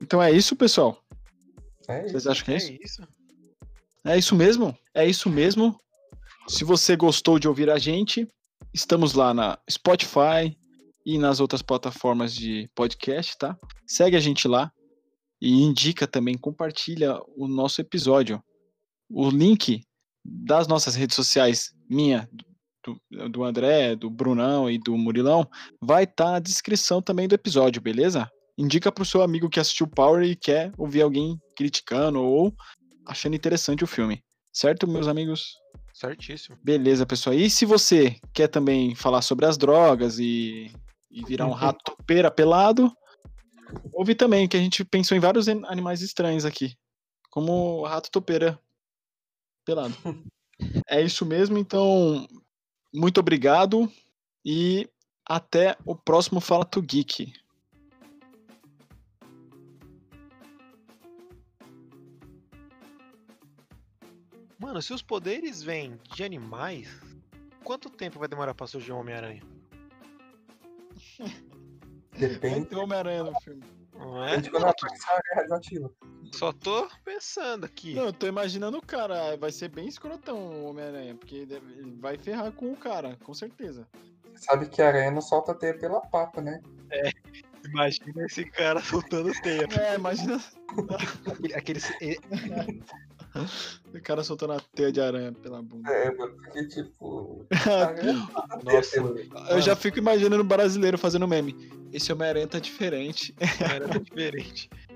Então 0.00 0.22
é 0.22 0.30
isso, 0.30 0.54
pessoal. 0.56 1.02
É 1.88 2.00
isso. 2.04 2.12
Vocês 2.12 2.26
acham 2.26 2.44
que 2.44 2.50
é 2.52 2.54
É 2.54 2.56
isso? 2.58 2.72
isso. 2.82 3.02
É 4.04 4.16
isso 4.18 4.34
mesmo? 4.36 4.78
É 4.94 5.06
isso 5.06 5.28
mesmo. 5.30 5.78
Se 6.46 6.64
você 6.64 6.96
gostou 6.96 7.38
de 7.38 7.48
ouvir 7.48 7.70
a 7.70 7.78
gente, 7.78 8.26
estamos 8.72 9.14
lá 9.14 9.34
na 9.34 9.58
Spotify 9.70 10.56
e 11.04 11.18
nas 11.18 11.40
outras 11.40 11.62
plataformas 11.62 12.34
de 12.34 12.70
podcast, 12.74 13.36
tá? 13.38 13.56
Segue 13.86 14.16
a 14.16 14.20
gente 14.20 14.46
lá 14.46 14.70
e 15.40 15.62
indica 15.62 16.06
também, 16.06 16.36
compartilha 16.36 17.18
o 17.36 17.46
nosso 17.48 17.80
episódio. 17.80 18.42
O 19.10 19.30
link 19.30 19.82
das 20.24 20.66
nossas 20.68 20.94
redes 20.94 21.16
sociais, 21.16 21.72
minha, 21.88 22.28
do, 22.84 23.28
do 23.28 23.44
André, 23.44 23.96
do 23.96 24.10
Brunão 24.10 24.70
e 24.70 24.78
do 24.78 24.96
Murilão, 24.96 25.48
vai 25.80 26.04
estar 26.04 26.32
na 26.32 26.38
descrição 26.38 27.00
também 27.00 27.26
do 27.26 27.34
episódio, 27.34 27.80
beleza? 27.80 28.30
Indica 28.56 28.90
pro 28.92 29.04
seu 29.04 29.22
amigo 29.22 29.48
que 29.48 29.60
assistiu 29.60 29.86
Power 29.86 30.22
e 30.24 30.36
quer 30.36 30.72
ouvir 30.76 31.02
alguém 31.02 31.38
criticando 31.56 32.20
ou 32.20 32.52
achando 33.06 33.36
interessante 33.36 33.84
o 33.84 33.86
filme. 33.86 34.22
Certo, 34.52 34.86
meus 34.88 35.06
amigos? 35.06 35.56
Certíssimo. 35.94 36.56
Beleza, 36.62 37.06
pessoal. 37.06 37.34
E 37.34 37.48
se 37.48 37.64
você 37.64 38.16
quer 38.32 38.48
também 38.48 38.94
falar 38.94 39.22
sobre 39.22 39.46
as 39.46 39.56
drogas 39.56 40.18
e, 40.18 40.70
e 41.10 41.24
virar 41.24 41.46
um 41.46 41.52
rato 41.52 41.78
topeira 41.84 42.30
pelado, 42.30 42.92
ouve 43.92 44.14
também, 44.14 44.46
que 44.46 44.56
a 44.56 44.60
gente 44.60 44.84
pensou 44.84 45.16
em 45.16 45.20
vários 45.20 45.48
an- 45.48 45.62
animais 45.66 46.02
estranhos 46.02 46.44
aqui. 46.44 46.74
Como 47.30 47.80
o 47.80 47.84
rato 47.84 48.10
topeira 48.10 48.58
pelado. 49.68 49.94
É 50.88 51.02
isso 51.02 51.26
mesmo, 51.26 51.58
então, 51.58 52.26
muito 52.92 53.20
obrigado 53.20 53.92
e 54.42 54.88
até 55.26 55.76
o 55.84 55.94
próximo 55.94 56.40
Fala 56.40 56.64
Tu 56.64 56.80
Geek. 56.80 57.32
Mano, 64.58 64.80
se 64.80 64.94
os 64.94 65.02
poderes 65.02 65.62
vêm 65.62 66.00
de 66.14 66.24
animais, 66.24 66.88
quanto 67.62 67.90
tempo 67.90 68.18
vai 68.18 68.26
demorar 68.26 68.54
pra 68.54 68.66
surgir 68.66 68.92
um 68.92 68.98
Homem-Aranha? 68.98 69.42
Depende 72.18 72.66
ter 72.66 72.76
Homem-Aranha 72.76 73.22
no 73.22 73.40
filme. 73.42 73.77
Não 73.98 74.24
é? 74.24 74.40
quando 74.42 74.72
radioativa. 75.34 75.90
Só 76.32 76.52
tô 76.52 76.88
pensando 77.04 77.64
aqui. 77.64 77.94
Não, 77.94 78.04
eu 78.06 78.12
tô 78.12 78.26
imaginando 78.26 78.78
o 78.78 78.82
cara. 78.84 79.36
Vai 79.36 79.50
ser 79.50 79.68
bem 79.68 79.88
escrotão 79.88 80.38
o 80.38 80.66
Homem-Aranha, 80.66 81.14
porque 81.14 81.36
ele 81.36 81.60
vai 82.00 82.16
ferrar 82.16 82.52
com 82.52 82.72
o 82.72 82.76
cara, 82.76 83.16
com 83.24 83.34
certeza. 83.34 83.86
Sabe 84.36 84.68
que 84.68 84.80
a 84.80 84.88
aranha 84.88 85.10
não 85.10 85.20
solta 85.20 85.54
teia 85.54 85.76
pela 85.76 86.00
pata, 86.00 86.40
né? 86.40 86.60
Imagina 87.64 88.24
esse 88.24 88.44
cara 88.44 88.80
soltando 88.80 89.32
teia. 89.42 89.66
É, 89.80 89.96
imagina 89.96 90.40
Aquele, 91.54 91.82
aquele- 91.82 92.20
o 93.94 94.02
cara 94.02 94.22
soltando 94.22 94.54
a 94.54 94.60
teia 94.74 94.92
de 94.92 95.00
aranha 95.00 95.32
pela 95.32 95.62
bunda. 95.62 95.90
É, 95.90 96.14
mano, 96.14 96.34
porque 96.34 96.66
tipo. 96.66 97.46
caramba, 97.64 98.48
Nossa, 98.64 99.02
mano. 99.02 99.18
Eu 99.50 99.60
já 99.60 99.76
fico 99.76 99.98
imaginando 99.98 100.42
o 100.42 100.46
brasileiro 100.46 100.98
fazendo 100.98 101.28
meme. 101.28 101.56
Esse 101.92 102.12
Homem-Aranha 102.12 102.46
tá 102.46 102.58
diferente. 102.58 103.34
era 103.60 103.98
diferente. 103.98 104.68